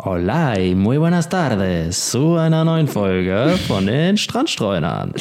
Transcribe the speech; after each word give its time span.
Hola 0.00 0.60
y 0.60 0.76
muy 0.76 0.96
buenas 0.96 1.28
tardes 1.28 2.10
zu 2.10 2.36
einer 2.36 2.64
neuen 2.64 2.86
Folge 2.86 3.58
von 3.66 3.84
den 3.84 4.16
Strandstreunern. 4.16 5.12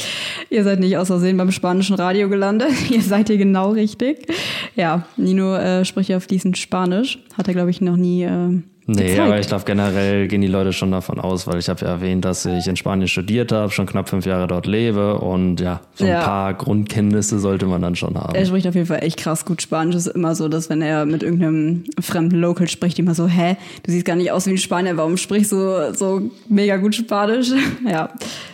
Ihr 0.51 0.63
seid 0.63 0.79
nicht 0.79 0.95
aus 0.97 1.07
Versehen 1.07 1.35
beim 1.35 1.51
spanischen 1.51 1.95
Radio 1.95 2.29
gelandet. 2.29 2.69
Ihr 2.91 3.01
seid 3.01 3.27
hier 3.27 3.39
genau 3.39 3.71
richtig. 3.71 4.27
Ja, 4.75 5.07
Nino 5.17 5.55
äh, 5.55 5.83
spricht 5.83 6.09
ja 6.09 6.19
fließend 6.19 6.59
Spanisch. 6.59 7.17
Hat 7.35 7.47
er, 7.47 7.55
glaube 7.55 7.71
ich, 7.71 7.81
noch 7.81 7.95
nie 7.95 8.21
äh, 8.21 8.61
Nee, 8.89 9.03
gezeigt. 9.09 9.19
aber 9.19 9.39
ich 9.39 9.47
glaube 9.47 9.63
generell 9.65 10.27
gehen 10.29 10.39
die 10.41 10.47
Leute 10.47 10.71
schon 10.71 10.91
davon 10.91 11.19
aus, 11.19 11.45
weil 11.45 11.59
ich 11.59 11.67
habe 11.67 11.81
ja 11.83 11.91
erwähnt, 11.91 12.23
dass 12.23 12.45
ich 12.45 12.67
in 12.67 12.77
Spanien 12.77 13.09
studiert 13.09 13.51
habe, 13.51 13.69
schon 13.69 13.85
knapp 13.85 14.07
fünf 14.07 14.25
Jahre 14.25 14.47
dort 14.47 14.65
lebe 14.65 15.15
und 15.19 15.59
ja, 15.59 15.81
so 15.95 16.05
ein 16.05 16.11
Ja. 16.11 16.21
paar 16.21 16.53
Grundkenntnisse 16.53 17.37
sollte 17.39 17.65
man 17.65 17.81
dann 17.81 17.95
schon 17.97 18.15
haben. 18.17 18.33
Er 18.33 18.45
spricht 18.45 18.65
auf 18.65 18.75
jeden 18.75 18.87
Fall 18.87 19.03
echt 19.03 19.17
krass 19.17 19.43
gut 19.43 19.61
Spanisch. 19.61 19.95
Es 19.95 20.07
ist 20.07 20.15
immer 20.15 20.35
so, 20.35 20.47
dass 20.47 20.69
wenn 20.69 20.81
er 20.81 21.05
mit 21.05 21.21
irgendeinem 21.21 21.83
fremden 21.99 22.37
Local 22.37 22.69
spricht, 22.69 22.97
immer 22.97 23.13
so, 23.13 23.27
hä, 23.27 23.57
du 23.83 23.91
siehst 23.91 24.05
gar 24.05 24.15
nicht 24.15 24.31
aus 24.31 24.45
wie 24.47 24.51
ein 24.51 24.57
Spanier, 24.57 24.95
warum 24.95 25.17
sprichst 25.17 25.51
du 25.51 25.93
so 25.93 26.21
mega 26.47 26.77
gut 26.77 26.95
Spanisch? 26.95 27.49
ja. 27.85 28.09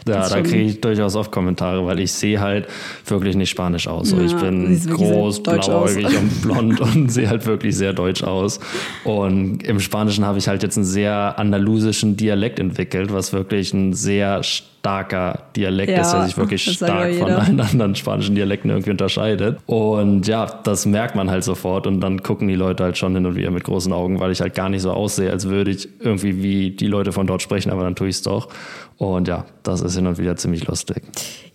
Ja, 0.08 0.28
da 0.28 0.42
kriege 0.42 0.64
ich 0.64 0.82
durchaus 0.82 1.16
oft 1.16 1.32
Kommentare, 1.32 1.86
weil 1.86 2.00
ich 2.00 2.12
sehe 2.12 2.42
halt 2.42 2.68
wirklich 3.06 3.36
nicht 3.36 3.52
spanisch 3.52 3.88
aus. 3.88 4.10
So, 4.10 4.18
Ja, 4.18 4.24
ich 4.26 4.36
bin 4.36 4.82
groß, 4.90 5.44
blauäugig 5.44 6.08
und 6.18 6.42
blond 6.42 6.82
und 6.96 7.10
sehe 7.10 7.30
halt 7.30 7.46
wirklich 7.46 7.78
sehr 7.78 7.94
deutsch 7.94 8.24
aus. 8.24 8.60
Und 9.06 9.64
im 9.64 9.80
Spanischen 9.80 10.23
habe 10.26 10.38
ich 10.38 10.48
halt 10.48 10.64
jetzt 10.64 10.78
einen 10.78 10.86
sehr 10.86 11.38
andalusischen 11.38 12.18
Dialekt 12.18 12.60
entwickelt, 12.60 13.14
was 13.14 13.34
wirklich 13.34 13.74
ein 13.74 13.94
sehr 13.94 14.44
starker 14.44 15.44
Dialekt 15.56 15.92
Ja, 15.92 16.02
ist, 16.02 16.12
der 16.12 16.24
sich 16.24 16.38
wirklich 16.38 16.64
stark 16.76 17.14
von 17.16 17.32
allen 17.32 17.60
anderen 17.60 17.96
spanischen 17.96 18.36
Dialekten 18.36 18.70
irgendwie 18.70 18.92
unterscheidet. 18.92 19.60
Und 19.66 20.28
ja, 20.28 20.46
das 20.46 20.86
merkt 20.86 21.16
man 21.16 21.32
halt 21.32 21.44
sofort 21.46 21.88
und 21.88 22.02
dann 22.02 22.22
gucken 22.22 22.50
die 22.50 22.56
Leute 22.56 22.84
halt 22.84 22.98
schon 22.98 23.16
hin 23.16 23.26
und 23.26 23.36
wieder 23.36 23.50
mit 23.50 23.64
großen 23.64 23.94
Augen, 23.94 24.20
weil 24.20 24.32
ich 24.32 24.42
halt 24.42 24.56
gar 24.56 24.68
nicht 24.68 24.82
so 24.82 24.92
aussehe, 24.92 25.32
als 25.32 25.48
würde 25.48 25.72
ich 25.72 25.88
irgendwie 26.00 26.44
wie 26.44 26.72
die 26.72 26.88
Leute 26.88 27.14
von 27.14 27.28
dort 27.28 27.42
sprechen, 27.42 27.72
aber 27.72 27.84
dann 27.84 27.96
tue 27.96 28.10
ich 28.10 28.16
es 28.16 28.22
doch. 28.24 28.50
Und 28.98 29.28
ja, 29.28 29.46
das 29.64 29.82
ist 29.82 29.96
hin 29.96 30.08
und 30.08 30.18
wieder 30.18 30.36
ziemlich 30.36 30.68
lustig. 30.68 31.04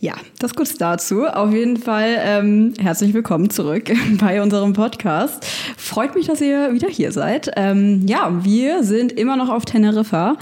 Ja, 0.00 0.14
das 0.38 0.54
kurz 0.54 0.76
dazu. 0.76 1.26
Auf 1.26 1.52
jeden 1.52 1.76
Fall 1.76 2.16
ähm, 2.18 2.74
herzlich 2.78 3.14
willkommen 3.14 3.50
zurück 3.50 3.90
bei 4.20 4.42
unserem 4.42 4.72
Podcast. 4.72 5.44
Freut 5.76 6.14
mich, 6.14 6.26
dass 6.26 6.40
ihr 6.40 6.72
wieder 6.72 6.88
hier 6.88 7.12
seid. 7.12 7.50
Ähm, 7.56 8.06
ja, 8.06 8.44
wir 8.44 8.82
sind 8.84 9.12
immer 9.12 9.36
noch 9.36 9.48
auf 9.48 9.64
Teneriffa 9.64 10.36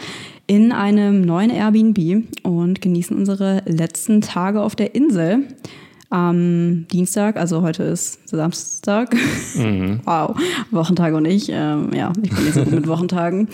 in 0.46 0.72
einem 0.72 1.22
neuen 1.22 1.50
Airbnb 1.50 2.24
und 2.42 2.80
genießen 2.80 3.16
unsere 3.16 3.62
letzten 3.66 4.20
Tage 4.20 4.62
auf 4.62 4.76
der 4.76 4.94
Insel. 4.94 5.44
Am 6.08 6.86
Dienstag, 6.92 7.36
also 7.36 7.62
heute 7.62 7.82
ist 7.82 8.28
Samstag. 8.28 9.14
Wow, 10.04 10.36
Wochentage 10.70 11.16
und 11.16 11.24
ich. 11.24 11.48
Ähm, 11.50 11.90
ja, 11.94 12.12
ich 12.22 12.30
bin 12.30 12.44
nicht 12.44 12.54
so 12.54 12.62
gut 12.62 12.72
mit 12.72 12.86
Wochentagen. 12.88 13.48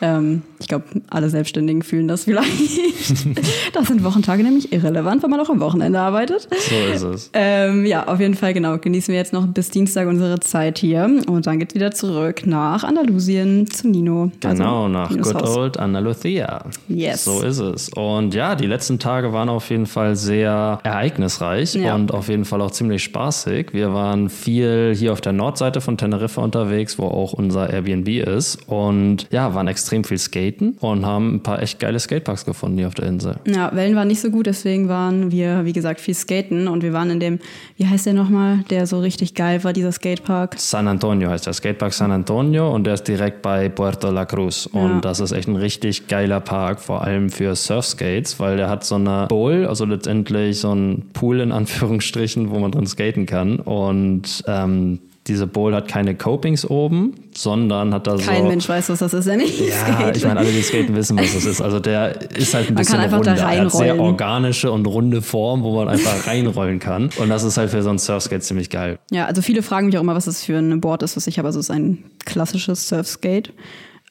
Ähm, 0.00 0.42
ich 0.60 0.68
glaube, 0.68 0.84
alle 1.10 1.30
Selbstständigen 1.30 1.82
fühlen 1.82 2.06
das 2.08 2.24
vielleicht. 2.24 2.50
das 3.74 3.86
sind 3.88 4.04
Wochentage 4.04 4.42
nämlich 4.42 4.72
irrelevant, 4.72 5.22
wenn 5.22 5.30
man 5.30 5.40
auch 5.40 5.48
am 5.50 5.60
Wochenende 5.60 5.98
arbeitet. 5.98 6.48
So 6.50 6.74
ist 6.94 7.02
es. 7.02 7.30
Ähm, 7.32 7.86
ja, 7.86 8.06
auf 8.06 8.20
jeden 8.20 8.34
Fall, 8.34 8.52
genau. 8.54 8.76
Genießen 8.78 9.12
wir 9.12 9.18
jetzt 9.18 9.32
noch 9.32 9.46
bis 9.46 9.70
Dienstag 9.70 10.06
unsere 10.08 10.38
Zeit 10.40 10.78
hier. 10.78 11.04
Und 11.26 11.46
dann 11.46 11.58
geht's 11.58 11.74
wieder 11.74 11.90
zurück 11.92 12.46
nach 12.46 12.84
Andalusien 12.84 13.68
zu 13.70 13.88
Nino. 13.88 14.30
Genau, 14.40 14.84
Also, 14.84 14.88
nach 14.88 15.10
Ninos 15.10 15.32
Good 15.32 15.42
Haus. 15.42 15.56
Old 15.56 15.78
Andalusia. 15.78 16.64
Yes. 16.88 17.24
So 17.24 17.42
ist 17.42 17.58
es. 17.58 17.88
Und 17.90 18.34
ja, 18.34 18.54
die 18.54 18.66
letzten 18.66 18.98
Tage 18.98 19.32
waren 19.32 19.48
auf 19.48 19.70
jeden 19.70 19.86
Fall 19.86 20.14
sehr 20.16 20.78
ereignisreich 20.82 21.74
Ja. 21.74 21.94
und 21.94 22.05
auf 22.12 22.28
jeden 22.28 22.44
Fall 22.44 22.60
auch 22.60 22.70
ziemlich 22.70 23.02
spaßig. 23.04 23.72
Wir 23.72 23.92
waren 23.94 24.28
viel 24.28 24.94
hier 24.96 25.12
auf 25.12 25.20
der 25.20 25.32
Nordseite 25.32 25.80
von 25.80 25.96
Teneriffa 25.96 26.42
unterwegs, 26.42 26.98
wo 26.98 27.04
auch 27.04 27.32
unser 27.32 27.70
Airbnb 27.70 28.08
ist. 28.08 28.58
Und 28.68 29.26
ja, 29.30 29.54
waren 29.54 29.68
extrem 29.68 30.04
viel 30.04 30.18
skaten 30.18 30.76
und 30.80 31.04
haben 31.06 31.36
ein 31.36 31.42
paar 31.42 31.62
echt 31.62 31.78
geile 31.78 31.98
Skateparks 31.98 32.44
gefunden 32.44 32.78
hier 32.78 32.88
auf 32.88 32.94
der 32.94 33.06
Insel. 33.06 33.36
Ja, 33.46 33.74
Wellen 33.74 33.96
waren 33.96 34.08
nicht 34.08 34.20
so 34.20 34.30
gut, 34.30 34.46
deswegen 34.46 34.88
waren 34.88 35.30
wir, 35.30 35.64
wie 35.64 35.72
gesagt, 35.72 36.00
viel 36.00 36.14
skaten. 36.14 36.68
Und 36.68 36.82
wir 36.82 36.92
waren 36.92 37.10
in 37.10 37.20
dem, 37.20 37.38
wie 37.76 37.86
heißt 37.86 38.06
der 38.06 38.14
nochmal, 38.14 38.58
der 38.70 38.86
so 38.86 39.00
richtig 39.00 39.34
geil 39.34 39.62
war, 39.64 39.72
dieser 39.72 39.92
Skatepark. 39.92 40.54
San 40.58 40.88
Antonio 40.88 41.30
heißt 41.30 41.46
der 41.46 41.52
Skatepark 41.52 41.92
San 41.92 42.10
Antonio 42.10 42.74
und 42.74 42.84
der 42.84 42.94
ist 42.94 43.04
direkt 43.08 43.42
bei 43.42 43.68
Puerto 43.68 44.10
La 44.10 44.24
Cruz. 44.24 44.66
Und 44.66 44.88
Ja. 44.96 45.00
das 45.00 45.20
ist 45.20 45.32
echt 45.32 45.48
ein 45.48 45.56
richtig 45.56 46.06
geiler 46.08 46.40
Park, 46.40 46.80
vor 46.80 47.02
allem 47.02 47.30
für 47.30 47.54
Surfskates, 47.54 48.38
weil 48.40 48.56
der 48.56 48.68
hat 48.68 48.84
so 48.84 48.94
eine 48.96 49.26
Bowl, 49.28 49.66
also 49.66 49.84
letztendlich 49.84 50.58
so 50.60 50.72
ein 50.74 51.04
Pool 51.12 51.40
in 51.40 51.52
Anführungsstrichen, 51.86 52.50
wo 52.50 52.58
man 52.58 52.72
drin 52.72 52.86
skaten 52.86 53.26
kann. 53.26 53.56
Und 53.60 54.42
ähm, 54.46 55.00
diese 55.26 55.46
Bowl 55.46 55.74
hat 55.74 55.88
keine 55.88 56.14
Copings 56.14 56.68
oben, 56.68 57.14
sondern 57.34 57.92
hat 57.92 58.06
da 58.06 58.16
so. 58.16 58.24
Kein 58.24 58.46
Mensch 58.46 58.68
weiß, 58.68 58.88
was 58.90 59.00
das 59.00 59.12
ist, 59.12 59.26
wenn 59.26 59.40
ich 59.40 59.58
Ja, 59.60 59.74
skate. 59.74 60.16
ich 60.16 60.24
meine, 60.24 60.38
alle, 60.40 60.50
die 60.50 60.62
skaten, 60.62 60.94
wissen, 60.94 61.18
was 61.18 61.34
das 61.34 61.44
ist. 61.44 61.60
Also 61.60 61.80
der 61.80 62.30
ist 62.32 62.54
halt 62.54 62.68
ein 62.68 62.74
Man 62.74 62.80
bisschen 62.82 62.94
kann 62.96 63.04
einfach 63.04 63.20
da 63.22 63.32
runder. 63.32 63.48
Er 63.52 63.64
hat 63.64 63.72
sehr 63.72 63.98
organische 63.98 64.70
und 64.70 64.86
runde 64.86 65.22
Form, 65.22 65.62
wo 65.62 65.74
man 65.76 65.88
einfach 65.88 66.26
reinrollen 66.26 66.78
kann. 66.78 67.10
Und 67.18 67.28
das 67.28 67.42
ist 67.44 67.56
halt 67.56 67.70
für 67.70 67.82
so 67.82 67.90
ein 67.90 67.98
Surfskate 67.98 68.40
ziemlich 68.42 68.70
geil. 68.70 68.98
Ja, 69.10 69.26
also 69.26 69.42
viele 69.42 69.62
fragen 69.62 69.86
mich 69.86 69.96
auch 69.96 70.02
immer, 70.02 70.14
was 70.14 70.26
das 70.26 70.44
für 70.44 70.58
ein 70.58 70.80
Board 70.80 71.02
ist, 71.02 71.16
was 71.16 71.26
ich 71.26 71.38
habe. 71.38 71.48
Also 71.48 71.58
es 71.58 71.66
ist 71.66 71.74
ein 71.74 72.04
klassisches 72.24 72.88
Surfskate. 72.88 73.50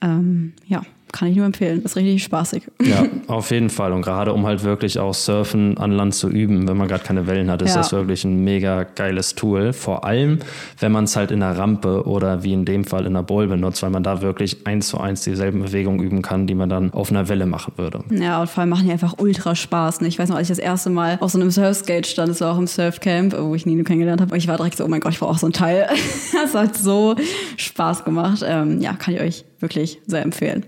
Ähm, 0.02 0.54
ja, 0.68 0.82
kann 1.18 1.30
ich 1.30 1.36
nur 1.38 1.46
empfehlen. 1.46 1.82
Ist 1.84 1.96
richtig 1.96 2.24
spaßig. 2.24 2.64
Ja, 2.84 3.06
auf 3.28 3.50
jeden 3.52 3.70
Fall. 3.70 3.92
Und 3.94 4.02
gerade 4.04 4.34
um 4.34 4.46
halt 4.46 4.64
wirklich 4.64 5.00
auch 5.00 5.14
Surfen 5.14 5.78
an 5.78 5.92
Land 5.92 6.14
zu 6.16 6.30
üben, 6.30 6.68
wenn 6.68 6.78
man 6.78 6.88
gerade 6.88 7.04
keine 7.04 7.26
Wellen 7.28 7.50
hat, 7.50 7.62
ist 7.62 7.72
Ja. 7.72 7.78
das 7.82 7.92
wirklich 7.92 8.24
ein 8.26 8.44
mega 8.44 8.84
geiles 8.84 9.36
Tool. 9.36 9.74
Vor 9.74 10.06
allem, 10.06 10.40
wenn 10.80 10.92
man 10.92 11.06
es 11.06 11.16
halt 11.16 11.32
in 11.32 11.40
der 11.40 11.58
Rampe 11.58 12.06
oder 12.08 12.44
wie 12.44 12.54
in 12.54 12.66
dem 12.66 12.84
Fall 12.84 13.06
in 13.06 13.14
der 13.14 13.24
Bowl 13.24 13.48
benutzt, 13.48 13.82
weil 13.84 13.90
man 13.90 14.04
da 14.04 14.22
wirklich 14.22 14.68
eins 14.68 14.88
zu 14.90 15.00
eins 15.00 15.22
dieselben 15.24 15.62
Bewegungen 15.64 16.00
üben 16.02 16.22
kann, 16.22 16.48
die 16.48 16.56
man 16.56 16.70
dann 16.70 16.94
auf 16.94 17.10
einer 17.10 17.30
Welle 17.30 17.46
machen 17.46 17.74
würde. 17.78 18.00
Ja, 18.10 18.42
und 18.42 18.50
vor 18.50 18.62
allem 18.62 18.70
machen 18.70 18.86
die 18.86 18.92
einfach 18.92 19.16
ultra 19.18 19.56
Spaß. 19.56 20.02
Ne? 20.02 20.08
Ich 20.08 20.20
weiß 20.20 20.30
noch, 20.30 20.36
als 20.38 20.50
ich 20.50 20.56
das 20.58 20.60
erste 20.64 20.90
Mal 20.90 21.18
auf 21.22 21.32
so 21.32 21.40
einem 21.40 21.50
Surfskate 21.52 22.08
stand, 22.08 22.30
das 22.30 22.42
war 22.42 22.54
auch 22.54 22.58
im 22.60 22.68
Surfcamp, 22.68 23.36
wo 23.40 23.56
ich 23.56 23.66
Nino 23.66 23.84
kennengelernt 23.84 24.22
habe. 24.22 24.32
Und 24.34 24.38
ich 24.38 24.48
war 24.48 24.58
direkt 24.58 24.78
so, 24.78 24.86
oh 24.86 24.88
mein 24.88 25.00
Gott, 25.00 25.14
ich 25.14 25.20
brauche 25.20 25.32
auch 25.32 25.38
so 25.38 25.48
ein 25.48 25.54
Teil. 25.54 25.88
Das 26.46 26.54
hat 26.54 26.76
so 26.78 27.16
Spaß 27.58 28.04
gemacht. 28.06 28.44
Ähm, 28.46 28.80
ja, 28.82 28.94
kann 28.94 29.14
ich 29.16 29.22
euch 29.22 29.46
wirklich 29.60 30.00
sehr 30.06 30.22
empfehlen. 30.22 30.64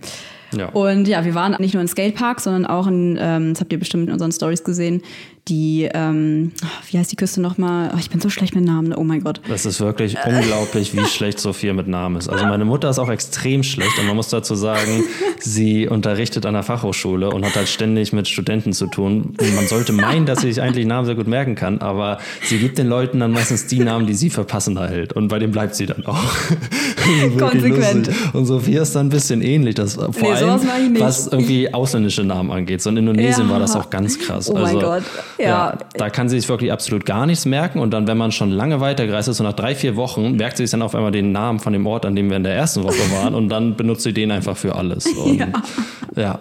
Ja. 0.55 0.69
Und 0.69 1.07
ja, 1.07 1.25
wir 1.25 1.35
waren 1.35 1.55
nicht 1.59 1.73
nur 1.73 1.81
in 1.81 1.88
Skateparks, 1.88 2.45
sondern 2.45 2.65
auch 2.65 2.88
in, 2.88 3.17
ähm, 3.19 3.53
das 3.53 3.61
habt 3.61 3.71
ihr 3.71 3.79
bestimmt 3.79 4.07
in 4.07 4.13
unseren 4.13 4.31
Stories 4.31 4.63
gesehen, 4.63 5.01
die, 5.47 5.89
ähm, 5.94 6.51
wie 6.89 6.97
heißt 6.97 7.11
die 7.11 7.15
Küste 7.15 7.41
nochmal? 7.41 7.91
Oh, 7.94 7.97
ich 7.99 8.09
bin 8.09 8.19
so 8.21 8.29
schlecht 8.29 8.55
mit 8.55 8.65
Namen, 8.65 8.94
oh 8.94 9.03
mein 9.03 9.21
Gott. 9.23 9.41
Das 9.47 9.65
ist 9.65 9.79
wirklich 9.79 10.17
unglaublich, 10.25 10.94
wie 10.95 11.05
schlecht 11.05 11.39
Sophia 11.39 11.73
mit 11.73 11.88
Namen 11.88 12.17
ist. 12.17 12.29
Also 12.29 12.45
meine 12.45 12.65
Mutter 12.65 12.89
ist 12.89 12.99
auch 12.99 13.09
extrem 13.09 13.63
schlecht 13.63 13.97
und 13.99 14.07
man 14.07 14.15
muss 14.15 14.29
dazu 14.29 14.55
sagen, 14.55 15.03
sie 15.39 15.88
unterrichtet 15.88 16.45
an 16.45 16.53
der 16.53 16.63
Fachhochschule 16.63 17.29
und 17.29 17.45
hat 17.45 17.55
halt 17.55 17.69
ständig 17.69 18.13
mit 18.13 18.27
Studenten 18.27 18.73
zu 18.73 18.88
tun. 18.88 19.35
Und 19.39 19.55
man 19.55 19.67
sollte 19.67 19.94
meinen, 19.94 20.25
dass 20.25 20.41
sie 20.41 20.51
sich 20.51 20.61
eigentlich 20.61 20.85
Namen 20.85 21.05
sehr 21.05 21.15
gut 21.15 21.27
merken 21.27 21.55
kann, 21.55 21.79
aber 21.79 22.19
sie 22.44 22.57
gibt 22.57 22.77
den 22.77 22.88
Leuten 22.88 23.19
dann 23.19 23.31
meistens 23.31 23.67
die 23.67 23.79
Namen, 23.79 24.07
die 24.07 24.13
sie 24.13 24.29
für 24.29 24.44
passender 24.44 24.88
hält. 24.88 25.13
Und 25.13 25.27
bei 25.29 25.39
dem 25.39 25.51
bleibt 25.51 25.75
sie 25.75 25.85
dann 25.85 26.05
auch. 26.05 26.17
Konsequent. 27.38 28.07
Lustig. 28.07 28.33
Und 28.33 28.45
Sophia 28.45 28.81
ist 28.81 28.95
dann 28.95 29.07
ein 29.07 29.09
bisschen 29.09 29.41
ähnlich, 29.41 29.75
das, 29.75 29.95
vor 29.95 30.11
Nee, 30.21 30.31
allem 30.31 30.99
was 30.99 31.27
irgendwie 31.27 31.73
ausländische 31.73 32.23
Namen 32.23 32.51
angeht. 32.51 32.81
So 32.81 32.89
in 32.89 32.97
Indonesien 32.97 33.47
Ja. 33.47 33.53
war 33.53 33.59
das 33.59 33.75
auch 33.75 33.89
ganz 33.89 34.19
krass. 34.19 34.49
Oh 34.49 34.53
mein 34.53 34.65
also, 34.65 34.79
Gott. 34.79 35.03
Ja. 35.37 35.77
da 35.93 36.09
kann 36.09 36.29
sie 36.29 36.39
sich 36.39 36.49
wirklich 36.49 36.71
absolut 36.71 37.05
gar 37.05 37.25
nichts 37.25 37.45
merken. 37.45 37.79
Und 37.79 37.91
dann, 37.91 38.07
wenn 38.07 38.17
man 38.17 38.31
schon 38.31 38.51
lange 38.51 38.79
weitergereist 38.79 39.27
ist, 39.27 39.37
so 39.37 39.43
nach 39.43 39.53
drei, 39.53 39.75
vier 39.75 39.95
Wochen, 39.95 40.35
merkt 40.35 40.57
sie 40.57 40.63
sich 40.63 40.71
dann 40.71 40.81
auf 40.81 40.95
einmal 40.95 41.11
den 41.11 41.31
Namen 41.31 41.59
von 41.59 41.73
dem 41.73 41.85
Ort, 41.85 42.05
an 42.05 42.15
dem 42.15 42.29
wir 42.29 42.37
in 42.37 42.43
der 42.43 42.55
ersten 42.55 42.83
Woche 42.83 43.11
waren. 43.21 43.35
Und 43.35 43.49
dann 43.49 43.75
benutzt 43.75 44.03
sie 44.03 44.13
den 44.13 44.31
einfach 44.31 44.57
für 44.57 44.75
alles. 44.75 45.05
Und, 45.05 45.45
ja. 46.15 46.39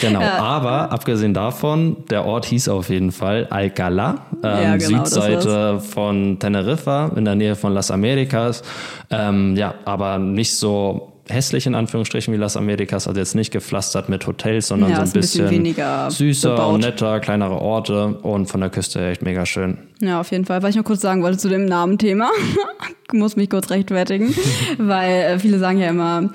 genau. 0.00 0.20
Aber 0.20 0.90
abgesehen 0.92 1.34
davon, 1.34 1.96
der 2.10 2.24
Ort 2.24 2.46
hieß 2.46 2.68
auf 2.68 2.88
jeden 2.88 3.12
Fall 3.12 3.46
Alcalá, 3.50 4.14
ähm, 4.42 4.62
Ja, 4.62 4.76
genau, 4.76 5.04
Südseite 5.04 5.80
von 5.80 6.38
Teneriffa, 6.38 7.12
in 7.16 7.24
der 7.24 7.34
Nähe 7.34 7.54
von 7.54 7.74
Las 7.74 7.90
Americas. 7.90 8.62
Ähm, 9.10 9.56
ja, 9.56 9.74
aber 9.84 10.18
nicht 10.18 10.56
so 10.56 11.12
hässlich 11.28 11.66
in 11.66 11.74
Anführungsstrichen 11.74 12.32
wie 12.32 12.38
Las 12.38 12.56
Americas, 12.56 13.06
also 13.08 13.18
jetzt 13.18 13.34
nicht 13.34 13.50
gepflastert 13.52 14.08
mit 14.08 14.26
Hotels, 14.26 14.68
sondern 14.68 14.90
Ja, 14.90 14.96
so 14.96 15.02
ein 15.02 15.08
ein 15.08 15.12
bisschen 15.12 15.44
bisschen, 15.44 15.58
weniger 15.58 16.10
süßer 16.10 16.50
bebaut. 16.52 16.74
und 16.74 16.80
netter, 16.80 17.20
kleinere 17.20 17.60
Orte 17.60 18.06
und 18.22 18.46
von 18.46 18.60
der 18.60 18.70
Küste 18.70 19.00
her 19.00 19.10
echt 19.10 19.22
mega 19.22 19.44
schön. 19.46 19.78
Ja, 20.00 20.20
auf 20.20 20.30
jeden 20.30 20.44
Fall. 20.44 20.62
Was 20.62 20.70
ich 20.70 20.76
noch 20.76 20.84
kurz 20.84 21.00
sagen 21.00 21.22
wollte 21.22 21.38
zu 21.38 21.48
dem 21.48 21.64
Namenthema, 21.64 22.30
muss 23.12 23.36
mich 23.36 23.50
kurz 23.50 23.70
rechtfertigen, 23.70 24.34
weil 24.78 25.10
äh, 25.22 25.38
viele 25.38 25.58
sagen 25.58 25.78
ja 25.78 25.88
immer, 25.88 26.30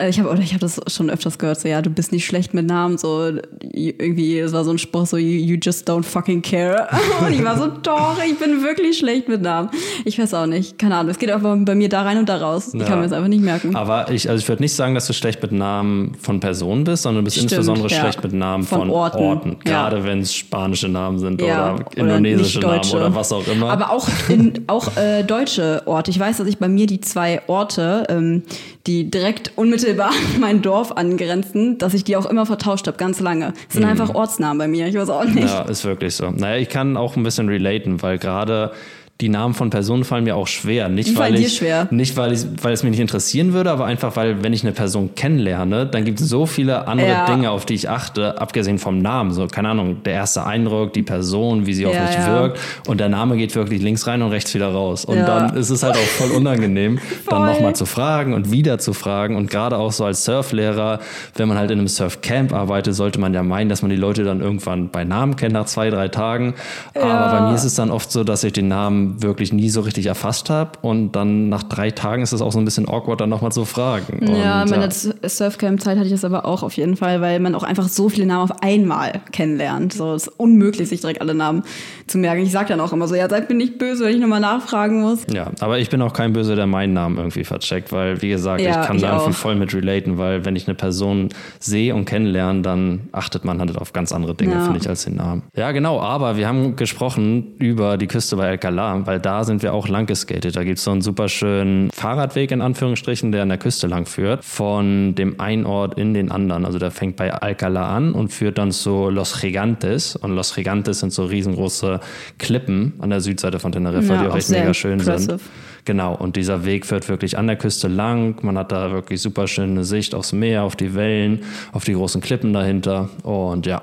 ich 0.00 0.18
habe 0.20 0.28
oder 0.30 0.40
ich 0.40 0.50
habe 0.52 0.60
das 0.60 0.80
schon 0.86 1.10
öfters 1.10 1.38
gehört, 1.38 1.58
so 1.60 1.68
ja, 1.68 1.82
du 1.82 1.90
bist 1.90 2.12
nicht 2.12 2.24
schlecht 2.24 2.54
mit 2.54 2.66
Namen, 2.66 2.98
so 2.98 3.32
irgendwie, 3.72 4.38
es 4.38 4.52
war 4.52 4.64
so 4.64 4.70
ein 4.70 4.78
Spruch, 4.78 5.06
so 5.06 5.16
you, 5.16 5.40
you 5.44 5.56
just 5.60 5.88
don't 5.90 6.04
fucking 6.04 6.40
care. 6.42 6.88
Und 7.26 7.32
ich 7.32 7.44
war 7.44 7.58
so, 7.58 7.66
doch, 7.66 8.16
ich 8.24 8.38
bin 8.38 8.62
wirklich 8.62 8.98
schlecht 8.98 9.28
mit 9.28 9.42
Namen. 9.42 9.70
Ich 10.04 10.18
weiß 10.18 10.34
auch 10.34 10.46
nicht, 10.46 10.78
keine 10.78 10.96
Ahnung. 10.96 11.10
Es 11.10 11.18
geht 11.18 11.30
einfach 11.30 11.56
bei 11.60 11.74
mir 11.74 11.88
da 11.88 12.02
rein 12.02 12.18
und 12.18 12.28
da 12.28 12.36
raus. 12.36 12.74
Ich 12.74 12.80
Ja. 12.80 12.86
kann 12.86 12.98
mir 12.98 13.04
das 13.04 13.12
einfach 13.12 13.28
nicht 13.28 13.42
merken. 13.42 13.74
Aber 13.74 14.10
ich, 14.10 14.28
also 14.30 14.40
ich 14.40 14.48
würde 14.48 14.62
nicht 14.62 14.74
sagen, 14.74 14.94
dass 14.94 15.06
du 15.06 15.12
schlecht 15.12 15.42
mit 15.42 15.52
Namen 15.52 16.14
von 16.20 16.38
Personen 16.40 16.84
bist, 16.84 17.02
sondern 17.02 17.22
du 17.22 17.26
bist 17.26 17.36
Stimmt, 17.36 17.52
insbesondere 17.52 17.88
ja. 17.88 18.00
schlecht 18.00 18.22
mit 18.22 18.32
Namen 18.32 18.64
Von 18.64 18.78
von, 18.80 18.90
Orten, 18.90 19.18
Orten. 19.18 19.56
ja. 19.66 19.88
Gerade 19.88 20.04
wenn 20.04 20.20
es 20.20 20.32
spanische 20.34 20.88
Namen 20.88 21.18
sind 21.18 21.42
oder 21.42 21.74
oder 21.74 21.96
indonesische 21.96 22.60
Namen 22.60 22.88
oder 22.92 23.14
was 23.14 23.32
auch 23.32 23.46
immer. 23.48 23.70
Aber 23.70 23.90
auch, 23.90 24.08
in, 24.28 24.64
auch 24.68 24.96
äh, 24.96 25.22
deutsche 25.24 25.82
Orte. 25.86 26.10
Ich 26.10 26.18
weiß, 26.20 26.36
dass 26.38 26.46
ich 26.46 26.58
bei 26.58 26.68
mir 26.68 26.86
die 26.86 27.00
zwei 27.00 27.42
Orte, 27.48 28.04
ähm, 28.08 28.42
die 28.88 29.10
direkt 29.10 29.52
unmittelbar 29.56 30.08
an 30.08 30.14
mein 30.40 30.62
Dorf 30.62 30.92
angrenzen, 30.92 31.78
dass 31.78 31.94
ich 31.94 32.02
die 32.04 32.16
auch 32.16 32.26
immer 32.26 32.46
vertauscht 32.46 32.86
habe, 32.86 32.96
ganz 32.96 33.20
lange. 33.20 33.52
Das 33.66 33.74
sind 33.74 33.84
einfach 33.84 34.14
Ortsnamen 34.14 34.58
bei 34.58 34.66
mir. 34.66 34.88
Ich 34.88 34.96
weiß 34.96 35.10
auch 35.10 35.24
nicht. 35.24 35.34
Mhm. 35.34 35.48
Ja, 35.48 35.62
ist 35.62 35.84
wirklich 35.84 36.16
so. 36.16 36.30
Naja, 36.30 36.56
ich 36.56 36.70
kann 36.70 36.96
auch 36.96 37.14
ein 37.16 37.22
bisschen 37.22 37.48
relaten, 37.48 38.02
weil 38.02 38.18
gerade 38.18 38.72
die 39.20 39.28
Namen 39.28 39.52
von 39.52 39.68
Personen 39.70 40.04
fallen 40.04 40.22
mir 40.22 40.36
auch 40.36 40.46
schwer. 40.46 40.88
Nicht, 40.88 41.08
Die 41.10 41.16
weil 41.18 41.34
ich, 41.34 41.56
schwer. 41.56 41.88
nicht 41.90 42.16
weil, 42.16 42.32
ich, 42.32 42.44
weil 42.62 42.72
es 42.72 42.84
mich 42.84 42.92
nicht 42.92 43.00
interessieren 43.00 43.52
würde, 43.52 43.72
aber 43.72 43.84
einfach, 43.84 44.14
weil 44.14 44.44
wenn 44.44 44.52
ich 44.52 44.62
eine 44.62 44.70
Person 44.70 45.16
kennenlerne, 45.16 45.86
dann 45.86 46.04
gibt 46.04 46.20
es 46.20 46.28
so 46.28 46.46
viele 46.46 46.86
andere 46.86 47.08
Ja. 47.08 47.26
Dinge, 47.26 47.50
auf 47.50 47.66
die 47.66 47.74
ich 47.74 47.88
achte, 47.88 48.40
abgesehen 48.40 48.78
vom 48.78 48.98
Namen. 48.98 49.32
So, 49.32 49.48
keine 49.48 49.70
Ahnung, 49.70 50.04
der 50.04 50.12
erste 50.12 50.44
Eindruck, 50.44 50.92
die 50.92 51.02
Person, 51.02 51.66
wie 51.66 51.74
sie 51.74 51.84
auf 51.86 51.94
Ja, 51.94 52.02
mich 52.02 52.14
ja. 52.14 52.26
wirkt. 52.32 52.60
Und 52.86 53.00
der 53.00 53.08
Name 53.08 53.36
geht 53.36 53.56
wirklich 53.56 53.82
links 53.82 54.06
rein 54.06 54.22
und 54.22 54.30
rechts 54.30 54.54
wieder 54.54 54.68
raus. 54.68 55.04
Und 55.04 55.16
dann 55.18 55.56
ist 55.56 55.70
es 55.70 55.82
halt 55.82 55.96
auch 55.96 56.00
voll 56.00 56.30
unangenehm, 56.30 57.00
dann 57.28 57.44
nochmal 57.44 57.74
zu 57.74 57.86
fragen 57.86 58.34
und 58.34 58.52
wieder 58.52 58.78
zu 58.78 58.92
fragen. 58.92 59.34
Und 59.34 59.50
gerade 59.50 59.78
auch 59.78 59.90
so 59.90 60.04
als 60.04 60.24
Surflehrer, 60.24 61.00
wenn 61.34 61.48
man 61.48 61.58
halt 61.58 61.72
in 61.72 61.80
einem 61.80 61.88
Surfcamp 61.88 62.52
arbeitet, 62.52 62.94
sollte 62.94 63.18
man 63.18 63.34
ja 63.34 63.42
meinen, 63.42 63.68
dass 63.68 63.82
man 63.82 63.90
die 63.90 63.96
Leute 63.96 64.22
dann 64.22 64.40
irgendwann 64.40 64.90
bei 64.90 65.02
Namen 65.02 65.34
kennt 65.34 65.54
nach 65.54 65.66
zwei, 65.66 65.90
drei 65.90 66.06
Tagen. 66.06 66.54
Aber 66.94 67.30
bei 67.36 67.40
mir 67.48 67.54
ist 67.56 67.64
es 67.64 67.74
dann 67.74 67.90
oft 67.90 68.12
so, 68.12 68.22
dass 68.22 68.44
ich 68.44 68.52
den 68.52 68.68
Namen 68.68 69.07
wirklich 69.22 69.52
nie 69.52 69.70
so 69.70 69.80
richtig 69.80 70.06
erfasst 70.06 70.50
habe. 70.50 70.72
Und 70.82 71.12
dann 71.12 71.48
nach 71.48 71.62
drei 71.62 71.90
Tagen 71.90 72.22
ist 72.22 72.32
es 72.32 72.40
auch 72.42 72.52
so 72.52 72.58
ein 72.58 72.64
bisschen 72.64 72.88
awkward, 72.88 73.20
dann 73.20 73.28
nochmal 73.30 73.52
zu 73.52 73.64
fragen. 73.64 74.26
Ja, 74.34 74.62
und, 74.62 74.70
in 74.72 74.78
meiner 74.78 74.90
Surfcamp-Zeit 74.90 75.96
hatte 75.96 76.06
ich 76.06 76.12
das 76.12 76.24
aber 76.24 76.44
auch 76.44 76.62
auf 76.62 76.74
jeden 76.76 76.96
Fall, 76.96 77.20
weil 77.20 77.40
man 77.40 77.54
auch 77.54 77.62
einfach 77.62 77.88
so 77.88 78.08
viele 78.08 78.26
Namen 78.26 78.50
auf 78.50 78.62
einmal 78.62 79.20
kennenlernt. 79.32 79.92
So, 79.92 80.14
es 80.14 80.26
ist 80.26 80.38
unmöglich, 80.38 80.88
sich 80.88 81.00
direkt 81.00 81.20
alle 81.20 81.34
Namen 81.34 81.62
zu 82.06 82.18
merken. 82.18 82.42
Ich 82.42 82.52
sage 82.52 82.68
dann 82.68 82.80
auch 82.80 82.92
immer 82.92 83.06
so, 83.08 83.14
ja, 83.14 83.28
seid 83.28 83.48
mir 83.48 83.56
nicht 83.56 83.78
böse, 83.78 84.04
wenn 84.04 84.14
ich 84.14 84.20
nochmal 84.20 84.40
nachfragen 84.40 85.00
muss. 85.00 85.20
Ja, 85.32 85.50
aber 85.60 85.78
ich 85.78 85.90
bin 85.90 86.00
auch 86.02 86.12
kein 86.12 86.32
Böse, 86.32 86.56
der 86.56 86.66
meinen 86.66 86.92
Namen 86.92 87.16
irgendwie 87.18 87.44
vercheckt, 87.44 87.92
weil, 87.92 88.20
wie 88.22 88.28
gesagt, 88.30 88.60
Ja, 88.62 88.80
ich 88.80 88.86
kann 88.86 88.98
da 88.98 89.18
auch. 89.18 89.32
voll 89.32 89.54
mit 89.56 89.74
relaten, 89.74 90.18
weil 90.18 90.44
wenn 90.44 90.56
ich 90.56 90.66
eine 90.66 90.74
Person 90.74 91.28
sehe 91.58 91.94
und 91.94 92.04
kennenlerne, 92.04 92.62
dann 92.62 93.08
achtet 93.12 93.44
man 93.44 93.58
halt 93.60 93.76
auf 93.76 93.92
ganz 93.92 94.12
andere 94.12 94.34
Dinge, 94.34 94.54
Ja. 94.54 94.60
finde 94.60 94.80
ich, 94.80 94.88
als 94.88 95.04
den 95.04 95.16
Namen. 95.16 95.42
Ja, 95.56 95.72
genau, 95.72 96.00
aber 96.00 96.36
wir 96.36 96.48
haben 96.48 96.76
gesprochen 96.76 97.54
über 97.58 97.96
die 97.98 98.06
Küste 98.06 98.36
bei 98.36 98.56
Weil 99.06 99.20
da 99.20 99.44
sind 99.44 99.62
wir 99.62 99.72
auch 99.74 99.88
lang 99.88 100.06
geskatet. 100.06 100.56
Da 100.56 100.64
gibt 100.64 100.78
es 100.78 100.84
so 100.84 100.90
einen 100.90 101.02
super 101.02 101.28
schönen 101.28 101.90
Fahrradweg, 101.90 102.50
in 102.50 102.60
Anführungsstrichen, 102.60 103.32
der 103.32 103.42
an 103.42 103.48
der 103.48 103.58
Küste 103.58 103.86
lang 103.86 104.06
führt, 104.06 104.44
von 104.44 105.14
dem 105.14 105.40
einen 105.40 105.66
Ort 105.66 105.98
in 105.98 106.14
den 106.14 106.30
anderen. 106.30 106.64
Also 106.64 106.78
der 106.78 106.90
fängt 106.90 107.16
bei 107.16 107.32
Alcalá 107.34 107.88
an 107.88 108.12
und 108.12 108.32
führt 108.32 108.58
dann 108.58 108.72
zu 108.72 109.10
Los 109.10 109.40
Gigantes. 109.40 110.16
Und 110.16 110.34
Los 110.34 110.54
Gigantes 110.54 111.00
sind 111.00 111.12
so 111.12 111.24
riesengroße 111.24 112.00
Klippen 112.38 112.94
an 113.00 113.10
der 113.10 113.20
Südseite 113.20 113.58
von 113.58 113.72
Teneriffa, 113.72 114.14
Ja, 114.14 114.22
die 114.22 114.28
auch 114.28 114.36
echt 114.36 114.46
sehr 114.48 114.60
mega 114.60 114.74
schön 114.74 114.98
sind. 115.00 115.08
impressive. 115.20 115.40
Genau, 115.84 116.14
und 116.14 116.36
dieser 116.36 116.66
Weg 116.66 116.84
führt 116.84 117.08
wirklich 117.08 117.38
an 117.38 117.46
der 117.46 117.56
Küste 117.56 117.88
lang. 117.88 118.36
Man 118.42 118.58
hat 118.58 118.72
da 118.72 118.90
wirklich 118.90 119.22
super 119.22 119.46
schöne 119.46 119.84
Sicht 119.84 120.14
aufs 120.14 120.32
Meer, 120.34 120.64
auf 120.64 120.76
die 120.76 120.94
Wellen, 120.94 121.40
auf 121.72 121.84
die 121.84 121.94
großen 121.94 122.20
Klippen 122.20 122.52
dahinter. 122.52 123.08
Und 123.22 123.64
ja, 123.64 123.80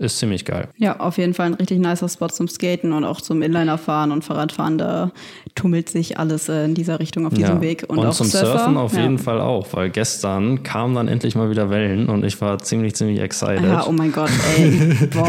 ist 0.00 0.18
ziemlich 0.18 0.44
geil. 0.44 0.68
Ja, 0.76 1.00
auf 1.00 1.18
jeden 1.18 1.34
Fall 1.34 1.46
ein 1.46 1.54
richtig 1.54 1.78
nicer 1.78 2.08
Spot 2.08 2.28
zum 2.28 2.48
Skaten 2.48 2.92
und 2.92 3.04
auch 3.04 3.20
zum 3.20 3.42
Inlinerfahren 3.42 4.12
und 4.12 4.24
Fahrradfahren. 4.24 4.78
Da 4.78 5.10
tummelt 5.54 5.88
sich 5.88 6.18
alles 6.18 6.48
in 6.48 6.74
dieser 6.74 7.00
Richtung 7.00 7.26
auf 7.26 7.34
diesem 7.34 7.56
ja. 7.56 7.60
Weg. 7.60 7.84
Und, 7.88 7.98
auch 7.98 8.10
zum 8.10 8.26
Surfer, 8.26 8.58
Surfen 8.58 8.76
auf 8.76 8.94
ja. 8.94 9.02
jeden 9.02 9.18
Fall 9.18 9.40
auch, 9.40 9.66
weil 9.72 9.90
gestern 9.90 10.62
kamen 10.62 10.94
dann 10.94 11.08
endlich 11.08 11.34
mal 11.34 11.50
wieder 11.50 11.70
Wellen 11.70 12.08
und 12.08 12.24
ich 12.24 12.40
war 12.40 12.58
ziemlich, 12.58 12.94
ziemlich 12.94 13.20
excited. 13.20 13.64
Ja, 13.64 13.86
oh 13.86 13.92
mein 13.92 14.12
Gott, 14.12 14.30
ey. 14.58 15.08
Boah. 15.12 15.26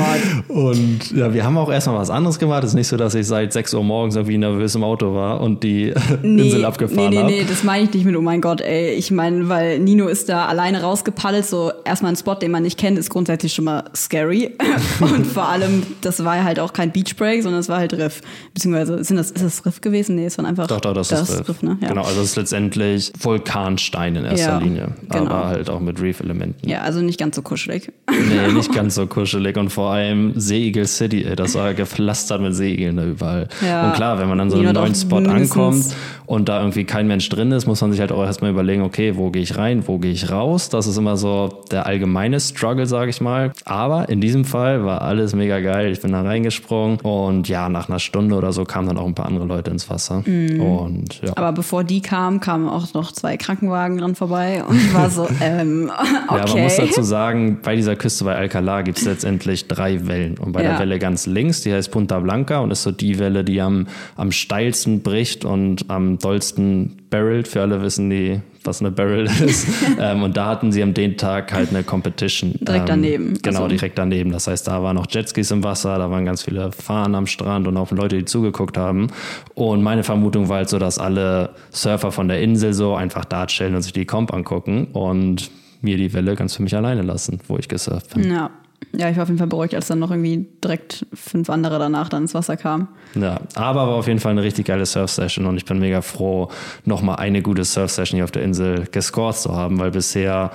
Und 0.47 1.11
ja, 1.11 1.33
wir 1.33 1.43
haben 1.43 1.57
auch 1.57 1.71
erstmal 1.71 1.97
was 1.97 2.09
anderes 2.09 2.39
gemacht. 2.39 2.63
Es 2.63 2.71
ist 2.71 2.75
nicht 2.75 2.87
so, 2.87 2.97
dass 2.97 3.15
ich 3.15 3.27
seit 3.27 3.53
6 3.53 3.73
Uhr 3.73 3.83
morgens 3.83 4.15
irgendwie 4.15 4.37
nervös 4.37 4.75
im 4.75 4.83
Auto 4.83 5.13
war 5.13 5.41
und 5.41 5.63
die 5.63 5.93
Insel 6.23 6.65
abgefahren 6.65 7.09
nee, 7.09 7.15
nee, 7.15 7.21
habe. 7.21 7.31
nee, 7.31 7.45
das 7.47 7.63
meine 7.63 7.83
ich 7.85 7.93
nicht 7.93 8.05
mit, 8.05 8.15
oh 8.15 8.21
mein 8.21 8.41
Gott, 8.41 8.61
ey. 8.61 8.93
Ich 8.93 9.11
meine, 9.11 9.49
weil 9.49 9.79
Nino 9.79 10.07
ist 10.07 10.29
da 10.29 10.45
alleine 10.45 10.81
rausgepaddelt, 10.81 11.45
so 11.45 11.71
erstmal 11.85 12.13
ein 12.13 12.15
Spot, 12.15 12.35
den 12.35 12.51
man 12.51 12.63
nicht 12.63 12.77
kennt, 12.77 12.97
ist 12.97 13.09
grundsätzlich 13.09 13.53
schon 13.53 13.65
mal 13.65 13.85
scary. 13.95 14.55
Und 14.99 15.25
vor 15.27 15.47
allem, 15.49 15.83
das 16.01 16.23
war 16.23 16.43
halt 16.43 16.59
auch 16.59 16.73
kein 16.73 16.91
Beach 16.91 17.15
Break, 17.15 17.43
sondern 17.43 17.59
es 17.59 17.69
war 17.69 17.77
halt 17.77 17.93
Riff. 17.93 18.21
Beziehungsweise, 18.53 19.03
sind 19.03 19.17
das, 19.17 19.31
ist 19.31 19.43
das 19.43 19.65
Riff 19.65 19.81
gewesen? 19.81 20.15
Nee, 20.15 20.25
es 20.25 20.37
waren 20.37 20.45
einfach. 20.45 20.67
Doch, 20.67 20.81
doch, 20.81 20.93
das, 20.93 21.11
ist 21.11 21.47
Riff. 21.47 21.61
ne? 21.61 21.77
Ja. 21.81 21.89
Genau, 21.89 22.01
also 22.03 22.21
es 22.21 22.29
ist 22.31 22.35
letztendlich 22.35 23.11
Vulkanstein 23.19 24.15
in 24.15 24.25
erster 24.25 24.53
Ja, 24.53 24.57
Linie, 24.57 24.87
genau. 25.09 25.25
aber 25.25 25.47
halt 25.47 25.69
auch 25.69 25.79
mit 25.79 26.01
Reef-Elementen. 26.01 26.67
ja, 26.67 26.81
also 26.81 27.01
nicht 27.01 27.19
ganz 27.19 27.35
so 27.35 27.41
kuschelig. 27.41 27.91
Nee, 28.09 28.51
nicht 28.53 28.73
ganz 28.73 28.95
so 28.95 29.05
kuschelig 29.07 29.57
und 29.57 29.69
vor 29.69 29.91
allem 29.91 30.33
Seeigel 30.39 30.87
City, 30.87 31.23
ey, 31.23 31.35
das 31.35 31.55
war 31.55 31.73
gepflastert 31.73 32.41
mit 32.41 32.55
Seeigeln 32.55 32.97
da 32.97 33.05
überall. 33.05 33.47
Ja. 33.65 33.87
Und 33.87 33.93
klar, 33.95 34.19
wenn 34.19 34.27
man 34.29 34.39
an 34.39 34.49
so 34.49 34.63
hat 34.65 34.73
neuen 34.73 34.95
Spot 34.95 35.17
ankommt 35.17 35.85
und 36.25 36.49
da 36.49 36.59
irgendwie 36.59 36.83
kein 36.83 37.07
Mensch 37.07 37.29
drin 37.29 37.51
ist, 37.51 37.67
muss 37.67 37.81
man 37.81 37.91
sich 37.91 37.99
halt 38.01 38.11
auch 38.11 38.23
erstmal 38.23 38.51
überlegen, 38.51 38.81
okay, 38.81 39.15
wo 39.15 39.29
gehe 39.29 39.41
ich 39.41 39.57
rein, 39.57 39.83
wo 39.87 39.97
gehe 39.97 40.11
ich 40.11 40.31
raus? 40.31 40.69
Das 40.69 40.87
ist 40.87 40.97
immer 40.97 41.15
so 41.17 41.63
der 41.71 41.85
allgemeine 41.85 42.39
Struggle, 42.39 42.85
sage 42.85 43.09
ich 43.09 43.21
mal. 43.21 43.51
Aber 43.65 44.09
in 44.09 44.21
diesem 44.21 44.45
Fall 44.47 44.83
war 44.85 45.01
alles 45.01 45.35
mega 45.35 45.59
geil. 45.59 45.91
Ich 45.91 46.01
bin 46.01 46.11
da 46.11 46.21
reingesprungen 46.21 46.99
und 47.01 47.47
ja, 47.47 47.69
nach 47.69 47.89
einer 47.89 47.99
Stunde 47.99 48.35
oder 48.35 48.51
so 48.53 48.63
kamen 48.65 48.87
dann 48.87 48.97
auch 48.97 49.05
ein 49.05 49.13
paar 49.15 49.25
andere 49.27 49.45
Leute 49.45 49.71
ins 49.71 49.89
Wasser. 49.89 50.23
Und 50.25 51.21
ja. 51.21 51.29
Mhm. 51.29 51.33
Aber 51.35 51.51
bevor 51.53 51.83
die 51.83 52.01
kamen, 52.01 52.39
kamen 52.39 52.67
auch 52.67 52.93
noch 52.93 53.11
zwei 53.11 53.37
Krankenwagen 53.37 53.97
dran 53.97 54.15
vorbei 54.15 54.63
und 54.67 54.93
war 54.93 55.09
so, 55.09 55.27
ähm, 55.41 55.91
okay. 56.27 56.39
Ja, 56.47 56.53
man 56.53 56.63
muss 56.63 56.77
dazu 56.77 57.03
sagen, 57.03 57.59
bei 57.63 57.75
dieser 57.75 57.95
Küste 57.95 58.23
bei 58.25 58.37
Alcalá 58.39 58.83
gibt 58.83 58.97
es 58.97 59.05
letztendlich 59.05 59.67
drei 59.67 60.07
Wellen. 60.07 60.37
Und 60.37 60.53
bei 60.53 60.63
Ja. 60.63 60.71
der 60.71 60.79
Welle 60.79 60.99
ganz 60.99 61.25
links, 61.27 61.61
die 61.61 61.73
heißt 61.73 61.91
Punta 61.91 62.19
Blanca 62.19 62.59
und 62.59 62.71
ist 62.71 62.83
so 62.83 62.91
die 62.91 63.19
Welle, 63.19 63.43
die 63.43 63.61
am, 63.61 63.87
am 64.15 64.31
steilsten 64.31 65.01
bricht 65.01 65.45
und 65.45 65.89
am 65.89 66.17
dollsten 66.19 66.97
barrelt. 67.09 67.47
Für 67.47 67.61
alle 67.61 67.81
wissen 67.81 68.09
die, 68.09 68.41
was 68.67 68.81
eine 68.81 68.91
Barrel 68.91 69.25
ist. 69.45 69.67
ähm, 69.99 70.21
und 70.23 70.37
da 70.37 70.45
hatten 70.47 70.71
sie 70.71 70.83
am 70.83 70.93
den 70.93 71.17
Tag 71.17 71.53
halt 71.53 71.69
eine 71.69 71.83
Competition. 71.83 72.51
Direkt 72.59 72.81
ähm, 72.81 72.85
daneben. 72.87 73.33
Genau, 73.41 73.63
Also- 73.63 73.67
direkt 73.69 73.97
daneben. 73.97 74.31
Das 74.31 74.47
heißt, 74.47 74.67
da 74.67 74.83
waren 74.83 74.95
noch 74.95 75.07
Jetskis 75.09 75.49
im 75.51 75.63
Wasser, 75.63 75.97
da 75.97 76.11
waren 76.11 76.25
ganz 76.25 76.43
viele 76.43 76.71
Fahnen 76.71 77.15
am 77.15 77.25
Strand 77.27 77.67
und 77.67 77.77
auch 77.77 77.89
Leute, 77.91 78.17
die 78.17 78.25
zugeguckt 78.25 78.77
haben. 78.77 79.07
Und 79.55 79.81
meine 79.81 80.03
Vermutung 80.03 80.49
war 80.49 80.57
halt 80.57 80.69
so, 80.69 80.77
dass 80.77 80.99
alle 80.99 81.51
Surfer 81.71 82.11
von 82.11 82.27
der 82.27 82.41
Insel 82.41 82.73
so 82.73 82.95
einfach 82.95 83.25
da 83.25 83.47
chillen 83.47 83.73
und 83.75 83.81
sich 83.81 83.93
die 83.93 84.05
Comp 84.05 84.33
angucken 84.33 84.87
und 84.93 85.49
mir 85.81 85.95
die 85.97 86.13
Welle 86.13 86.35
ganz 86.35 86.55
für 86.55 86.63
mich 86.63 86.75
alleine 86.75 87.01
lassen, 87.03 87.39
wo 87.47 87.57
ich 87.57 87.67
gesurft 87.67 88.13
bin. 88.13 88.31
Ja. 88.31 88.49
Ja, 88.93 89.09
ich 89.09 89.17
war 89.17 89.23
auf 89.23 89.29
jeden 89.29 89.37
Fall 89.37 89.47
beruhigt, 89.47 89.75
als 89.75 89.87
dann 89.87 89.99
noch 89.99 90.11
irgendwie 90.11 90.47
direkt 90.63 91.05
fünf 91.13 91.49
andere 91.49 91.77
danach 91.77 92.09
dann 92.09 92.23
ins 92.23 92.33
Wasser 92.33 92.57
kamen. 92.57 92.87
Ja, 93.15 93.39
aber 93.55 93.87
war 93.87 93.95
auf 93.95 94.07
jeden 94.07 94.19
Fall 94.19 94.31
eine 94.31 94.43
richtig 94.43 94.67
geile 94.67 94.85
Surf-Session 94.85 95.45
und 95.45 95.57
ich 95.57 95.65
bin 95.65 95.79
mega 95.79 96.01
froh, 96.01 96.49
nochmal 96.85 97.17
eine 97.17 97.41
gute 97.41 97.63
Surf-Session 97.63 98.17
hier 98.17 98.23
auf 98.23 98.31
der 98.31 98.43
Insel 98.43 98.85
gescored 98.91 99.35
zu 99.35 99.55
haben, 99.55 99.77
weil 99.79 99.91
bisher 99.91 100.51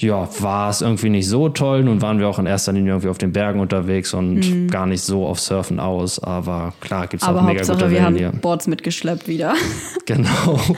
ja, 0.00 0.28
war 0.40 0.70
es 0.70 0.80
irgendwie 0.80 1.10
nicht 1.10 1.28
so 1.28 1.48
toll. 1.48 1.82
Nun 1.82 2.00
waren 2.00 2.20
wir 2.20 2.28
auch 2.28 2.38
in 2.38 2.46
erster 2.46 2.72
Linie 2.72 2.92
irgendwie 2.92 3.08
auf 3.08 3.18
den 3.18 3.32
Bergen 3.32 3.58
unterwegs 3.58 4.14
und 4.14 4.36
mhm. 4.36 4.68
gar 4.68 4.86
nicht 4.86 5.02
so 5.02 5.26
auf 5.26 5.40
Surfen 5.40 5.80
aus. 5.80 6.22
Aber 6.22 6.72
klar, 6.80 7.08
gibt 7.08 7.22
es 7.22 7.28
auch 7.28 7.42
mega 7.42 7.58
Hauptsache, 7.58 7.78
gute 7.78 7.90
wir 7.90 7.96
Wellen 7.96 8.04
haben 8.04 8.16
hier. 8.16 8.30
Boards 8.30 8.66
mitgeschleppt 8.66 9.26
wieder. 9.28 9.54
Genau. 10.06 10.58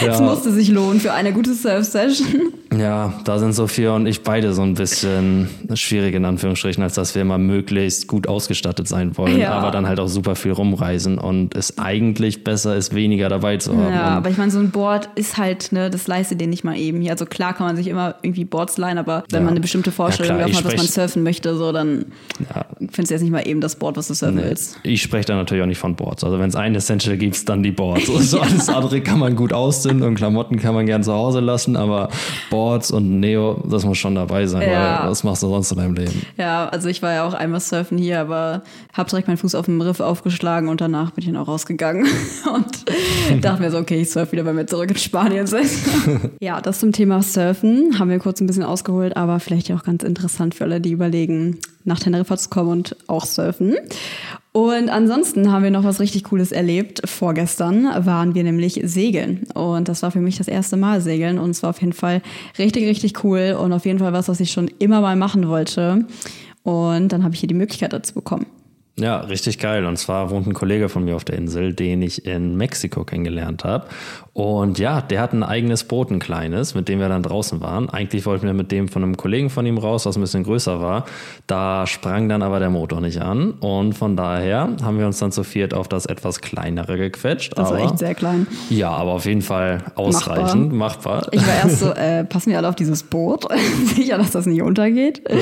Es 0.00 0.20
ja. 0.20 0.20
musste 0.20 0.52
sich 0.52 0.68
lohnen 0.68 1.00
für 1.00 1.12
eine 1.12 1.32
gute 1.32 1.54
Surf-Session. 1.54 2.52
ja, 2.78 3.14
da 3.24 3.38
sind 3.40 3.52
Sophia 3.52 3.92
und 3.96 4.06
ich 4.06 4.22
beide 4.22 4.52
so 4.52 4.62
ein 4.62 4.74
bisschen 4.74 5.48
schwierig 5.74 6.14
in 6.14 6.24
Anführungsstrichen, 6.24 6.82
als 6.84 6.94
dass 6.94 7.14
wir 7.16 7.22
immer 7.22 7.38
möglichst 7.38 8.06
gut 8.06 8.28
ausgestattet 8.28 8.86
sein 8.86 9.16
wollen, 9.16 9.40
Ja. 9.40 9.52
aber 9.52 9.72
dann 9.72 9.88
halt 9.88 9.98
auch 9.98 10.06
super 10.06 10.36
viel 10.36 10.52
rumreisen 10.52 11.18
und 11.18 11.56
es 11.56 11.78
eigentlich 11.78 12.44
besser 12.44 12.76
ist, 12.76 12.94
weniger 12.94 13.28
dabei 13.28 13.56
zu 13.56 13.72
haben. 13.76 13.92
Ja, 13.92 14.02
aber 14.02 14.30
ich 14.30 14.36
meine, 14.36 14.52
so 14.52 14.60
ein 14.60 14.70
Board 14.70 15.08
ist 15.16 15.36
halt, 15.36 15.72
ne, 15.72 15.90
das 15.90 16.06
leistet 16.06 16.40
dir 16.40 16.46
nicht 16.46 16.62
mal 16.62 16.76
eben 16.76 17.00
hier. 17.00 17.10
Also 17.12 17.26
klar 17.26 17.54
kann 17.54 17.66
man 17.66 17.76
sich 17.76 17.88
immer 17.88 18.16
irgendwie 18.22 18.44
Leihen, 18.76 18.98
aber 18.98 19.24
wenn 19.30 19.40
Ja. 19.40 19.44
man 19.44 19.52
eine 19.52 19.60
bestimmte 19.60 19.92
Vorstellung 19.92 20.38
Ja, 20.38 20.46
davon 20.46 20.56
hat, 20.56 20.64
dass 20.72 20.76
man 20.76 20.86
surfen 20.86 21.22
möchte, 21.22 21.56
so 21.56 21.72
dann 21.72 22.06
findest 22.80 23.10
du 23.10 23.14
jetzt 23.14 23.22
nicht 23.22 23.30
mal 23.32 23.46
eben 23.46 23.60
das 23.60 23.76
Board, 23.76 23.96
was 23.96 24.08
du 24.08 24.14
surfen 24.14 24.42
willst. 24.42 24.78
Ich 24.82 25.02
spreche 25.02 25.26
da 25.26 25.36
natürlich 25.36 25.62
auch 25.62 25.66
nicht 25.68 25.78
von 25.78 25.94
Boards. 25.96 26.24
Also 26.24 26.38
wenn 26.38 26.48
es 26.48 26.56
ein 26.56 26.74
Essential 26.74 27.16
gibt, 27.16 27.48
dann 27.48 27.62
die 27.62 27.70
Boards. 27.72 28.10
Also 28.10 28.40
alles 28.40 28.68
andere 28.68 29.00
kann 29.00 29.18
man 29.18 29.36
gut 29.36 29.52
aussehen 29.52 30.02
und 30.02 30.16
Klamotten 30.16 30.58
kann 30.58 30.74
man 30.74 30.86
gern 30.86 31.02
zu 31.02 31.12
Hause 31.12 31.40
lassen, 31.40 31.76
aber 31.76 32.08
Boards 32.50 32.90
und 32.90 33.20
Neo, 33.20 33.62
das 33.68 33.84
muss 33.84 33.98
schon 33.98 34.14
dabei 34.14 34.46
sein, 34.46 34.62
Ja. 34.68 35.00
weil 35.02 35.10
was 35.10 35.22
machst 35.24 35.42
du 35.42 35.48
sonst 35.48 35.70
in 35.72 35.78
deinem 35.78 35.94
Leben? 35.94 36.22
Ja, 36.36 36.68
also 36.68 36.88
ich 36.88 37.02
war 37.02 37.12
ja 37.12 37.26
auch 37.26 37.34
einmal 37.34 37.60
surfen 37.60 37.98
hier, 37.98 38.20
aber 38.20 38.62
hab 38.92 39.08
direkt 39.08 39.28
meinen 39.28 39.36
Fuß 39.36 39.54
auf 39.54 39.66
dem 39.66 39.80
Riff 39.80 40.00
aufgeschlagen 40.00 40.68
und 40.68 40.80
danach 40.80 41.10
bin 41.12 41.22
ich 41.24 41.30
dann 41.32 41.36
auch 41.40 41.48
rausgegangen 41.48 42.06
und 42.54 43.44
dachte 43.44 43.62
mir 43.62 43.70
so, 43.70 43.78
okay, 43.78 44.00
ich 44.00 44.10
surf 44.10 44.32
wieder, 44.32 44.44
wenn 44.44 44.56
wir 44.56 44.66
zurück 44.66 44.90
in 44.90 44.96
Spanien 44.96 45.46
sind. 45.46 45.68
ja, 46.40 46.60
das 46.60 46.80
zum 46.80 46.92
Thema 46.92 47.22
Surfen 47.22 47.98
haben 47.98 48.10
wir 48.10 48.18
kurz 48.18 48.40
ein 48.40 48.46
bisschen 48.46 48.55
ausgeholt, 48.62 49.16
aber 49.16 49.40
vielleicht 49.40 49.70
auch 49.72 49.84
ganz 49.84 50.02
interessant 50.02 50.54
für 50.54 50.64
alle, 50.64 50.80
die 50.80 50.92
überlegen, 50.92 51.58
nach 51.84 51.98
Teneriffa 51.98 52.36
zu 52.36 52.48
kommen 52.48 52.70
und 52.70 52.96
auch 53.06 53.24
surfen. 53.24 53.76
Und 54.52 54.88
ansonsten 54.88 55.52
haben 55.52 55.64
wir 55.64 55.70
noch 55.70 55.84
was 55.84 56.00
richtig 56.00 56.24
Cooles 56.24 56.50
erlebt. 56.50 57.02
Vorgestern 57.04 57.84
waren 58.06 58.34
wir 58.34 58.42
nämlich 58.42 58.80
segeln. 58.84 59.46
Und 59.52 59.88
das 59.88 60.02
war 60.02 60.10
für 60.10 60.20
mich 60.20 60.38
das 60.38 60.48
erste 60.48 60.78
Mal 60.78 61.02
segeln. 61.02 61.38
Und 61.38 61.50
es 61.50 61.62
war 61.62 61.70
auf 61.70 61.80
jeden 61.82 61.92
Fall 61.92 62.22
richtig, 62.58 62.86
richtig 62.86 63.22
cool. 63.22 63.54
Und 63.60 63.74
auf 63.74 63.84
jeden 63.84 63.98
Fall 63.98 64.14
was, 64.14 64.28
was 64.28 64.40
ich 64.40 64.52
schon 64.52 64.70
immer 64.78 65.02
mal 65.02 65.14
machen 65.14 65.48
wollte. 65.48 66.06
Und 66.62 67.08
dann 67.12 67.22
habe 67.22 67.34
ich 67.34 67.40
hier 67.40 67.48
die 67.48 67.54
Möglichkeit 67.54 67.92
dazu 67.92 68.14
bekommen. 68.14 68.46
Ja, 68.98 69.20
richtig 69.20 69.58
geil. 69.58 69.84
Und 69.84 69.98
zwar 69.98 70.30
wohnt 70.30 70.46
ein 70.46 70.54
Kollege 70.54 70.88
von 70.88 71.04
mir 71.04 71.16
auf 71.16 71.24
der 71.24 71.36
Insel, 71.36 71.74
den 71.74 72.00
ich 72.00 72.24
in 72.24 72.56
Mexiko 72.56 73.04
kennengelernt 73.04 73.62
habe. 73.62 73.86
Und 74.36 74.78
ja, 74.78 75.00
der 75.00 75.22
hat 75.22 75.32
ein 75.32 75.42
eigenes 75.42 75.84
Boot, 75.84 76.10
ein 76.10 76.18
kleines, 76.18 76.74
mit 76.74 76.90
dem 76.90 76.98
wir 76.98 77.08
dann 77.08 77.22
draußen 77.22 77.62
waren. 77.62 77.88
Eigentlich 77.88 78.26
wollten 78.26 78.44
wir 78.44 78.52
mit 78.52 78.70
dem 78.70 78.86
von 78.86 79.02
einem 79.02 79.16
Kollegen 79.16 79.48
von 79.48 79.64
ihm 79.64 79.78
raus, 79.78 80.04
was 80.04 80.18
ein 80.18 80.20
bisschen 80.20 80.44
größer 80.44 80.78
war. 80.82 81.06
Da 81.46 81.86
sprang 81.86 82.28
dann 82.28 82.42
aber 82.42 82.58
der 82.58 82.68
Motor 82.68 83.00
nicht 83.00 83.22
an. 83.22 83.52
Und 83.52 83.94
von 83.94 84.14
daher 84.14 84.68
haben 84.82 84.98
wir 84.98 85.06
uns 85.06 85.20
dann 85.20 85.32
zu 85.32 85.42
viert 85.42 85.72
auf 85.72 85.88
das 85.88 86.04
etwas 86.04 86.42
kleinere 86.42 86.98
gequetscht. 86.98 87.56
Das 87.56 87.68
aber, 87.70 87.78
war 87.78 87.84
echt 87.86 87.98
sehr 87.98 88.14
klein. 88.14 88.46
Ja, 88.68 88.90
aber 88.90 89.12
auf 89.12 89.24
jeden 89.24 89.40
Fall 89.40 89.82
ausreichend, 89.94 90.70
machbar. 90.70 91.26
Ich 91.30 91.40
war 91.40 91.54
erst 91.54 91.80
so, 91.80 91.90
äh, 91.94 92.22
passen 92.24 92.50
wir 92.50 92.58
alle 92.58 92.68
auf 92.68 92.76
dieses 92.76 93.04
Boot? 93.04 93.46
Sicher, 93.94 94.18
dass 94.18 94.32
das 94.32 94.44
nicht 94.44 94.60
untergeht? 94.60 95.22
Ja, 95.30 95.36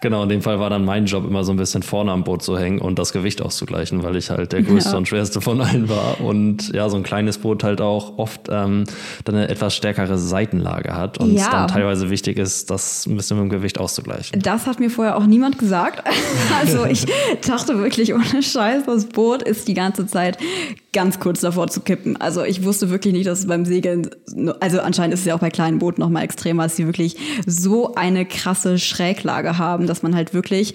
genau. 0.00 0.24
In 0.24 0.28
dem 0.28 0.42
Fall 0.42 0.58
war 0.58 0.70
dann 0.70 0.84
mein 0.84 1.06
Job 1.06 1.24
immer 1.24 1.44
so 1.44 1.52
ein 1.52 1.56
bisschen 1.56 1.84
vorne 1.84 2.10
am 2.10 2.24
Boot 2.24 2.42
zu 2.42 2.58
hängen 2.58 2.80
und 2.80 2.98
das 2.98 3.12
Gewicht 3.12 3.40
auszugleichen, 3.42 4.02
weil 4.02 4.16
ich 4.16 4.28
halt 4.30 4.50
der 4.50 4.62
größte 4.62 4.90
Ja. 4.90 4.96
und 4.96 5.06
schwerste 5.06 5.40
von 5.40 5.60
allen 5.60 5.88
war. 5.88 6.20
Und 6.20 6.74
ja, 6.74 6.88
so 6.88 6.96
ein 6.96 7.04
kleines 7.04 7.38
Boot 7.38 7.62
halt 7.62 7.80
auch 7.80 8.07
oft 8.16 8.48
ähm, 8.50 8.84
dann 9.24 9.34
eine 9.34 9.48
etwas 9.48 9.74
stärkere 9.76 10.18
Seitenlage 10.18 10.94
hat 10.94 11.18
und 11.18 11.34
es 11.34 11.42
Ja. 11.42 11.50
dann 11.50 11.68
teilweise 11.68 12.10
wichtig 12.10 12.38
ist, 12.38 12.70
das 12.70 13.06
ein 13.06 13.16
bisschen 13.16 13.36
mit 13.38 13.44
dem 13.44 13.50
Gewicht 13.50 13.78
auszugleichen. 13.78 14.40
Das 14.40 14.66
hat 14.66 14.80
mir 14.80 14.90
vorher 14.90 15.16
auch 15.16 15.26
niemand 15.26 15.58
gesagt. 15.58 16.02
Also 16.60 16.86
ich 16.86 17.06
dachte 17.46 17.78
wirklich 17.78 18.14
ohne 18.14 18.42
Scheiß, 18.42 18.84
das 18.86 19.06
Boot 19.06 19.42
ist 19.42 19.68
die 19.68 19.74
ganze 19.74 20.06
Zeit 20.06 20.38
ganz 20.92 21.20
kurz 21.20 21.40
davor 21.40 21.68
zu 21.68 21.80
kippen. 21.80 22.16
Also 22.20 22.42
ich 22.42 22.64
wusste 22.64 22.90
wirklich 22.90 23.12
nicht, 23.12 23.26
dass 23.26 23.40
es 23.40 23.46
beim 23.46 23.64
Segeln, 23.64 24.08
also 24.60 24.80
anscheinend 24.80 25.14
ist 25.14 25.20
es 25.20 25.26
ja 25.26 25.34
auch 25.34 25.40
bei 25.40 25.50
kleinen 25.50 25.78
Booten 25.78 26.00
noch 26.00 26.08
mal 26.08 26.22
extremer, 26.22 26.64
dass 26.64 26.76
sie 26.76 26.86
wirklich 26.86 27.16
so 27.46 27.94
eine 27.94 28.24
krasse 28.26 28.78
Schräglage 28.78 29.58
haben, 29.58 29.86
dass 29.86 30.02
man 30.02 30.14
halt 30.16 30.34
wirklich 30.34 30.74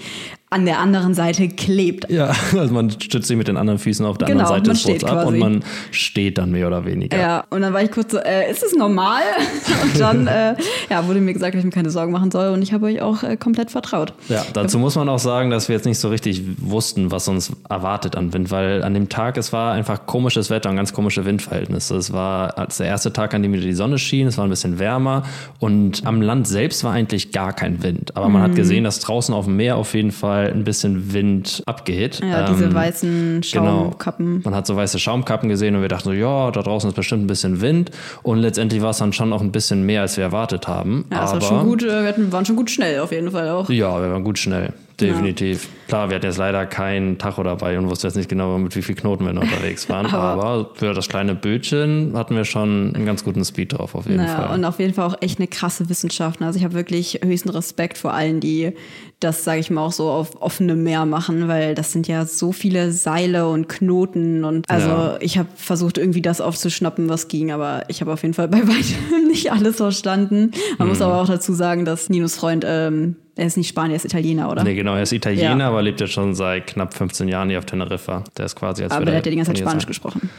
an 0.53 0.65
der 0.65 0.79
anderen 0.79 1.13
Seite 1.13 1.47
klebt. 1.49 2.09
Ja, 2.09 2.31
also 2.57 2.73
man 2.73 2.89
stützt 2.91 3.27
sich 3.27 3.35
mit 3.37 3.47
den 3.47 3.57
anderen 3.57 3.79
Füßen 3.79 4.05
auf 4.05 4.17
der 4.17 4.27
Genau, 4.27 4.41
anderen 4.43 4.63
Seite 4.63 4.71
des 4.71 4.83
Boots 4.83 5.03
ab 5.03 5.25
und 5.27 5.37
man 5.39 5.63
steht 5.91 6.37
dann 6.37 6.51
mehr 6.51 6.67
oder 6.67 6.85
weniger. 6.85 7.17
Ja, 7.17 7.43
und 7.49 7.61
dann 7.61 7.73
war 7.73 7.81
ich 7.83 7.91
kurz 7.91 8.11
so, 8.11 8.19
äh, 8.19 8.49
ist 8.51 8.63
es 8.63 8.75
normal? 8.75 9.21
Und 9.83 9.99
dann 9.99 10.27
äh, 10.27 10.55
ja, 10.89 11.07
wurde 11.07 11.19
mir 11.19 11.33
gesagt, 11.33 11.53
dass 11.55 11.59
ich 11.59 11.65
mir 11.65 11.71
keine 11.71 11.89
Sorgen 11.89 12.11
machen 12.11 12.31
soll 12.31 12.49
und 12.53 12.61
ich 12.61 12.73
habe 12.73 12.85
euch 12.85 13.01
auch 13.01 13.23
äh, 13.23 13.35
komplett 13.37 13.71
vertraut. 13.71 14.13
Ja, 14.29 14.45
dazu 14.53 14.79
muss 14.79 14.95
man 14.95 15.09
auch 15.09 15.19
sagen, 15.19 15.49
dass 15.49 15.67
wir 15.67 15.75
jetzt 15.75 15.85
nicht 15.85 15.99
so 15.99 16.09
richtig 16.09 16.41
wussten, 16.57 17.11
was 17.11 17.27
uns 17.27 17.51
erwartet 17.69 18.15
an 18.15 18.33
Wind, 18.33 18.51
weil 18.51 18.83
an 18.83 18.93
dem 18.93 19.09
Tag, 19.09 19.37
es 19.37 19.51
war 19.51 19.73
einfach 19.73 20.05
komisches 20.05 20.49
Wetter 20.49 20.69
und 20.69 20.75
ganz 20.75 20.93
komische 20.93 21.25
Windverhältnisse. 21.25 21.95
Es 21.97 22.13
war 22.13 22.57
als 22.57 22.77
der 22.77 22.87
erste 22.87 23.11
Tag, 23.11 23.33
an 23.33 23.41
dem 23.43 23.53
wieder 23.53 23.63
die 23.63 23.73
Sonne 23.73 23.97
schien, 23.97 24.27
es 24.27 24.37
war 24.37 24.45
ein 24.45 24.49
bisschen 24.49 24.79
wärmer 24.79 25.23
und 25.59 26.05
am 26.05 26.21
Land 26.21 26.47
selbst 26.47 26.83
war 26.83 26.93
eigentlich 26.93 27.31
gar 27.31 27.53
kein 27.53 27.83
Wind. 27.83 28.15
Aber 28.15 28.29
man 28.29 28.41
Mhm. 28.41 28.45
hat 28.45 28.55
gesehen, 28.55 28.83
dass 28.83 28.99
draußen 28.99 29.33
auf 29.33 29.45
dem 29.45 29.55
Meer 29.57 29.77
auf 29.77 29.93
jeden 29.93 30.11
Fall 30.11 30.42
ein 30.51 30.63
bisschen 30.63 31.13
Wind 31.13 31.63
abgeht. 31.65 32.19
Ja, 32.23 32.47
diese 32.49 32.65
Ähm, 32.65 32.73
weißen 32.73 33.43
Schaumkappen. 33.43 34.25
Genau. 34.37 34.41
Man 34.43 34.55
hat 34.55 34.67
so 34.67 34.75
weiße 34.75 34.99
Schaumkappen 34.99 35.49
gesehen 35.49 35.75
und 35.75 35.81
wir 35.81 35.89
dachten 35.89 36.05
so, 36.09 36.13
ja, 36.13 36.51
da 36.51 36.61
draußen 36.61 36.89
ist 36.89 36.95
bestimmt 36.95 37.23
ein 37.23 37.27
bisschen 37.27 37.61
Wind. 37.61 37.91
Und 38.23 38.39
letztendlich 38.39 38.81
war 38.81 38.89
es 38.91 38.97
dann 38.97 39.13
schon 39.13 39.33
auch 39.33 39.41
ein 39.41 39.51
bisschen 39.51 39.85
mehr, 39.85 40.01
als 40.01 40.17
wir 40.17 40.23
erwartet 40.23 40.67
haben. 40.67 41.05
Ja, 41.11 41.21
das 41.21 41.31
Aber 41.31 41.41
war 41.41 41.47
schon 41.49 41.63
gut, 41.67 41.83
äh, 41.83 42.01
wir 42.01 42.07
hatten, 42.07 42.31
waren 42.31 42.45
schon 42.45 42.55
gut 42.55 42.69
schnell 42.69 42.99
auf 42.99 43.11
jeden 43.11 43.31
Fall 43.31 43.49
auch. 43.49 43.69
ja, 43.69 44.01
wir 44.01 44.11
waren 44.11 44.23
gut 44.23 44.37
schnell. 44.39 44.73
Definitiv. 45.07 45.67
Klar, 45.87 46.09
wir 46.09 46.15
hatten 46.15 46.25
jetzt 46.25 46.37
leider 46.37 46.65
keinen 46.65 47.17
Tacho 47.17 47.43
dabei 47.43 47.77
und 47.77 47.87
wussten 47.89 48.07
jetzt 48.07 48.15
nicht 48.15 48.29
genau, 48.29 48.57
mit 48.57 48.75
wie 48.75 48.81
viel 48.81 48.95
Knoten 48.95 49.25
wir 49.25 49.33
noch 49.33 49.43
unterwegs 49.43 49.87
waren. 49.89 50.05
aber 50.13 50.71
für 50.73 50.93
das 50.93 51.07
kleine 51.09 51.35
Bötchen 51.35 52.13
hatten 52.15 52.35
wir 52.35 52.45
schon 52.45 52.95
einen 52.95 53.05
ganz 53.05 53.23
guten 53.23 53.43
Speed 53.45 53.73
drauf, 53.73 53.93
auf 53.95 54.05
jeden 54.05 54.17
Naja, 54.17 54.47
Fall. 54.47 54.55
und 54.55 54.65
auf 54.65 54.79
jeden 54.79 54.93
Fall 54.93 55.05
auch 55.05 55.15
echt 55.21 55.39
eine 55.39 55.47
krasse 55.47 55.89
Wissenschaft. 55.89 56.39
ne? 56.39 56.47
Also 56.47 56.57
ich 56.57 56.65
habe 56.65 56.73
wirklich 56.73 57.19
höchsten 57.23 57.49
Respekt 57.49 57.97
vor 57.97 58.13
allen, 58.13 58.39
die 58.39 58.71
das, 59.19 59.43
sage 59.43 59.59
ich 59.59 59.69
mal, 59.71 59.81
auch 59.85 59.91
so 59.91 60.09
auf 60.09 60.41
offenem 60.41 60.83
Meer 60.83 61.05
machen, 61.05 61.47
weil 61.47 61.75
das 61.75 61.91
sind 61.93 62.07
ja 62.07 62.25
so 62.25 62.51
viele 62.51 62.91
Seile 62.91 63.47
und 63.47 63.69
Knoten 63.69 64.43
und 64.43 64.69
also 64.69 64.87
Ja. 64.89 65.17
ich 65.21 65.37
habe 65.37 65.47
versucht 65.55 65.97
irgendwie 65.97 66.21
das 66.21 66.41
aufzuschnappen, 66.41 67.07
was 67.07 67.27
ging, 67.29 67.51
aber 67.51 67.83
ich 67.87 68.01
habe 68.01 68.11
auf 68.11 68.21
jeden 68.23 68.33
Fall 68.33 68.47
bei 68.49 68.57
weitem 68.67 69.27
nicht 69.27 69.51
alles 69.51 69.77
verstanden. 69.77 70.51
Man 70.77 70.87
muss 70.89 70.97
Mhm. 70.99 71.05
aber 71.05 71.21
auch 71.21 71.27
dazu 71.27 71.53
sagen, 71.53 71.85
dass 71.85 72.09
Ninos 72.09 72.35
Freund, 72.35 72.65
ähm, 72.67 73.15
er 73.35 73.45
ist 73.47 73.57
nicht 73.57 73.69
Spanier, 73.69 73.93
er 73.93 73.95
ist 73.97 74.05
Italiener, 74.05 74.51
oder? 74.51 74.63
Nee, 74.63 74.75
genau, 74.75 74.95
er 74.95 75.03
ist 75.03 75.11
Italiener, 75.11 75.57
Ja. 75.57 75.67
aber 75.67 75.81
lebt 75.81 75.99
jetzt 76.01 76.13
schon 76.13 76.35
seit 76.35 76.67
knapp 76.67 76.93
15 76.93 77.27
Jahren 77.27 77.49
hier 77.49 77.59
auf 77.59 77.65
Teneriffa. 77.65 78.23
Der 78.37 78.45
ist 78.45 78.55
quasi 78.55 78.83
als 78.83 78.91
aber 78.91 79.05
der 79.05 79.17
hat 79.17 79.25
ja 79.25 79.31
die 79.31 79.37
ganze 79.37 79.51
Zeit 79.53 79.59
Spanisch 79.59 79.83
sein. 79.83 79.87
gesprochen. 79.87 80.29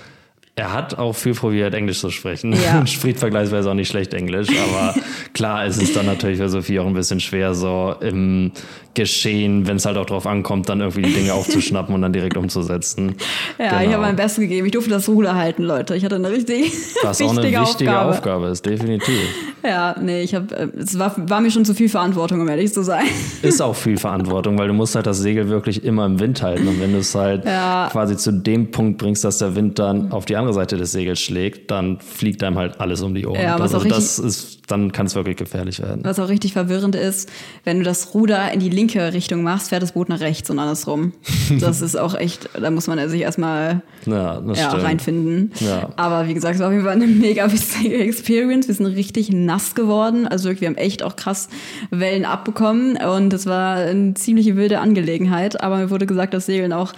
Er 0.57 0.73
hat 0.73 0.97
auch 0.99 1.15
viel 1.15 1.35
probiert, 1.35 1.75
Englisch 1.75 1.99
zu 1.99 2.11
sprechen. 2.11 2.53
Ja. 2.53 2.87
Spricht 2.87 3.19
vergleichsweise 3.19 3.69
auch 3.71 3.75
nicht 3.75 3.89
schlecht 3.89 4.15
Englisch. 4.15 4.47
Aber 4.51 4.95
klar 5.35 5.67
ist 5.67 5.83
es 5.83 5.93
dann 5.93 6.07
natürlich 6.07 6.39
für 6.39 6.49
Sophie 6.49 6.79
auch 6.79 6.87
ein 6.87 6.95
bisschen 6.95 7.19
schwer, 7.19 7.55
so 7.55 7.97
im 8.01 8.53
Geschehen, 8.95 9.67
wenn 9.67 9.77
es 9.77 9.87
halt 9.87 9.97
auch 9.97 10.07
drauf 10.07 10.27
ankommt, 10.27 10.69
dann 10.69 10.81
irgendwie 10.81 11.03
die 11.03 11.13
Dinge 11.13 11.35
aufzuschnappen 11.35 11.95
und 11.95 12.03
dann 12.03 12.13
direkt 12.13 12.37
umzusetzen. 12.37 13.17
Ja, 13.59 13.83
ich 13.83 13.89
habe 13.93 14.03
mein 14.03 14.17
Bestes 14.17 14.41
gegeben. 14.43 14.67
Ich 14.67 14.73
durfte 14.73 14.91
das 14.91 15.09
Ruder 15.09 15.35
halten, 15.35 15.65
Leute. 15.65 15.95
Ich 15.97 16.05
hatte 16.05 16.15
eine 16.17 16.31
richtig 16.31 16.73
Was 17.03 17.21
auch 17.21 17.31
eine 17.31 17.43
wichtige 17.43 17.61
wichtige 17.61 17.91
Aufgabe. 17.91 18.11
Aufgabe. 18.11 18.47
ist, 18.49 18.65
definitiv. 18.67 19.19
Ja, 19.65 19.97
nee, 20.01 20.23
ich 20.23 20.35
habe, 20.35 20.55
äh, 20.57 20.69
es 20.79 20.99
war, 20.99 21.15
war 21.29 21.41
mir 21.41 21.51
schon 21.51 21.65
zu 21.65 21.75
viel 21.75 21.89
Verantwortung, 21.89 22.41
um 22.41 22.49
ehrlich 22.49 22.73
zu 22.73 22.83
sein. 22.83 23.05
Ist 23.43 23.61
auch 23.63 23.75
viel 23.75 23.97
Verantwortung, 23.97 24.59
weil 24.59 24.69
du 24.69 24.75
musst 24.75 24.95
halt 24.95 25.07
das 25.07 25.19
Segel 25.19 25.49
wirklich 25.49 25.85
immer 25.85 26.05
im 26.07 26.21
Wind 26.21 26.43
halten. 26.43 26.69
Und 26.69 26.81
wenn 26.81 26.93
du 26.93 26.99
es 26.99 27.15
halt 27.15 27.45
Ja. 27.45 27.89
quasi 27.91 28.17
zu 28.17 28.31
dem 28.33 28.71
Punkt 28.71 28.99
bringst, 28.99 29.25
dass 29.25 29.39
der 29.39 29.55
Wind 29.57 29.79
dann 29.79 30.13
auf 30.13 30.25
die 30.27 30.37
andere 30.37 30.53
Seite 30.55 30.77
des 30.77 30.93
Segels 30.93 31.21
schlägt, 31.21 31.71
dann 31.71 31.99
fliegt 32.01 32.43
einem 32.43 32.59
halt 32.59 32.81
alles 32.81 33.01
um 33.03 33.15
die 33.15 33.27
Ohren. 33.27 33.41
Ja, 33.41 33.55
was 33.59 33.75
also 33.75 33.79
auch 33.87 33.91
das 33.91 34.19
ist, 34.19 34.64
dann 34.67 34.93
kann 34.93 35.07
es 35.07 35.15
wirklich 35.15 35.37
gefährlich 35.37 35.81
werden. 35.81 36.03
Was 36.05 36.19
auch 36.19 36.29
richtig 36.29 36.53
verwirrend 36.53 36.95
ist, 36.95 37.31
wenn 37.65 37.79
du 37.79 37.85
das 37.85 38.15
Ruder 38.15 38.53
in 38.53 38.61
die 38.61 38.71
linke 38.71 39.13
Richtung 39.13 39.43
machst, 39.43 39.69
fährt 39.69 39.83
das 39.83 39.93
Boot 39.93 40.09
nach 40.09 40.21
rechts 40.21 40.51
und 40.51 40.59
andersrum. 40.59 41.13
Das 41.61 41.83
ist 41.83 41.97
auch 41.97 42.15
echt, 42.15 42.49
da 42.61 42.71
muss 42.71 42.87
man 42.87 43.09
sich 43.09 43.21
erstmal 43.21 43.83
Ja, 44.07 44.41
ja, 44.55 44.71
reinfinden. 44.71 45.53
Ja. 45.61 45.91
Aber 45.97 46.27
wie 46.27 46.35
gesagt, 46.35 46.55
es 46.55 46.61
war 46.61 46.69
auf 46.69 46.73
jeden 46.73 46.85
Fall 46.85 46.95
eine 46.95 47.07
mega 47.07 47.51
witzige 47.53 47.99
Experience. 47.99 48.67
Wir 48.67 48.75
sind 48.75 48.87
richtig 48.87 49.31
nass 49.31 49.75
geworden. 49.75 50.27
Also 50.27 50.45
wirklich, 50.45 50.63
wir 50.63 50.69
haben 50.69 50.77
echt 50.77 51.03
auch 51.03 51.17
krass 51.17 51.49
Wellen 51.91 52.25
abbekommen 52.25 52.97
und 52.97 53.33
es 53.33 53.47
war 53.47 53.77
eine 53.77 54.15
ziemlich 54.15 54.57
wilde 54.57 54.81
Angelegenheit. 54.81 55.63
Aber 55.63 55.77
mir 55.77 55.91
wurde 55.91 56.07
gesagt, 56.07 56.33
dass 56.35 56.47
Segeln 56.47 56.73
auch 56.73 56.93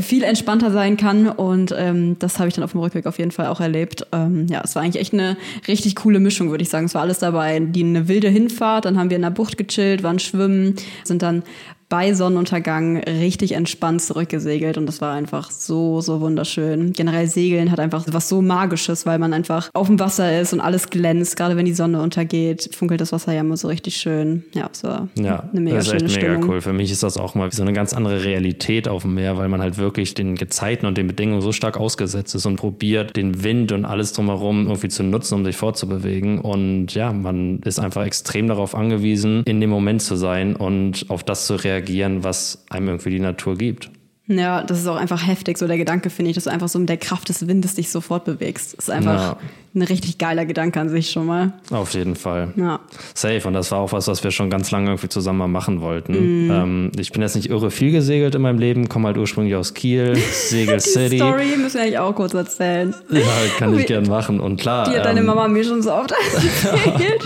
viel 0.00 0.22
entspannter 0.22 0.70
sein 0.70 0.96
kann 0.96 1.28
und 1.28 1.74
ähm, 1.76 2.18
das 2.18 2.38
habe 2.38 2.48
ich 2.48 2.54
dann 2.54 2.64
auf 2.64 2.72
dem 2.72 2.80
Rückweg 2.80 3.06
auf 3.06 3.18
jeden 3.18 3.30
Fall 3.30 3.46
auch 3.46 3.60
erlebt. 3.60 4.06
Ähm, 4.12 4.46
ja, 4.48 4.60
es 4.64 4.74
war 4.74 4.82
eigentlich 4.82 5.00
echt 5.00 5.14
eine 5.14 5.36
richtig 5.66 5.96
coole 5.96 6.20
Mischung, 6.20 6.50
würde 6.50 6.62
ich 6.62 6.68
sagen. 6.68 6.86
Es 6.86 6.94
war 6.98 7.04
alles 7.04 7.20
dabei. 7.20 7.60
Die 7.60 7.84
eine 7.84 8.08
wilde 8.08 8.28
Hinfahrt, 8.28 8.84
dann 8.84 8.98
haben 8.98 9.08
wir 9.08 9.16
in 9.16 9.22
der 9.22 9.30
Bucht 9.30 9.56
gechillt, 9.56 10.02
waren 10.02 10.18
schwimmen, 10.18 10.74
sind 11.04 11.18
sind 11.18 11.22
dann 11.22 11.44
bei 11.88 12.12
Sonnenuntergang 12.12 12.98
richtig 12.98 13.52
entspannt 13.52 14.02
zurückgesegelt 14.02 14.76
und 14.76 14.86
das 14.86 15.00
war 15.00 15.14
einfach 15.14 15.50
so, 15.50 16.00
so 16.02 16.20
wunderschön. 16.20 16.92
Generell 16.92 17.26
Segeln 17.28 17.70
hat 17.70 17.80
einfach 17.80 18.04
was 18.08 18.28
so 18.28 18.42
Magisches, 18.42 19.06
weil 19.06 19.18
man 19.18 19.32
einfach 19.32 19.70
auf 19.72 19.86
dem 19.86 19.98
Wasser 19.98 20.38
ist 20.38 20.52
und 20.52 20.60
alles 20.60 20.90
glänzt. 20.90 21.36
Gerade 21.36 21.56
wenn 21.56 21.64
die 21.64 21.72
Sonne 21.72 22.02
untergeht, 22.02 22.70
funkelt 22.74 23.00
das 23.00 23.12
Wasser 23.12 23.32
ja 23.32 23.40
immer 23.40 23.56
so 23.56 23.68
richtig 23.68 23.96
schön. 23.96 24.44
Ja, 24.52 24.68
es 24.70 24.84
war 24.84 25.08
ja, 25.14 25.48
eine 25.50 25.60
mega 25.60 25.76
das 25.76 25.86
ist 25.86 25.94
echt 25.94 26.02
mega 26.16 26.34
Stimmung. 26.34 26.50
cool. 26.50 26.60
Für 26.60 26.74
mich 26.74 26.92
ist 26.92 27.02
das 27.02 27.16
auch 27.16 27.34
mal 27.34 27.50
so 27.52 27.62
eine 27.62 27.72
ganz 27.72 27.94
andere 27.94 28.22
Realität 28.22 28.86
auf 28.86 29.02
dem 29.02 29.14
Meer, 29.14 29.38
weil 29.38 29.48
man 29.48 29.62
halt 29.62 29.78
wirklich 29.78 30.12
den 30.12 30.34
Gezeiten 30.34 30.84
und 30.84 30.98
den 30.98 31.06
Bedingungen 31.06 31.40
so 31.40 31.52
stark 31.52 31.78
ausgesetzt 31.78 32.34
ist 32.34 32.44
und 32.44 32.56
probiert, 32.56 33.16
den 33.16 33.42
Wind 33.42 33.72
und 33.72 33.86
alles 33.86 34.12
drumherum 34.12 34.66
irgendwie 34.66 34.88
zu 34.88 35.02
nutzen, 35.02 35.34
um 35.36 35.44
sich 35.44 35.56
fortzubewegen. 35.56 36.38
Und 36.38 36.94
ja, 36.94 37.12
man 37.14 37.60
ist 37.60 37.78
einfach 37.80 38.04
extrem 38.04 38.46
darauf 38.46 38.74
angewiesen, 38.74 39.42
in 39.46 39.60
dem 39.60 39.70
Moment 39.70 40.02
zu 40.02 40.16
sein 40.16 40.54
und 40.54 41.06
auf 41.08 41.22
das 41.22 41.46
zu 41.46 41.54
reagieren, 41.54 41.77
was 42.24 42.64
einem 42.70 42.88
irgendwie 42.88 43.10
die 43.10 43.20
Natur 43.20 43.56
gibt. 43.56 43.90
Ja, 44.26 44.62
das 44.62 44.78
ist 44.80 44.86
auch 44.86 44.96
einfach 44.96 45.26
heftig, 45.26 45.56
so 45.56 45.66
der 45.66 45.78
Gedanke, 45.78 46.10
finde 46.10 46.30
ich, 46.30 46.34
dass 46.34 46.44
du 46.44 46.50
einfach 46.50 46.68
so 46.68 46.78
mit 46.78 46.90
der 46.90 46.98
Kraft 46.98 47.30
des 47.30 47.46
Windes 47.46 47.76
dich 47.76 47.88
sofort 47.88 48.26
bewegst. 48.26 48.76
Das 48.76 48.84
ist 48.84 48.90
einfach 48.90 49.20
Ja. 49.22 49.38
Ein 49.74 49.82
richtig 49.82 50.18
geiler 50.18 50.44
Gedanke 50.46 50.80
an 50.80 50.88
sich 50.88 51.10
schon 51.10 51.26
mal. 51.26 51.52
Auf 51.70 51.92
jeden 51.94 52.16
Fall. 52.16 52.52
Ja. 52.56 52.80
Safe. 53.14 53.46
Und 53.46 53.52
das 53.54 53.70
war 53.70 53.78
auch 53.80 53.92
was, 53.92 54.08
was 54.08 54.24
wir 54.24 54.30
schon 54.30 54.50
ganz 54.50 54.70
lange 54.70 54.88
irgendwie 54.90 55.08
zusammen 55.08 55.38
mal 55.38 55.48
machen 55.48 55.80
wollten. 55.80 56.44
Mhm. 56.46 56.50
Ähm, 56.50 56.92
ich 56.98 57.12
bin 57.12 57.22
jetzt 57.22 57.36
nicht 57.36 57.50
irre 57.50 57.70
viel 57.70 57.92
gesegelt 57.92 58.34
in 58.34 58.42
meinem 58.42 58.58
Leben, 58.58 58.88
komme 58.88 59.08
halt 59.08 59.18
ursprünglich 59.18 59.54
aus 59.54 59.74
Kiel, 59.74 60.16
Segel 60.32 60.76
Die 60.78 60.80
City. 60.80 61.16
Story 61.18 61.44
müssen 61.56 61.74
wir 61.74 61.82
eigentlich 61.82 61.98
auch 61.98 62.14
kurz 62.14 62.34
erzählen. 62.34 62.94
Ja, 63.10 63.20
kann 63.58 63.78
ich 63.78 63.86
gern 63.86 64.06
machen. 64.08 64.40
Und 64.40 64.58
klar. 64.60 64.88
Die 64.90 64.96
hat 64.96 65.04
deine 65.04 65.20
ähm, 65.20 65.26
Mama 65.26 65.48
mir 65.48 65.64
schon 65.64 65.82
so 65.82 65.92
oft 65.92 66.12
erzählt. 66.34 67.22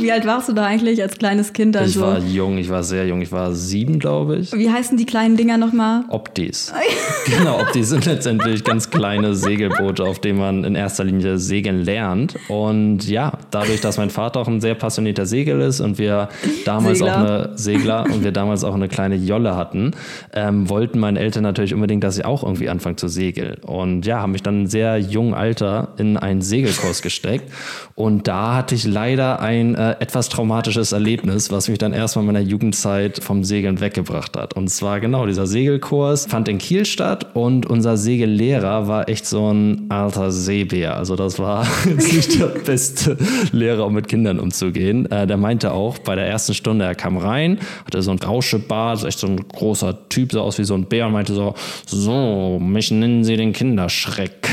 Wie 0.00 0.12
alt 0.12 0.26
warst 0.26 0.48
du 0.48 0.52
da 0.52 0.64
eigentlich 0.66 1.00
als 1.02 1.16
kleines 1.18 1.52
Kind? 1.52 1.76
Ich 1.76 1.82
Also, 1.82 2.00
war 2.02 2.18
jung, 2.18 2.58
ich 2.58 2.68
war 2.68 2.82
sehr 2.82 3.06
jung. 3.06 3.22
Ich 3.22 3.32
war 3.32 3.52
sieben, 3.54 3.98
glaube 3.98 4.36
ich. 4.36 4.52
wie 4.52 4.70
heißen 4.70 4.96
die 4.96 5.06
kleinen 5.06 5.36
Dinger 5.36 5.56
nochmal? 5.56 6.04
Optis. 6.08 6.72
genau, 7.26 7.60
Optis 7.60 7.88
sind 7.88 8.04
letztendlich 8.06 8.64
ganz 8.64 8.90
kleine 8.90 9.34
Segelboote, 9.34 10.04
auf 10.04 10.18
denen 10.18 10.38
man 10.38 10.64
in 10.64 10.74
erster 10.74 11.04
Linie 11.04 11.38
segeln 11.54 11.84
lernt. 11.84 12.34
Und 12.48 13.08
ja, 13.08 13.38
dadurch, 13.52 13.80
dass 13.80 13.96
mein 13.96 14.10
Vater 14.10 14.40
auch 14.40 14.48
ein 14.48 14.60
sehr 14.60 14.74
passionierter 14.74 15.24
Segel 15.24 15.60
ist 15.60 15.80
und 15.80 15.98
wir 15.98 16.28
damals 16.64 16.98
Segler. 16.98 17.12
auch 17.12 17.18
eine 17.18 17.50
Segler 17.54 18.04
und 18.12 18.24
wir 18.24 18.32
damals 18.32 18.64
auch 18.64 18.74
eine 18.74 18.88
kleine 18.88 19.14
Jolle 19.14 19.54
hatten, 19.54 19.92
ähm, 20.32 20.68
wollten 20.68 20.98
meine 20.98 21.20
Eltern 21.20 21.44
natürlich 21.44 21.72
unbedingt, 21.72 22.02
dass 22.02 22.18
ich 22.18 22.24
auch 22.24 22.42
irgendwie 22.42 22.68
anfange 22.68 22.96
zu 22.96 23.06
segeln. 23.06 23.58
Und 23.62 24.04
ja, 24.04 24.20
haben 24.20 24.32
mich 24.32 24.42
dann 24.42 24.62
in 24.62 24.66
sehr 24.66 24.98
jungen 24.98 25.32
Alter 25.32 25.90
in 25.96 26.16
einen 26.16 26.42
Segelkurs 26.42 27.02
gesteckt. 27.02 27.52
Und 27.94 28.26
da 28.26 28.56
hatte 28.56 28.74
ich 28.74 28.84
leider 28.84 29.40
ein 29.40 29.76
äh, 29.76 29.92
etwas 30.00 30.28
traumatisches 30.30 30.90
Erlebnis, 30.90 31.52
was 31.52 31.68
mich 31.68 31.78
dann 31.78 31.92
erstmal 31.92 32.24
in 32.24 32.32
meiner 32.32 32.44
Jugendzeit 32.44 33.22
vom 33.22 33.44
Segeln 33.44 33.80
weggebracht 33.80 34.36
hat. 34.36 34.54
Und 34.54 34.70
zwar 34.70 34.98
genau 34.98 35.26
dieser 35.26 35.46
Segelkurs 35.46 36.26
fand 36.26 36.48
in 36.48 36.58
Kiel 36.58 36.84
statt 36.84 37.28
und 37.34 37.66
unser 37.66 37.96
Segellehrer 37.96 38.88
war 38.88 39.08
echt 39.08 39.24
so 39.26 39.52
ein 39.52 39.86
alter 39.88 40.32
Seebär. 40.32 40.96
Also 40.96 41.14
das 41.14 41.38
war 41.38 41.43
jetzt 41.86 42.12
nicht 42.12 42.40
der 42.40 42.46
beste 42.66 43.16
Lehrer, 43.52 43.86
um 43.86 43.94
mit 43.94 44.08
Kindern 44.08 44.38
umzugehen. 44.38 45.10
Äh, 45.10 45.26
der 45.26 45.36
meinte 45.36 45.72
auch 45.72 45.98
bei 45.98 46.14
der 46.14 46.26
ersten 46.26 46.54
Stunde, 46.54 46.84
er 46.84 46.94
kam 46.94 47.16
rein, 47.16 47.58
hatte 47.84 48.02
so 48.02 48.10
ein 48.10 48.18
Rauschebart, 48.18 49.00
so 49.00 49.06
echt 49.06 49.18
so 49.18 49.26
ein 49.26 49.36
großer 49.36 50.08
Typ, 50.08 50.32
sah 50.32 50.40
aus 50.40 50.58
wie 50.58 50.64
so 50.64 50.74
ein 50.74 50.86
Bär 50.86 51.06
und 51.06 51.12
meinte 51.12 51.34
so, 51.34 51.54
so, 51.86 52.58
mich 52.60 52.90
nennen 52.90 53.24
Sie 53.24 53.36
den 53.36 53.52
Kinderschreck. 53.52 54.48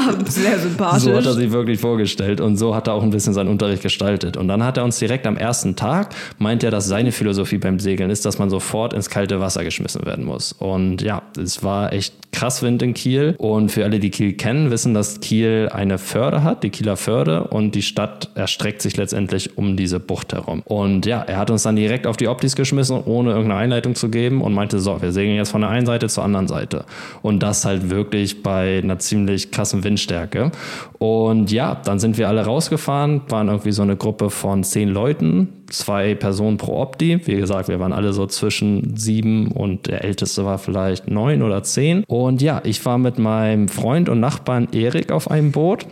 Sehr 0.26 0.58
sympathisch. 0.58 1.02
So 1.04 1.14
hat 1.14 1.26
er 1.26 1.32
sich 1.32 1.50
wirklich 1.50 1.80
vorgestellt 1.80 2.40
und 2.40 2.56
so 2.56 2.74
hat 2.74 2.88
er 2.88 2.94
auch 2.94 3.02
ein 3.02 3.10
bisschen 3.10 3.34
seinen 3.34 3.48
Unterricht 3.48 3.82
gestaltet. 3.82 4.36
Und 4.36 4.48
dann 4.48 4.62
hat 4.62 4.76
er 4.76 4.84
uns 4.84 4.98
direkt 4.98 5.26
am 5.26 5.36
ersten 5.36 5.76
Tag, 5.76 6.14
meint 6.38 6.62
er, 6.64 6.70
dass 6.70 6.86
seine 6.86 7.12
Philosophie 7.12 7.58
beim 7.58 7.78
Segeln 7.78 8.10
ist, 8.10 8.24
dass 8.24 8.38
man 8.38 8.50
sofort 8.50 8.92
ins 8.92 9.10
kalte 9.10 9.40
Wasser 9.40 9.64
geschmissen 9.64 10.04
werden 10.06 10.24
muss. 10.24 10.52
Und 10.52 11.02
ja, 11.02 11.22
es 11.36 11.62
war 11.62 11.92
echt 11.92 12.14
krass 12.36 12.62
Wind 12.62 12.82
in 12.82 12.94
Kiel. 12.94 13.34
Und 13.38 13.70
für 13.70 13.84
alle, 13.84 13.98
die 13.98 14.10
Kiel 14.10 14.34
kennen, 14.34 14.70
wissen, 14.70 14.92
dass 14.92 15.20
Kiel 15.20 15.70
eine 15.72 15.98
Förde 15.98 16.42
hat, 16.42 16.62
die 16.62 16.70
Kieler 16.70 16.96
Förde. 16.96 17.44
Und 17.44 17.74
die 17.74 17.82
Stadt 17.82 18.30
erstreckt 18.34 18.82
sich 18.82 18.96
letztendlich 18.96 19.56
um 19.56 19.76
diese 19.76 19.98
Bucht 20.00 20.34
herum. 20.34 20.62
Und 20.66 21.06
ja, 21.06 21.22
er 21.22 21.38
hat 21.38 21.50
uns 21.50 21.62
dann 21.62 21.76
direkt 21.76 22.06
auf 22.06 22.16
die 22.16 22.28
Optis 22.28 22.54
geschmissen, 22.54 23.02
ohne 23.04 23.30
irgendeine 23.30 23.60
Einleitung 23.60 23.94
zu 23.94 24.10
geben 24.10 24.42
und 24.42 24.52
meinte, 24.52 24.78
so, 24.78 25.00
wir 25.00 25.12
segeln 25.12 25.36
jetzt 25.36 25.50
von 25.50 25.62
der 25.62 25.70
einen 25.70 25.86
Seite 25.86 26.08
zur 26.08 26.24
anderen 26.24 26.46
Seite. 26.46 26.84
Und 27.22 27.42
das 27.42 27.64
halt 27.64 27.88
wirklich 27.90 28.42
bei 28.42 28.80
einer 28.82 28.98
ziemlich 28.98 29.50
krassen 29.50 29.82
Windstärke. 29.86 30.50
Und 30.98 31.52
ja, 31.52 31.76
dann 31.76 31.98
sind 31.98 32.18
wir 32.18 32.28
alle 32.28 32.44
rausgefahren, 32.44 33.22
waren 33.28 33.48
irgendwie 33.48 33.72
so 33.72 33.82
eine 33.82 33.96
Gruppe 33.96 34.30
von 34.30 34.64
zehn 34.64 34.88
Leuten, 34.88 35.64
zwei 35.70 36.14
Personen 36.14 36.56
pro 36.56 36.80
Opti. 36.80 37.20
Wie 37.24 37.36
gesagt, 37.36 37.68
wir 37.68 37.80
waren 37.80 37.92
alle 37.92 38.12
so 38.12 38.26
zwischen 38.26 38.96
sieben 38.96 39.48
und 39.52 39.86
der 39.86 40.04
älteste 40.04 40.44
war 40.44 40.58
vielleicht 40.58 41.08
neun 41.08 41.42
oder 41.42 41.62
zehn. 41.62 42.04
Und 42.06 42.42
ja, 42.42 42.60
ich 42.64 42.84
war 42.84 42.98
mit 42.98 43.18
meinem 43.18 43.68
Freund 43.68 44.08
und 44.08 44.20
Nachbarn 44.20 44.68
Erik 44.72 45.12
auf 45.12 45.30
einem 45.30 45.52
Boot. 45.52 45.86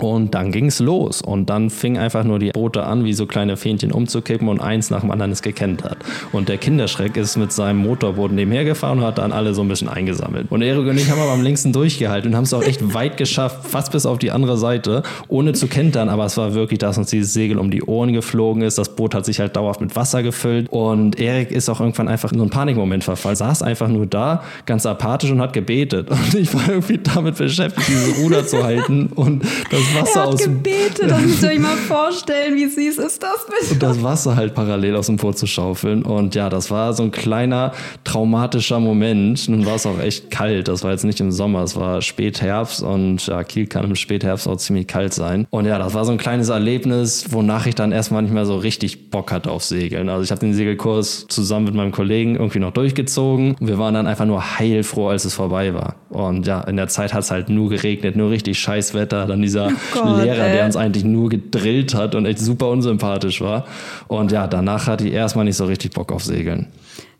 Und 0.00 0.34
dann 0.34 0.52
ging's 0.52 0.78
los. 0.78 1.20
Und 1.20 1.50
dann 1.50 1.70
fing 1.70 1.98
einfach 1.98 2.22
nur 2.24 2.38
die 2.38 2.50
Boote 2.50 2.84
an, 2.84 3.04
wie 3.04 3.12
so 3.12 3.26
kleine 3.26 3.56
Fähnchen 3.56 3.92
umzukippen 3.92 4.48
und 4.48 4.60
eins 4.60 4.90
nach 4.90 5.00
dem 5.00 5.10
anderen 5.10 5.32
es 5.32 5.42
gekentert. 5.42 5.98
Und 6.32 6.48
der 6.48 6.58
Kinderschreck 6.58 7.16
ist 7.16 7.36
mit 7.36 7.52
seinem 7.52 7.78
Motorboot 7.78 8.30
nebenher 8.30 8.64
gefahren 8.64 8.98
und 8.98 9.04
hat 9.04 9.18
dann 9.18 9.32
alle 9.32 9.54
so 9.54 9.62
ein 9.62 9.68
bisschen 9.68 9.88
eingesammelt. 9.88 10.46
Und 10.50 10.62
Erik 10.62 10.86
und 10.86 10.96
ich 10.96 11.10
haben 11.10 11.20
aber 11.20 11.32
am 11.32 11.42
längsten 11.42 11.72
durchgehalten 11.72 12.30
und 12.30 12.36
haben 12.36 12.44
es 12.44 12.54
auch 12.54 12.62
echt 12.62 12.94
weit 12.94 13.16
geschafft, 13.16 13.66
fast 13.66 13.90
bis 13.90 14.06
auf 14.06 14.18
die 14.18 14.30
andere 14.30 14.56
Seite, 14.56 15.02
ohne 15.26 15.52
zu 15.52 15.66
kentern. 15.66 16.08
Aber 16.08 16.24
es 16.26 16.36
war 16.36 16.54
wirklich, 16.54 16.78
dass 16.78 16.96
uns 16.96 17.10
dieses 17.10 17.32
Segel 17.32 17.58
um 17.58 17.70
die 17.70 17.82
Ohren 17.82 18.12
geflogen 18.12 18.62
ist. 18.62 18.78
Das 18.78 18.94
Boot 18.94 19.14
hat 19.14 19.24
sich 19.24 19.40
halt 19.40 19.56
dauerhaft 19.56 19.80
mit 19.80 19.96
Wasser 19.96 20.22
gefüllt. 20.22 20.68
Und 20.70 21.18
Erik 21.18 21.50
ist 21.50 21.68
auch 21.68 21.80
irgendwann 21.80 22.08
einfach 22.08 22.30
in 22.30 22.38
so 22.38 22.44
einen 22.44 22.50
Panikmoment 22.50 23.02
verfallen, 23.02 23.36
saß 23.36 23.62
einfach 23.62 23.88
nur 23.88 24.06
da, 24.06 24.44
ganz 24.64 24.86
apathisch 24.86 25.30
und 25.32 25.40
hat 25.40 25.52
gebetet. 25.52 26.08
Und 26.10 26.34
ich 26.34 26.54
war 26.54 26.68
irgendwie 26.68 26.98
damit 26.98 27.36
beschäftigt, 27.36 27.88
dieses 27.88 28.18
Ruder 28.18 28.46
zu 28.46 28.62
halten 28.62 29.06
und 29.14 29.42
das 29.70 29.87
Wasser 29.94 30.20
er 30.20 30.22
hat 30.22 30.28
aus 30.28 30.36
dem 30.36 30.62
gebetet, 30.62 31.10
das 31.10 31.20
müsst 31.22 31.42
ihr 31.42 31.50
euch 31.50 31.58
mal 31.58 31.76
vorstellen, 31.76 32.54
wie 32.54 32.66
süß 32.66 32.98
ist 32.98 33.22
das 33.22 33.46
bitte? 33.46 33.74
und 33.74 33.82
das 33.82 34.02
Wasser 34.02 34.36
halt 34.36 34.54
parallel 34.54 34.96
aus 34.96 35.06
dem 35.06 35.16
Boot 35.16 35.38
zu 35.38 35.46
schaufeln. 35.46 36.02
Und 36.02 36.34
ja, 36.34 36.48
das 36.48 36.70
war 36.70 36.92
so 36.92 37.02
ein 37.02 37.10
kleiner 37.10 37.72
traumatischer 38.04 38.80
Moment. 38.80 39.48
Nun 39.48 39.66
war 39.66 39.76
es 39.76 39.86
auch 39.86 40.00
echt 40.00 40.30
kalt. 40.30 40.68
Das 40.68 40.82
war 40.82 40.90
jetzt 40.90 41.04
nicht 41.04 41.20
im 41.20 41.30
Sommer, 41.32 41.62
es 41.62 41.76
war 41.76 42.02
Spätherbst 42.02 42.82
und 42.82 43.26
ja, 43.26 43.44
Kiel 43.44 43.66
kann 43.66 43.84
im 43.84 43.94
Spätherbst 43.94 44.48
auch 44.48 44.56
ziemlich 44.56 44.86
kalt 44.86 45.14
sein. 45.14 45.46
Und 45.50 45.66
ja, 45.66 45.78
das 45.78 45.94
war 45.94 46.04
so 46.04 46.12
ein 46.12 46.18
kleines 46.18 46.48
Erlebnis, 46.48 47.26
wonach 47.30 47.66
ich 47.66 47.74
dann 47.74 47.92
erstmal 47.92 48.22
nicht 48.22 48.34
mehr 48.34 48.46
so 48.46 48.56
richtig 48.56 49.10
Bock 49.10 49.32
hatte 49.32 49.50
auf 49.50 49.64
Segeln. 49.64 50.08
Also 50.08 50.24
ich 50.24 50.30
habe 50.30 50.40
den 50.40 50.54
Segelkurs 50.54 51.26
zusammen 51.28 51.66
mit 51.66 51.74
meinem 51.74 51.92
Kollegen 51.92 52.36
irgendwie 52.36 52.58
noch 52.58 52.72
durchgezogen. 52.72 53.56
Und 53.60 53.66
wir 53.66 53.78
waren 53.78 53.94
dann 53.94 54.06
einfach 54.06 54.26
nur 54.26 54.58
heilfroh, 54.58 55.08
als 55.08 55.24
es 55.24 55.34
vorbei 55.34 55.74
war. 55.74 55.96
Und 56.10 56.46
ja, 56.46 56.60
in 56.62 56.76
der 56.76 56.88
Zeit 56.88 57.14
hat 57.14 57.24
es 57.24 57.30
halt 57.30 57.48
nur 57.48 57.68
geregnet, 57.70 58.16
nur 58.16 58.30
richtig 58.30 58.58
scheiß 58.58 58.94
Wetter. 58.94 59.26
Dann 59.26 59.42
dieser 59.42 59.70
Gott, 59.92 60.22
Lehrer, 60.22 60.46
ey. 60.46 60.52
der 60.52 60.64
uns 60.64 60.76
eigentlich 60.76 61.04
nur 61.04 61.28
gedrillt 61.28 61.94
hat 61.94 62.14
und 62.14 62.26
echt 62.26 62.40
super 62.40 62.68
unsympathisch 62.68 63.40
war. 63.40 63.66
Und 64.06 64.32
ja, 64.32 64.46
danach 64.46 64.86
hatte 64.86 65.06
ich 65.06 65.12
erstmal 65.12 65.44
nicht 65.44 65.56
so 65.56 65.64
richtig 65.66 65.92
Bock 65.92 66.12
auf 66.12 66.24
Segeln. 66.24 66.68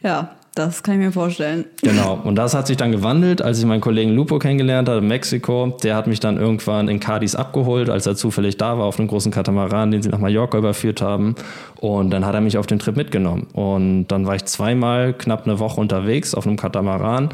Ja, 0.02 0.30
das 0.58 0.82
kann 0.82 0.94
ich 0.94 1.00
mir 1.00 1.12
vorstellen. 1.12 1.66
Genau. 1.82 2.18
Und 2.24 2.34
das 2.34 2.52
hat 2.52 2.66
sich 2.66 2.76
dann 2.76 2.90
gewandelt, 2.90 3.42
als 3.42 3.60
ich 3.60 3.64
meinen 3.64 3.80
Kollegen 3.80 4.10
Lupo 4.10 4.40
kennengelernt 4.40 4.88
habe 4.88 4.98
in 4.98 5.06
Mexiko. 5.06 5.76
Der 5.84 5.94
hat 5.94 6.08
mich 6.08 6.18
dann 6.18 6.36
irgendwann 6.36 6.88
in 6.88 6.98
Cadiz 6.98 7.36
abgeholt, 7.36 7.88
als 7.88 8.06
er 8.06 8.16
zufällig 8.16 8.56
da 8.56 8.76
war, 8.76 8.86
auf 8.86 8.98
einem 8.98 9.06
großen 9.06 9.30
Katamaran, 9.30 9.92
den 9.92 10.02
sie 10.02 10.08
nach 10.08 10.18
Mallorca 10.18 10.58
überführt 10.58 11.00
haben. 11.00 11.36
Und 11.76 12.10
dann 12.10 12.26
hat 12.26 12.34
er 12.34 12.40
mich 12.40 12.58
auf 12.58 12.66
den 12.66 12.80
Trip 12.80 12.96
mitgenommen. 12.96 13.46
Und 13.52 14.08
dann 14.08 14.26
war 14.26 14.34
ich 14.34 14.46
zweimal 14.46 15.12
knapp 15.12 15.46
eine 15.46 15.60
Woche 15.60 15.80
unterwegs 15.80 16.34
auf 16.34 16.44
einem 16.44 16.56
Katamaran. 16.56 17.28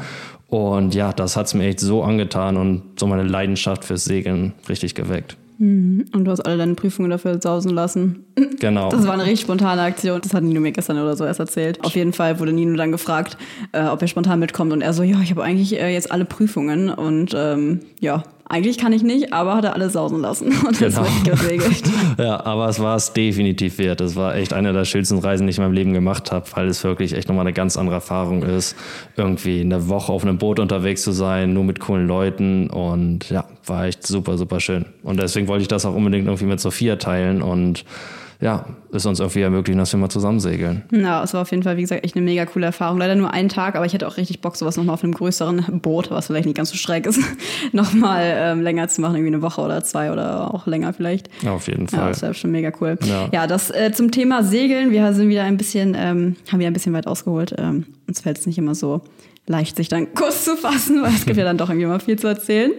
Und 0.47 0.93
ja, 0.93 1.11
das 1.11 1.35
hat 1.35 1.47
es 1.47 1.53
mir 1.53 1.65
echt 1.67 1.79
so 1.79 2.03
angetan 2.03 2.57
und 2.57 2.99
so 2.99 3.07
meine 3.07 3.23
Leidenschaft 3.23 3.83
fürs 3.83 4.05
Segeln 4.05 4.53
richtig 4.69 4.95
geweckt. 4.95 5.37
Und 5.57 6.25
du 6.25 6.31
hast 6.31 6.41
alle 6.41 6.57
deine 6.57 6.75
Prüfungen 6.75 7.09
dafür 7.09 7.41
sausen 7.41 7.71
lassen. 7.71 8.25
Genau. 8.59 8.89
Das 8.89 9.05
war 9.05 9.13
eine 9.13 9.23
richtig 9.23 9.41
spontane 9.41 9.81
Aktion. 9.81 10.21
Das 10.21 10.33
hat 10.33 10.41
Nino 10.41 10.61
mir 10.61 10.71
gestern 10.71 10.97
oder 10.97 11.15
so 11.17 11.25
erst 11.25 11.41
erzählt. 11.41 11.83
Auf 11.83 11.93
jeden 11.93 12.13
Fall 12.13 12.39
wurde 12.39 12.53
Nino 12.53 12.75
dann 12.77 12.91
gefragt, 12.91 13.37
äh, 13.73 13.83
ob 13.83 14.01
er 14.01 14.07
spontan 14.07 14.39
mitkommt. 14.39 14.71
Und 14.71 14.81
er 14.81 14.93
so, 14.93 15.03
ja, 15.03 15.19
ich 15.21 15.29
habe 15.29 15.43
eigentlich 15.43 15.77
äh, 15.77 15.93
jetzt 15.93 16.11
alle 16.11 16.23
Prüfungen. 16.25 16.89
Und 16.89 17.33
ähm, 17.35 17.81
ja, 17.99 18.23
eigentlich 18.47 18.77
kann 18.77 18.93
ich 18.93 19.01
nicht, 19.03 19.33
aber 19.33 19.55
hat 19.55 19.63
er 19.65 19.73
alle 19.73 19.89
sausen 19.89 20.21
lassen. 20.21 20.47
Und 20.67 20.79
das 20.81 20.95
Genau. 20.95 21.07
wird 21.25 21.37
gesegelt. 21.39 21.83
Ja, 22.17 22.45
aber 22.45 22.69
es 22.69 22.79
war 22.79 22.95
es 22.95 23.11
definitiv 23.13 23.77
wert. 23.77 23.99
Es 24.01 24.15
war 24.15 24.35
echt 24.35 24.53
eine 24.53 24.71
der 24.71 24.85
schönsten 24.85 25.17
Reisen, 25.19 25.47
die 25.47 25.51
ich 25.51 25.57
in 25.57 25.63
meinem 25.63 25.73
Leben 25.73 25.93
gemacht 25.93 26.31
habe, 26.31 26.45
weil 26.53 26.67
es 26.67 26.83
wirklich 26.83 27.13
echt 27.13 27.27
nochmal 27.27 27.45
eine 27.45 27.53
ganz 27.53 27.75
andere 27.77 27.95
Erfahrung 27.95 28.43
ist, 28.43 28.75
irgendwie 29.17 29.61
eine 29.61 29.89
Woche 29.89 30.11
auf 30.13 30.23
einem 30.23 30.37
Boot 30.37 30.59
unterwegs 30.59 31.01
zu 31.01 31.11
sein, 31.11 31.53
nur 31.53 31.63
mit 31.63 31.79
coolen 31.79 32.07
Leuten 32.07 32.69
und 32.69 33.29
ja, 33.29 33.45
war 33.65 33.85
echt 33.85 34.05
super, 34.05 34.37
super 34.37 34.59
schön. 34.59 34.85
Und 35.03 35.19
deswegen 35.19 35.47
wollte 35.47 35.63
ich 35.63 35.67
das 35.67 35.85
auch 35.85 35.95
unbedingt 35.95 36.25
irgendwie 36.27 36.45
mit 36.45 36.59
Sophia 36.59 36.95
teilen 36.97 37.41
und 37.41 37.83
ja, 38.45 38.63
es 38.91 39.07
uns 39.07 39.19
irgendwie 39.19 39.41
ermöglichen, 39.41 39.79
dass 39.79 39.91
wir 39.91 39.99
mal 39.99 40.09
zusammen 40.09 40.39
segeln. 40.39 40.83
Ja, 40.91 41.23
es 41.23 41.33
war 41.33 41.41
auf 41.41 41.49
jeden 41.49 41.63
Fall, 41.63 41.77
wie 41.77 41.81
gesagt, 41.81 42.03
echt 42.03 42.15
eine 42.15 42.23
mega 42.23 42.45
coole 42.45 42.67
Erfahrung. 42.67 42.99
Leider 42.99 43.15
nur 43.15 43.33
einen 43.33 43.49
Tag, 43.49 43.75
aber 43.75 43.87
ich 43.87 43.93
hätte 43.93 44.07
auch 44.07 44.17
richtig 44.17 44.39
Bock, 44.39 44.55
sowas 44.55 44.77
nochmal 44.77 44.93
auf 44.93 45.03
einem 45.03 45.15
größeren 45.15 45.79
Boot, 45.81 46.11
was 46.11 46.27
vielleicht 46.27 46.45
nicht 46.45 46.55
ganz 46.55 46.69
so 46.69 46.77
schräg 46.77 47.07
ist, 47.07 47.19
nochmal 47.71 48.23
ähm, 48.23 48.61
länger 48.61 48.87
zu 48.87 49.01
machen, 49.01 49.15
irgendwie 49.15 49.33
eine 49.33 49.41
Woche 49.41 49.61
oder 49.61 49.83
zwei 49.83 50.11
oder 50.11 50.53
auch 50.53 50.67
länger 50.67 50.93
vielleicht. 50.93 51.27
Ja, 51.41 51.53
auf 51.53 51.67
jeden 51.67 51.87
Fall. 51.87 51.99
Ja, 51.99 52.09
das 52.09 52.21
wäre 52.21 52.33
schon 52.35 52.51
mega 52.51 52.71
cool. 52.79 52.99
Ja. 53.03 53.29
Ja, 53.31 53.47
das 53.47 53.71
äh, 53.71 53.91
zum 53.91 54.11
Thema 54.11 54.43
Segeln. 54.43 54.91
Wir 54.91 55.11
sind 55.13 55.27
wieder 55.27 55.43
ein 55.43 55.57
bisschen, 55.57 55.95
ähm, 55.97 56.35
haben 56.51 56.59
wir 56.59 56.67
ein 56.67 56.73
bisschen 56.73 56.93
weit 56.93 57.07
ausgeholt. 57.07 57.55
Ähm, 57.57 57.85
uns 58.15 58.21
fällt 58.21 58.37
es 58.37 58.47
nicht 58.47 58.57
immer 58.57 58.75
so 58.75 59.01
leicht, 59.45 59.75
sich 59.75 59.89
dann 59.89 60.13
kurz 60.15 60.45
zu 60.45 60.55
fassen, 60.55 61.03
weil 61.03 61.13
es 61.13 61.25
gibt 61.25 61.37
ja 61.37 61.43
dann 61.43 61.57
doch 61.57 61.69
irgendwie 61.69 61.85
mal 61.85 61.99
viel 61.99 62.17
zu 62.17 62.27
erzählen. 62.27 62.71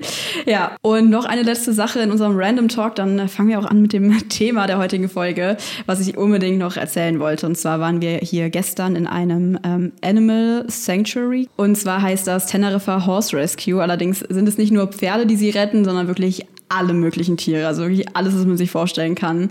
Ja, 0.47 0.77
und 0.81 1.11
noch 1.11 1.27
eine 1.27 1.43
letzte 1.43 1.73
Sache 1.73 2.01
in 2.01 2.11
unserem 2.11 2.37
Random 2.37 2.69
Talk, 2.69 2.97
dann 2.97 3.29
fangen 3.29 3.51
wir 3.51 3.59
auch 3.61 3.67
an 3.67 3.83
mit 3.83 3.93
dem 3.93 4.17
Thema 4.29 4.67
der 4.67 4.79
heutigen 4.79 5.09
Folge, 5.09 5.59
was 5.85 6.01
ich 6.01 6.17
unbedingt 6.17 6.59
noch 6.59 6.77
erzählen 6.77 7.21
wollte. 7.21 7.47
Und 7.47 7.57
zwar 7.57 7.79
waren 7.79 8.01
wir 8.01 8.19
hier 8.19 8.49
gestern 8.51 8.97
in 8.97 9.07
einem 9.07 9.59
ähm, 9.63 9.93
Animal 10.03 10.65
Sanctuary. 10.69 11.49
Und 11.57 11.77
zwar 11.77 12.01
heißt 12.03 12.27
das 12.27 12.47
Teneriffa 12.47 13.07
Horse 13.07 13.37
Rescue. 13.37 13.81
Allerdings 13.81 14.21
sind 14.21 14.49
es 14.49 14.59
nicht 14.59 14.73
nur 14.73 14.89
Pferde, 14.89 15.27
die 15.27 15.37
sie 15.37 15.51
retten, 15.51 15.85
sondern 15.85 16.09
wirklich 16.09 16.47
alle 16.69 16.95
möglichen 16.95 17.37
Tiere, 17.37 17.67
also 17.67 17.83
wirklich 17.83 18.17
alles, 18.17 18.35
was 18.35 18.45
man 18.45 18.57
sich 18.57 18.71
vorstellen 18.71 19.15
kann. 19.15 19.51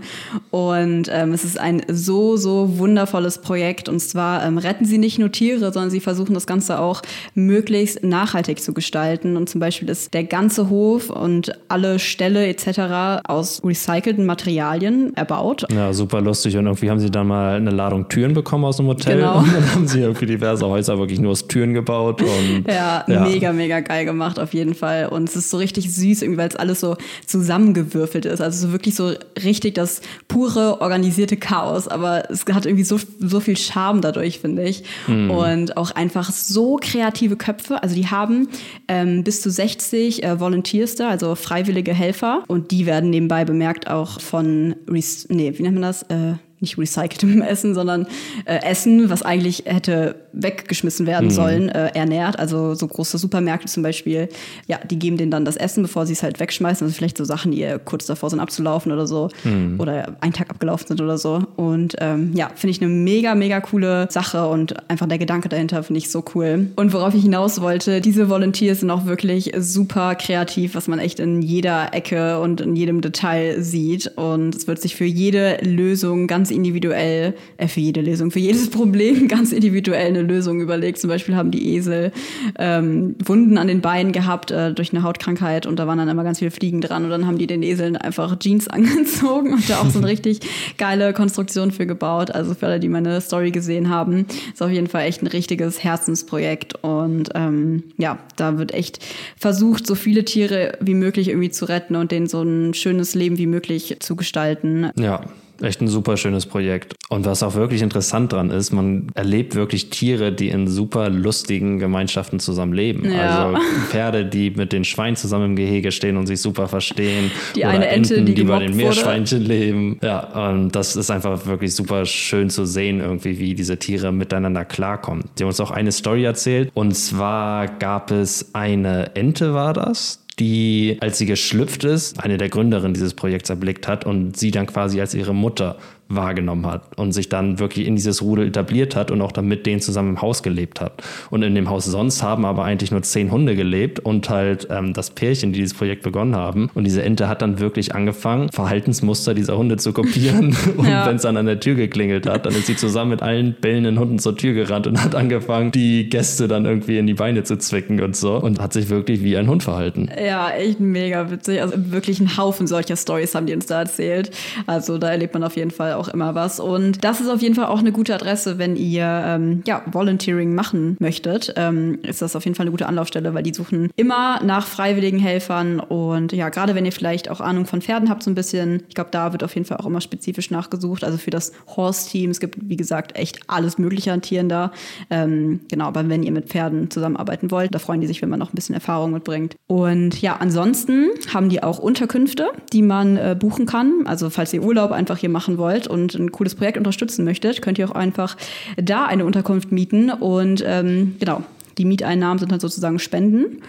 Und 0.52 1.10
ähm, 1.12 1.32
es 1.32 1.46
ist 1.46 1.60
ein 1.60 1.82
so, 1.88 2.36
so 2.36 2.78
wundervolles 2.78 3.40
Projekt. 3.40 3.88
Und 3.88 4.00
zwar 4.00 4.46
ähm, 4.46 4.58
retten 4.58 4.86
sie 4.86 4.98
nicht 4.98 5.18
nur 5.18 5.32
Tiere, 5.32 5.72
sondern 5.72 5.90
sie 5.90 6.02
versuchen 6.02 6.34
das 6.34 6.46
Ganze 6.46 6.80
auch 6.80 7.02
möglichst 7.34 8.04
nachhaltig 8.04 8.62
zu 8.62 8.74
gestalten. 8.74 9.38
Und 9.38 9.50
zum 9.50 9.60
Beispiel 9.62 9.90
ist 9.90 10.14
der 10.14 10.26
ganze 10.26 10.70
Hof 10.70 11.10
und 11.10 11.54
alle 11.70 12.00
Ställe 12.00 12.48
etc. 12.48 13.22
aus 13.28 13.62
recycelten 13.64 14.26
Materialien 14.26 15.16
erbaut. 15.16 15.66
Ja, 15.74 15.94
super 15.94 16.20
lustig. 16.20 16.58
Und 16.58 16.66
irgendwie 16.66 16.90
haben 16.90 17.00
sie 17.00 17.12
dann 17.12 17.28
mal 17.28 17.56
eine 17.56 17.72
Ladung 17.72 18.10
Türen 18.10 18.34
bekommen 18.34 18.66
aus 18.66 18.78
dem 18.78 18.88
Hotel. 18.88 19.18
Genau. 19.18 19.40
Und 19.40 19.54
dann 19.54 19.74
haben 19.74 19.88
sie 19.88 20.02
irgendwie 20.02 20.26
diverse 20.26 20.68
Häuser 20.68 20.98
wirklich 21.00 21.20
nur 21.20 21.32
aus 21.32 21.48
Türen 21.48 21.74
gebaut. 21.74 22.22
Und 22.22 22.66
Ja, 22.68 23.06
mega, 23.08 23.54
mega 23.54 23.80
geil 23.80 24.04
gemacht 24.04 24.38
auf 24.38 24.54
jeden 24.54 24.74
Fall. 24.74 25.08
Und 25.08 25.30
es 25.30 25.36
ist 25.38 25.50
so 25.50 25.58
richtig 25.58 25.94
süß, 25.94 26.22
irgendwie, 26.22 26.40
weil 26.40 26.50
es 26.50 26.56
alles 26.58 26.82
so 26.82 26.98
zusammengewürfelt 27.26 28.26
ist. 28.26 28.42
Also 28.42 28.68
so 28.68 28.72
wirklich 28.74 28.96
so 28.96 29.12
richtig 29.44 29.76
das 29.76 30.02
pure 30.28 30.82
organisierte 30.82 31.38
Chaos. 31.38 31.88
Aber 31.88 32.30
es 32.30 32.46
hat 32.52 32.66
irgendwie 32.66 32.84
so, 32.84 33.00
so 33.20 33.40
viel 33.40 33.58
Charme 33.58 34.02
dadurch, 34.02 34.40
finde 34.40 34.64
ich. 34.64 34.84
Und 35.30 35.78
auch 35.78 35.92
einfach 35.92 36.32
so 36.32 36.78
kreative 36.82 37.36
Köpfe. 37.36 37.82
Also 37.84 37.96
die 37.96 38.08
haben 38.08 38.48
ähm, 38.88 39.24
bis 39.24 39.42
zu 39.42 39.50
60 39.52 40.24
äh, 40.24 40.40
Volunteers 40.40 40.96
da, 40.96 41.10
also 41.10 41.36
freiwillige 41.36 41.94
Helfer. 41.94 42.44
Und 42.48 42.72
die 42.72 42.86
werden 42.86 43.10
nebenbei 43.10 43.46
bemerkt 43.46 43.90
auch 43.90 44.20
von, 44.22 44.76
Rec- 44.88 45.26
nee, 45.30 45.54
wie 45.58 45.64
nennt 45.64 45.76
man 45.76 45.84
das? 45.84 46.04
Äh, 46.04 46.34
nicht 46.60 46.78
recyceltem 46.78 47.42
Essen, 47.42 47.74
sondern 47.74 48.08
äh, 48.46 48.60
Essen, 48.64 49.10
was 49.10 49.22
eigentlich 49.22 49.64
hätte 49.66 50.16
weggeschmissen 50.34 51.06
werden 51.06 51.32
sollen, 51.32 51.70
äh, 51.70 51.88
ernährt. 51.94 52.38
Also 52.40 52.76
so 52.76 52.88
große 52.88 53.18
Supermärkte 53.18 53.68
zum 53.68 53.84
Beispiel, 53.84 54.30
ja, 54.68 54.80
die 54.80 55.00
geben 55.00 55.18
denen 55.18 55.32
dann 55.32 55.46
das 55.46 55.56
Essen, 55.56 55.84
bevor 55.84 56.06
sie 56.06 56.14
es 56.14 56.24
halt 56.24 56.40
wegschmeißen. 56.40 56.86
Also 56.86 56.96
vielleicht 56.96 57.18
so 57.18 57.24
Sachen, 57.24 57.52
die 57.52 57.66
kurz 57.86 58.06
davor 58.06 58.30
sind 58.30 58.40
abzulaufen 58.40 58.92
oder 58.92 59.08
so 59.08 59.30
oder 59.78 60.16
einen 60.22 60.34
Tag 60.34 60.50
abgelaufen 60.50 60.88
sind 60.88 61.02
oder 61.02 61.18
so. 61.18 61.44
Und 61.56 61.96
ähm, 62.00 62.32
ja, 62.34 62.50
finde 62.56 62.72
ich 62.72 62.82
eine 62.82 62.92
mega, 62.92 63.36
mega 63.36 63.62
coole 63.62 64.08
Sache 64.10 64.48
und 64.48 64.90
einfach 64.90 65.08
der 65.08 65.18
Gedanke 65.18 65.50
dahinter 65.50 65.84
finde 65.84 66.00
ich 66.00 66.10
so 66.10 66.24
cool. 66.34 66.68
Und 66.76 66.94
worauf 66.94 67.14
ich 67.14 67.24
hinaus 67.24 67.62
wollte, 67.62 68.02
diese 68.02 68.30
Volunteers 68.30 68.82
sind 68.82 68.92
auch 68.92 69.06
wirklich 69.06 69.52
super 69.58 70.16
kreativ, 70.16 70.76
was 70.76 70.88
man 70.88 71.00
echt 71.00 71.20
in 71.20 71.42
jeder 71.42 71.94
Ecke 71.94 72.40
und 72.40 72.62
in 72.62 72.76
jedem 72.76 73.02
Detail 73.02 73.62
sieht. 73.62 74.12
Und 74.16 74.56
es 74.56 74.68
wird 74.68 74.82
sich 74.82 74.96
für 74.96 75.06
jede 75.06 75.58
Lösung 75.62 76.28
ganz 76.28 76.52
individuell, 76.56 77.34
äh, 77.58 77.68
für 77.68 77.80
jede 77.80 78.02
Lösung, 78.02 78.32
für 78.32 78.40
jedes 78.40 78.70
Problem 78.70 79.28
ganz 79.28 79.52
individuell 79.52 80.08
eine 80.08 80.22
Lösung 80.22 80.62
überlegt. 80.62 81.00
Zum 81.00 81.10
Beispiel 81.10 81.36
haben 81.36 81.52
die 81.52 81.76
Esel 81.76 82.12
ähm, 82.58 83.16
Wunden 83.24 83.58
an 83.58 83.68
den 83.68 83.82
Beinen 83.82 84.12
gehabt 84.12 84.52
äh, 84.52 84.74
durch 84.74 84.94
eine 84.94 85.04
Hautkrankheit 85.04 85.66
und 85.66 85.78
da 85.78 85.88
waren 85.88 85.98
dann 85.98 86.10
immer 86.10 86.24
ganz 86.24 86.40
viele 86.40 86.52
Fliegen 86.52 86.82
dran 86.82 87.04
und 87.04 87.10
dann 87.10 87.28
haben 87.28 87.38
die 87.38 87.48
den 87.48 87.64
Eseln 87.64 87.98
einfach 87.98 88.38
Jeans 88.40 88.68
angezogen 88.76 89.54
und 89.54 89.70
da 89.70 89.80
auch 89.80 89.90
so 89.90 90.00
eine 90.00 90.08
richtig 90.08 90.40
geile 90.78 91.14
Konstruktion 91.14 91.72
für 91.72 91.86
gebaut. 91.86 92.32
Also 92.32 92.56
für 92.56 92.68
alle, 92.68 92.80
die 92.80 92.90
meine 92.90 93.22
Story 93.22 93.52
gesehen 93.52 93.90
haben, 93.90 94.26
ist 94.54 94.62
auf 94.62 94.72
jeden 94.72 94.88
Fall 94.88 95.06
echt 95.06 95.22
ein 95.22 95.28
richtiges 95.28 95.84
Herzensprojekt 95.84 96.84
und 96.84 97.30
ähm, 97.36 97.84
ja, 97.98 98.20
da 98.36 98.58
wird 98.58 98.74
echt 98.74 99.00
versucht, 99.38 99.86
so 99.86 99.96
viele 99.96 100.26
Tiere 100.26 100.78
wie 100.82 100.94
möglich 100.94 101.30
irgendwie 101.30 101.50
zu 101.50 101.66
retten 101.66 101.96
und 101.96 102.12
denen 102.12 102.28
so 102.28 102.42
ein 102.42 102.74
schönes 102.74 103.16
Leben 103.16 103.38
wie 103.38 103.48
möglich 103.48 103.98
zu 104.00 104.16
gestalten. 104.16 104.90
Ja, 104.98 105.22
echt 105.62 105.82
ein 105.82 105.88
super 105.88 106.18
schönes 106.18 106.46
Projekt. 106.46 106.96
Und 107.10 107.26
was 107.26 107.44
auch 107.44 107.56
wirklich 107.56 107.82
interessant 107.82 108.34
dran 108.34 108.50
ist, 108.50 108.72
man 108.72 109.08
erlebt 109.14 109.56
wirklich 109.56 109.90
Tiere, 109.90 110.32
die 110.32 110.50
in 110.50 110.68
super 110.68 111.10
lustigen 111.10 111.78
Gemeinschaften 111.78 112.40
zusammen 112.40 112.74
leben. 112.74 113.12
Ja. 113.12 113.48
Also 113.48 113.60
Pferde, 113.90 114.26
die 114.26 114.52
mit 114.52 114.74
den 114.74 114.84
Schweinen 114.84 115.16
zusammen 115.16 115.46
im 115.46 115.56
Gehege 115.56 115.92
stehen 115.92 116.18
und 116.18 116.28
sich 116.28 116.42
super 116.42 116.68
verstehen. 116.68 117.32
Die 117.56 117.62
Oder 117.62 117.70
eine 117.70 117.88
Ente, 117.88 118.16
Enten, 118.16 118.26
die 118.26 118.34
die 118.34 118.44
bei 118.44 118.60
den 118.60 118.70
wurde. 118.70 118.78
Meerschweinchen 118.78 119.42
leben. 119.44 120.00
Ja, 120.02 120.50
und 120.50 120.76
das 120.76 120.96
ist 120.96 121.12
einfach 121.12 121.46
wirklich 121.46 121.76
super 121.76 122.06
schön 122.06 122.50
zu 122.50 122.66
sehen, 122.66 123.00
irgendwie, 123.00 123.38
wie 123.38 123.54
diese 123.54 123.78
Tiere 123.78 124.12
miteinander 124.12 124.66
klarkommen. 124.66 125.26
Die 125.38 125.44
haben 125.44 125.50
uns 125.50 125.60
auch 125.60 125.72
eine 125.72 125.92
Story 125.92 126.24
erzählt. 126.24 126.72
Und 126.74 126.94
zwar 126.94 127.68
gab 127.68 128.12
es 128.12 128.54
eine 128.54 129.16
Ente, 129.16 129.54
war 129.54 129.74
das? 129.74 130.25
Die, 130.40 130.98
als 131.00 131.18
sie 131.18 131.26
geschlüpft 131.26 131.84
ist, 131.84 132.20
eine 132.20 132.38
der 132.38 132.50
Gründerinnen 132.50 132.94
dieses 132.94 133.14
Projekts 133.14 133.50
erblickt 133.50 133.88
hat 133.88 134.06
und 134.06 134.38
sie 134.38 134.52
dann 134.52 134.68
quasi 134.68 135.00
als 135.00 135.14
ihre 135.14 135.34
Mutter 135.34 135.78
wahrgenommen 136.08 136.66
hat 136.68 136.98
und 136.98 137.14
sich 137.14 137.30
dann 137.30 137.58
wirklich 137.60 137.88
in 137.88 137.96
dieses 137.96 138.22
Rudel 138.22 138.48
etabliert 138.48 138.96
hat 138.96 139.10
und 139.10 139.22
auch 139.22 139.32
dann 139.32 139.48
mit 139.48 139.66
denen 139.66 139.82
zusammen 139.82 140.10
im 140.12 140.22
Haus 140.22 140.44
gelebt 140.44 140.80
hat. 140.80 141.02
Und 141.32 141.42
in 141.42 141.56
dem 141.56 141.70
Haus 141.70 141.86
sonst 141.86 142.22
haben 142.22 142.46
aber 142.46 142.64
eigentlich 142.64 142.92
nur 142.92 143.02
zehn 143.02 143.32
Hunde 143.32 143.56
gelebt 143.56 144.00
und 144.00 144.30
halt 144.30 144.68
ähm, 144.70 144.94
das 144.94 145.10
Pärchen, 145.10 145.52
die 145.52 145.60
dieses 145.62 145.76
Projekt 145.76 146.04
begonnen 146.04 146.36
haben. 146.36 146.70
Und 146.76 146.84
diese 146.84 147.02
Ente 147.02 147.28
hat 147.28 147.42
dann 147.42 147.60
wirklich 147.60 147.96
angefangen, 147.96 148.50
Verhaltensmuster 148.52 149.34
dieser 149.34 149.58
Hunde 149.58 149.78
zu 149.78 149.94
kopieren. 149.94 150.56
Und 150.78 150.88
Ja. 150.88 151.08
wenn 151.08 151.16
es 151.16 151.24
dann 151.24 151.38
an 151.38 151.46
der 151.48 151.60
Tür 151.60 151.74
geklingelt 151.76 152.28
hat, 152.28 152.46
dann 152.46 152.54
ist 152.54 152.68
sie 152.68 152.76
zusammen 152.76 153.10
mit 153.12 153.22
allen 153.24 153.56
bellenden 153.60 153.98
Hunden 154.00 154.20
zur 154.20 154.38
Tür 154.38 154.54
gerannt 154.54 154.86
und 154.88 155.04
hat 155.04 155.16
angefangen, 155.16 155.72
die 155.72 156.08
Gäste 156.10 156.48
dann 156.48 156.66
irgendwie 156.66 156.98
in 157.00 157.08
die 157.08 157.14
Beine 157.16 157.44
zu 157.44 157.58
zwicken 157.58 158.02
und 158.02 158.16
so. 158.16 158.36
Und 158.38 158.60
hat 158.62 158.74
sich 158.74 158.90
wirklich 158.90 159.24
wie 159.24 159.38
ein 159.38 159.48
Hund 159.48 159.64
verhalten. 159.64 160.10
Ja, 160.24 160.52
echt 160.52 160.80
mega 160.80 161.32
witzig. 161.32 161.62
Also 161.62 161.74
wirklich 161.92 162.20
ein 162.20 162.38
Haufen 162.38 162.68
solcher 162.68 162.96
Stories 162.96 163.34
haben 163.34 163.48
die 163.48 163.54
uns 163.54 163.66
da 163.66 163.80
erzählt. 163.80 164.30
Also 164.68 164.98
da 165.00 165.10
erlebt 165.10 165.34
man 165.34 165.44
auf 165.44 165.56
jeden 165.56 165.72
Fall 165.72 165.95
auch 165.96 166.08
immer 166.08 166.36
was. 166.36 166.60
Und 166.60 167.04
das 167.04 167.22
ist 167.22 167.30
auf 167.30 167.42
jeden 167.42 167.56
Fall 167.56 167.66
auch 167.66 167.80
eine 167.80 167.92
gute 167.92 168.14
Adresse, 168.14 168.58
wenn 168.58 168.76
ihr 168.76 169.04
ähm, 169.04 169.64
ja, 169.68 169.82
Volunteering 169.92 170.54
machen 170.54 170.98
möchtet. 171.00 171.54
Ähm, 171.56 172.00
ist 172.04 172.22
das 172.22 172.36
auf 172.36 172.46
jeden 172.46 172.56
Fall 172.56 172.66
eine 172.66 172.72
gute 172.72 172.88
Anlaufstelle, 172.88 173.34
weil 173.34 173.44
die 173.44 173.54
suchen 173.54 173.90
immer 173.96 174.42
nach 174.44 174.68
freiwilligen 174.68 175.20
Helfern. 175.20 175.80
Und 175.80 176.32
ja, 176.32 176.50
gerade 176.50 176.76
wenn 176.76 176.86
ihr 176.86 176.92
vielleicht 176.92 177.30
auch 177.30 177.42
Ahnung 177.42 177.66
von 177.66 177.82
Pferden 177.82 178.10
habt, 178.10 178.24
so 178.24 178.32
ein 178.32 178.36
bisschen, 178.36 178.84
ich 178.88 178.96
glaube, 178.96 179.12
da 179.12 179.32
wird 179.32 179.44
auf 179.44 179.54
jeden 179.56 179.66
Fall 179.66 179.78
auch 179.78 179.86
immer 179.86 180.02
spezifisch 180.02 180.52
nachgesucht. 180.52 181.04
Also 181.04 181.18
für 181.18 181.32
das 181.32 181.52
Horse-Team, 181.76 182.32
es 182.32 182.40
gibt, 182.40 182.58
wie 182.62 182.78
gesagt, 182.78 183.16
echt 183.16 183.40
alles 183.48 183.78
Mögliche 183.78 184.12
an 184.12 184.22
Tieren 184.22 184.50
da. 184.50 184.72
Ähm, 185.10 185.62
genau, 185.70 185.86
aber 185.86 186.08
wenn 186.10 186.24
ihr 186.24 186.32
mit 186.32 186.50
Pferden 186.50 186.90
zusammenarbeiten 186.90 187.52
wollt, 187.52 187.74
da 187.74 187.80
freuen 187.80 188.02
die 188.02 188.08
sich, 188.08 188.22
wenn 188.22 188.30
man 188.30 188.40
noch 188.40 188.52
ein 188.52 188.56
bisschen 188.56 188.76
Erfahrung 188.76 189.12
mitbringt. 189.12 189.56
Und 189.68 190.22
ja, 190.22 190.38
ansonsten 190.38 191.10
haben 191.34 191.50
die 191.50 191.64
auch 191.64 191.80
Unterkünfte, 191.80 192.50
die 192.74 192.82
man 192.82 193.18
äh, 193.18 193.36
buchen 193.40 193.66
kann. 193.66 194.06
Also 194.06 194.30
falls 194.30 194.54
ihr 194.54 194.64
Urlaub 194.64 194.92
einfach 194.92 195.18
hier 195.18 195.30
machen 195.30 195.58
wollt 195.58 195.85
und 195.88 196.16
ein 196.16 196.32
cooles 196.32 196.56
Projekt 196.56 196.78
unterstützen 196.78 197.26
möchtet, 197.26 197.62
könnt 197.62 197.78
ihr 197.78 197.90
auch 197.90 197.96
einfach 197.96 198.38
da 198.78 199.06
eine 199.06 199.26
Unterkunft 199.26 199.72
mieten. 199.72 200.10
Und 200.10 200.64
ähm, 200.66 201.16
genau, 201.20 201.44
die 201.78 201.86
Mieteinnahmen 201.86 202.40
sind 202.40 202.52
dann 202.52 202.60
sozusagen 202.60 203.00
Spenden. 203.00 203.62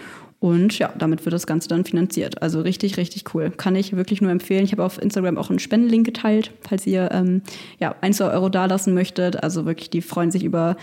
Und 0.46 0.78
ja, 0.78 0.92
damit 0.96 1.24
wird 1.24 1.32
das 1.32 1.44
Ganze 1.44 1.66
dann 1.66 1.85
finanziert. 1.85 2.40
Also 2.40 2.61
richtig, 2.61 2.98
richtig 2.98 3.35
cool. 3.35 3.50
Kann 3.50 3.74
ich 3.74 3.96
wirklich 3.96 4.20
nur 4.20 4.30
empfehlen. 4.30 4.64
Ich 4.64 4.70
habe 4.70 4.85
auf 4.85 5.02
Instagram 5.02 5.38
auch 5.38 5.50
einen 5.50 5.59
Spendenlink 5.59 6.06
geteilt, 6.06 6.52
falls 6.61 6.87
ihr 6.87 7.11
ähm, 7.11 7.42
ja, 7.80 7.96
ein, 8.00 8.12
zwei 8.12 8.30
Euro 8.30 8.48
dalassen 8.48 8.94
möchtet. 8.94 9.42
Also 9.42 9.66
wirklich, 9.66 9.90
die 9.90 10.02
freuen 10.02 10.30
sich 10.30 10.44
über 10.44 10.76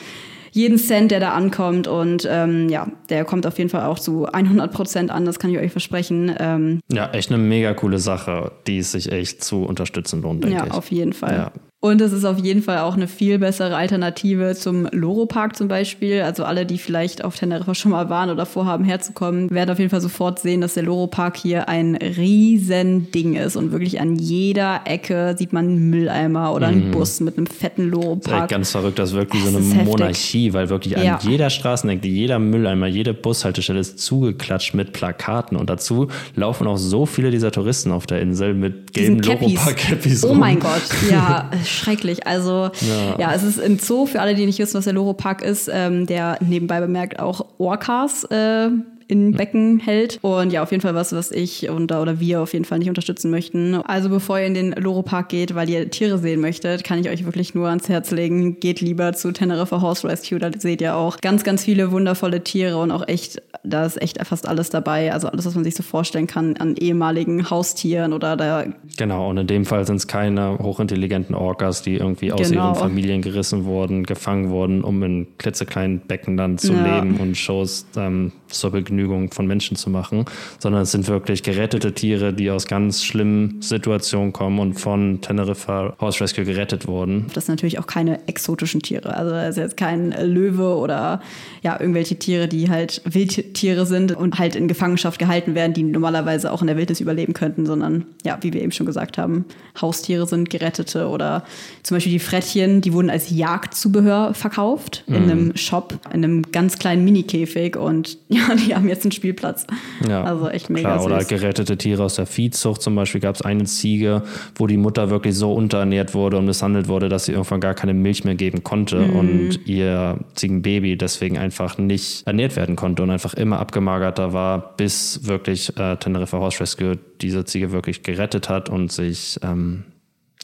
jeden 0.52 0.78
Cent, 0.78 1.12
der 1.12 1.22
da 1.22 1.30
ankommt. 1.30 1.88
Und 1.88 2.28
ähm, 2.30 2.68
ja, 2.68 2.92
der 3.08 3.24
kommt 3.24 3.48
auf 3.48 3.58
jeden 3.58 3.70
Fall 3.70 3.86
auch 3.86 4.00
zu 4.00 4.26
100 4.26 4.70
Prozent 4.74 5.12
an, 5.12 5.24
das 5.24 5.40
kann 5.40 5.50
ich 5.50 5.58
euch 5.58 5.72
versprechen. 5.72 6.36
Ähm, 6.38 6.82
Ja, 6.92 7.12
echt 7.12 7.32
eine 7.32 7.42
mega 7.42 7.74
coole 7.74 8.00
Sache, 8.00 8.52
die 8.68 8.80
es 8.80 8.92
sich 8.92 9.14
echt 9.14 9.46
zu 9.46 9.64
unterstützen 9.64 10.22
lohnt, 10.24 10.44
denke 10.44 10.58
ja, 10.58 10.66
ich. 10.66 10.74
auf 10.74 10.92
jeden 10.92 11.14
Fall. 11.14 11.36
Ja. 11.36 11.52
Und 11.84 12.00
es 12.00 12.14
ist 12.14 12.24
auf 12.24 12.40
jeden 12.40 12.62
Fall 12.62 12.78
auch 12.78 12.94
eine 12.94 13.10
viel 13.10 13.40
bessere 13.40 13.76
Alternative 13.76 14.56
zum 14.56 14.88
Loro 14.94 15.26
Park 15.26 15.58
zum 15.58 15.68
Beispiel. 15.68 16.22
Also 16.22 16.46
alle, 16.46 16.66
die 16.66 16.78
vielleicht 16.78 17.26
auf 17.26 17.36
Teneriffa 17.36 17.76
schon 17.76 17.92
mal 17.92 18.10
waren 18.10 18.30
oder 18.30 18.46
vorhaben 18.46 18.86
herzukommen, 18.86 19.52
werden 19.52 19.70
auf 19.70 19.80
jeden 19.80 19.90
Fall 19.90 20.00
sofort 20.00 20.40
sehen, 20.40 20.62
dass 20.62 20.76
der 20.76 20.84
Loro 20.84 21.08
Park 21.08 21.36
hier 21.36 21.68
ein 21.68 21.96
riesen 21.98 23.12
Ding 23.12 23.36
ist. 23.36 23.58
Und 23.58 23.74
wirklich 23.74 24.00
an 24.00 24.16
jeder 24.16 24.80
Ecke 24.86 25.36
sieht 25.38 25.52
man 25.52 25.66
einen 25.66 25.90
Mülleimer 25.90 26.54
oder 26.54 26.68
einen 26.68 26.88
mhm. 26.88 26.92
Bus 26.92 27.20
mit 27.20 27.38
einem 27.38 27.48
fetten 27.48 27.90
Loro 27.90 28.16
Park. 28.16 28.50
ganz 28.50 28.72
verrückt, 28.72 28.98
das 28.98 29.10
ist 29.10 29.16
wirklich 29.18 29.44
so 29.44 29.50
eine 29.50 29.84
Monarchie, 29.84 30.54
weil 30.54 30.70
wirklich 30.70 30.98
an 30.98 31.20
jeder 31.22 31.50
Straßenecke, 31.50 32.08
jeder 32.08 32.40
Mülleimer, 32.40 32.88
jede 32.88 33.14
Bushaltestelle 33.14 33.82
ist 33.82 34.00
zugeklatscht 34.00 34.74
mit 34.74 34.94
Plakaten. 34.94 35.58
Und 35.58 35.70
dazu 35.70 36.08
laufen 36.34 36.66
auch 36.66 36.78
so 36.78 37.06
viele 37.06 37.30
dieser 37.30 37.52
Touristen 37.52 37.92
auf 37.92 38.08
der 38.08 38.22
Insel 38.22 38.54
mit 38.54 38.94
gelben 38.94 39.20
Loro 39.20 39.50
Park 39.56 39.76
Cappies 39.76 40.24
Oh 40.24 40.34
mein 40.34 40.62
Gott, 40.62 40.84
ja, 41.12 41.52
schrecklich. 41.74 42.26
Also 42.28 42.70
ja. 42.82 43.20
ja. 43.20 43.34
es 43.34 43.44
ist 43.44 43.62
ein 43.62 43.80
Zoo, 43.80 44.06
für 44.06 44.22
alle, 44.22 44.36
die 44.36 44.46
nicht 44.46 44.60
wissen, 44.60 44.76
was 44.76 44.86
der 44.86 44.94
Loro 44.94 45.14
Park 45.14 45.42
ist, 45.42 45.70
ähm, 45.72 46.06
der 46.06 46.38
nebenbei 46.42 46.80
bemerkt 46.80 47.20
auch 47.20 47.46
Orcas 47.58 48.24
äh, 48.26 48.70
in 49.08 49.32
Becken 49.32 49.80
hält. 49.80 50.20
Und 50.22 50.52
ja, 50.52 50.64
auf 50.64 50.72
jeden 50.72 50.82
Fall 50.82 50.96
was, 50.96 51.14
was 51.14 51.32
ich 51.32 51.70
und, 51.70 51.92
oder 51.92 52.20
wir 52.20 52.42
auf 52.42 52.54
jeden 52.54 52.66
Fall 52.66 52.80
nicht 52.80 52.90
unterstützen 52.90 53.32
möchten. 53.32 53.76
Also 53.76 54.10
bevor 54.10 54.40
ihr 54.40 54.46
in 54.46 54.54
den 54.54 54.72
Loro 54.72 55.02
Park 55.02 55.30
geht, 55.30 55.56
weil 55.56 55.70
ihr 55.70 55.90
Tiere 55.90 56.18
sehen 56.18 56.42
möchtet, 56.42 56.84
kann 56.84 57.00
ich 57.00 57.10
euch 57.10 57.26
wirklich 57.26 57.56
nur 57.56 57.68
ans 57.68 57.90
Herz 57.90 58.12
legen, 58.12 58.60
geht 58.60 58.82
lieber 58.82 59.14
zu 59.14 59.32
Teneriffa 59.32 59.82
Horse 59.82 60.08
Rescue. 60.08 60.40
Da 60.40 60.50
seht 60.58 60.82
ihr 60.82 60.96
auch 60.96 61.20
ganz, 61.22 61.44
ganz 61.44 61.64
viele 61.64 61.92
wundervolle 61.92 62.44
Tiere 62.44 62.78
und 62.78 62.92
auch 62.92 63.08
echt, 63.08 63.42
da 63.64 63.86
ist 63.86 64.02
echt 64.02 64.24
fast 64.26 64.48
alles 64.48 64.70
dabei. 64.70 65.14
Also 65.14 65.28
alles, 65.28 65.46
was 65.46 65.56
man 65.56 65.64
sich 65.64 65.76
so 65.76 65.84
vorstellen 65.84 66.28
kann 66.28 66.58
an 66.58 66.76
ehemaligen 66.76 67.50
Haustieren 67.50 68.14
oder 68.14 68.36
da. 68.38 68.66
Genau, 68.98 69.30
und 69.30 69.38
in 69.38 69.48
dem 69.48 69.66
Fall 69.66 69.86
sind 69.86 69.98
es 69.98 70.08
keine 70.08 70.60
hochintelligenten 70.60 71.36
Orcas, 71.36 71.82
die 71.82 71.96
irgendwie 71.96 72.32
aus 72.32 72.50
genau. 72.50 72.70
ihren 72.70 72.76
Familien 72.76 73.22
gerissen 73.22 73.66
wurden, 73.66 74.04
gefangen 74.04 74.50
wurden, 74.50 74.84
um 74.84 75.02
in 75.04 75.28
klitzekleinen 75.38 76.02
Becken 76.08 76.38
dann 76.38 76.58
zu 76.58 76.74
ja. 76.74 76.96
leben 76.96 77.18
und 77.18 77.36
Shows 77.38 77.86
ähm, 77.96 78.32
zur 78.54 78.72
Begnügen 78.72 79.04
Vergnügung 79.04 79.32
von 79.32 79.48
Menschen 79.48 79.76
zu 79.76 79.90
machen, 79.90 80.26
sondern 80.60 80.84
es 80.84 80.92
sind 80.92 81.08
wirklich 81.08 81.44
gerettete 81.44 81.94
Tiere, 81.94 82.34
die 82.34 82.50
aus 82.50 82.68
ganz 82.68 83.04
schlimmen 83.04 83.62
Situationen 83.62 84.34
kommen 84.34 84.60
und 84.60 84.76
von 84.76 85.20
Teneriffa 85.22 85.96
House 86.00 86.22
Rescue 86.22 86.46
gerettet 86.46 86.88
wurden. 86.88 87.28
Das 87.34 87.46
sind 87.46 87.56
natürlich 87.56 87.80
auch 87.80 87.88
keine 87.88 88.28
exotischen 88.28 88.82
Tiere. 88.82 89.16
Also 89.16 89.34
es 89.34 89.52
ist 89.52 89.58
jetzt 89.58 89.78
kein 89.78 90.12
Löwe 90.12 90.76
oder 90.78 91.22
ja, 91.62 91.80
irgendwelche 91.80 92.18
Tiere, 92.18 92.48
die 92.48 92.70
halt 92.70 93.02
Wildtiere 93.06 93.86
sind 93.86 94.16
und 94.16 94.40
halt 94.40 94.56
in 94.56 94.68
Gefangenschaft 94.68 95.20
gehalten 95.20 95.56
werden, 95.56 95.74
die 95.74 95.84
normalerweise 95.84 96.52
auch 96.52 96.62
in 96.62 96.68
der 96.68 96.78
Wildnis 96.78 97.00
überleben 97.00 97.34
könnten, 97.34 97.66
sondern 97.66 98.06
ja, 98.24 98.38
wie 98.42 98.54
wir 98.54 98.62
eben 98.62 98.72
schon 98.72 98.86
gesagt 98.86 99.18
haben, 99.18 99.46
Haustiere 99.82 100.28
sind 100.28 100.50
gerettete 100.50 101.08
oder 101.08 101.44
zum 101.84 101.96
Beispiel 101.96 102.14
die 102.14 102.20
Frettchen, 102.20 102.82
die 102.82 102.94
wurden 102.94 103.10
als 103.10 103.30
Jagdzubehör 103.30 104.34
verkauft 104.34 105.04
in 105.08 105.26
mhm. 105.26 105.32
einem 105.32 105.58
Shop, 105.58 106.00
in 106.14 106.24
einem 106.24 106.52
ganz 106.52 106.80
kleinen 106.80 107.04
Mini-Käfig 107.04 107.76
und 107.76 108.18
ja, 108.30 108.43
die 108.68 108.76
haben 108.76 108.88
jetzt 108.88 109.04
einen 109.06 109.12
Spielplatz. 109.12 109.66
Ja, 110.08 110.24
also 110.24 110.50
echt 110.50 110.70
mega 110.70 110.96
klar, 110.96 111.06
Oder 111.06 111.24
gerettete 111.24 111.78
Tiere 111.78 112.04
aus 112.04 112.16
der 112.16 112.26
Viehzucht. 112.26 112.82
Zum 112.82 112.96
Beispiel 112.96 113.22
gab 113.22 113.36
es 113.36 113.42
eine 113.42 113.66
Ziege, 113.66 114.24
wo 114.56 114.68
die 114.68 114.78
Mutter 114.78 115.10
wirklich 115.10 115.36
so 115.36 115.54
unterernährt 115.54 116.14
wurde 116.14 116.38
und 116.38 116.46
misshandelt 116.46 116.88
wurde, 116.88 117.10
dass 117.10 117.26
sie 117.26 117.34
irgendwann 117.34 117.62
gar 117.62 117.74
keine 117.74 117.94
Milch 117.94 118.24
mehr 118.24 118.36
geben 118.36 118.64
konnte 118.64 119.00
mhm. 119.00 119.16
und 119.16 119.68
ihr 119.68 120.20
Ziegenbaby 120.36 120.98
deswegen 120.98 121.38
einfach 121.38 121.78
nicht 121.78 122.26
ernährt 122.28 122.56
werden 122.56 122.76
konnte 122.76 123.04
und 123.04 123.10
einfach 123.10 123.34
immer 123.34 123.60
abgemagerter 123.60 124.34
war, 124.34 124.76
bis 124.78 125.26
wirklich 125.26 125.78
äh, 125.78 125.98
Teneriffa 125.98 126.40
Horse 126.40 126.60
Rescue 126.60 126.98
diese 127.22 127.46
Ziege 127.46 127.72
wirklich 127.72 128.04
gerettet 128.04 128.50
hat 128.50 128.70
und 128.70 128.92
sich 128.92 129.40
ähm, 129.44 129.84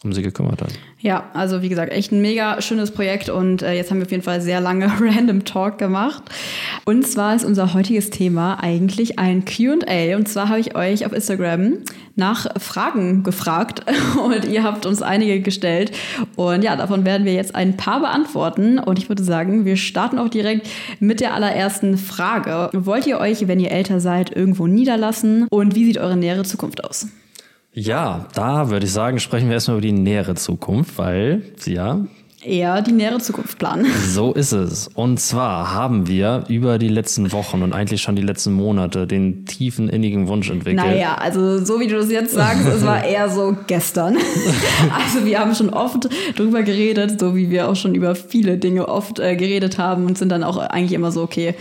um 0.03 0.13
sie 0.13 0.21
gekümmert 0.21 0.61
hat. 0.61 0.71
Ja, 0.99 1.29
also 1.33 1.61
wie 1.61 1.69
gesagt, 1.69 1.91
echt 1.91 2.11
ein 2.11 2.21
mega 2.21 2.61
schönes 2.61 2.91
Projekt 2.91 3.29
und 3.29 3.61
äh, 3.61 3.73
jetzt 3.73 3.91
haben 3.91 3.97
wir 3.97 4.05
auf 4.05 4.11
jeden 4.11 4.23
Fall 4.23 4.41
sehr 4.41 4.61
lange 4.61 4.85
Random 4.99 5.43
Talk 5.43 5.77
gemacht. 5.77 6.23
Und 6.85 7.05
zwar 7.05 7.35
ist 7.35 7.43
unser 7.43 7.73
heutiges 7.73 8.09
Thema 8.09 8.55
eigentlich 8.61 9.19
ein 9.19 9.43
QA. 9.45 10.15
Und 10.15 10.27
zwar 10.27 10.49
habe 10.49 10.59
ich 10.59 10.75
euch 10.75 11.05
auf 11.05 11.13
Instagram 11.13 11.79
nach 12.15 12.47
Fragen 12.59 13.23
gefragt 13.23 13.83
und 14.23 14.45
ihr 14.45 14.63
habt 14.63 14.85
uns 14.85 15.01
einige 15.01 15.41
gestellt. 15.41 15.91
Und 16.35 16.63
ja, 16.63 16.75
davon 16.75 17.05
werden 17.05 17.25
wir 17.25 17.33
jetzt 17.33 17.55
ein 17.55 17.75
paar 17.75 17.99
beantworten. 17.99 18.79
Und 18.79 18.99
ich 18.99 19.09
würde 19.09 19.23
sagen, 19.23 19.65
wir 19.65 19.77
starten 19.77 20.17
auch 20.17 20.29
direkt 20.29 20.67
mit 20.99 21.19
der 21.19 21.33
allerersten 21.33 21.97
Frage. 21.97 22.69
Wollt 22.73 23.07
ihr 23.07 23.19
euch, 23.19 23.47
wenn 23.47 23.59
ihr 23.59 23.71
älter 23.71 23.99
seid, 23.99 24.35
irgendwo 24.35 24.67
niederlassen? 24.67 25.47
Und 25.49 25.75
wie 25.75 25.85
sieht 25.85 25.97
eure 25.97 26.15
nähere 26.15 26.43
Zukunft 26.43 26.83
aus? 26.83 27.07
Ja, 27.81 28.27
da 28.33 28.69
würde 28.69 28.85
ich 28.85 28.91
sagen, 28.91 29.19
sprechen 29.19 29.47
wir 29.47 29.53
erstmal 29.53 29.77
über 29.77 29.87
die 29.87 29.93
nähere 29.93 30.35
Zukunft, 30.35 30.97
weil, 30.97 31.53
ja, 31.65 32.05
eher 32.43 32.81
die 32.81 32.91
nähere 32.91 33.19
Zukunft 33.19 33.57
planen. 33.57 33.85
So 34.09 34.33
ist 34.33 34.53
es. 34.53 34.89
Und 34.95 35.19
zwar 35.19 35.73
haben 35.73 36.07
wir 36.07 36.45
über 36.47 36.79
die 36.79 36.87
letzten 36.87 37.31
Wochen 37.31 37.61
und 37.61 37.73
eigentlich 37.73 38.01
schon 38.01 38.15
die 38.15 38.21
letzten 38.21 38.53
Monate 38.53 39.05
den 39.05 39.45
tiefen, 39.45 39.87
innigen 39.87 40.27
Wunsch 40.27 40.49
entwickelt. 40.49 40.77
Naja, 40.77 41.15
also 41.15 41.63
so 41.63 41.79
wie 41.79 41.87
du 41.87 41.95
das 41.95 42.11
jetzt 42.11 42.33
sagst, 42.33 42.65
es 42.67 42.85
war 42.85 43.03
eher 43.03 43.29
so 43.29 43.55
gestern. 43.67 44.17
Also 44.91 45.25
wir 45.25 45.39
haben 45.39 45.53
schon 45.55 45.69
oft 45.69 46.09
drüber 46.35 46.63
geredet, 46.63 47.19
so 47.19 47.35
wie 47.35 47.49
wir 47.49 47.69
auch 47.69 47.75
schon 47.75 47.95
über 47.95 48.15
viele 48.15 48.57
Dinge 48.57 48.87
oft 48.87 49.19
äh, 49.19 49.35
geredet 49.35 49.77
haben 49.77 50.05
und 50.05 50.17
sind 50.17 50.29
dann 50.29 50.43
auch 50.43 50.57
eigentlich 50.57 50.93
immer 50.93 51.11
so, 51.11 51.21
okay, 51.21 51.55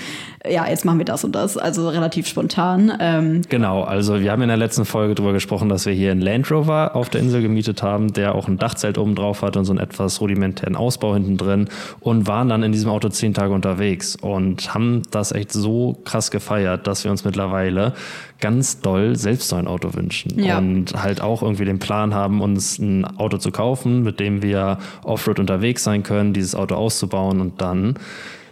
ja, 0.49 0.69
jetzt 0.69 0.85
machen 0.85 0.99
wir 0.99 1.05
das 1.05 1.25
und 1.25 1.33
das. 1.33 1.57
Also 1.57 1.89
relativ 1.89 2.27
spontan. 2.27 2.93
Ähm. 3.01 3.43
Genau, 3.49 3.83
also 3.83 4.21
wir 4.21 4.31
haben 4.31 4.43
in 4.43 4.49
der 4.49 4.57
letzten 4.57 4.85
Folge 4.85 5.15
darüber 5.15 5.33
gesprochen, 5.33 5.69
dass 5.69 5.87
wir 5.87 5.93
hier 5.93 6.13
einen 6.13 6.21
Land 6.21 6.51
Rover 6.51 6.95
auf 6.95 7.09
der 7.09 7.21
Insel 7.21 7.43
gemietet 7.43 7.83
haben, 7.83 8.13
der 8.13 8.35
auch 8.35 8.49
ein 8.49 8.59
Dachzelt 8.59 8.99
oben 8.99 9.15
drauf 9.15 9.43
hat 9.43 9.57
und 9.57 9.65
so 9.65 9.73
einen 9.73 9.81
etwas 9.81 10.21
rudimentären 10.69 10.77
Ausbau 10.77 11.15
hinten 11.15 11.37
drin 11.37 11.69
und 12.01 12.27
waren 12.27 12.49
dann 12.49 12.63
in 12.63 12.73
diesem 12.73 12.91
Auto 12.91 13.09
zehn 13.09 13.35
Tage 13.35 13.53
unterwegs 13.53 14.17
und 14.17 14.75
haben 14.75 15.03
das 15.11 15.33
echt 15.33 15.53
so 15.53 15.97
krass 16.05 16.31
gefeiert, 16.31 16.87
dass 16.87 17.05
wir 17.05 17.11
uns 17.11 17.25
mittlerweile 17.25 17.95
ganz 18.41 18.81
doll 18.81 19.17
selbst 19.17 19.49
so 19.49 19.57
ein 19.57 19.67
Auto 19.67 19.95
wünschen 19.95 20.43
ja. 20.43 20.59
und 20.59 20.95
halt 20.95 21.21
auch 21.21 21.43
irgendwie 21.43 21.65
den 21.65 21.79
Plan 21.79 22.15
haben, 22.15 22.41
uns 22.41 22.79
ein 22.79 23.05
Auto 23.19 23.39
zu 23.39 23.51
kaufen, 23.51 24.03
mit 24.03 24.21
dem 24.21 24.43
wir 24.43 24.79
Offroad 25.03 25.41
unterwegs 25.41 25.83
sein 25.85 26.03
können, 26.03 26.33
dieses 26.33 26.55
Auto 26.55 26.77
auszubauen 26.77 27.41
und 27.41 27.61
dann 27.61 27.95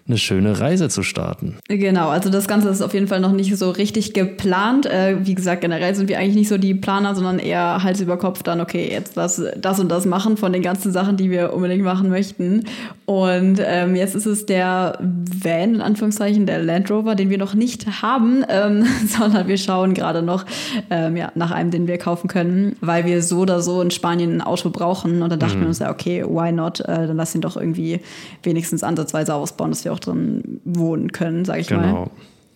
eine 0.09 0.19
schöne 0.19 0.61
Reise 0.61 0.89
zu 0.89 1.03
starten. 1.03 1.57
Genau, 1.69 2.09
also 2.11 2.31
das 2.31 2.47
Ganze 2.47 2.69
ist 2.69 2.81
auf 2.81 2.95
jeden 2.95 3.09
Fall 3.09 3.21
noch 3.21 3.33
nicht 3.33 3.57
so 3.57 3.71
richtig 3.71 4.15
geplant. 4.15 4.87
Äh, 4.87 5.27
wie 5.27 5.35
gesagt, 5.35 5.63
generell 5.63 5.95
sind 5.97 6.09
wir 6.09 6.19
eigentlich 6.19 6.37
nicht 6.37 6.49
so 6.49 6.59
die 6.59 6.75
Planer, 6.75 7.15
sondern 7.15 7.41
eher 7.41 7.83
Hals 7.83 8.01
über 8.01 8.17
Kopf 8.17 8.43
dann, 8.45 8.61
okay, 8.61 8.89
jetzt 8.89 9.17
das, 9.17 9.43
das 9.57 9.81
und 9.81 9.89
das 9.89 10.07
machen 10.07 10.37
von 10.37 10.53
den 10.53 10.63
ganzen 10.63 10.93
Sachen, 10.93 11.17
die 11.17 11.31
wir 11.31 11.53
unbedingt 11.53 11.83
machen 11.83 12.09
möchten. 12.09 12.65
Und 13.05 13.61
ähm, 13.65 13.97
jetzt 13.97 14.15
ist 14.15 14.27
es 14.27 14.47
der 14.47 14.99
Van, 15.01 15.77
in 15.77 15.81
Anführungszeichen, 15.81 16.47
der 16.47 16.63
Land 16.63 16.91
Rover, 16.91 17.17
den 17.17 17.31
wir 17.31 17.39
noch 17.39 17.55
nicht 17.55 18.03
haben, 18.03 18.45
ähm, 18.49 18.85
sondern 19.09 19.49
wir 19.49 19.59
schauen 19.59 19.93
gerade 19.93 20.23
noch 20.23 20.45
ähm, 20.91 21.17
ja, 21.17 21.33
nach 21.35 21.51
einem, 21.51 21.73
den 21.73 21.89
wir 21.89 21.99
kaufen 21.99 22.29
können, 22.29 22.77
weil 22.81 23.07
wir 23.07 23.23
so 23.23 23.39
oder 23.41 23.61
so 23.61 23.83
in 23.83 23.91
Spanien 23.91 24.35
ein 24.35 24.41
Auto 24.41 24.71
brauchen. 24.71 25.23
Und 25.23 25.31
da 25.31 25.37
dachten 25.37 25.59
mhm. 25.59 25.63
wir 25.63 25.69
uns 25.69 25.81
ja, 25.81 25.91
okay, 25.91 26.25
why 26.25 26.53
not? 26.53 26.81
Äh, 26.81 27.09
dann 27.09 27.17
lass 27.17 27.35
ihn 27.35 27.41
doch 27.41 27.57
irgendwie 27.57 28.01
wenigstens 28.45 28.85
ansatzweise 28.85 29.35
ausbauen, 29.35 29.71
dass 29.71 29.85
wir 29.85 29.93
auch 29.93 29.96
drin 30.01 30.61
wohnen 30.65 31.13
können, 31.13 31.45
sage 31.45 31.61
ich 31.61 31.69
genau. 31.69 31.81
mal. 31.81 31.89
Genau. 31.89 32.11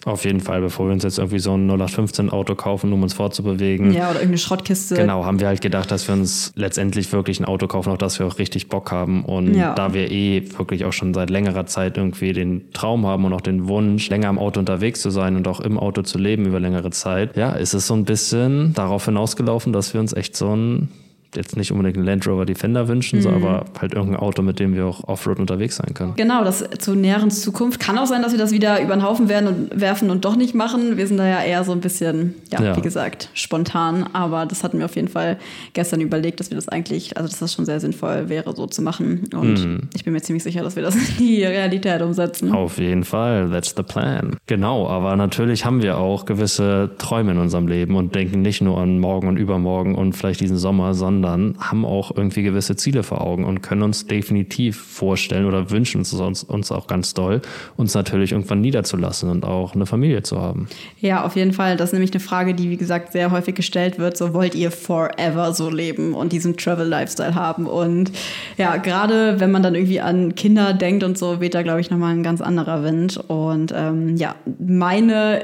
Auf 0.06 0.24
jeden 0.24 0.40
Fall, 0.40 0.62
bevor 0.62 0.86
wir 0.86 0.94
uns 0.94 1.02
jetzt 1.02 1.18
irgendwie 1.18 1.40
so 1.40 1.52
ein 1.52 1.68
0815 1.68 2.30
Auto 2.30 2.54
kaufen, 2.54 2.90
um 2.92 3.02
uns 3.02 3.12
fortzubewegen. 3.12 3.92
Ja, 3.92 4.04
oder 4.04 4.20
irgendeine 4.20 4.38
Schrottkiste. 4.38 4.94
Genau, 4.94 5.26
haben 5.26 5.40
wir 5.40 5.46
halt 5.46 5.60
gedacht, 5.60 5.90
dass 5.90 6.08
wir 6.08 6.14
uns 6.14 6.52
letztendlich 6.54 7.12
wirklich 7.12 7.38
ein 7.38 7.44
Auto 7.44 7.66
kaufen, 7.66 7.90
auf 7.90 7.98
das 7.98 8.18
wir 8.18 8.26
auch 8.26 8.38
richtig 8.38 8.70
Bock 8.70 8.92
haben. 8.92 9.24
Und 9.26 9.54
ja. 9.54 9.74
da 9.74 9.92
wir 9.92 10.10
eh 10.10 10.42
wirklich 10.56 10.86
auch 10.86 10.94
schon 10.94 11.12
seit 11.12 11.28
längerer 11.28 11.66
Zeit 11.66 11.98
irgendwie 11.98 12.32
den 12.32 12.72
Traum 12.72 13.06
haben 13.06 13.26
und 13.26 13.34
auch 13.34 13.42
den 13.42 13.68
Wunsch, 13.68 14.08
länger 14.08 14.30
im 14.30 14.38
Auto 14.38 14.58
unterwegs 14.58 15.02
zu 15.02 15.10
sein 15.10 15.36
und 15.36 15.46
auch 15.46 15.60
im 15.60 15.78
Auto 15.78 16.00
zu 16.00 16.16
leben 16.16 16.46
über 16.46 16.60
längere 16.60 16.90
Zeit, 16.90 17.36
ja, 17.36 17.52
ist 17.52 17.74
es 17.74 17.86
so 17.86 17.92
ein 17.92 18.06
bisschen 18.06 18.72
darauf 18.72 19.04
hinausgelaufen, 19.04 19.74
dass 19.74 19.92
wir 19.92 20.00
uns 20.00 20.14
echt 20.14 20.34
so 20.34 20.56
ein 20.56 20.88
jetzt 21.34 21.56
nicht 21.56 21.70
unbedingt 21.72 21.96
einen 21.96 22.06
Land 22.06 22.26
Rover 22.26 22.44
Defender 22.44 22.88
wünschen, 22.88 23.18
mhm. 23.18 23.22
so, 23.22 23.30
aber 23.30 23.64
halt 23.80 23.94
irgendein 23.94 24.20
Auto, 24.20 24.42
mit 24.42 24.58
dem 24.58 24.74
wir 24.74 24.86
auch 24.86 25.06
Offroad 25.08 25.38
unterwegs 25.38 25.76
sein 25.76 25.94
können. 25.94 26.14
Genau, 26.16 26.44
das 26.44 26.64
zur 26.78 26.96
näheren 26.96 27.30
Zukunft. 27.30 27.80
Kann 27.80 27.98
auch 27.98 28.06
sein, 28.06 28.22
dass 28.22 28.32
wir 28.32 28.38
das 28.38 28.52
wieder 28.52 28.82
über 28.82 28.94
den 28.94 29.02
Haufen 29.02 29.28
werden 29.28 29.48
und 29.48 29.80
werfen 29.80 30.10
und 30.10 30.24
doch 30.24 30.36
nicht 30.36 30.54
machen. 30.54 30.96
Wir 30.96 31.06
sind 31.06 31.18
da 31.18 31.26
ja 31.26 31.42
eher 31.42 31.64
so 31.64 31.72
ein 31.72 31.80
bisschen, 31.80 32.34
ja, 32.52 32.62
ja. 32.62 32.76
wie 32.76 32.82
gesagt, 32.82 33.30
spontan. 33.34 34.08
Aber 34.12 34.46
das 34.46 34.64
hatten 34.64 34.78
wir 34.78 34.86
auf 34.86 34.96
jeden 34.96 35.08
Fall 35.08 35.38
gestern 35.72 36.00
überlegt, 36.00 36.40
dass 36.40 36.50
wir 36.50 36.56
das 36.56 36.68
eigentlich, 36.68 37.16
also 37.16 37.28
dass 37.28 37.38
das 37.38 37.54
schon 37.54 37.64
sehr 37.64 37.80
sinnvoll 37.80 38.28
wäre, 38.28 38.54
so 38.54 38.66
zu 38.66 38.82
machen. 38.82 39.28
Und 39.34 39.64
mhm. 39.64 39.88
ich 39.94 40.04
bin 40.04 40.12
mir 40.12 40.22
ziemlich 40.22 40.42
sicher, 40.42 40.62
dass 40.62 40.76
wir 40.76 40.82
das 40.82 40.96
in 41.18 41.18
die 41.18 41.44
Realität 41.44 42.02
umsetzen. 42.02 42.52
Auf 42.52 42.78
jeden 42.78 43.04
Fall, 43.04 43.50
that's 43.50 43.74
the 43.76 43.82
plan. 43.82 44.36
Genau, 44.46 44.88
aber 44.88 45.16
natürlich 45.16 45.64
haben 45.64 45.82
wir 45.82 45.98
auch 45.98 46.24
gewisse 46.24 46.90
Träume 46.98 47.32
in 47.32 47.38
unserem 47.38 47.68
Leben 47.68 47.94
und 47.94 48.14
denken 48.14 48.42
nicht 48.42 48.60
nur 48.60 48.78
an 48.78 48.98
morgen 48.98 49.28
und 49.28 49.36
übermorgen 49.36 49.94
und 49.94 50.14
vielleicht 50.14 50.40
diesen 50.40 50.56
Sommer, 50.56 50.94
sondern 50.94 51.19
sondern 51.20 51.56
haben 51.58 51.84
auch 51.84 52.16
irgendwie 52.16 52.42
gewisse 52.42 52.76
Ziele 52.76 53.02
vor 53.02 53.20
Augen 53.20 53.44
und 53.44 53.60
können 53.60 53.82
uns 53.82 54.06
definitiv 54.06 54.80
vorstellen 54.80 55.44
oder 55.44 55.70
wünschen 55.70 55.98
uns, 55.98 56.44
uns 56.44 56.72
auch 56.72 56.86
ganz 56.86 57.12
doll, 57.12 57.42
uns 57.76 57.94
natürlich 57.94 58.32
irgendwann 58.32 58.62
niederzulassen 58.62 59.28
und 59.28 59.44
auch 59.44 59.74
eine 59.74 59.84
Familie 59.84 60.22
zu 60.22 60.40
haben. 60.40 60.68
Ja, 60.98 61.24
auf 61.24 61.36
jeden 61.36 61.52
Fall. 61.52 61.76
Das 61.76 61.90
ist 61.90 61.92
nämlich 61.92 62.12
eine 62.12 62.20
Frage, 62.20 62.54
die, 62.54 62.70
wie 62.70 62.78
gesagt, 62.78 63.12
sehr 63.12 63.30
häufig 63.30 63.54
gestellt 63.54 63.98
wird. 63.98 64.16
So 64.16 64.32
wollt 64.32 64.54
ihr 64.54 64.70
forever 64.70 65.52
so 65.52 65.68
leben 65.68 66.14
und 66.14 66.32
diesen 66.32 66.56
Travel-Lifestyle 66.56 67.34
haben? 67.34 67.66
Und 67.66 68.12
ja, 68.56 68.76
gerade 68.76 69.40
wenn 69.40 69.50
man 69.50 69.62
dann 69.62 69.74
irgendwie 69.74 70.00
an 70.00 70.34
Kinder 70.34 70.72
denkt 70.72 71.04
und 71.04 71.18
so, 71.18 71.40
weht 71.40 71.54
da, 71.54 71.62
glaube 71.62 71.80
ich, 71.80 71.90
nochmal 71.90 72.14
ein 72.14 72.22
ganz 72.22 72.40
anderer 72.40 72.82
Wind. 72.82 73.18
Und 73.28 73.74
ähm, 73.76 74.16
ja, 74.16 74.36
meine 74.58 75.42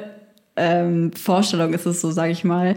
ähm, 0.57 1.13
Vorstellung 1.13 1.75
ist 1.75 1.85
es 1.85 2.01
so, 2.01 2.11
sage 2.11 2.33
ich 2.33 2.45
mal, 2.45 2.77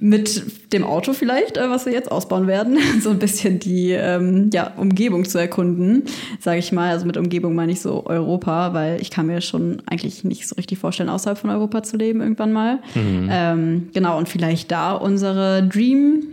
mit 0.00 0.72
dem 0.72 0.84
Auto 0.84 1.12
vielleicht, 1.12 1.56
äh, 1.56 1.70
was 1.70 1.86
wir 1.86 1.92
jetzt 1.92 2.10
ausbauen 2.10 2.46
werden, 2.46 2.78
so 3.00 3.10
ein 3.10 3.18
bisschen 3.18 3.58
die 3.58 3.92
ähm, 3.92 4.50
ja, 4.52 4.72
Umgebung 4.76 5.24
zu 5.24 5.38
erkunden, 5.38 6.04
sage 6.40 6.58
ich 6.58 6.72
mal. 6.72 6.90
Also 6.90 7.06
mit 7.06 7.16
Umgebung 7.16 7.54
meine 7.54 7.72
ich 7.72 7.80
so 7.80 8.04
Europa, 8.06 8.74
weil 8.74 9.00
ich 9.00 9.10
kann 9.10 9.26
mir 9.26 9.40
schon 9.40 9.82
eigentlich 9.86 10.24
nicht 10.24 10.48
so 10.48 10.56
richtig 10.56 10.78
vorstellen, 10.78 11.08
außerhalb 11.08 11.38
von 11.38 11.50
Europa 11.50 11.82
zu 11.82 11.96
leben 11.96 12.20
irgendwann 12.20 12.52
mal. 12.52 12.80
Mhm. 12.94 13.28
Ähm, 13.30 13.88
genau, 13.94 14.18
und 14.18 14.28
vielleicht 14.28 14.70
da 14.70 14.92
unsere 14.92 15.66
Dream 15.66 16.24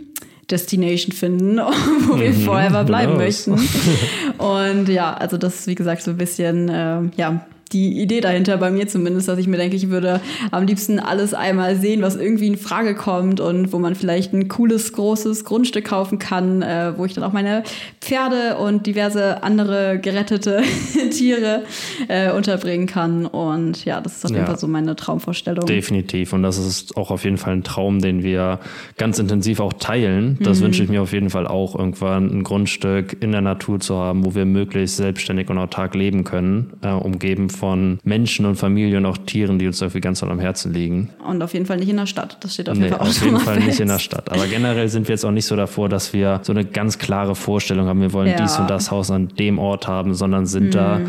Destination 0.50 1.12
finden, 1.12 1.58
wo 2.08 2.18
wir 2.18 2.30
mhm, 2.30 2.40
forever 2.40 2.84
bleiben 2.84 3.16
möchten. 3.16 3.52
Und 4.38 4.88
ja, 4.88 5.14
also 5.14 5.38
das 5.38 5.60
ist 5.60 5.66
wie 5.66 5.74
gesagt 5.74 6.02
so 6.02 6.10
ein 6.10 6.18
bisschen 6.18 6.68
äh, 6.68 7.00
ja, 7.16 7.46
die 7.72 8.00
Idee 8.00 8.20
dahinter, 8.20 8.56
bei 8.56 8.70
mir 8.70 8.86
zumindest, 8.86 9.28
dass 9.28 9.38
ich 9.38 9.46
mir 9.46 9.56
denke, 9.56 9.76
ich 9.76 9.90
würde 9.90 10.20
am 10.50 10.66
liebsten 10.66 10.98
alles 10.98 11.34
einmal 11.34 11.76
sehen, 11.76 12.02
was 12.02 12.16
irgendwie 12.16 12.46
in 12.46 12.56
Frage 12.56 12.94
kommt 12.94 13.40
und 13.40 13.72
wo 13.72 13.78
man 13.78 13.94
vielleicht 13.94 14.32
ein 14.32 14.48
cooles, 14.48 14.92
großes 14.92 15.44
Grundstück 15.44 15.86
kaufen 15.86 16.18
kann, 16.18 16.62
äh, 16.62 16.92
wo 16.96 17.04
ich 17.04 17.14
dann 17.14 17.24
auch 17.24 17.32
meine 17.32 17.62
Pferde 18.00 18.58
und 18.58 18.86
diverse 18.86 19.42
andere 19.42 19.98
gerettete 19.98 20.62
Tiere 21.10 21.62
äh, 22.08 22.30
unterbringen 22.32 22.86
kann. 22.86 23.26
Und 23.26 23.84
ja, 23.84 24.00
das 24.00 24.16
ist 24.16 24.24
auf 24.24 24.30
jeden 24.30 24.46
Fall 24.46 24.58
so 24.58 24.68
meine 24.68 24.96
Traumvorstellung. 24.96 25.66
Definitiv. 25.66 26.32
Und 26.32 26.42
das 26.42 26.58
ist 26.58 26.96
auch 26.96 27.10
auf 27.10 27.24
jeden 27.24 27.38
Fall 27.38 27.54
ein 27.54 27.64
Traum, 27.64 28.00
den 28.00 28.22
wir 28.22 28.60
ganz 28.98 29.18
intensiv 29.18 29.60
auch 29.60 29.72
teilen. 29.72 30.38
Das 30.40 30.60
mhm. 30.60 30.64
wünsche 30.64 30.82
ich 30.82 30.88
mir 30.88 31.02
auf 31.02 31.12
jeden 31.12 31.30
Fall 31.30 31.46
auch, 31.46 31.74
irgendwann 31.74 32.26
ein 32.30 32.42
Grundstück 32.44 33.16
in 33.20 33.32
der 33.32 33.40
Natur 33.40 33.80
zu 33.80 33.96
haben, 33.96 34.24
wo 34.24 34.34
wir 34.34 34.44
möglichst 34.44 34.96
selbstständig 34.96 35.48
und 35.48 35.58
autark 35.58 35.94
leben 35.94 36.24
können, 36.24 36.74
äh, 36.82 36.90
umgeben 36.90 37.48
von 37.50 37.61
von 37.62 38.00
Menschen 38.02 38.44
und 38.44 38.56
Familien 38.56 39.06
und 39.06 39.06
auch 39.06 39.18
Tieren, 39.18 39.60
die 39.60 39.68
uns 39.68 39.78
dafür 39.78 40.00
ganz 40.00 40.18
doll 40.18 40.32
am 40.32 40.40
Herzen 40.40 40.74
liegen. 40.74 41.10
Und 41.24 41.40
auf 41.44 41.54
jeden 41.54 41.64
Fall 41.64 41.76
nicht 41.76 41.90
in 41.90 41.96
der 41.96 42.06
Stadt. 42.06 42.36
Das 42.40 42.54
steht 42.54 42.68
auf 42.68 42.74
jeden 42.74 42.86
nee, 42.86 42.90
Fall 42.90 42.98
auch 42.98 43.08
Auf 43.08 43.24
jeden 43.24 43.38
Fall 43.38 43.54
fest. 43.54 43.66
nicht 43.68 43.78
in 43.78 43.86
der 43.86 44.00
Stadt. 44.00 44.32
Aber 44.32 44.48
generell 44.48 44.88
sind 44.88 45.06
wir 45.06 45.12
jetzt 45.12 45.24
auch 45.24 45.30
nicht 45.30 45.46
so 45.46 45.54
davor, 45.54 45.88
dass 45.88 46.12
wir 46.12 46.40
so 46.42 46.52
eine 46.52 46.64
ganz 46.64 46.98
klare 46.98 47.36
Vorstellung 47.36 47.86
haben, 47.86 48.00
wir 48.00 48.12
wollen 48.12 48.30
ja. 48.30 48.36
dies 48.36 48.58
und 48.58 48.68
das 48.68 48.90
Haus 48.90 49.12
an 49.12 49.28
dem 49.28 49.60
Ort 49.60 49.86
haben, 49.86 50.12
sondern 50.14 50.46
sind 50.46 50.64
mhm. 50.64 50.70
da 50.72 51.00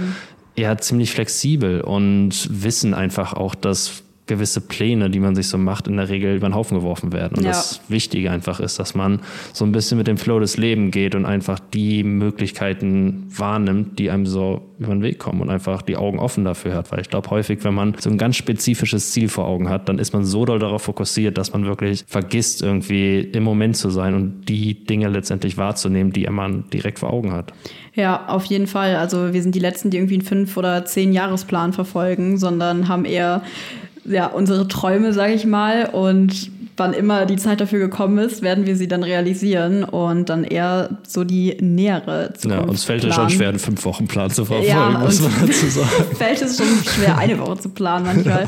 eher 0.55 0.77
ziemlich 0.77 1.09
flexibel 1.09 1.81
und 1.81 2.47
wissen 2.51 2.93
einfach 2.93 3.33
auch, 3.33 3.55
dass 3.55 4.03
gewisse 4.25 4.61
Pläne, 4.61 5.09
die 5.09 5.19
man 5.19 5.35
sich 5.35 5.47
so 5.47 5.57
macht, 5.57 5.87
in 5.87 5.97
der 5.97 6.07
Regel 6.07 6.35
über 6.35 6.47
den 6.47 6.55
Haufen 6.55 6.77
geworfen 6.77 7.11
werden. 7.11 7.37
Und 7.37 7.43
ja. 7.43 7.49
das 7.49 7.81
Wichtige 7.89 8.31
einfach 8.31 8.59
ist, 8.59 8.79
dass 8.79 8.95
man 8.95 9.19
so 9.51 9.65
ein 9.65 9.73
bisschen 9.73 9.97
mit 9.97 10.07
dem 10.07 10.17
Flow 10.17 10.39
des 10.39 10.57
Lebens 10.57 10.93
geht 10.93 11.13
und 11.13 11.25
einfach 11.25 11.59
die 11.59 12.03
Möglichkeiten 12.03 13.27
wahrnimmt, 13.35 13.99
die 13.99 14.09
einem 14.09 14.25
so 14.25 14.61
über 14.79 14.93
den 14.93 15.01
Weg 15.01 15.19
kommen 15.19 15.41
und 15.41 15.49
einfach 15.49 15.81
die 15.81 15.97
Augen 15.97 16.19
offen 16.19 16.45
dafür 16.45 16.73
hat. 16.73 16.91
Weil 16.91 17.01
ich 17.01 17.09
glaube, 17.09 17.29
häufig, 17.31 17.63
wenn 17.63 17.73
man 17.73 17.95
so 17.99 18.09
ein 18.09 18.17
ganz 18.17 18.37
spezifisches 18.37 19.11
Ziel 19.11 19.27
vor 19.27 19.45
Augen 19.45 19.67
hat, 19.69 19.89
dann 19.89 19.99
ist 19.99 20.13
man 20.13 20.23
so 20.23 20.45
doll 20.45 20.59
darauf 20.59 20.83
fokussiert, 20.83 21.37
dass 21.37 21.51
man 21.51 21.65
wirklich 21.65 22.05
vergisst, 22.07 22.61
irgendwie 22.61 23.19
im 23.19 23.43
Moment 23.43 23.75
zu 23.75 23.89
sein 23.89 24.13
und 24.13 24.45
die 24.47 24.85
Dinge 24.85 25.09
letztendlich 25.09 25.57
wahrzunehmen, 25.57 26.13
die 26.13 26.25
man 26.29 26.69
direkt 26.69 26.99
vor 26.99 27.11
Augen 27.11 27.33
hat. 27.33 27.53
Ja, 27.93 28.27
auf 28.27 28.45
jeden 28.45 28.67
Fall. 28.67 28.95
Also 28.95 29.33
wir 29.33 29.43
sind 29.43 29.53
die 29.53 29.59
Letzten, 29.59 29.89
die 29.89 29.97
irgendwie 29.97 30.15
einen 30.15 30.23
fünf- 30.23 30.57
oder 30.57 30.85
zehn 30.85 31.13
Jahresplan 31.13 31.73
verfolgen, 31.73 32.37
sondern 32.37 32.87
haben 32.87 33.05
eher 33.05 33.43
ja, 34.05 34.27
unsere 34.27 34.67
Träume, 34.67 35.13
sage 35.13 35.33
ich 35.33 35.45
mal. 35.45 35.85
Und 35.85 36.51
wann 36.77 36.93
immer 36.93 37.25
die 37.25 37.35
Zeit 37.35 37.61
dafür 37.61 37.79
gekommen 37.79 38.17
ist, 38.17 38.41
werden 38.41 38.65
wir 38.65 38.75
sie 38.75 38.87
dann 38.87 39.03
realisieren 39.03 39.83
und 39.83 40.29
dann 40.29 40.43
eher 40.43 40.97
so 41.07 41.23
die 41.23 41.57
nähere 41.59 42.33
Zukunft 42.33 42.63
Ja, 42.63 42.67
uns 42.67 42.83
fällt 42.83 43.03
es 43.03 43.15
schon 43.15 43.29
schwer, 43.29 43.49
einen 43.49 43.59
fünf 43.59 43.85
Wochen 43.85 44.07
Plan 44.07 44.29
zu 44.31 44.45
verfolgen, 44.45 44.69
ja, 44.69 44.89
muss 44.89 45.21
man 45.21 45.31
dazu 45.41 45.65
sagen. 45.69 45.89
fällt 46.15 46.41
es 46.41 46.57
schon 46.57 46.65
schwer, 46.83 47.17
eine 47.17 47.37
Woche 47.39 47.59
zu 47.59 47.69
planen 47.69 48.05
manchmal. 48.05 48.47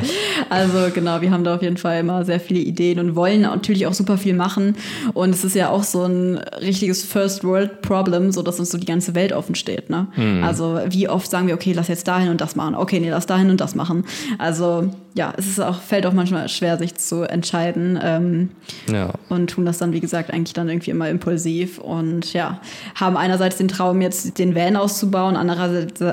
Also 0.50 0.92
genau, 0.94 1.22
wir 1.22 1.32
haben 1.32 1.44
da 1.44 1.56
auf 1.56 1.62
jeden 1.62 1.78
Fall 1.78 2.00
immer 2.00 2.26
sehr 2.26 2.40
viele 2.40 2.60
Ideen 2.60 3.00
und 3.00 3.16
wollen 3.16 3.42
natürlich 3.42 3.86
auch 3.88 3.94
super 3.94 4.18
viel 4.18 4.34
machen. 4.34 4.76
Und 5.14 5.30
es 5.30 5.44
ist 5.44 5.56
ja 5.56 5.70
auch 5.70 5.84
so 5.84 6.04
ein 6.04 6.38
richtiges 6.62 7.04
First 7.04 7.44
World 7.44 7.82
Problem, 7.82 8.32
so 8.32 8.42
dass 8.42 8.60
uns 8.60 8.72
so 8.72 8.78
die 8.78 8.86
ganze 8.86 9.16
Welt 9.16 9.34
offen 9.34 9.56
steht. 9.56 9.90
Ne? 9.90 10.08
Hm. 10.14 10.44
Also 10.44 10.80
wie 10.90 11.08
oft 11.10 11.30
sagen 11.30 11.48
wir, 11.48 11.54
okay, 11.54 11.74
lass 11.74 11.88
jetzt 11.88 12.08
dahin 12.08 12.30
und 12.30 12.42
das 12.42 12.56
machen. 12.56 12.76
Okay, 12.76 13.00
nee, 13.00 13.10
lass 13.10 13.26
dahin 13.28 13.50
und 13.50 13.62
das 13.62 13.76
machen. 13.76 14.06
Also 14.38 14.90
ja, 15.16 15.34
es 15.38 15.48
ist 15.48 15.62
auch, 15.62 15.80
fällt 15.80 16.06
auch 16.06 16.14
manchmal 16.14 16.50
schwer, 16.50 16.78
sich 16.78 16.96
zu 16.96 17.24
entscheiden. 17.24 17.98
Ähm, 18.04 18.50
ja. 18.92 19.14
Und 19.30 19.50
tun 19.50 19.66
das 19.66 19.78
dann, 19.78 19.94
wie 19.94 20.02
gesagt, 20.02 20.32
eigentlich 20.32 20.54
dann 20.54 20.68
irgendwie 20.68 20.92
immer 20.92 21.10
impulsiv 21.10 21.78
und 21.78 22.34
ja, 22.34 22.60
haben 22.96 23.16
einerseits 23.16 23.56
den 23.56 23.70
Traum, 23.70 24.02
jetzt 24.02 24.38
den 24.38 24.56
Van 24.56 24.76
auszubauen, 24.76 25.38
andererseits 25.38 26.04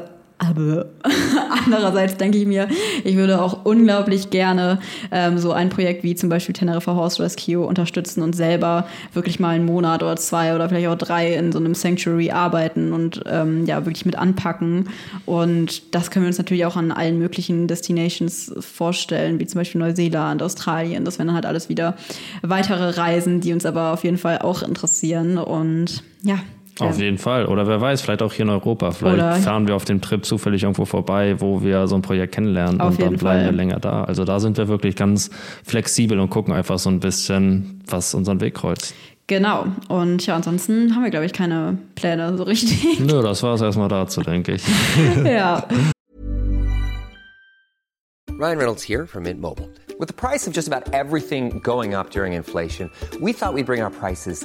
aber 0.43 0.87
andererseits 1.65 2.17
denke 2.17 2.39
ich 2.39 2.47
mir, 2.47 2.69
ich 3.05 3.17
würde 3.17 3.41
auch 3.41 3.65
unglaublich 3.65 4.31
gerne 4.31 4.81
ähm, 5.11 5.39
so 5.39 5.53
ein 5.53 5.69
Projekt 5.69 6.03
wie 6.03 6.15
zum 6.15 6.29
Beispiel 6.29 6.53
Teneriffa 6.53 6.95
Horse 6.95 7.23
Rescue 7.23 7.65
unterstützen 7.65 8.23
und 8.23 8.35
selber 8.35 8.87
wirklich 9.13 9.39
mal 9.39 9.51
einen 9.51 9.67
Monat 9.67 10.03
oder 10.03 10.17
zwei 10.17 10.55
oder 10.55 10.69
vielleicht 10.69 10.89
auch 10.89 10.97
drei 10.97 11.35
in 11.35 11.53
so 11.53 11.59
einem 11.59 11.75
Sanctuary 11.75 12.33
arbeiten 12.33 12.93
und 12.93 13.23
ähm, 13.27 13.67
ja, 13.67 13.87
wirklich 13.87 14.05
mit 14.05 14.17
anpacken. 14.17 14.89
Und 15.27 15.95
das 15.95 16.11
können 16.11 16.25
wir 16.25 16.29
uns 16.29 16.39
natürlich 16.39 16.67
auch 16.67 16.77
an 16.77 16.91
allen 16.91 17.19
möglichen 17.19 17.69
Destinations 17.69 18.53
vorstellen, 18.59 19.39
wie 19.39 19.47
zum 19.47 19.61
Beispiel 19.61 19.81
Neuseeland, 19.81 20.43
Australien. 20.43 21.05
Das 21.05 21.19
wären 21.19 21.29
dann 21.29 21.37
halt 21.37 21.47
alles 21.47 21.69
wieder 21.69 21.97
weitere 22.43 22.91
Reisen, 22.91 23.41
die 23.41 23.53
uns 23.53 23.65
aber 23.65 23.93
auf 23.93 24.03
jeden 24.03 24.19
Fall 24.19 24.39
auch 24.39 24.63
interessieren. 24.63 25.39
Und 25.39 26.03
ja, 26.23 26.39
auf 26.79 26.99
jeden 26.99 27.19
Fall. 27.19 27.47
Oder 27.47 27.67
wer 27.67 27.81
weiß, 27.81 28.01
vielleicht 28.01 28.23
auch 28.23 28.33
hier 28.33 28.45
in 28.45 28.51
Europa. 28.51 28.91
Vielleicht 28.93 29.15
Oder 29.15 29.35
fahren 29.37 29.69
wir 29.69 29.77
auf 29.77 29.85
dem 29.85 30.01
Trip 30.01 30.25
zufällig 30.25 30.63
irgendwo 30.63 30.85
vorbei, 30.85 31.37
wo 31.39 31.63
wir 31.63 31.87
so 31.87 31.95
ein 31.95 32.03
Projekt 32.03 32.35
kennenlernen 32.35 32.81
und 32.81 33.01
dann 33.01 33.17
bleiben 33.17 33.19
Fall. 33.19 33.45
wir 33.45 33.53
länger 33.53 33.79
da. 33.79 34.05
Also 34.05 34.25
da 34.25 34.41
sind 34.41 34.57
wir 34.57 34.69
wirklich 34.69 34.97
ganz 34.97 35.31
flexibel 35.65 36.19
und 36.19 36.31
gucken 36.31 36.55
einfach 36.55 36.79
so 36.79 36.91
ein 36.91 37.01
bisschen, 37.01 37.83
was 37.87 38.15
unseren 38.15 38.41
Weg 38.41 38.55
kreuzt. 38.55 38.95
Genau. 39.27 39.67
Und 39.89 40.27
ja, 40.27 40.37
ansonsten 40.37 40.95
haben 40.95 41.05
wir, 41.05 41.11
glaube 41.11 41.27
ich, 41.27 41.33
keine 41.33 41.79
Pläne 41.95 42.37
so 42.37 42.43
richtig. 42.43 43.01
Nö, 43.01 43.23
das 43.23 43.43
war 43.43 43.55
es 43.55 43.61
erstmal 43.61 43.89
dazu, 43.89 44.23
denke 44.23 44.53
ich. 44.53 44.63
ja. 45.25 45.65
Ryan 48.39 48.59
Reynolds 48.59 48.83
here 48.83 49.07
from 49.07 49.25
Mint 49.25 49.41
Mobile. 49.41 49.69
With 50.01 50.09
the 50.09 50.15
price 50.15 50.49
of 50.49 50.55
just 50.55 50.67
about 50.67 50.93
everything 50.93 51.61
going 51.63 51.95
up 51.95 52.11
during 52.11 52.33
inflation, 52.33 52.91
we 53.21 53.33
thought 53.33 53.55
we'd 53.55 53.67
bring 53.67 53.83
our 53.83 53.91
prices 53.91 54.45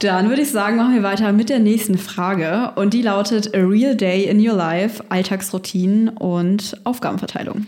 Dann 0.00 0.28
würde 0.28 0.42
ich 0.42 0.50
sagen, 0.50 0.76
machen 0.76 0.94
wir 0.94 1.02
weiter 1.02 1.32
mit 1.32 1.48
der 1.48 1.58
nächsten 1.58 1.98
Frage. 1.98 2.72
Und 2.76 2.94
die 2.94 3.02
lautet: 3.02 3.54
A 3.54 3.58
Real 3.58 3.96
Day 3.96 4.24
in 4.24 4.46
Your 4.46 4.56
Life, 4.56 5.02
Alltagsroutinen 5.08 6.08
und 6.08 6.76
Aufgabenverteilung. 6.84 7.66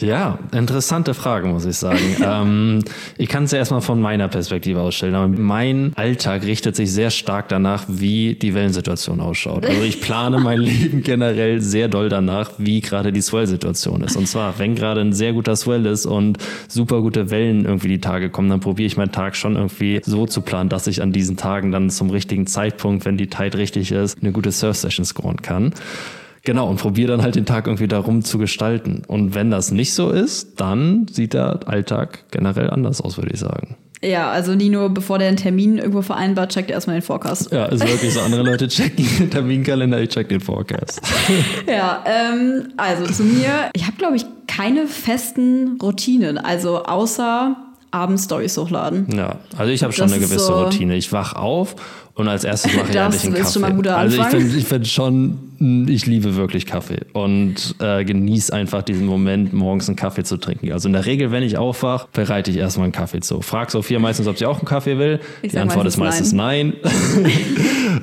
Ja, 0.00 0.40
interessante 0.50 1.14
Frage, 1.14 1.46
muss 1.46 1.64
ich 1.66 1.76
sagen. 1.76 2.00
ähm, 2.24 2.84
ich 3.16 3.28
kann 3.28 3.44
es 3.44 3.52
ja 3.52 3.58
erstmal 3.58 3.80
von 3.80 4.00
meiner 4.00 4.26
Perspektive 4.26 4.80
ausstellen, 4.80 5.14
aber 5.14 5.28
mein 5.28 5.92
Alltag 5.94 6.42
richtet 6.42 6.74
sich 6.74 6.90
sehr 6.90 7.10
stark 7.10 7.48
danach, 7.48 7.84
wie 7.86 8.34
die 8.34 8.54
Wellensituation 8.54 9.20
ausschaut. 9.20 9.64
Also 9.64 9.82
ich 9.82 10.00
plane 10.00 10.40
mein 10.40 10.60
Leben 10.62 11.04
generell 11.04 11.60
sehr 11.60 11.86
doll 11.86 12.08
danach, 12.08 12.50
wie 12.58 12.80
gerade 12.80 13.12
die 13.12 13.20
Swell-Situation 13.20 14.02
ist. 14.02 14.16
Und 14.16 14.26
zwar, 14.26 14.58
wenn 14.58 14.74
gerade 14.74 15.00
ein 15.00 15.12
sehr 15.12 15.32
guter 15.32 15.54
Swell 15.54 15.86
ist 15.86 16.06
und 16.06 16.38
super 16.66 17.00
gute 17.00 17.30
Wellen 17.30 17.64
irgendwie 17.64 17.88
die 17.88 18.00
Tage 18.00 18.30
kommen, 18.30 18.48
dann 18.48 18.60
probiere 18.60 18.88
ich 18.88 18.96
meinen 18.96 19.12
Tag 19.12 19.36
schon 19.36 19.54
irgendwie 19.54 20.00
so 20.04 20.26
zu 20.26 20.40
planen, 20.40 20.70
dass 20.70 20.88
ich 20.88 21.02
an 21.02 21.12
diesen 21.12 21.36
Tagen 21.36 21.70
dann 21.70 21.88
zum 21.88 22.10
richtigen 22.10 22.48
Zeitpunkt, 22.48 23.04
wenn 23.04 23.16
die 23.16 23.28
Tide 23.28 23.58
richtig 23.58 23.92
ist, 23.92 24.18
eine 24.20 24.32
gute 24.32 24.50
Surf-Session 24.50 25.04
scoren 25.04 25.40
kann. 25.40 25.72
Genau, 26.44 26.68
und 26.68 26.76
probiere 26.76 27.12
dann 27.12 27.22
halt 27.22 27.36
den 27.36 27.46
Tag 27.46 27.66
irgendwie 27.66 27.88
darum 27.88 28.22
zu 28.22 28.38
gestalten. 28.38 29.02
Und 29.06 29.34
wenn 29.34 29.50
das 29.50 29.70
nicht 29.70 29.94
so 29.94 30.10
ist, 30.10 30.60
dann 30.60 31.06
sieht 31.10 31.32
der 31.32 31.60
Alltag 31.66 32.24
generell 32.30 32.68
anders 32.68 33.00
aus, 33.00 33.16
würde 33.16 33.30
ich 33.32 33.40
sagen. 33.40 33.76
Ja, 34.02 34.30
also 34.30 34.54
nie 34.54 34.68
nur 34.68 34.90
bevor 34.90 35.18
der 35.18 35.28
einen 35.28 35.38
Termin 35.38 35.78
irgendwo 35.78 36.02
vereinbart, 36.02 36.52
checkt 36.52 36.68
er 36.68 36.74
erstmal 36.74 36.96
den 36.96 37.02
Forecast. 37.02 37.50
Ja, 37.50 37.64
ist 37.66 37.86
wirklich 37.86 38.12
so. 38.12 38.20
Andere 38.20 38.42
Leute 38.42 38.68
checken 38.68 39.06
den 39.18 39.30
Terminkalender, 39.30 40.00
ich 40.02 40.10
check 40.10 40.28
den 40.28 40.40
Forecast. 40.40 41.00
ja, 41.66 42.04
ähm, 42.04 42.68
also 42.76 43.06
zu 43.10 43.24
mir, 43.24 43.70
ich 43.72 43.86
habe, 43.86 43.96
glaube 43.96 44.16
ich, 44.16 44.26
keine 44.46 44.86
festen 44.86 45.78
Routinen. 45.80 46.36
Also 46.36 46.84
außer 46.84 47.56
abends 47.94 48.24
Stories 48.24 48.58
hochladen. 48.58 49.06
Ja, 49.16 49.36
also 49.56 49.72
ich 49.72 49.82
habe 49.82 49.92
schon 49.94 50.12
eine 50.12 50.20
gewisse 50.20 50.40
so 50.40 50.64
Routine. 50.64 50.96
Ich 50.96 51.10
wach 51.12 51.34
auf 51.34 51.76
und 52.14 52.28
als 52.28 52.44
erstes 52.44 52.74
mache 52.74 52.90
ich 52.90 53.00
eigentlich 53.00 53.24
einen 53.24 53.34
Kaffee. 53.34 53.52
Schon 53.52 53.62
mal 53.62 53.72
guter 53.72 53.96
also 53.96 54.20
ich 54.20 54.26
finde 54.26 54.56
ich 54.56 54.66
find 54.66 54.86
schon, 54.86 55.38
ich 55.64 56.04
liebe 56.04 56.36
wirklich 56.36 56.66
Kaffee 56.66 57.00
und 57.14 57.74
äh, 57.78 58.04
genieße 58.04 58.52
einfach 58.52 58.82
diesen 58.82 59.06
Moment, 59.06 59.54
morgens 59.54 59.88
einen 59.88 59.96
Kaffee 59.96 60.22
zu 60.22 60.36
trinken. 60.36 60.70
Also 60.72 60.88
in 60.88 60.92
der 60.92 61.06
Regel, 61.06 61.30
wenn 61.30 61.42
ich 61.42 61.56
aufwache, 61.56 62.06
bereite 62.12 62.50
ich 62.50 62.58
erstmal 62.58 62.84
einen 62.84 62.92
Kaffee 62.92 63.20
zu. 63.20 63.40
Frag 63.40 63.70
Sophia 63.70 63.98
meistens, 63.98 64.26
ob 64.26 64.36
sie 64.36 64.44
auch 64.44 64.58
einen 64.58 64.66
Kaffee 64.66 64.98
will. 64.98 65.20
Ich 65.40 65.52
Die 65.52 65.58
Antwort 65.58 65.86
ist 65.86 65.96
meistens 65.96 66.32
nein. 66.32 66.74
nein. 66.82 67.32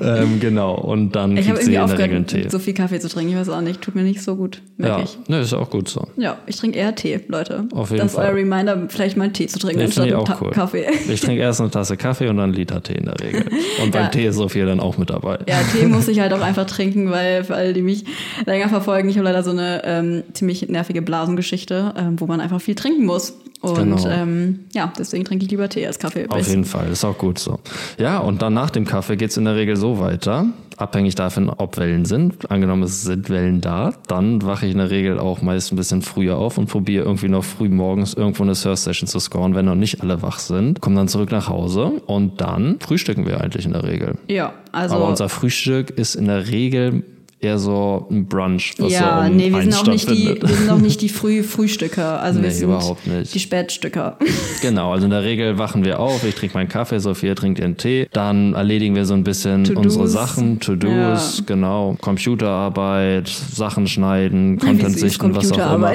ähm, 0.00 0.40
genau. 0.40 0.74
Und 0.74 1.12
dann 1.12 1.36
ich 1.36 1.46
kriegt 1.46 1.62
sie 1.62 1.74
in 1.74 1.86
der 1.86 1.98
Regel 1.98 2.16
einen 2.16 2.26
Tee. 2.26 2.48
So 2.48 2.58
viel 2.58 2.74
Kaffee 2.74 2.98
zu 2.98 3.08
trinken, 3.08 3.32
ich 3.32 3.38
weiß 3.38 3.48
auch 3.50 3.60
nicht, 3.60 3.80
tut 3.80 3.94
mir 3.94 4.02
nicht 4.02 4.22
so 4.22 4.34
gut. 4.34 4.60
Ja, 4.78 5.00
ich. 5.00 5.16
ne, 5.28 5.40
ist 5.40 5.52
auch 5.52 5.70
gut 5.70 5.88
so. 5.88 6.08
Ja, 6.16 6.38
ich 6.46 6.56
trinke 6.56 6.78
eher 6.78 6.94
Tee, 6.96 7.20
Leute. 7.28 7.68
Auf 7.72 7.90
jeden 7.90 8.02
das 8.02 8.14
Fall. 8.14 8.24
ist 8.24 8.30
euer 8.30 8.36
Reminder, 8.36 8.88
vielleicht 8.88 9.16
mal 9.16 9.24
einen 9.24 9.34
Tee 9.34 9.46
zu 9.46 9.60
trinken 9.60 9.78
nee, 9.78 9.84
anstatt 9.84 10.12
auch 10.14 10.40
cool. 10.40 10.50
Kaffee. 10.50 10.86
Ich 11.08 11.20
trinke 11.20 11.40
erst 11.40 11.60
eine 11.60 11.70
Tasse 11.70 11.96
Kaffee 11.96 12.28
und 12.28 12.38
dann 12.38 12.46
einen 12.46 12.54
Liter 12.54 12.82
Tee 12.82 12.94
in 12.94 13.04
der 13.04 13.20
Regel. 13.20 13.44
Und 13.82 13.92
beim 13.92 14.04
ja. 14.04 14.08
Tee 14.08 14.26
ist 14.26 14.36
Sophia 14.36 14.66
dann 14.66 14.80
auch 14.80 14.98
mit 14.98 15.10
dabei. 15.10 15.38
Ja, 15.48 15.60
Tee 15.72 15.86
muss 15.86 16.08
ich 16.08 16.18
halt 16.18 16.32
auch 16.32 16.40
einfach 16.40 16.66
trinken, 16.66 17.10
weil 17.10 17.44
für 17.52 17.58
alle, 17.58 17.72
die 17.72 17.82
mich 17.82 18.04
länger 18.46 18.68
verfolgen, 18.68 19.08
ich 19.08 19.16
habe 19.16 19.26
leider 19.26 19.42
so 19.42 19.50
eine 19.50 19.82
ähm, 19.84 20.22
ziemlich 20.32 20.68
nervige 20.68 21.02
Blasengeschichte, 21.02 21.94
ähm, 21.96 22.18
wo 22.18 22.26
man 22.26 22.40
einfach 22.40 22.60
viel 22.60 22.74
trinken 22.74 23.04
muss. 23.04 23.34
Und 23.60 23.76
genau. 23.76 24.08
ähm, 24.08 24.64
ja, 24.72 24.92
deswegen 24.98 25.24
trinke 25.24 25.44
ich 25.44 25.50
lieber 25.50 25.68
Tee 25.68 25.86
als 25.86 26.00
Kaffee. 26.00 26.26
Auf 26.28 26.48
jeden 26.48 26.64
Fall, 26.64 26.90
ist 26.90 27.04
auch 27.04 27.16
gut 27.16 27.38
so. 27.38 27.60
Ja, 27.96 28.18
und 28.18 28.42
dann 28.42 28.54
nach 28.54 28.70
dem 28.70 28.84
Kaffee 28.84 29.16
geht 29.16 29.30
es 29.30 29.36
in 29.36 29.44
der 29.44 29.54
Regel 29.54 29.76
so 29.76 30.00
weiter, 30.00 30.46
abhängig 30.78 31.14
davon, 31.14 31.48
ob 31.48 31.78
Wellen 31.78 32.04
sind. 32.04 32.50
Angenommen, 32.50 32.82
es 32.82 33.02
sind 33.02 33.30
Wellen 33.30 33.60
da, 33.60 33.92
dann 34.08 34.42
wache 34.42 34.66
ich 34.66 34.72
in 34.72 34.78
der 34.78 34.90
Regel 34.90 35.20
auch 35.20 35.42
meist 35.42 35.72
ein 35.72 35.76
bisschen 35.76 36.02
früher 36.02 36.38
auf 36.38 36.58
und 36.58 36.68
probiere 36.68 37.04
irgendwie 37.04 37.28
noch 37.28 37.44
früh 37.44 37.68
morgens 37.68 38.14
irgendwo 38.14 38.42
eine 38.42 38.56
Surf-Session 38.56 39.06
zu 39.06 39.20
scoren, 39.20 39.54
wenn 39.54 39.66
noch 39.66 39.76
nicht 39.76 40.02
alle 40.02 40.22
wach 40.22 40.40
sind. 40.40 40.80
Komme 40.80 40.96
dann 40.96 41.06
zurück 41.06 41.30
nach 41.30 41.48
Hause 41.48 42.02
und 42.06 42.40
dann 42.40 42.80
frühstücken 42.80 43.26
wir 43.26 43.40
eigentlich 43.40 43.64
in 43.64 43.74
der 43.74 43.84
Regel. 43.84 44.18
Ja, 44.26 44.54
also. 44.72 44.96
Aber 44.96 45.06
unser 45.06 45.28
Frühstück 45.28 45.90
ist 45.90 46.16
in 46.16 46.26
der 46.26 46.48
Regel 46.48 47.04
eher 47.42 47.58
so 47.58 48.06
ein 48.10 48.26
Brunch. 48.26 48.74
Was 48.78 48.92
ja, 48.92 49.24
so 49.24 49.30
um 49.30 49.36
nee, 49.36 49.52
wir 49.52 49.62
sind, 49.62 49.74
auch 49.74 49.86
nicht 49.86 50.08
die, 50.08 50.38
wir 50.40 50.48
sind 50.48 50.70
auch 50.70 50.78
nicht 50.78 51.00
die 51.02 51.08
Früh 51.08 51.42
Frühstücker. 51.42 52.20
Also 52.20 52.38
nee, 52.38 52.46
wir 52.46 52.50
sind 52.52 52.64
überhaupt 52.64 53.06
nicht. 53.06 53.34
die 53.34 53.40
Spätstücker. 53.40 54.16
Genau, 54.62 54.92
also 54.92 55.06
in 55.06 55.10
der 55.10 55.24
Regel 55.24 55.58
wachen 55.58 55.84
wir 55.84 55.98
auf, 55.98 56.22
ich 56.24 56.36
trinke 56.36 56.56
meinen 56.56 56.68
Kaffee, 56.68 57.00
Sophia 57.00 57.34
trinkt 57.34 57.58
ihren 57.58 57.76
Tee. 57.76 58.06
Dann 58.12 58.54
erledigen 58.54 58.94
wir 58.94 59.04
so 59.04 59.14
ein 59.14 59.24
bisschen 59.24 59.76
unsere 59.76 60.06
Sachen, 60.06 60.60
To-Dos, 60.60 61.38
ja. 61.38 61.44
genau, 61.46 61.96
Computerarbeit, 62.00 63.28
Sachen 63.28 63.88
schneiden, 63.88 64.58
Content 64.58 64.98
sichten, 64.98 65.34
was 65.34 65.50
auch 65.52 65.74
immer. 65.74 65.94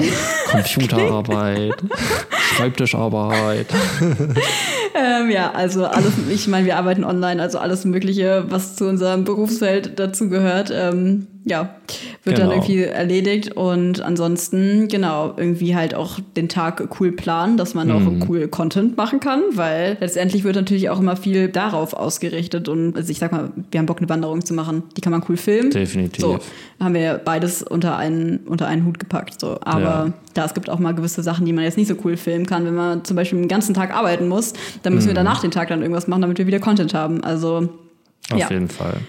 Computerarbeit, 0.52 1.76
Schreibtischarbeit. 2.56 3.68
ähm, 4.96 5.32
ja, 5.32 5.52
also 5.52 5.86
alles, 5.86 6.12
ich 6.30 6.48
meine, 6.50 6.66
wir 6.66 6.78
arbeiten 6.78 7.06
online, 7.06 7.42
also 7.42 7.58
alles 7.58 7.86
Mögliche, 7.86 8.46
was 8.50 8.76
zu 8.76 8.86
unserem 8.86 9.24
Berufsfeld 9.24 9.98
dazu 9.98 10.28
gehört. 10.28 10.74
Ähm, 10.74 11.28
ja, 11.48 11.76
wird 12.24 12.36
genau. 12.36 12.50
dann 12.50 12.58
irgendwie 12.58 12.84
erledigt 12.84 13.54
und 13.54 14.02
ansonsten, 14.02 14.88
genau, 14.90 15.34
irgendwie 15.38 15.76
halt 15.76 15.96
auch 15.96 16.20
den 16.36 16.50
Tag 16.50 16.90
cool 17.00 17.14
planen, 17.14 17.56
dass 17.56 17.74
man 17.74 17.88
mhm. 17.88 18.22
auch 18.22 18.30
cool 18.30 18.48
Content 18.50 18.98
machen 18.98 19.20
kann, 19.20 19.42
weil 19.54 19.98
letztendlich 20.02 20.44
wird 20.44 20.56
natürlich 20.56 20.90
auch 20.90 21.00
immer 21.00 21.16
viel 21.16 21.48
darauf 21.48 21.94
ausgerichtet 21.94 22.68
und 22.68 22.98
also 22.98 23.12
ich 23.12 23.20
sag 23.20 23.32
mal, 23.32 23.52
wir 23.72 23.80
haben 23.80 23.86
Bock, 23.86 24.00
eine 24.00 24.10
Wanderung 24.10 24.44
zu 24.44 24.54
machen, 24.54 24.84
die 24.98 25.02
kann 25.02 25.12
man 25.12 25.24
cool 25.30 25.38
filmen. 25.38 25.72
Definitiv. 25.72 26.22
So, 26.22 26.40
haben 26.82 26.94
wir 26.94 27.22
beides 27.24 27.64
unter 27.64 27.98
einen, 27.98 28.40
unter 28.46 28.68
einen 28.68 28.86
Hut 28.86 29.00
gepackt, 29.00 29.40
so. 29.40 29.58
Aber 29.62 29.82
ja. 29.82 30.14
da, 30.34 30.46
es 30.46 30.54
gibt 30.54 30.70
auch 30.70 30.80
mal 30.80 30.94
gewisse 30.94 31.24
Sachen, 31.24 31.46
die 31.46 31.54
man 31.54 31.64
jetzt 31.64 31.78
nicht 31.78 31.88
so 31.88 31.96
cool 32.04 32.18
filmen 32.18 32.46
kann, 32.46 32.66
wenn 32.66 32.76
man 32.76 33.06
zum 33.06 33.16
Beispiel 33.16 33.40
den 33.40 33.48
ganzen 33.48 33.74
Tag 33.74 33.96
arbeiten 33.96 34.28
muss, 34.28 34.54
dann 34.84 34.94
müssen 34.94 35.06
mhm. 35.06 35.12
wir 35.12 35.16
danach 35.16 35.42
den 35.42 35.52
Tag 35.52 35.70
dann 35.70 35.82
irgendwas 35.82 36.08
machen, 36.08 36.22
damit 36.22 36.38
wir 36.38 36.48
wieder 36.48 36.60
Content 36.60 36.94
haben, 36.94 37.24
also 37.24 37.70
auf 38.32 38.40
ja. 38.40 38.50
jeden 38.50 38.68
Fall. 38.68 39.00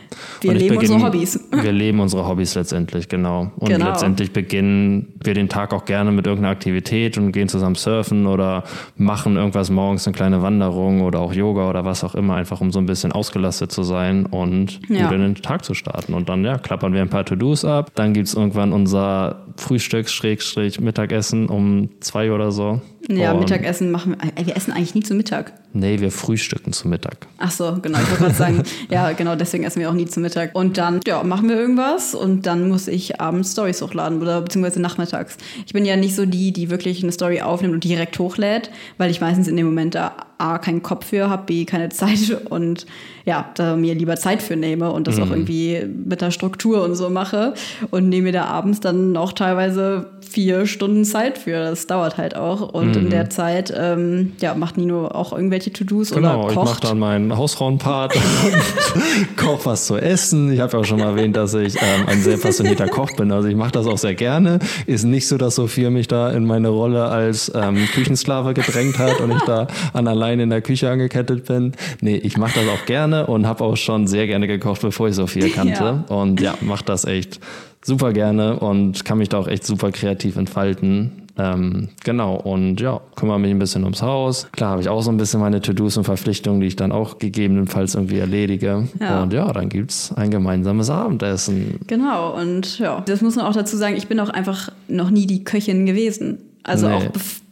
Wir 0.40 0.54
leben 0.54 0.76
beginn, 0.76 0.92
unsere 0.92 1.06
Hobbys. 1.08 1.40
Wir 1.50 1.72
leben 1.72 1.98
unsere 1.98 2.28
Hobbys 2.28 2.54
letztendlich, 2.54 3.08
genau. 3.08 3.50
Und 3.56 3.68
genau. 3.68 3.88
letztendlich 3.88 4.32
beginnen 4.32 5.14
wir 5.24 5.34
den 5.34 5.48
Tag 5.48 5.72
auch 5.72 5.84
gerne 5.84 6.12
mit 6.12 6.26
irgendeiner 6.26 6.52
Aktivität 6.52 7.18
und 7.18 7.32
gehen 7.32 7.48
zusammen 7.48 7.74
surfen 7.74 8.26
oder 8.26 8.62
machen 8.96 9.36
irgendwas 9.36 9.70
morgens, 9.70 10.06
eine 10.06 10.14
kleine 10.14 10.42
Wanderung 10.42 11.02
oder 11.02 11.18
auch 11.18 11.32
Yoga 11.32 11.68
oder 11.68 11.84
was 11.84 12.04
auch 12.04 12.14
immer, 12.14 12.36
einfach 12.36 12.60
um 12.60 12.70
so 12.70 12.78
ein 12.78 12.86
bisschen 12.86 13.10
ausgelastet 13.10 13.72
zu 13.72 13.82
sein 13.82 14.26
und 14.26 14.80
ja. 14.88 15.04
gut 15.04 15.16
in 15.16 15.22
den 15.22 15.34
Tag 15.34 15.64
zu 15.64 15.74
starten. 15.74 16.14
Und 16.14 16.28
dann, 16.28 16.44
ja, 16.44 16.58
klappern 16.58 16.92
wir 16.92 17.02
ein 17.02 17.10
paar 17.10 17.24
To-Dos 17.24 17.64
ab. 17.64 17.90
Dann 17.96 18.12
gibt 18.12 18.28
es 18.28 18.34
irgendwann 18.34 18.72
unser 18.72 19.46
Frühstücks-Mittagessen 19.56 21.48
um 21.48 21.88
zwei 22.00 22.30
oder 22.30 22.52
so. 22.52 22.80
Ja, 23.08 23.32
und 23.32 23.40
Mittagessen 23.40 23.90
machen 23.90 24.16
wir. 24.20 24.46
Wir 24.46 24.56
essen 24.56 24.72
eigentlich 24.72 24.94
nie 24.94 25.02
zu 25.02 25.14
Mittag. 25.14 25.52
Nee, 25.72 26.00
wir 26.00 26.10
frühstücken 26.10 26.72
zu 26.72 26.88
Mittag. 26.88 27.26
Ach 27.38 27.50
so, 27.50 27.78
genau. 27.80 27.98
Ich 27.98 28.08
wollte 28.10 28.22
gerade 28.22 28.34
sagen, 28.34 28.62
ja, 28.90 29.12
genau, 29.12 29.36
deswegen 29.36 29.64
essen 29.64 29.80
wir 29.80 29.88
auch 29.88 29.94
nie 29.94 30.06
zu 30.06 30.20
Mittag. 30.20 30.54
Und 30.54 30.78
dann, 30.78 31.00
ja, 31.06 31.22
machen 31.22 31.48
wir 31.48 31.56
irgendwas 31.56 32.14
und 32.14 32.46
dann 32.46 32.68
muss 32.68 32.88
ich 32.88 33.20
abends 33.20 33.52
Stories 33.52 33.80
hochladen 33.80 34.20
oder 34.20 34.40
beziehungsweise 34.42 34.80
nachmittags. 34.80 35.36
Ich 35.66 35.72
bin 35.72 35.84
ja 35.84 35.96
nicht 35.96 36.16
so 36.16 36.26
die, 36.26 36.52
die 36.52 36.70
wirklich 36.70 37.02
eine 37.02 37.12
Story 37.12 37.40
aufnimmt 37.40 37.74
und 37.74 37.84
direkt 37.84 38.18
hochlädt, 38.18 38.70
weil 38.96 39.10
ich 39.10 39.20
meistens 39.20 39.46
in 39.46 39.56
dem 39.56 39.66
Moment 39.66 39.94
da 39.94 40.16
A, 40.38 40.58
keinen 40.58 40.82
Kopf 40.82 41.06
für 41.06 41.28
habe, 41.28 41.44
B, 41.46 41.64
keine 41.64 41.88
Zeit 41.90 42.30
und 42.50 42.86
ja, 43.28 43.44
da 43.56 43.76
mir 43.76 43.94
lieber 43.94 44.16
Zeit 44.16 44.40
für 44.40 44.56
nehme 44.56 44.90
und 44.90 45.06
das 45.06 45.16
mhm. 45.16 45.22
auch 45.22 45.30
irgendwie 45.30 45.84
mit 45.84 46.22
der 46.22 46.30
Struktur 46.30 46.82
und 46.82 46.94
so 46.94 47.10
mache 47.10 47.52
und 47.90 48.08
nehme 48.08 48.28
mir 48.28 48.32
da 48.32 48.44
abends 48.46 48.80
dann 48.80 49.18
auch 49.18 49.34
teilweise 49.34 50.06
vier 50.26 50.66
Stunden 50.66 51.04
Zeit 51.04 51.36
für. 51.36 51.58
Das 51.60 51.86
dauert 51.86 52.16
halt 52.16 52.36
auch. 52.36 52.72
Und 52.72 52.96
mhm. 52.96 53.02
in 53.02 53.10
der 53.10 53.28
Zeit 53.28 53.72
ähm, 53.76 54.32
ja, 54.40 54.54
macht 54.54 54.78
Nino 54.78 55.08
auch 55.08 55.32
irgendwelche 55.32 55.70
To-Dos 55.70 56.10
genau, 56.10 56.46
oder 56.46 56.54
kocht. 56.54 56.68
ich 56.68 56.72
mache 56.72 56.80
dann 56.80 56.98
meinen 56.98 57.36
Hausfrauenpart 57.36 58.16
und 58.16 59.36
koche 59.36 59.66
was 59.66 59.86
zu 59.86 59.98
essen. 59.98 60.50
Ich 60.50 60.60
habe 60.60 60.72
ja 60.72 60.78
auch 60.78 60.84
schon 60.86 60.98
mal 60.98 61.10
erwähnt, 61.10 61.36
dass 61.36 61.52
ich 61.52 61.76
ähm, 61.76 62.06
ein 62.06 62.22
sehr 62.22 62.38
passionierter 62.38 62.88
Koch 62.88 63.14
bin. 63.14 63.30
Also 63.30 63.48
ich 63.48 63.56
mache 63.56 63.72
das 63.72 63.86
auch 63.86 63.98
sehr 63.98 64.14
gerne. 64.14 64.58
Ist 64.86 65.04
nicht 65.04 65.28
so, 65.28 65.36
dass 65.36 65.56
Sophia 65.56 65.90
mich 65.90 66.08
da 66.08 66.30
in 66.30 66.46
meine 66.46 66.68
Rolle 66.68 67.08
als 67.08 67.52
ähm, 67.54 67.76
Küchensklave 67.92 68.54
gedrängt 68.54 68.98
hat 68.98 69.20
und 69.20 69.32
ich 69.32 69.42
da 69.42 69.66
an 69.92 70.08
allein 70.08 70.40
in 70.40 70.48
der 70.48 70.62
Küche 70.62 70.88
angekettet 70.90 71.44
bin. 71.44 71.72
Nee, 72.00 72.16
ich 72.16 72.38
mache 72.38 72.60
das 72.60 72.68
auch 72.68 72.86
gerne 72.86 73.17
und 73.26 73.46
habe 73.46 73.64
auch 73.64 73.76
schon 73.76 74.06
sehr 74.06 74.26
gerne 74.26 74.46
gekocht, 74.46 74.82
bevor 74.82 75.08
ich 75.08 75.14
Sophia 75.14 75.48
kannte. 75.54 76.04
Ja. 76.08 76.14
Und 76.14 76.40
ja, 76.40 76.54
mache 76.60 76.84
das 76.84 77.04
echt 77.04 77.40
super 77.84 78.12
gerne 78.12 78.58
und 78.58 79.04
kann 79.04 79.18
mich 79.18 79.28
da 79.28 79.38
auch 79.38 79.48
echt 79.48 79.64
super 79.64 79.92
kreativ 79.92 80.36
entfalten. 80.36 81.28
Ähm, 81.38 81.90
genau, 82.04 82.34
und 82.34 82.80
ja, 82.80 83.00
kümmere 83.14 83.38
mich 83.38 83.52
ein 83.52 83.60
bisschen 83.60 83.84
ums 83.84 84.02
Haus. 84.02 84.48
Klar 84.50 84.72
habe 84.72 84.82
ich 84.82 84.88
auch 84.88 85.02
so 85.02 85.10
ein 85.10 85.16
bisschen 85.16 85.38
meine 85.38 85.60
To-Dos 85.60 85.96
und 85.96 86.04
Verpflichtungen, 86.04 86.60
die 86.60 86.66
ich 86.66 86.76
dann 86.76 86.90
auch 86.90 87.18
gegebenenfalls 87.18 87.94
irgendwie 87.94 88.18
erledige. 88.18 88.88
Ja. 89.00 89.22
Und 89.22 89.32
ja, 89.32 89.52
dann 89.52 89.68
gibt 89.68 89.92
es 89.92 90.12
ein 90.16 90.30
gemeinsames 90.30 90.90
Abendessen. 90.90 91.78
Genau, 91.86 92.36
und 92.36 92.80
ja, 92.80 93.02
das 93.06 93.22
muss 93.22 93.36
man 93.36 93.46
auch 93.46 93.54
dazu 93.54 93.76
sagen, 93.76 93.96
ich 93.96 94.08
bin 94.08 94.18
auch 94.18 94.30
einfach 94.30 94.70
noch 94.88 95.10
nie 95.10 95.26
die 95.26 95.44
Köchin 95.44 95.86
gewesen. 95.86 96.38
Also 96.64 96.88
nee. 96.88 96.94
auch 96.94 97.04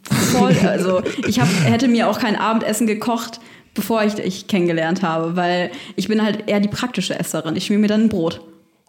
bevor, 0.08 0.50
also 0.68 1.02
ich 1.26 1.38
hab, 1.38 1.48
hätte 1.64 1.86
mir 1.86 2.08
auch 2.08 2.18
kein 2.18 2.34
Abendessen 2.36 2.88
gekocht, 2.88 3.40
bevor 3.76 4.02
ich 4.02 4.14
dich 4.14 4.48
kennengelernt 4.48 5.02
habe, 5.02 5.36
weil 5.36 5.70
ich 5.94 6.08
bin 6.08 6.22
halt 6.22 6.48
eher 6.48 6.60
die 6.60 6.68
praktische 6.68 7.18
Esserin. 7.18 7.54
Ich 7.54 7.66
schmier 7.66 7.78
mir 7.78 7.88
dann 7.88 8.04
ein 8.04 8.08
Brot. 8.08 8.40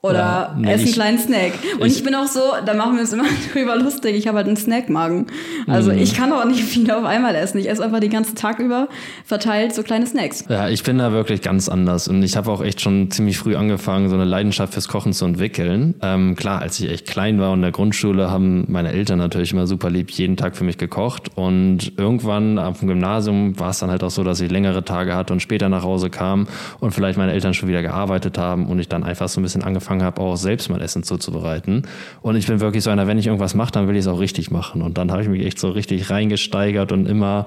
Oder 0.04 0.18
Ja, 0.20 0.56
nee, 0.58 0.72
ess 0.72 0.82
einen 0.84 0.91
kleinen 0.93 1.18
Snack. 1.20 1.54
Und 1.80 1.88
ich, 1.88 1.98
ich- 1.98 2.04
bin 2.04 2.14
auch 2.16 2.28
so, 2.28 2.39
da 2.66 2.74
machen 2.76 2.93
wir 2.93 3.02
uns 3.02 3.12
immer 3.14 3.24
drüber 3.54 3.76
lustig, 3.76 4.16
ich 4.16 4.28
habe 4.28 4.38
halt 4.38 4.48
einen 4.48 4.56
Snackmagen. 4.56 5.26
Also 5.68 5.91
Mhm. 5.91 5.98
ich 5.98 6.14
kann 6.14 6.32
auch 6.32 6.45
nicht 6.45 6.64
viel 6.64 6.89
auf 6.91 7.04
einmal 7.04 7.36
essen. 7.36 7.58
Ich 7.58 7.68
esse 7.70 7.84
einfach 7.84 8.00
den 8.00 8.12
ganzen 8.12 8.36
Tag 8.36 8.60
über 8.60 8.88
verteilt 9.26 9.74
so 9.74 9.82
kleine 9.84 10.06
Snacks. 10.06 10.45
Ja, 10.50 10.70
ich 10.70 10.84
bin 10.84 11.00
da 11.00 11.12
wirklich 11.12 11.41
ganz 11.41 11.68
anders 11.68 12.08
und 12.08 12.22
ich 12.24 12.38
habe 12.38 12.52
auch 12.52 12.62
echt 12.64 12.80
schon 12.80 13.10
ziemlich 13.12 13.38
früh 13.38 13.56
angefangen, 13.56 14.08
so 14.10 14.16
eine 14.16 14.24
Leidenschaft 14.26 14.74
fürs 14.74 14.88
Kochen 14.88 15.14
zu 15.14 15.26
entwickeln. 15.26 15.95
Ähm, 16.02 16.36
klar, 16.36 16.62
als 16.62 16.80
ich 16.80 16.89
echt 16.89 17.08
klein 17.08 17.39
war 17.39 17.52
und 17.52 17.60
in 17.60 17.64
der 17.64 17.72
Grundschule 17.72 18.30
haben 18.30 18.66
meine 18.68 18.91
Eltern 18.93 19.18
natürlich 19.18 19.52
immer 19.52 19.66
super 19.68 19.89
lieb 19.89 20.12
jeden 20.12 20.38
Tag 20.38 20.56
für 20.56 20.64
mich 20.64 20.78
gekocht 20.78 21.32
und 21.36 21.93
irgendwann 21.98 22.60
auf 22.60 22.80
dem 22.80 22.88
Gymnasium 22.88 23.60
war 23.60 23.72
es 23.72 23.80
dann 23.80 23.89
halt 23.89 24.04
auch 24.04 24.12
so, 24.12 24.24
dass 24.24 24.39
ich 24.41 24.52
längere 24.52 24.86
Tage 24.86 25.16
hatte 25.16 25.34
und 25.34 25.41
später 25.41 25.70
nach 25.70 25.84
Hause 25.84 26.10
kam 26.12 26.48
und 26.80 26.91
vielleicht 26.93 27.18
meine 27.18 27.34
Eltern 27.34 27.54
schon 27.56 27.68
wieder 27.68 27.82
gearbeitet 27.82 28.38
haben 28.38 28.68
und 28.68 28.80
ich 28.80 28.88
dann 28.88 29.04
einfach 29.04 29.28
so 29.28 29.39
ein 29.41 29.43
bisschen 29.43 29.64
angefangen 29.64 29.87
habe, 29.90 30.22
auch 30.22 30.36
selbst 30.36 30.70
mein 30.70 30.82
Essen 30.82 31.04
zuzubereiten. 31.04 31.84
Und 32.22 32.36
ich 32.36 32.48
bin 32.48 32.60
wirklich 32.60 32.84
so 32.84 32.90
einer, 32.90 33.08
wenn 33.08 33.18
ich 33.18 33.28
irgendwas 33.28 33.56
mache, 33.56 33.72
dann 33.72 33.88
will 33.88 33.96
ich 33.96 34.02
es 34.02 34.08
auch 34.08 34.20
richtig 34.20 34.52
machen. 34.52 34.82
Und 34.82 34.98
dann 34.98 35.12
habe 35.12 35.22
ich 35.22 35.30
mich 35.30 35.46
echt 35.46 35.60
so 35.60 35.70
richtig 35.70 36.10
reingesteigert 36.10 36.92
und 36.92 37.08
immer 37.08 37.46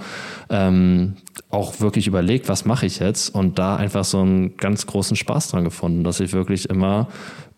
ähm, 0.49 1.15
auch 1.51 1.81
wirklich 1.81 2.07
überlegt, 2.07 2.49
was 2.49 2.65
mache 2.65 2.87
ich 2.87 2.99
jetzt? 2.99 3.35
Und 3.35 3.59
da 3.59 3.77
einfach 3.77 4.05
so 4.05 4.21
einen 4.21 4.57
ganz 4.57 4.87
großen 4.87 5.17
Spaß 5.17 5.49
dran 5.49 5.65
gefunden, 5.65 6.05
dass 6.05 6.21
ich 6.21 6.33
wirklich 6.33 6.69
immer 6.69 7.09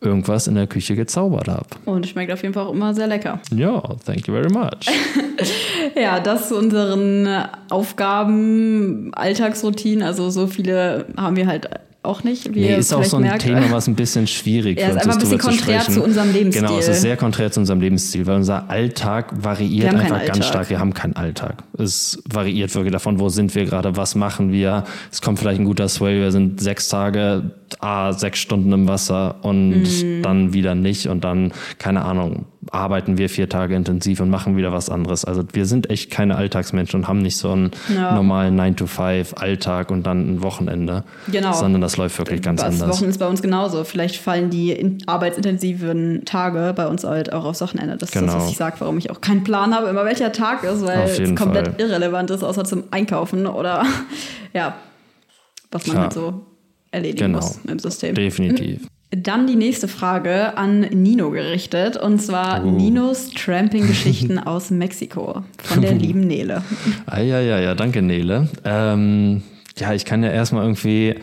irgendwas 0.01 0.47
in 0.47 0.55
der 0.57 0.67
Küche 0.67 0.97
gezaubert 0.97 1.49
habe. 1.49 1.67
Und 1.85 2.07
schmeckt 2.07 2.33
auf 2.33 2.43
jeden 2.43 2.55
Fall 2.55 2.67
auch 2.67 2.73
immer 2.73 2.93
sehr 2.95 3.07
lecker. 3.07 3.41
Ja, 3.55 3.81
thank 4.05 4.27
you 4.27 4.35
very 4.35 4.51
much. 4.51 4.87
Ja, 5.97 6.21
das 6.21 6.49
zu 6.49 6.57
unseren 6.57 7.27
Aufgaben, 7.69 9.13
Alltagsroutinen. 9.15 10.03
Also 10.03 10.31
so 10.31 10.47
viele 10.47 11.07
haben 11.17 11.37
wir 11.37 11.47
halt 11.47 11.69
auch 12.05 12.25
nicht. 12.25 12.55
Wie 12.55 12.61
Nee, 12.61 12.77
ist 12.77 12.93
auch 12.93 13.05
so 13.05 13.17
ein 13.19 13.23
merkt. 13.23 13.43
Thema, 13.43 13.71
was 13.71 13.87
ein 13.87 13.95
bisschen 13.95 14.27
schwierig 14.27 14.79
Ja, 14.81 14.87
für 14.87 14.91
ist 14.91 14.97
uns 14.97 15.07
einfach 15.07 15.17
ein 15.17 15.23
ist, 15.23 15.31
bisschen 15.31 15.41
zu 15.41 15.47
konträr 15.59 15.81
sprechen. 15.81 15.95
zu 15.95 16.05
unserem 16.05 16.33
Lebensstil. 16.33 16.63
Genau, 16.67 16.79
es 16.79 16.89
ist 16.89 17.01
sehr 17.01 17.17
konträr 17.17 17.53
zu 17.53 17.61
unserem 17.61 17.81
Lebensstil, 17.81 18.27
weil 18.27 18.37
unser 18.37 18.69
Alltag 18.71 19.33
variiert 19.43 19.95
einfach 19.95 20.09
ganz 20.19 20.29
Alltag. 20.31 20.45
stark. 20.45 20.71
Wir 20.71 20.79
haben 20.81 20.95
keinen 20.95 21.15
Alltag. 21.17 21.63
Es 21.79 22.23
variiert 22.29 22.75
wirklich 22.75 22.93
davon, 22.93 23.21
wo 23.21 23.29
sind 23.29 23.55
wir 23.55 23.65
gerade, 23.65 23.97
was 23.97 24.15
machen 24.15 24.53
wir. 24.53 24.85
Es 25.11 25.21
kommt 25.23 25.39
vielleicht 25.39 25.61
ein 25.61 25.65
guter 25.65 25.89
Swell, 25.89 26.21
wir 26.21 26.33
sind 26.33 26.61
sechs 26.61 26.89
Tage, 26.89 27.53
ah, 27.81 28.13
sechs 28.13 28.39
Stunden 28.41 28.73
im 28.73 28.89
Wasser 28.89 29.37
und 29.43 29.83
Mhm. 29.83 30.23
dann 30.23 30.53
wieder 30.53 30.75
nicht 30.75 31.07
und 31.07 31.23
dann, 31.25 31.53
keine 31.79 32.05
Ahnung, 32.05 32.47
arbeiten 32.71 33.19
wir 33.19 33.29
vier 33.29 33.49
Tage 33.49 33.75
intensiv 33.75 34.21
und 34.21 34.31
machen 34.31 34.57
wieder 34.57 34.73
was 34.73 34.89
anderes. 34.89 35.25
Also 35.25 35.43
wir 35.53 35.67
sind 35.67 35.91
echt 35.91 36.11
keine 36.11 36.37
Alltagsmenschen 36.37 37.01
und 37.01 37.09
haben 37.09 37.19
nicht 37.19 37.37
so 37.37 37.51
einen 37.51 37.73
Ja. 37.93 38.15
normalen 38.15 38.55
9-to-5-Alltag 38.59 39.91
und 39.91 40.05
dann 40.07 40.35
ein 40.37 40.43
Wochenende. 40.43 41.03
Genau. 41.31 41.53
Sondern 41.53 41.81
das 41.81 41.97
läuft 41.97 42.19
wirklich 42.19 42.41
ganz 42.41 42.61
das 42.61 42.81
anders. 42.81 42.99
Wochen 43.01 43.09
ist 43.11 43.19
bei 43.19 43.27
uns 43.27 43.43
genauso. 43.43 43.83
Vielleicht 43.85 44.17
fallen 44.17 44.51
die 44.51 44.71
in- 44.71 44.99
arbeitsintensiven 45.07 46.25
Tage 46.25 46.73
bei 46.77 46.87
uns 46.87 47.03
halt 47.05 47.33
auch 47.33 47.45
aufs 47.45 47.61
Wochenende. 47.61 47.97
Das 47.97 48.11
ist 48.11 48.15
das, 48.15 48.23
Genau. 48.23 48.35
was 48.37 48.51
ich 48.51 48.57
sage, 48.57 48.77
warum 48.79 48.97
ich 48.99 49.11
auch 49.11 49.21
keinen 49.21 49.43
Plan 49.43 49.75
habe, 49.75 49.89
immer 49.89 50.05
welcher 50.05 50.31
Tag 50.33 50.63
ist, 50.63 50.87
weil 50.87 51.01
es 51.09 51.19
komplett 51.35 51.67
Fall. 51.69 51.75
irrelevant 51.81 52.31
ist, 52.31 52.43
außer 52.45 52.65
zum 52.65 52.85
Einkaufen 52.93 53.47
oder 53.47 53.85
ja, 54.55 54.75
was 55.73 55.87
man 55.87 55.95
Klar. 55.95 56.03
halt 56.05 56.13
so 56.13 56.43
erledigen 56.93 57.27
Genau. 57.33 57.39
muss 57.39 57.59
im 57.67 57.79
System. 57.79 58.15
Definitiv. 58.15 58.87
Dann 59.15 59.47
die 59.47 59.57
nächste 59.57 59.89
Frage 59.89 60.57
an 60.57 60.81
Nino 60.81 61.31
gerichtet 61.31 61.99
und 61.99 62.19
zwar 62.21 62.65
Oh. 62.65 62.71
Ninos 62.71 63.31
Tramping-Geschichten 63.35 64.39
aus 64.39 64.71
Mexiko 64.71 65.43
von 65.63 65.83
der 65.83 65.93
lieben 65.99 66.21
Nele. 66.21 66.63
Ah, 67.07 67.21
ja, 67.21 67.39
ja, 67.41 67.59
ja, 67.61 67.75
danke, 67.75 68.01
Nele. 68.01 68.49
Ähm, 68.65 69.43
ja, 69.79 69.93
ich 69.93 70.05
kann 70.07 70.23
ja 70.23 70.31
erstmal 70.31 70.63
irgendwie 70.65 71.17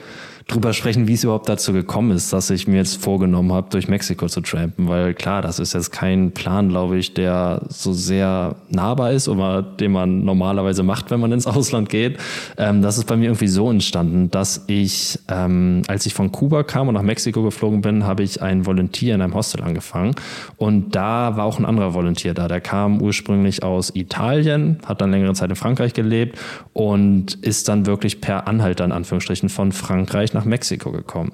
drüber 0.50 0.74
sprechen, 0.74 1.08
wie 1.08 1.14
es 1.14 1.24
überhaupt 1.24 1.48
dazu 1.48 1.74
gekommen 1.74 2.12
ist, 2.12 2.34
dass 2.34 2.50
ich 2.50 2.68
mir 2.68 2.78
jetzt 2.78 3.02
vorgenommen 3.02 3.54
habe, 3.54 3.68
durch 3.70 3.88
Mexiko 3.88 4.28
zu 4.28 4.42
trampen, 4.42 4.88
weil 4.88 5.14
klar, 5.14 5.42
das 5.42 5.60
ist 5.60 5.74
jetzt 5.74 5.92
kein 5.92 6.32
Plan, 6.32 6.70
glaube 6.70 6.98
ich, 6.98 7.14
der 7.14 7.62
so 7.70 7.94
sehr 7.94 8.56
nahbar 8.70 9.12
ist 9.12 9.28
oder 9.28 9.62
den 9.62 9.92
man 9.92 10.26
normalerweise 10.26 10.82
macht, 10.84 11.12
wenn 11.12 11.20
man 11.20 11.32
ins 11.32 11.46
Ausland 11.48 11.90
geht. 11.90 12.18
Ähm, 12.58 12.82
das 12.82 12.98
ist 12.98 13.06
bei 13.06 13.16
mir 13.16 13.26
irgendwie 13.26 13.48
so 13.48 13.70
entstanden, 13.70 14.32
dass 14.32 14.66
ich, 14.68 15.20
ähm, 15.30 15.84
als 15.88 16.06
ich 16.06 16.14
von 16.14 16.32
Kuba 16.32 16.64
kam 16.64 16.88
und 16.88 16.96
nach 16.96 17.04
Mexiko 17.04 17.44
geflogen 17.44 17.82
bin, 17.82 18.04
habe 18.06 18.24
ich 18.24 18.42
ein 18.42 18.66
Volunteer 18.66 19.16
in 19.16 19.22
einem 19.22 19.36
Hostel 19.36 19.62
angefangen 19.62 20.16
und 20.58 20.96
da 20.96 21.38
war 21.38 21.46
auch 21.46 21.60
ein 21.60 21.66
anderer 21.66 21.94
Volunteer 21.94 22.34
da. 22.34 22.48
Der 22.48 22.62
kam 22.62 23.02
ursprünglich 23.02 23.62
aus 23.62 23.96
Italien, 23.96 24.80
hat 24.86 25.02
dann 25.02 25.12
längere 25.12 25.34
Zeit 25.34 25.52
in 25.52 25.56
Frankreich 25.56 25.94
gelebt 25.94 26.40
und 26.74 27.36
ist 27.36 27.70
dann 27.70 27.86
wirklich 27.86 28.20
per 28.20 28.48
Anhalter 28.48 28.86
in 28.86 28.92
Anführungsstrichen 28.92 29.50
von 29.50 29.72
Frankreich 29.72 30.34
nach 30.34 30.39
Mexiko 30.46 30.92
gekommen. 30.92 31.32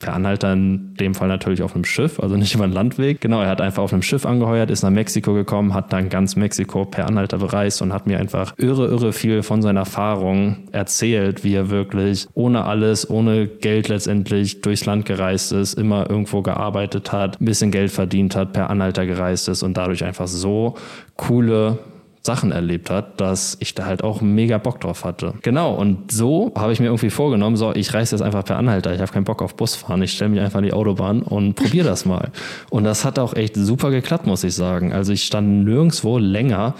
Per 0.00 0.12
Anhalter 0.12 0.52
in 0.52 0.94
dem 0.96 1.14
Fall 1.14 1.28
natürlich 1.28 1.62
auf 1.62 1.74
einem 1.74 1.84
Schiff, 1.84 2.20
also 2.20 2.36
nicht 2.36 2.54
über 2.54 2.64
einen 2.64 2.72
Landweg. 2.74 3.20
Genau, 3.20 3.40
er 3.40 3.48
hat 3.48 3.60
einfach 3.60 3.82
auf 3.82 3.92
einem 3.92 4.02
Schiff 4.02 4.26
angeheuert, 4.26 4.70
ist 4.70 4.82
nach 4.82 4.90
Mexiko 4.90 5.32
gekommen, 5.32 5.72
hat 5.72 5.92
dann 5.92 6.10
ganz 6.10 6.36
Mexiko 6.36 6.84
per 6.84 7.06
Anhalter 7.06 7.38
bereist 7.38 7.80
und 7.80 7.92
hat 7.92 8.06
mir 8.06 8.18
einfach 8.18 8.52
irre, 8.58 8.88
irre 8.88 9.12
viel 9.12 9.42
von 9.42 9.62
seiner 9.62 9.80
Erfahrung 9.80 10.68
erzählt, 10.72 11.42
wie 11.42 11.54
er 11.54 11.70
wirklich 11.70 12.26
ohne 12.34 12.64
alles, 12.64 13.08
ohne 13.08 13.46
Geld 13.46 13.88
letztendlich 13.88 14.60
durchs 14.60 14.84
Land 14.84 15.06
gereist 15.06 15.52
ist, 15.52 15.74
immer 15.74 16.10
irgendwo 16.10 16.42
gearbeitet 16.42 17.12
hat, 17.12 17.40
ein 17.40 17.44
bisschen 17.46 17.70
Geld 17.70 17.92
verdient 17.92 18.36
hat, 18.36 18.52
per 18.52 18.68
Anhalter 18.68 19.06
gereist 19.06 19.48
ist 19.48 19.62
und 19.62 19.76
dadurch 19.76 20.04
einfach 20.04 20.26
so 20.26 20.74
coole 21.16 21.78
Sachen 22.26 22.52
erlebt 22.52 22.88
hat, 22.88 23.20
dass 23.20 23.56
ich 23.60 23.74
da 23.74 23.84
halt 23.84 24.02
auch 24.02 24.22
mega 24.22 24.56
Bock 24.56 24.80
drauf 24.80 25.04
hatte. 25.04 25.34
Genau, 25.42 25.74
und 25.74 26.10
so 26.10 26.52
habe 26.56 26.72
ich 26.72 26.80
mir 26.80 26.86
irgendwie 26.86 27.10
vorgenommen, 27.10 27.56
so, 27.56 27.74
ich 27.74 27.92
reise 27.92 28.16
jetzt 28.16 28.22
einfach 28.22 28.44
per 28.44 28.56
Anhalter, 28.56 28.94
ich 28.94 29.00
habe 29.00 29.12
keinen 29.12 29.24
Bock 29.24 29.42
auf 29.42 29.56
Busfahren, 29.56 30.02
ich 30.02 30.12
stelle 30.12 30.30
mich 30.30 30.40
einfach 30.40 30.58
an 30.58 30.64
die 30.64 30.72
Autobahn 30.72 31.22
und 31.22 31.54
probiere 31.54 31.86
das 31.86 32.06
mal. 32.06 32.30
Und 32.70 32.84
das 32.84 33.04
hat 33.04 33.18
auch 33.18 33.34
echt 33.34 33.56
super 33.56 33.90
geklappt, 33.90 34.26
muss 34.26 34.42
ich 34.42 34.54
sagen. 34.54 34.92
Also 34.94 35.12
ich 35.12 35.24
stand 35.24 35.64
nirgendwo 35.64 36.18
länger 36.18 36.74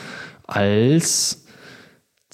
als 0.47 1.44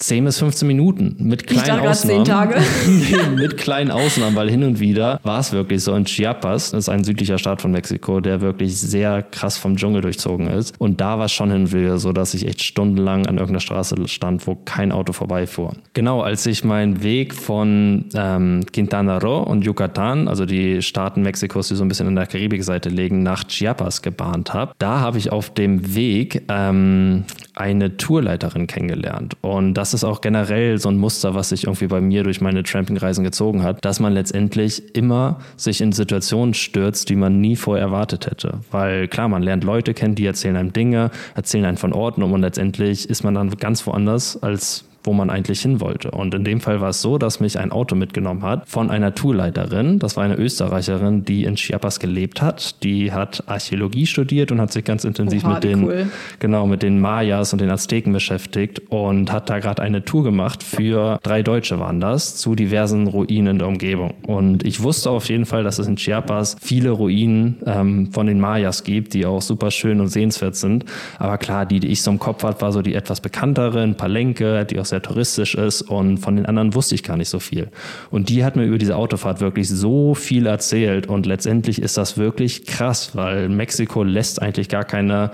10 0.01 0.25
bis 0.25 0.39
15 0.39 0.67
Minuten 0.67 1.17
mit 1.19 1.43
Ich 1.43 1.49
kleinen 1.49 1.67
gerade 1.79 1.91
Ausnahmen. 1.91 2.25
zehn 2.25 2.35
Tage. 2.35 2.55
Nee, 2.89 3.37
mit 3.37 3.57
kleinen 3.59 3.91
Ausnahmen, 3.91 4.35
weil 4.35 4.51
hin 4.51 4.65
und 4.65 4.81
wieder 4.81 5.21
war 5.25 5.41
es 5.41 5.53
wirklich 5.53 5.83
so 5.83 5.95
in 5.95 6.05
Chiapas, 6.07 6.71
das 6.71 6.85
ist 6.85 6.89
ein 6.89 7.05
südlicher 7.05 7.37
Staat 7.39 7.61
von 7.61 7.71
Mexiko, 7.71 8.21
der 8.21 8.41
wirklich 8.41 8.79
sehr 8.79 9.23
krass 9.23 9.59
vom 9.59 9.77
Dschungel 9.77 10.01
durchzogen 10.01 10.47
ist. 10.49 10.75
Und 10.79 11.01
da 11.03 11.19
war 11.19 11.27
es 11.27 11.33
schon 11.33 11.51
hin 11.51 11.63
und 11.63 11.73
wieder 11.73 11.99
so, 11.99 12.13
dass 12.13 12.33
ich 12.33 12.47
echt 12.47 12.63
stundenlang 12.63 13.27
an 13.27 13.35
irgendeiner 13.37 13.61
Straße 13.61 13.97
stand, 14.09 14.47
wo 14.47 14.55
kein 14.55 14.91
Auto 14.91 15.13
vorbeifuhr. 15.13 15.75
Genau, 15.93 16.23
als 16.23 16.47
ich 16.47 16.65
meinen 16.65 17.03
Weg 17.03 17.35
von 17.35 18.07
ähm, 18.15 18.65
Quintana 18.73 19.19
Roo 19.19 19.43
und 19.43 19.65
Yucatan, 19.67 20.29
also 20.29 20.47
die 20.47 20.81
Staaten 20.81 21.21
Mexikos, 21.23 21.69
die 21.69 21.75
so 21.75 21.85
ein 21.85 21.89
bisschen 21.89 22.07
an 22.07 22.17
der 22.17 22.27
Karibikseite 22.27 22.89
liegen, 22.89 23.23
nach 23.23 23.45
Chiapas 23.45 24.01
gebahnt 24.01 24.55
habe, 24.55 24.73
da 24.79 25.01
habe 25.01 25.19
ich 25.19 25.31
auf 25.31 25.53
dem 25.53 25.95
Weg 25.95 26.43
ähm, 26.49 27.25
eine 27.55 27.99
Tourleiterin 27.99 28.67
kennengelernt. 28.67 29.37
Und 29.43 29.75
das 29.75 29.90
ist 29.95 30.05
auch 30.05 30.21
generell 30.21 30.79
so 30.79 30.89
ein 30.89 30.97
Muster, 30.97 31.35
was 31.35 31.51
sich 31.51 31.65
irgendwie 31.65 31.87
bei 31.87 32.01
mir 32.01 32.23
durch 32.23 32.41
meine 32.41 32.63
Trampingreisen 32.63 33.25
gezogen 33.25 33.63
hat, 33.63 33.85
dass 33.85 34.01
man 34.01 34.13
letztendlich 34.13 34.95
immer 34.97 35.41
sich 35.57 35.81
in 35.81 35.93
Situationen 35.93 36.55
stürzt, 36.55 37.09
die 37.09 37.17
man 37.17 37.41
nie 37.41 37.57
vorher 37.57 37.87
erwartet 37.87 38.27
hätte. 38.27 38.61
Weil 38.71 39.09
klar, 39.09 39.29
man 39.29 39.43
lernt 39.43 39.65
Leute 39.65 39.95
kennen, 39.95 40.15
die 40.15 40.27
erzählen 40.27 40.57
einem 40.57 40.73
Dinge, 40.73 41.11
erzählen 41.35 41.65
einem 41.65 41.77
von 41.77 41.93
Orten 41.93 42.23
und 42.23 42.41
letztendlich 42.41 43.09
ist 43.09 43.25
man 43.25 43.35
dann 43.35 43.51
ganz 43.51 43.87
woanders 43.87 44.43
als 44.43 44.85
wo 45.03 45.13
man 45.13 45.31
eigentlich 45.31 45.61
hin 45.61 45.81
wollte. 45.81 46.11
Und 46.11 46.35
in 46.35 46.45
dem 46.45 46.61
Fall 46.61 46.81
war 46.81 46.91
es 46.91 47.01
so, 47.01 47.19
dass 47.19 47.41
mich 47.41 47.59
ein 47.59 47.73
Auto 47.73 47.95
mitgenommen 47.97 48.43
hat 48.43 48.69
von 48.69 48.91
einer 48.91 49.15
Tourleiterin. 49.15 49.99
Das 49.99 50.17
war 50.17 50.25
eine 50.25 50.37
Österreicherin, 50.37 51.25
die 51.25 51.45
in 51.45 51.57
Chiapas 51.57 52.01
gelebt 52.01 52.43
hat. 52.43 52.83
Die 52.83 53.13
hat 53.13 53.45
Archäologie 53.47 54.07
studiert 54.07 54.53
und 54.53 54.61
hat 54.61 54.73
sich 54.73 54.85
ganz 54.85 55.05
intensiv 55.05 55.45
Oha, 55.45 55.55
mit 55.55 55.65
den 55.65 55.85
cool. 55.85 56.07
genau 56.39 56.67
mit 56.67 56.83
den 56.83 57.01
Mayas 57.01 57.53
und 57.53 57.61
den 57.61 57.71
Azteken 57.71 58.13
beschäftigt 58.13 58.83
und 58.91 59.33
hat 59.33 59.49
da 59.49 59.59
gerade 59.59 59.83
eine 59.83 60.05
Tour 60.05 60.25
gemacht 60.25 60.63
für 60.63 61.19
drei 61.23 61.43
Deutsche 61.43 61.79
waren 61.79 62.01
das 62.01 62.37
zu 62.37 62.55
diversen 62.55 63.07
Ruinen 63.07 63.47
in 63.47 63.59
der 63.59 63.69
Umgebung. 63.69 64.15
Und 64.27 64.65
ich 64.65 64.83
wusste 64.83 65.11
auf 65.11 65.29
jeden 65.29 65.47
Fall, 65.47 65.65
dass 65.65 65.79
es 65.79 65.87
in 65.87 65.97
Chiapas 65.97 66.57
viele 66.61 66.91
Ruinen 66.91 67.59
ähm, 67.67 68.13
von 68.13 68.27
den 68.27 68.41
Mayas 68.41 68.85
gibt, 68.85 69.15
die 69.15 69.27
auch 69.27 69.43
super 69.43 69.71
schön 69.71 70.01
und 70.01 70.09
sehenswert 70.09 70.57
sind. 70.57 70.85
Aber 71.19 71.39
klar, 71.39 71.67
die, 71.67 71.81
die 71.81 71.89
ich 71.89 72.03
so 72.03 72.11
im 72.11 72.19
Kopf 72.19 72.43
hatte, 72.43 72.61
war 72.61 72.73
so 72.73 72.83
die 72.83 72.95
etwas 72.95 73.21
bekanntere, 73.21 73.83
in 73.83 73.95
Palenque, 73.95 74.65
die 74.65 74.79
auch 74.79 74.85
sehr 74.91 75.03
touristisch 75.03 75.55
ist 75.55 75.83
und 75.83 76.19
von 76.19 76.37
den 76.37 76.47
anderen 76.47 76.75
wusste 76.75 76.95
ich 76.95 77.03
gar 77.03 77.17
nicht 77.17 77.29
so 77.29 77.39
viel. 77.39 77.69
Und 78.11 78.29
die 78.29 78.45
hat 78.45 78.57
mir 78.57 78.65
über 78.65 78.79
diese 78.79 78.97
Autofahrt 78.97 79.41
wirklich 79.41 79.69
so 79.69 80.15
viel 80.15 80.47
erzählt 80.47 81.07
und 81.07 81.27
letztendlich 81.27 81.81
ist 81.81 81.97
das 81.97 82.19
wirklich 82.19 82.67
krass, 82.67 83.15
weil 83.15 83.49
Mexiko 83.49 84.03
lässt 84.03 84.43
eigentlich 84.43 84.69
gar 84.69 84.85
keine 84.85 85.31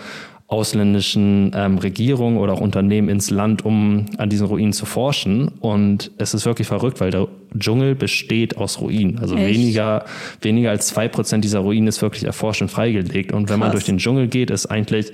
ausländischen 0.48 1.50
ähm, 1.54 1.78
Regierungen 1.78 2.38
oder 2.38 2.52
auch 2.52 2.61
Unternehmen 2.61 3.09
ins 3.09 3.30
Land, 3.30 3.64
um 3.64 4.07
an 4.16 4.30
diesen 4.30 4.46
Ruinen 4.46 4.72
zu 4.72 4.86
forschen. 4.86 5.48
Und 5.48 6.12
es 6.18 6.34
ist 6.34 6.46
wirklich 6.46 6.68
verrückt, 6.68 7.00
weil 7.00 7.11
der 7.11 7.26
Dschungel 7.59 7.96
besteht 7.96 8.57
aus 8.57 8.80
Ruinen. 8.80 9.18
Also 9.18 9.34
Echt? 9.34 9.54
weniger, 9.54 10.04
weniger 10.42 10.70
als 10.70 10.86
zwei 10.86 11.09
Prozent 11.09 11.42
dieser 11.42 11.61
Ruinen 11.61 11.88
ist 11.88 12.00
wirklich 12.00 12.24
erforscht 12.24 12.62
und 12.62 12.68
freigelegt. 12.68 13.32
Und 13.32 13.48
wenn 13.48 13.59
man 13.59 13.70
Krass. 13.70 13.80
durch 13.80 13.84
den 13.86 13.98
Dschungel 13.98 14.28
geht, 14.28 14.50
ist 14.50 14.66
eigentlich 14.66 15.12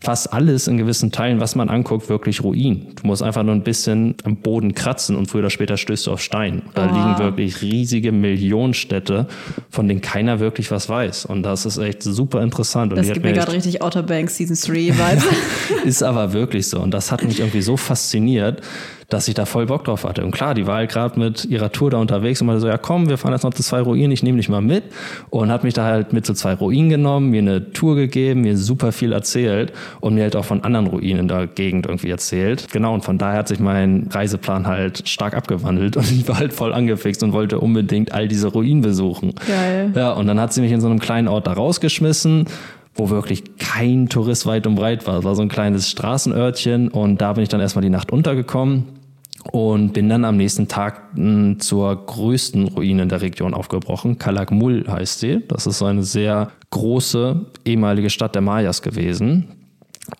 fast 0.00 0.32
alles 0.32 0.68
in 0.68 0.78
gewissen 0.78 1.10
Teilen, 1.10 1.40
was 1.40 1.56
man 1.56 1.68
anguckt, 1.68 2.08
wirklich 2.08 2.42
Ruin. 2.44 2.88
Du 2.94 3.06
musst 3.06 3.20
einfach 3.22 3.42
nur 3.42 3.54
ein 3.54 3.64
bisschen 3.64 4.14
am 4.24 4.36
Boden 4.36 4.72
kratzen 4.74 5.16
und 5.16 5.26
früher 5.28 5.40
oder 5.40 5.50
später 5.50 5.76
stößt 5.76 6.06
du 6.06 6.12
auf 6.12 6.22
Stein. 6.22 6.62
Da 6.74 6.88
Oh. 6.88 6.94
liegen 6.94 7.18
wirklich 7.18 7.62
riesige 7.62 8.12
Millionenstädte, 8.12 9.26
von 9.70 9.88
denen 9.88 10.00
keiner 10.00 10.38
wirklich 10.40 10.70
was 10.70 10.88
weiß. 10.88 11.26
Und 11.26 11.42
das 11.42 11.66
ist 11.66 11.78
echt 11.78 12.02
super 12.02 12.42
interessant. 12.42 12.92
Und 12.92 12.98
Das 12.98 13.08
gibt 13.08 13.24
mir 13.24 13.32
gerade 13.32 13.52
richtig 13.52 13.82
Outer 13.82 14.02
Banks 14.04 14.36
Season 14.36 14.56
3 14.56 14.74
Vibes. 14.96 15.24
ist 15.84 16.02
aber 16.02 16.32
wirklich 16.32 16.68
so. 16.68 16.80
Und 16.80 16.92
das 16.92 17.10
hat 17.10 17.24
mich 17.24 17.40
irgendwie 17.40 17.62
so 17.62 17.76
fasziniert, 17.76 18.60
dass 19.08 19.26
ich 19.26 19.34
da 19.34 19.46
voll 19.46 19.66
Bock 19.66 19.84
drauf 19.84 20.04
hatte. 20.04 20.22
Und 20.22 20.32
klar, 20.32 20.52
die 20.54 20.66
war 20.66 20.76
halt 20.76 20.90
gerade 20.90 21.18
mit 21.18 21.46
ihrer 21.46 21.72
Tour 21.72 21.90
da 21.90 21.96
unterwegs 21.96 22.42
und 22.42 22.46
meinte 22.46 22.60
so, 22.60 22.68
ja 22.68 22.76
komm, 22.76 23.08
wir 23.08 23.16
fahren 23.16 23.32
jetzt 23.32 23.42
noch 23.42 23.54
zu 23.54 23.62
zwei 23.62 23.80
Ruinen, 23.80 24.12
ich 24.12 24.22
nehme 24.22 24.36
dich 24.36 24.50
mal 24.50 24.60
mit. 24.60 24.84
Und 25.30 25.50
hat 25.50 25.64
mich 25.64 25.72
da 25.72 25.84
halt 25.84 26.12
mit 26.12 26.26
zu 26.26 26.34
zwei 26.34 26.52
Ruinen 26.52 26.90
genommen, 26.90 27.30
mir 27.30 27.40
eine 27.40 27.72
Tour 27.72 27.96
gegeben, 27.96 28.42
mir 28.42 28.58
super 28.58 28.92
viel 28.92 29.12
erzählt 29.12 29.72
und 30.00 30.14
mir 30.14 30.24
halt 30.24 30.36
auch 30.36 30.44
von 30.44 30.62
anderen 30.62 30.88
Ruinen 30.88 31.20
in 31.20 31.28
der 31.28 31.46
Gegend 31.46 31.86
irgendwie 31.86 32.10
erzählt. 32.10 32.70
Genau, 32.70 32.92
und 32.92 33.02
von 33.02 33.16
daher 33.16 33.38
hat 33.38 33.48
sich 33.48 33.60
mein 33.60 34.08
Reiseplan 34.10 34.66
halt 34.66 35.08
stark 35.08 35.34
abgewandelt 35.34 35.96
und 35.96 36.10
ich 36.10 36.28
war 36.28 36.38
halt 36.38 36.52
voll 36.52 36.74
angefixt 36.74 37.22
und 37.22 37.32
wollte 37.32 37.60
unbedingt 37.60 38.12
all 38.12 38.28
diese 38.28 38.48
Ruinen 38.48 38.82
besuchen. 38.82 39.32
Geil. 39.46 39.90
Ja, 39.94 40.12
und 40.12 40.26
dann 40.26 40.38
hat 40.38 40.52
sie 40.52 40.60
mich 40.60 40.72
in 40.72 40.82
so 40.82 40.86
einem 40.86 40.98
kleinen 40.98 41.28
Ort 41.28 41.46
da 41.46 41.54
rausgeschmissen, 41.54 42.44
wo 42.94 43.08
wirklich 43.08 43.56
kein 43.56 44.10
Tourist 44.10 44.44
weit 44.44 44.66
und 44.66 44.74
breit 44.74 45.06
war. 45.06 45.20
Es 45.20 45.24
war 45.24 45.34
so 45.34 45.40
ein 45.40 45.48
kleines 45.48 45.88
Straßenörtchen 45.88 46.88
und 46.88 47.22
da 47.22 47.32
bin 47.32 47.42
ich 47.42 47.48
dann 47.48 47.60
erstmal 47.60 47.82
die 47.82 47.90
Nacht 47.90 48.12
untergekommen 48.12 48.97
und 49.52 49.92
bin 49.92 50.08
dann 50.08 50.24
am 50.24 50.36
nächsten 50.36 50.68
Tag 50.68 51.16
mh, 51.16 51.58
zur 51.58 52.06
größten 52.06 52.68
Ruine 52.68 53.02
in 53.02 53.08
der 53.08 53.22
Region 53.22 53.54
aufgebrochen. 53.54 54.18
Calakmul 54.18 54.86
heißt 54.88 55.20
sie. 55.20 55.44
Das 55.48 55.66
ist 55.66 55.82
eine 55.82 56.02
sehr 56.02 56.50
große 56.70 57.46
ehemalige 57.64 58.10
Stadt 58.10 58.34
der 58.34 58.42
Mayas 58.42 58.82
gewesen. 58.82 59.57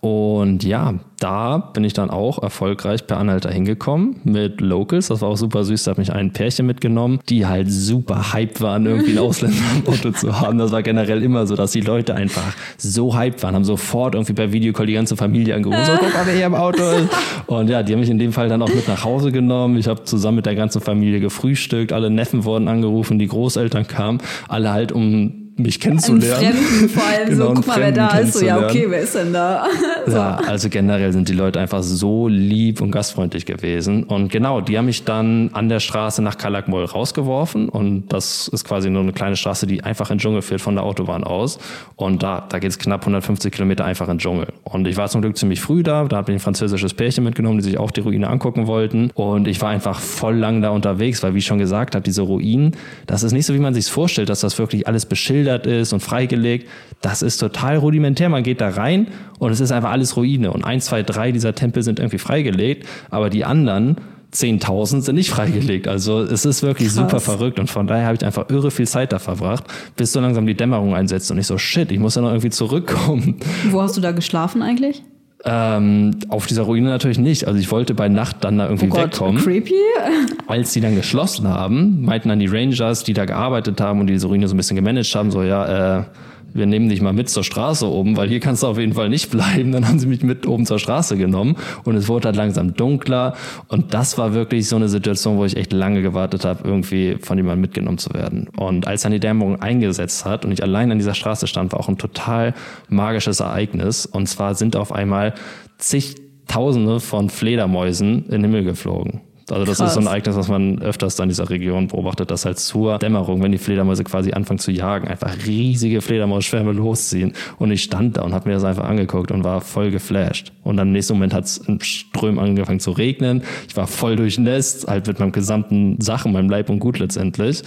Und 0.00 0.64
ja, 0.64 0.94
da 1.18 1.58
bin 1.58 1.82
ich 1.82 1.92
dann 1.92 2.10
auch 2.10 2.40
erfolgreich 2.40 3.06
per 3.06 3.16
Anhalter 3.16 3.50
hingekommen 3.50 4.16
mit 4.24 4.60
Locals. 4.60 5.08
Das 5.08 5.20
war 5.22 5.30
auch 5.30 5.36
super 5.36 5.64
süß. 5.64 5.84
Da 5.84 5.92
hat 5.92 5.98
mich 5.98 6.12
ein 6.12 6.32
Pärchen 6.32 6.66
mitgenommen, 6.66 7.20
die 7.28 7.46
halt 7.46 7.70
super 7.70 8.32
hyped 8.32 8.60
waren, 8.60 8.86
irgendwie 8.86 9.10
einen 9.10 9.18
Ausländer 9.26 9.56
im 9.74 9.92
Auto 9.92 10.10
zu 10.12 10.40
haben. 10.40 10.58
Das 10.58 10.70
war 10.70 10.82
generell 10.82 11.22
immer 11.22 11.46
so, 11.46 11.56
dass 11.56 11.72
die 11.72 11.80
Leute 11.80 12.14
einfach 12.14 12.54
so 12.76 13.16
hyped 13.16 13.42
waren, 13.42 13.54
haben 13.54 13.64
sofort 13.64 14.14
irgendwie 14.14 14.34
per 14.34 14.52
Videocall 14.52 14.86
die 14.86 14.92
ganze 14.92 15.16
Familie 15.16 15.54
angerufen. 15.54 15.84
So, 15.84 15.92
guck 15.98 16.14
mal, 16.14 16.26
wer 16.26 16.34
hier 16.34 16.46
im 16.46 16.54
Auto 16.54 16.82
ist. 16.82 17.08
Und 17.46 17.68
ja, 17.68 17.82
die 17.82 17.92
haben 17.92 18.00
mich 18.00 18.10
in 18.10 18.18
dem 18.18 18.32
Fall 18.32 18.48
dann 18.48 18.62
auch 18.62 18.72
mit 18.72 18.86
nach 18.86 19.04
Hause 19.04 19.32
genommen. 19.32 19.76
Ich 19.78 19.88
habe 19.88 20.04
zusammen 20.04 20.36
mit 20.36 20.46
der 20.46 20.54
ganzen 20.54 20.80
Familie 20.80 21.20
gefrühstückt. 21.20 21.92
Alle 21.92 22.10
Neffen 22.10 22.44
wurden 22.44 22.68
angerufen, 22.68 23.18
die 23.18 23.26
Großeltern 23.26 23.86
kamen. 23.86 24.20
Alle 24.48 24.70
halt, 24.70 24.92
um 24.92 25.37
mich 25.58 25.80
kennenzulernen. 25.80 26.54
Fremden 26.54 26.88
vor 26.88 27.04
allem 27.04 27.28
Genau, 27.38 27.42
so, 27.42 27.46
einen 27.48 27.54
guck 27.56 27.66
mal, 27.66 27.80
wer 27.80 27.92
da 27.92 28.08
ist. 28.18 28.34
So, 28.34 28.44
ja, 28.44 28.58
okay, 28.58 28.86
wer 28.88 29.00
ist 29.00 29.14
denn 29.14 29.32
da? 29.32 29.66
So. 30.06 30.16
Ja, 30.16 30.36
also 30.46 30.70
generell 30.70 31.12
sind 31.12 31.28
die 31.28 31.34
Leute 31.34 31.60
einfach 31.60 31.82
so 31.82 32.28
lieb 32.28 32.80
und 32.80 32.90
gastfreundlich 32.90 33.44
gewesen. 33.44 34.04
Und 34.04 34.32
genau, 34.32 34.62
die 34.62 34.78
haben 34.78 34.86
mich 34.86 35.04
dann 35.04 35.50
an 35.52 35.68
der 35.68 35.80
Straße 35.80 36.22
nach 36.22 36.38
Kalakmol 36.38 36.84
rausgeworfen. 36.84 37.68
Und 37.68 38.08
das 38.08 38.48
ist 38.48 38.64
quasi 38.64 38.88
nur 38.88 39.02
eine 39.02 39.12
kleine 39.12 39.36
Straße, 39.36 39.66
die 39.66 39.84
einfach 39.84 40.10
in 40.10 40.16
den 40.16 40.20
Dschungel 40.20 40.40
führt 40.40 40.62
von 40.62 40.76
der 40.76 40.84
Autobahn 40.84 41.24
aus. 41.24 41.58
Und 41.96 42.22
da, 42.22 42.46
da 42.48 42.58
geht 42.58 42.70
es 42.70 42.78
knapp 42.78 43.02
150 43.02 43.52
Kilometer 43.52 43.84
einfach 43.84 44.06
in 44.08 44.14
den 44.14 44.18
Dschungel. 44.20 44.48
Und 44.64 44.86
ich 44.88 44.96
war 44.96 45.08
zum 45.08 45.20
Glück 45.20 45.36
ziemlich 45.36 45.60
früh 45.60 45.82
da. 45.82 46.04
Da 46.04 46.16
hat 46.16 46.28
mich 46.28 46.36
ein 46.36 46.40
französisches 46.40 46.94
Pärchen 46.94 47.24
mitgenommen, 47.24 47.58
die 47.58 47.64
sich 47.64 47.76
auch 47.76 47.90
die 47.90 48.00
Ruine 48.00 48.28
angucken 48.28 48.66
wollten. 48.66 49.10
Und 49.12 49.46
ich 49.46 49.60
war 49.60 49.68
einfach 49.68 50.00
voll 50.00 50.36
lang 50.36 50.62
da 50.62 50.70
unterwegs, 50.70 51.22
weil 51.22 51.34
wie 51.34 51.38
ich 51.38 51.46
schon 51.46 51.58
gesagt 51.58 51.94
habe, 51.94 52.02
diese 52.02 52.22
Ruinen, 52.22 52.76
das 53.06 53.22
ist 53.22 53.32
nicht 53.32 53.44
so, 53.44 53.52
wie 53.52 53.58
man 53.58 53.74
sich 53.74 53.90
vorstellt, 53.90 54.30
dass 54.30 54.40
das 54.40 54.58
wirklich 54.58 54.86
alles 54.86 55.04
beschildert 55.04 55.47
ist 55.56 55.92
und 55.92 56.00
freigelegt. 56.00 56.68
Das 57.00 57.22
ist 57.22 57.38
total 57.38 57.76
rudimentär. 57.76 58.28
Man 58.28 58.42
geht 58.42 58.60
da 58.60 58.68
rein 58.70 59.08
und 59.38 59.52
es 59.52 59.60
ist 59.60 59.72
einfach 59.72 59.90
alles 59.90 60.16
Ruine. 60.16 60.52
Und 60.52 60.64
ein, 60.64 60.80
zwei, 60.80 61.02
drei 61.02 61.32
dieser 61.32 61.54
Tempel 61.54 61.82
sind 61.82 61.98
irgendwie 61.98 62.18
freigelegt, 62.18 62.86
aber 63.10 63.30
die 63.30 63.44
anderen 63.44 63.96
10.000 64.32 65.02
sind 65.02 65.14
nicht 65.14 65.30
freigelegt. 65.30 65.88
Also 65.88 66.20
es 66.20 66.44
ist 66.44 66.62
wirklich 66.62 66.88
Krass. 66.88 66.96
super 66.96 67.20
verrückt 67.20 67.58
und 67.58 67.70
von 67.70 67.86
daher 67.86 68.06
habe 68.06 68.16
ich 68.16 68.24
einfach 68.24 68.50
irre 68.50 68.70
viel 68.70 68.86
Zeit 68.86 69.12
da 69.12 69.18
verbracht, 69.18 69.64
bis 69.96 70.12
so 70.12 70.20
langsam 70.20 70.46
die 70.46 70.54
Dämmerung 70.54 70.94
einsetzt 70.94 71.30
und 71.30 71.38
ich 71.38 71.46
so, 71.46 71.56
shit, 71.56 71.90
ich 71.90 71.98
muss 71.98 72.14
ja 72.14 72.22
noch 72.22 72.30
irgendwie 72.30 72.50
zurückkommen. 72.50 73.36
Wo 73.70 73.80
hast 73.80 73.96
du 73.96 74.00
da 74.00 74.12
geschlafen 74.12 74.62
eigentlich? 74.62 75.02
Ähm, 75.44 76.16
auf 76.28 76.46
dieser 76.46 76.62
Ruine 76.62 76.88
natürlich 76.88 77.18
nicht. 77.18 77.46
Also 77.46 77.58
ich 77.60 77.70
wollte 77.70 77.94
bei 77.94 78.08
Nacht 78.08 78.38
dann 78.40 78.58
da 78.58 78.64
irgendwie 78.64 78.86
Oh 78.86 78.90
Gott, 78.90 79.12
wegkommen. 79.12 79.40
creepy. 79.42 79.74
Als 80.48 80.72
die 80.72 80.80
dann 80.80 80.96
geschlossen 80.96 81.46
haben, 81.46 82.02
meinten 82.04 82.28
dann 82.28 82.40
die 82.40 82.46
Rangers, 82.48 83.04
die 83.04 83.12
da 83.12 83.24
gearbeitet 83.24 83.80
haben 83.80 84.00
und 84.00 84.08
die 84.08 84.14
diese 84.14 84.26
Ruine 84.26 84.48
so 84.48 84.54
ein 84.54 84.56
bisschen 84.56 84.74
gemanagt 84.76 85.14
haben, 85.14 85.30
so 85.30 85.42
ja, 85.44 86.00
äh, 86.00 86.04
wir 86.52 86.66
nehmen 86.66 86.88
dich 86.88 87.00
mal 87.00 87.12
mit 87.12 87.28
zur 87.28 87.44
Straße 87.44 87.86
oben, 87.86 88.16
weil 88.16 88.28
hier 88.28 88.40
kannst 88.40 88.62
du 88.62 88.66
auf 88.66 88.78
jeden 88.78 88.94
Fall 88.94 89.08
nicht 89.08 89.30
bleiben. 89.30 89.72
Dann 89.72 89.86
haben 89.86 89.98
sie 89.98 90.06
mich 90.06 90.22
mit 90.22 90.46
oben 90.46 90.66
zur 90.66 90.78
Straße 90.78 91.16
genommen 91.16 91.56
und 91.84 91.96
es 91.96 92.08
wurde 92.08 92.26
halt 92.26 92.36
langsam 92.36 92.74
dunkler 92.74 93.34
und 93.68 93.94
das 93.94 94.18
war 94.18 94.34
wirklich 94.34 94.68
so 94.68 94.76
eine 94.76 94.88
Situation, 94.88 95.38
wo 95.38 95.44
ich 95.44 95.56
echt 95.56 95.72
lange 95.72 96.02
gewartet 96.02 96.44
habe, 96.44 96.66
irgendwie 96.66 97.16
von 97.20 97.36
jemandem 97.36 97.60
mitgenommen 97.60 97.98
zu 97.98 98.12
werden. 98.14 98.48
Und 98.56 98.86
als 98.86 99.02
dann 99.02 99.12
die 99.12 99.20
Dämmerung 99.20 99.60
eingesetzt 99.60 100.24
hat 100.24 100.44
und 100.44 100.52
ich 100.52 100.62
allein 100.62 100.90
an 100.90 100.98
dieser 100.98 101.14
Straße 101.14 101.46
stand, 101.46 101.72
war 101.72 101.80
auch 101.80 101.88
ein 101.88 101.98
total 101.98 102.54
magisches 102.88 103.40
Ereignis. 103.40 104.06
Und 104.06 104.28
zwar 104.28 104.54
sind 104.54 104.76
auf 104.76 104.92
einmal 104.92 105.34
zigtausende 105.78 107.00
von 107.00 107.30
Fledermäusen 107.30 108.24
in 108.26 108.30
den 108.30 108.44
Himmel 108.44 108.64
geflogen. 108.64 109.20
Also 109.50 109.64
das 109.64 109.78
Krass. 109.78 109.88
ist 109.88 109.94
so 109.94 110.00
ein 110.00 110.06
Ereignis, 110.06 110.36
was 110.36 110.48
man 110.48 110.80
öfters 110.80 111.16
da 111.16 111.22
in 111.22 111.28
dieser 111.28 111.50
Region 111.50 111.88
beobachtet, 111.88 112.30
dass 112.30 112.44
halt 112.44 112.58
zur 112.58 112.98
Dämmerung, 112.98 113.42
wenn 113.42 113.52
die 113.52 113.58
Fledermäuse 113.58 114.04
quasi 114.04 114.32
anfangen 114.32 114.58
zu 114.58 114.70
jagen, 114.70 115.08
einfach 115.08 115.34
riesige 115.46 116.00
Fledermausschwärme 116.00 116.72
losziehen. 116.72 117.32
Und 117.58 117.70
ich 117.70 117.82
stand 117.82 118.16
da 118.16 118.22
und 118.22 118.34
habe 118.34 118.48
mir 118.48 118.54
das 118.54 118.64
einfach 118.64 118.84
angeguckt 118.84 119.30
und 119.30 119.44
war 119.44 119.60
voll 119.60 119.90
geflasht. 119.90 120.52
Und 120.64 120.76
dann 120.76 120.88
im 120.88 120.92
nächsten 120.92 121.14
Moment 121.14 121.34
hat 121.34 121.44
es 121.44 121.56
in 121.58 121.80
Strömen 121.80 122.38
angefangen 122.38 122.80
zu 122.80 122.90
regnen. 122.90 123.42
Ich 123.68 123.76
war 123.76 123.86
voll 123.86 124.16
durchnässt, 124.16 124.86
halt 124.86 125.06
mit 125.06 125.18
meinem 125.18 125.32
gesamten 125.32 126.00
Sachen, 126.00 126.32
meinem 126.32 126.50
Leib 126.50 126.68
und 126.68 126.78
Gut 126.78 126.98
letztendlich. 126.98 127.62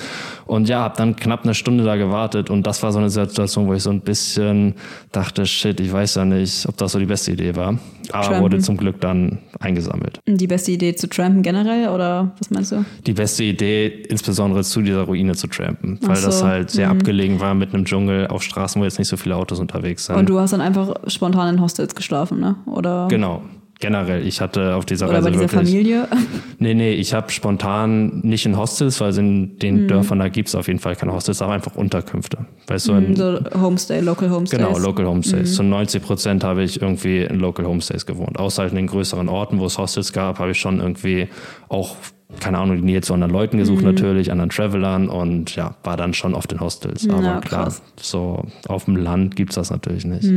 Und 0.45 0.69
ja, 0.69 0.81
habe 0.81 0.97
dann 0.97 1.15
knapp 1.15 1.43
eine 1.43 1.53
Stunde 1.55 1.83
da 1.83 1.95
gewartet 1.95 2.49
und 2.49 2.67
das 2.67 2.83
war 2.83 2.91
so 2.91 2.99
eine 2.99 3.09
Situation, 3.09 3.67
wo 3.67 3.73
ich 3.73 3.83
so 3.83 3.89
ein 3.89 4.01
bisschen 4.01 4.75
dachte, 5.11 5.45
shit, 5.45 5.79
ich 5.79 5.91
weiß 5.91 6.15
ja 6.15 6.25
nicht, 6.25 6.67
ob 6.67 6.77
das 6.77 6.91
so 6.91 6.99
die 6.99 7.05
beste 7.05 7.31
Idee 7.31 7.55
war. 7.55 7.79
Aber 8.11 8.25
Trampen. 8.25 8.41
wurde 8.41 8.59
zum 8.59 8.77
Glück 8.77 8.99
dann 8.99 9.39
eingesammelt. 9.59 10.19
Die 10.27 10.47
beste 10.47 10.71
Idee 10.71 10.95
zu 10.95 11.07
trampen 11.07 11.43
generell 11.43 11.70
oder 11.93 12.31
was 12.39 12.49
meinst 12.49 12.71
du? 12.71 12.85
die 13.05 13.13
beste 13.13 13.43
Idee, 13.43 13.87
insbesondere 14.09 14.63
zu 14.63 14.81
dieser 14.81 15.03
Ruine 15.03 15.35
zu 15.35 15.47
trampen, 15.47 15.99
weil 16.01 16.15
so, 16.15 16.27
das 16.27 16.43
halt 16.43 16.69
sehr 16.69 16.87
mhm. 16.87 16.99
abgelegen 16.99 17.39
war 17.39 17.53
mit 17.53 17.73
einem 17.73 17.85
Dschungel 17.85 18.27
auf 18.27 18.43
Straßen, 18.43 18.81
wo 18.81 18.85
jetzt 18.85 18.99
nicht 18.99 19.07
so 19.07 19.17
viele 19.17 19.35
Autos 19.35 19.59
unterwegs 19.59 20.05
sind. 20.05 20.15
Und 20.15 20.29
du 20.29 20.39
hast 20.39 20.53
dann 20.53 20.61
einfach 20.61 20.95
spontan 21.07 21.55
in 21.55 21.61
Hostels 21.61 21.95
geschlafen, 21.95 22.39
ne? 22.39 22.55
Oder, 22.65 23.07
genau. 23.09 23.41
Generell, 23.81 24.25
ich 24.25 24.39
hatte 24.39 24.75
auf 24.75 24.85
dieser 24.85 25.07
oder 25.07 25.15
Reise 25.17 25.25
bei 25.25 25.31
dieser 25.31 25.41
wirklich. 25.51 25.69
Familie? 25.69 26.07
Nee, 26.59 26.75
nee, 26.75 26.91
ich 26.93 27.13
habe 27.15 27.31
spontan 27.31 28.19
nicht 28.21 28.45
in 28.45 28.55
Hostels, 28.55 29.01
weil 29.01 29.17
in 29.17 29.41
Mhm. 29.41 29.57
den 29.59 29.87
Dörfern 29.87 30.19
da 30.19 30.29
gibt's 30.29 30.53
auf 30.53 30.67
jeden 30.67 30.77
Fall 30.79 30.95
keine 30.95 31.11
Hostels, 31.11 31.41
aber 31.41 31.53
einfach 31.53 31.75
Unterkünfte. 31.75 32.45
Weißt 32.67 32.87
du, 32.87 32.93
in, 32.93 33.15
so 33.15 33.39
Homestay, 33.59 33.99
Local 34.01 34.29
Homestays. 34.29 34.59
Genau, 34.59 34.77
Local 34.77 35.07
Homestays. 35.07 35.49
Mhm. 35.49 35.55
Zu 35.55 35.63
90 35.63 36.03
Prozent 36.03 36.43
habe 36.43 36.61
ich 36.63 36.79
irgendwie 36.81 37.23
in 37.23 37.39
Local 37.39 37.65
Homestays 37.65 38.05
gewohnt. 38.05 38.37
Außer 38.39 38.61
halt 38.61 38.71
in 38.73 38.77
den 38.77 38.87
größeren 38.87 39.27
Orten, 39.27 39.59
wo 39.59 39.65
es 39.65 39.77
Hostels 39.79 40.13
gab, 40.13 40.37
habe 40.37 40.51
ich 40.51 40.59
schon 40.59 40.79
irgendwie 40.79 41.27
auch, 41.67 41.95
keine 42.39 42.57
Ahnung, 42.59 42.77
die 42.77 42.83
Nähe 42.83 43.01
zu 43.01 43.13
anderen 43.13 43.33
Leuten 43.33 43.57
gesucht 43.57 43.81
Mhm. 43.81 43.87
natürlich, 43.91 44.31
anderen 44.31 44.49
Travelern 44.49 45.09
und 45.09 45.55
ja, 45.55 45.75
war 45.83 45.97
dann 45.97 46.13
schon 46.13 46.33
oft 46.33 46.51
in 46.51 46.59
Hostels. 46.59 47.03
Ja, 47.05 47.13
Aber 47.13 47.41
klar, 47.41 47.63
krass. 47.65 47.81
so 47.99 48.43
auf 48.67 48.85
dem 48.85 48.95
Land 48.95 49.35
gibt's 49.35 49.55
das 49.55 49.69
natürlich 49.69 50.05
nicht. 50.05 50.27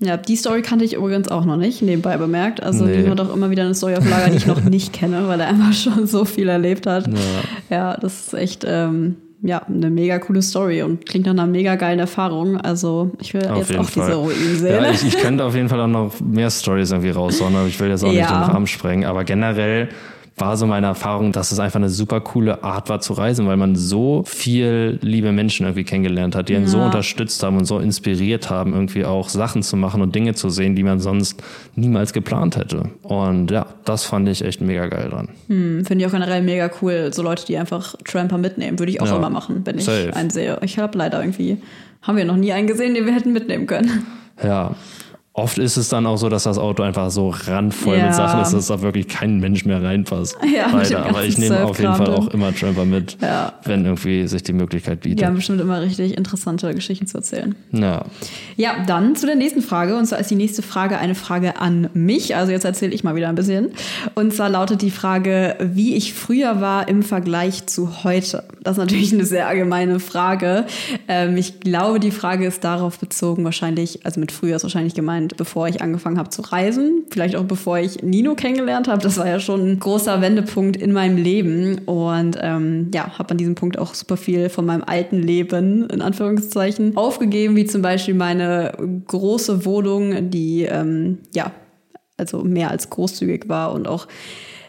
Ja, 0.00 0.16
die 0.16 0.36
Story 0.36 0.62
kannte 0.62 0.84
ich 0.84 0.94
übrigens 0.94 1.28
auch 1.28 1.44
noch 1.44 1.56
nicht, 1.56 1.82
nebenbei 1.82 2.16
bemerkt. 2.16 2.62
Also 2.62 2.84
Nee. 2.84 3.02
die 3.02 3.08
hat 3.10 3.20
auch 3.20 3.32
immer 3.34 3.50
wieder 3.50 3.62
eine 3.64 3.74
Story 3.74 3.94
auf 3.96 4.08
Lager, 4.08 4.30
die 4.30 4.36
ich 4.38 4.46
noch 4.46 4.62
nicht 4.64 4.92
kenne, 4.92 5.28
weil 5.28 5.40
er 5.40 5.48
einfach 5.48 5.72
schon 5.72 6.06
so 6.06 6.24
viel 6.24 6.48
erlebt 6.48 6.86
hat. 6.86 7.08
Ja, 7.70 7.96
das 7.96 8.26
ist 8.28 8.34
echt 8.34 8.64
ähm, 8.66 9.16
ja, 9.46 9.58
eine 9.64 9.90
mega 9.90 10.18
coole 10.18 10.40
Story 10.40 10.82
und 10.82 11.04
klingt 11.04 11.26
nach 11.26 11.32
einer 11.32 11.46
mega 11.46 11.74
geilen 11.76 11.98
Erfahrung. 11.98 12.56
Also 12.56 13.10
ich 13.20 13.34
will 13.34 13.46
Auf 13.46 13.58
jetzt 13.68 13.76
auch 13.78 13.84
Fall. 13.90 14.06
diese 14.06 14.16
Ruinen 14.16 14.56
sehen. 14.58 14.82
Ja, 14.82 14.90
ich, 14.90 15.06
ich 15.06 15.18
könnte 15.18 15.44
auf 15.44 15.54
jeden 15.54 15.68
Fall 15.68 15.80
auch 15.82 15.86
noch 15.86 16.12
mehr 16.20 16.50
Stories 16.50 16.90
irgendwie 16.92 17.10
raushauen, 17.10 17.54
aber 17.54 17.66
ich 17.66 17.78
will 17.78 17.90
jetzt 17.90 18.02
auch 18.04 18.08
nicht 18.08 18.20
Ja. 18.20 18.28
den 18.46 18.50
Rahmen 18.52 18.66
sprengen. 18.66 19.04
Aber 19.04 19.24
generell 19.24 19.90
war 20.36 20.56
so 20.56 20.66
meine 20.66 20.88
Erfahrung, 20.88 21.30
dass 21.30 21.52
es 21.52 21.60
einfach 21.60 21.76
eine 21.78 21.88
super 21.88 22.20
coole 22.20 22.64
Art 22.64 22.88
war 22.88 23.00
zu 23.00 23.12
reisen, 23.12 23.46
weil 23.46 23.56
man 23.56 23.76
so 23.76 24.24
viel 24.26 24.98
liebe 25.00 25.30
Menschen 25.30 25.64
irgendwie 25.64 25.84
kennengelernt 25.84 26.34
hat, 26.34 26.48
die 26.48 26.56
einen 26.56 26.66
so 26.66 26.78
Ja. 26.78 26.86
unterstützt 26.86 27.40
haben 27.44 27.56
und 27.56 27.66
so 27.66 27.78
inspiriert 27.78 28.50
haben, 28.50 28.72
irgendwie 28.72 29.04
auch 29.04 29.28
Sachen 29.28 29.62
zu 29.62 29.76
machen 29.76 30.02
und 30.02 30.12
Dinge 30.14 30.34
zu 30.34 30.50
sehen, 30.50 30.74
die 30.74 30.82
man 30.82 30.98
sonst 30.98 31.40
niemals 31.76 32.12
geplant 32.12 32.56
hätte. 32.56 32.90
Und 33.02 33.52
ja, 33.52 33.66
das 33.84 34.02
fand 34.04 34.28
ich 34.28 34.44
echt 34.44 34.60
mega 34.60 34.88
geil 34.88 35.08
dran. 35.10 35.28
Hm, 35.46 35.84
Finde 35.84 36.02
ich 36.04 36.08
auch 36.08 36.12
generell 36.12 36.42
mega 36.42 36.68
cool. 36.82 37.10
So 37.14 37.22
Leute, 37.22 37.46
die 37.46 37.56
einfach 37.56 37.94
Tramper 38.04 38.38
mitnehmen, 38.38 38.80
würde 38.80 38.90
ich 38.90 39.00
auch 39.00 39.06
Ja. 39.06 39.16
immer 39.16 39.30
machen, 39.30 39.62
wenn 39.64 39.78
ich 39.78 39.84
Safe. 39.84 40.14
einen 40.16 40.30
sehe. 40.30 40.58
Ich 40.62 40.78
habe 40.80 40.98
leider 40.98 41.20
irgendwie, 41.20 41.58
haben 42.02 42.16
wir 42.18 42.24
noch 42.24 42.36
nie 42.36 42.52
einen 42.52 42.66
gesehen, 42.66 42.94
den 42.94 43.06
wir 43.06 43.14
hätten 43.14 43.32
mitnehmen 43.32 43.66
können. 43.66 44.04
Ja. 44.42 44.74
Oft 45.36 45.58
ist 45.58 45.76
es 45.76 45.88
dann 45.88 46.06
auch 46.06 46.16
so, 46.16 46.28
dass 46.28 46.44
das 46.44 46.58
Auto 46.58 46.84
einfach 46.84 47.10
so 47.10 47.28
randvoll 47.30 47.96
Ja. 47.98 48.06
mit 48.06 48.14
Sachen 48.14 48.40
ist, 48.42 48.52
dass 48.54 48.68
da 48.68 48.80
wirklich 48.82 49.08
kein 49.08 49.40
Mensch 49.40 49.64
mehr 49.64 49.82
reinpasst. 49.82 50.36
Ja, 50.54 50.68
Leider. 50.72 51.06
Aber 51.06 51.24
ich 51.24 51.36
nehme 51.38 51.64
auf 51.64 51.76
jeden 51.80 51.94
Fall 51.96 52.10
auch 52.14 52.28
immer 52.28 52.54
Tramper 52.54 52.84
mit, 52.84 53.16
Ja. 53.20 53.52
wenn 53.64 53.84
irgendwie 53.84 54.28
sich 54.28 54.44
die 54.44 54.52
Möglichkeit 54.52 55.04
Die 55.04 55.08
bietet. 55.08 55.26
haben 55.26 55.34
bestimmt 55.34 55.60
immer 55.60 55.80
richtig 55.82 56.16
interessante 56.16 56.72
Geschichten 56.72 57.08
zu 57.08 57.16
erzählen. 57.18 57.56
Ja. 57.72 58.04
Ja, 58.56 58.74
dann 58.86 59.16
zu 59.16 59.26
der 59.26 59.34
nächsten 59.34 59.60
Frage. 59.60 59.96
Und 59.96 60.06
zwar 60.06 60.20
ist 60.20 60.30
die 60.30 60.36
nächste 60.36 60.62
Frage 60.62 60.98
eine 60.98 61.16
Frage 61.16 61.60
an 61.60 61.88
mich. 61.94 62.36
Also 62.36 62.52
jetzt 62.52 62.64
erzähle 62.64 62.92
ich 62.94 63.02
mal 63.02 63.16
wieder 63.16 63.28
ein 63.28 63.34
bisschen. 63.34 63.72
Und 64.14 64.32
zwar 64.32 64.48
lautet 64.50 64.82
die 64.82 64.92
Frage, 64.92 65.56
wie 65.60 65.96
ich 65.96 66.14
früher 66.14 66.60
war 66.60 66.86
im 66.86 67.02
Vergleich 67.02 67.66
zu 67.66 68.04
heute. 68.04 68.44
Das 68.62 68.72
ist 68.74 68.78
natürlich 68.78 69.12
eine 69.12 69.24
sehr 69.24 69.48
allgemeine 69.48 69.98
Frage. 69.98 70.64
Ähm, 71.08 71.36
ich 71.36 71.58
glaube, 71.58 71.98
die 71.98 72.12
Frage 72.12 72.46
ist 72.46 72.62
darauf 72.62 73.00
bezogen, 73.00 73.42
wahrscheinlich, 73.44 74.06
also 74.06 74.20
mit 74.20 74.30
früher 74.30 74.54
ist 74.54 74.62
wahrscheinlich 74.62 74.94
gemeint, 74.94 75.23
bevor 75.36 75.68
ich 75.68 75.80
angefangen 75.82 76.18
habe 76.18 76.30
zu 76.30 76.42
reisen. 76.42 77.04
Vielleicht 77.10 77.36
auch 77.36 77.44
bevor 77.44 77.78
ich 77.78 78.02
Nino 78.02 78.34
kennengelernt 78.34 78.88
habe. 78.88 79.02
Das 79.02 79.16
war 79.16 79.26
ja 79.26 79.40
schon 79.40 79.72
ein 79.72 79.78
großer 79.78 80.20
Wendepunkt 80.20 80.76
in 80.76 80.92
meinem 80.92 81.16
Leben. 81.16 81.78
Und 81.86 82.38
ähm, 82.40 82.90
ja, 82.94 83.18
habe 83.18 83.30
an 83.30 83.38
diesem 83.38 83.54
Punkt 83.54 83.78
auch 83.78 83.94
super 83.94 84.16
viel 84.16 84.48
von 84.48 84.66
meinem 84.66 84.84
alten 84.84 85.18
Leben, 85.18 85.88
in 85.88 86.02
Anführungszeichen, 86.02 86.96
aufgegeben, 86.96 87.56
wie 87.56 87.64
zum 87.66 87.82
Beispiel 87.82 88.14
meine 88.14 88.72
große 89.06 89.64
Wohnung, 89.64 90.30
die 90.30 90.64
ähm, 90.64 91.18
ja, 91.34 91.52
also 92.16 92.44
mehr 92.44 92.70
als 92.70 92.90
großzügig 92.90 93.48
war 93.48 93.72
und 93.72 93.88
auch 93.88 94.06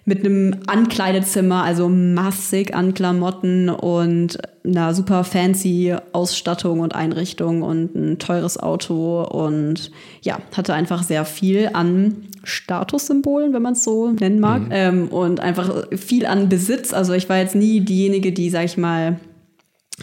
mit 0.08 0.24
einem 0.24 0.56
Ankleidezimmer, 0.68 1.64
also 1.64 1.90
massig 1.90 2.76
an 2.76 2.94
Klamotten 2.94 3.70
und 3.70 4.38
einer 4.64 4.94
super 4.94 5.24
fancy 5.24 5.96
Ausstattung 6.12 6.80
und 6.80 6.94
Einrichtung 6.94 7.64
und 7.64 7.96
ein 7.96 8.20
teures 8.20 8.58
Auto 8.62 9.24
und 9.24 9.92
ja, 10.22 10.40
hatte 10.56 10.76
einfach 10.76 11.02
sehr 11.02 11.26
viel 11.26 11.72
an 11.74 12.28
Statussymbolen, 12.44 13.54
wenn 13.54 13.64
man 13.64 13.74
es 13.74 13.84
so 13.84 14.12
nennen 14.12 14.40
mag, 14.40 14.62
ähm, 14.70 15.08
und 15.08 15.40
einfach 15.40 15.88
viel 15.96 16.28
an 16.28 16.50
Besitz. 16.50 16.94
Also 16.94 17.14
ich 17.14 17.28
war 17.28 17.40
jetzt 17.40 17.56
nie 17.56 17.82
diejenige, 17.82 18.32
die, 18.32 18.52
sag 18.52 18.66
ich 18.66 18.78
mal, 18.78 19.20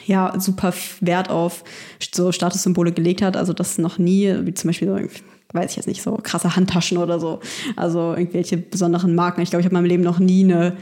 ja, 0.06 0.34
super 0.40 0.72
Wert 1.00 1.30
auf 1.30 1.62
so 2.12 2.32
Statussymbole 2.32 2.90
gelegt 2.90 3.22
hat. 3.22 3.36
Also 3.36 3.52
das 3.52 3.78
noch 3.78 3.98
nie, 3.98 4.34
wie 4.42 4.54
zum 4.54 4.68
Beispiel 4.68 4.88
so, 4.88 4.98
weiß 5.52 5.70
ich 5.70 5.76
jetzt 5.76 5.86
nicht, 5.86 6.02
so 6.02 6.18
krasse 6.22 6.56
Handtaschen 6.56 6.98
oder 6.98 7.20
so. 7.20 7.40
Also 7.76 8.14
irgendwelche 8.14 8.56
besonderen 8.56 9.14
Marken. 9.14 9.42
Ich 9.42 9.50
glaube, 9.50 9.60
ich 9.60 9.66
habe 9.66 9.74
in 9.74 9.82
meinem 9.82 9.88
Leben 9.88 10.02
noch 10.02 10.18
nie 10.18 10.44
eine, 10.44 10.76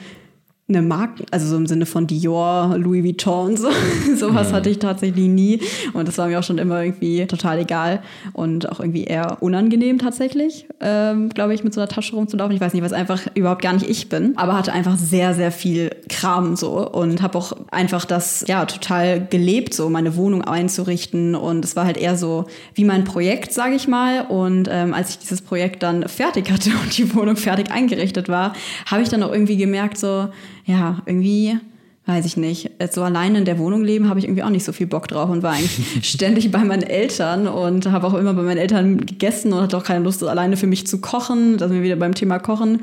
eine 0.71 0.83
Marke, 0.83 1.25
also 1.31 1.47
so 1.47 1.57
im 1.57 1.66
Sinne 1.66 1.85
von 1.85 2.07
Dior, 2.07 2.77
Louis 2.79 3.05
Vuitton, 3.05 3.57
so. 3.57 3.68
sowas 4.16 4.53
hatte 4.53 4.71
ich 4.71 4.79
tatsächlich 4.79 5.29
nie. 5.29 5.61
Und 5.93 6.09
das 6.09 6.16
war 6.18 6.29
mir 6.29 6.39
auch 6.39 6.43
schon 6.43 6.59
immer 6.59 6.83
irgendwie 6.83 7.27
total 7.27 7.59
egal 7.59 8.03
und 8.33 8.71
auch 8.71 8.81
irgendwie 8.81 9.05
eher 9.05 9.39
unangenehm 9.41 9.99
tatsächlich, 9.99 10.66
ähm, 10.81 11.29
glaube 11.31 11.55
ich, 11.55 11.64
mit 11.64 11.75
so 11.75 11.81
einer 11.81 11.89
Tasche 11.89 12.14
rumzulaufen. 12.14 12.55
Ich 12.55 12.61
weiß 12.61 12.73
nicht, 12.73 12.83
was 12.83 12.93
einfach 12.93 13.27
überhaupt 13.35 13.62
gar 13.62 13.73
nicht 13.73 13.89
ich 13.89 14.09
bin, 14.09 14.33
aber 14.37 14.57
hatte 14.57 14.73
einfach 14.73 14.97
sehr, 14.97 15.35
sehr 15.35 15.53
viel 15.53 15.91
Kram 16.09 16.57
so 16.57 16.89
und 16.89 17.23
habe 17.23 17.37
auch 17.37 17.53
einfach 17.71 18.05
das 18.05 18.45
ja 18.47 18.64
total 18.64 19.27
gelebt, 19.27 19.75
so 19.75 19.91
meine 19.91 20.16
Wohnung 20.16 20.43
einzurichten 20.43 21.35
und 21.35 21.64
es 21.64 21.77
war 21.77 21.85
halt 21.85 21.97
eher 21.97 22.16
so 22.16 22.47
wie 22.75 22.85
mein 22.85 23.05
Projekt, 23.05 23.53
sage 23.53 23.75
ich 23.75 23.89
mal. 23.89 24.23
Und 24.23 24.68
ähm, 24.71 24.95
als 24.95 25.11
ich 25.11 25.18
dieses 25.18 25.43
Projekt 25.43 25.83
dann 25.83 26.09
fertig 26.09 26.51
hatte 26.51 26.71
und 26.83 26.97
die 26.97 27.14
Wohnung 27.14 27.37
fertig 27.37 27.71
eingerichtet 27.71 28.29
war, 28.29 28.55
habe 28.87 29.03
ich 29.03 29.09
dann 29.09 29.23
auch 29.23 29.33
irgendwie 29.33 29.57
gemerkt, 29.57 29.99
so 29.99 30.29
ja 30.71 31.03
irgendwie 31.07 31.59
weiß 32.07 32.25
ich 32.25 32.37
nicht, 32.37 32.71
so 32.93 33.03
alleine 33.03 33.39
in 33.39 33.45
der 33.45 33.59
Wohnung 33.59 33.85
leben 33.85 34.09
habe 34.09 34.18
ich 34.18 34.25
irgendwie 34.25 34.43
auch 34.43 34.51
nicht 34.51 34.64
so 34.64 34.73
viel 34.73 34.87
Bock 34.87 35.07
drauf 35.09 35.31
und 35.31 35.43
war 35.43 35.53
eigentlich 35.53 35.81
ständig 36.03 36.51
bei 36.51 36.64
meinen 36.64 36.83
Eltern 36.83 37.47
und 37.47 37.87
habe 37.91 38.07
auch 38.07 38.14
immer 38.14 38.35
bei 38.35 38.43
meinen 38.43 38.59
Eltern 38.59 38.99
gegessen 39.07 39.53
und 39.53 39.61
hatte 39.61 39.77
auch 39.77 39.85
keine 39.85 40.05
Lust, 40.05 40.23
alleine 40.25 40.57
für 40.57 40.66
mich 40.66 40.87
zu 40.87 41.01
kochen. 41.01 41.59
Da 41.59 41.68
sind 41.68 41.77
wir 41.77 41.85
wieder 41.85 41.97
beim 41.97 42.14
Thema 42.14 42.39
Kochen. 42.39 42.81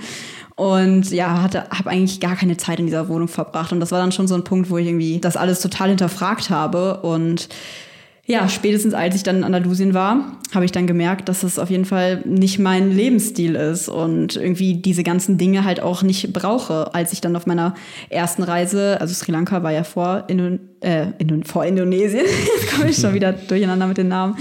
Und 0.55 1.11
ja, 1.11 1.41
hatte, 1.43 1.69
habe 1.69 1.89
eigentlich 1.89 2.19
gar 2.19 2.35
keine 2.35 2.57
Zeit 2.57 2.79
in 2.79 2.87
dieser 2.87 3.09
Wohnung 3.09 3.27
verbracht. 3.27 3.71
Und 3.71 3.79
das 3.79 3.91
war 3.91 3.99
dann 3.99 4.11
schon 4.11 4.27
so 4.27 4.35
ein 4.35 4.43
Punkt, 4.43 4.69
wo 4.69 4.77
ich 4.77 4.87
irgendwie 4.87 5.19
das 5.19 5.37
alles 5.37 5.61
total 5.61 5.89
hinterfragt 5.89 6.49
habe. 6.49 7.01
Und 7.01 7.49
ja, 8.29 8.49
spätestens 8.49 8.93
als 8.93 9.15
ich 9.15 9.23
dann 9.23 9.37
in 9.37 9.43
Andalusien 9.45 9.93
war, 9.93 10.33
habe 10.53 10.65
ich 10.65 10.73
dann 10.73 10.85
gemerkt, 10.85 11.29
dass 11.29 11.41
das 11.41 11.57
auf 11.57 11.69
jeden 11.69 11.85
Fall 11.85 12.23
nicht 12.25 12.59
mein 12.59 12.91
Lebensstil 12.91 13.55
ist 13.55 13.87
und 13.87 14.35
irgendwie 14.35 14.75
diese 14.75 15.03
ganzen 15.03 15.37
Dinge 15.37 15.63
halt 15.63 15.81
auch 15.81 16.03
nicht 16.03 16.33
brauche. 16.33 16.93
Als 16.93 17.13
ich 17.13 17.21
dann 17.21 17.37
auf 17.37 17.45
meiner 17.45 17.73
ersten 18.09 18.43
Reise, 18.43 18.99
also 18.99 19.13
Sri 19.13 19.31
Lanka 19.31 19.63
war 19.63 19.71
ja 19.71 19.85
vor, 19.85 20.25
Indo 20.27 20.59
äh, 20.81 21.07
Indo 21.19 21.37
vor 21.45 21.63
Indonesien, 21.63 22.25
jetzt 22.57 22.75
komme 22.75 22.89
ich 22.89 22.97
schon 22.97 23.13
wieder 23.13 23.31
durcheinander 23.31 23.87
mit 23.87 23.97
den 23.97 24.09
Namen. 24.09 24.35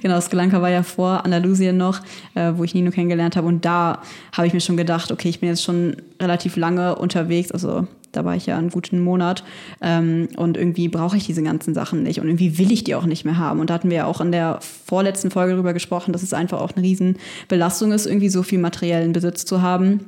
Genau, 0.00 0.20
Sri 0.20 0.36
Lanka 0.36 0.62
war 0.62 0.70
ja 0.70 0.84
vor 0.84 1.24
Andalusien 1.24 1.76
noch, 1.76 2.00
äh, 2.34 2.52
wo 2.54 2.62
ich 2.62 2.74
Nino 2.74 2.92
kennengelernt 2.92 3.34
habe. 3.34 3.48
Und 3.48 3.64
da 3.64 4.02
habe 4.30 4.46
ich 4.46 4.54
mir 4.54 4.60
schon 4.60 4.76
gedacht, 4.76 5.10
okay, 5.10 5.28
ich 5.28 5.40
bin 5.40 5.48
jetzt 5.48 5.64
schon 5.64 5.96
relativ 6.20 6.54
lange 6.54 6.94
unterwegs, 6.94 7.50
also 7.50 7.88
da 8.12 8.24
war 8.24 8.36
ich 8.36 8.46
ja 8.46 8.56
einen 8.56 8.70
guten 8.70 9.00
Monat. 9.00 9.42
Ähm, 9.80 10.28
und 10.36 10.56
irgendwie 10.56 10.88
brauche 10.88 11.16
ich 11.16 11.26
diese 11.26 11.42
ganzen 11.42 11.74
Sachen 11.74 12.02
nicht. 12.02 12.20
Und 12.20 12.28
irgendwie 12.28 12.58
will 12.58 12.70
ich 12.70 12.84
die 12.84 12.94
auch 12.94 13.06
nicht 13.06 13.24
mehr 13.24 13.38
haben. 13.38 13.60
Und 13.60 13.70
da 13.70 13.74
hatten 13.74 13.90
wir 13.90 13.96
ja 13.98 14.06
auch 14.06 14.20
in 14.20 14.32
der 14.32 14.60
vorletzten 14.60 15.30
Folge 15.30 15.52
darüber 15.52 15.72
gesprochen, 15.72 16.12
dass 16.12 16.22
es 16.22 16.34
einfach 16.34 16.60
auch 16.60 16.72
eine 16.72 16.84
Riesenbelastung 16.84 17.92
ist, 17.92 18.06
irgendwie 18.06 18.28
so 18.28 18.42
viel 18.42 18.58
materiellen 18.58 19.12
Besitz 19.12 19.44
zu 19.44 19.62
haben. 19.62 20.00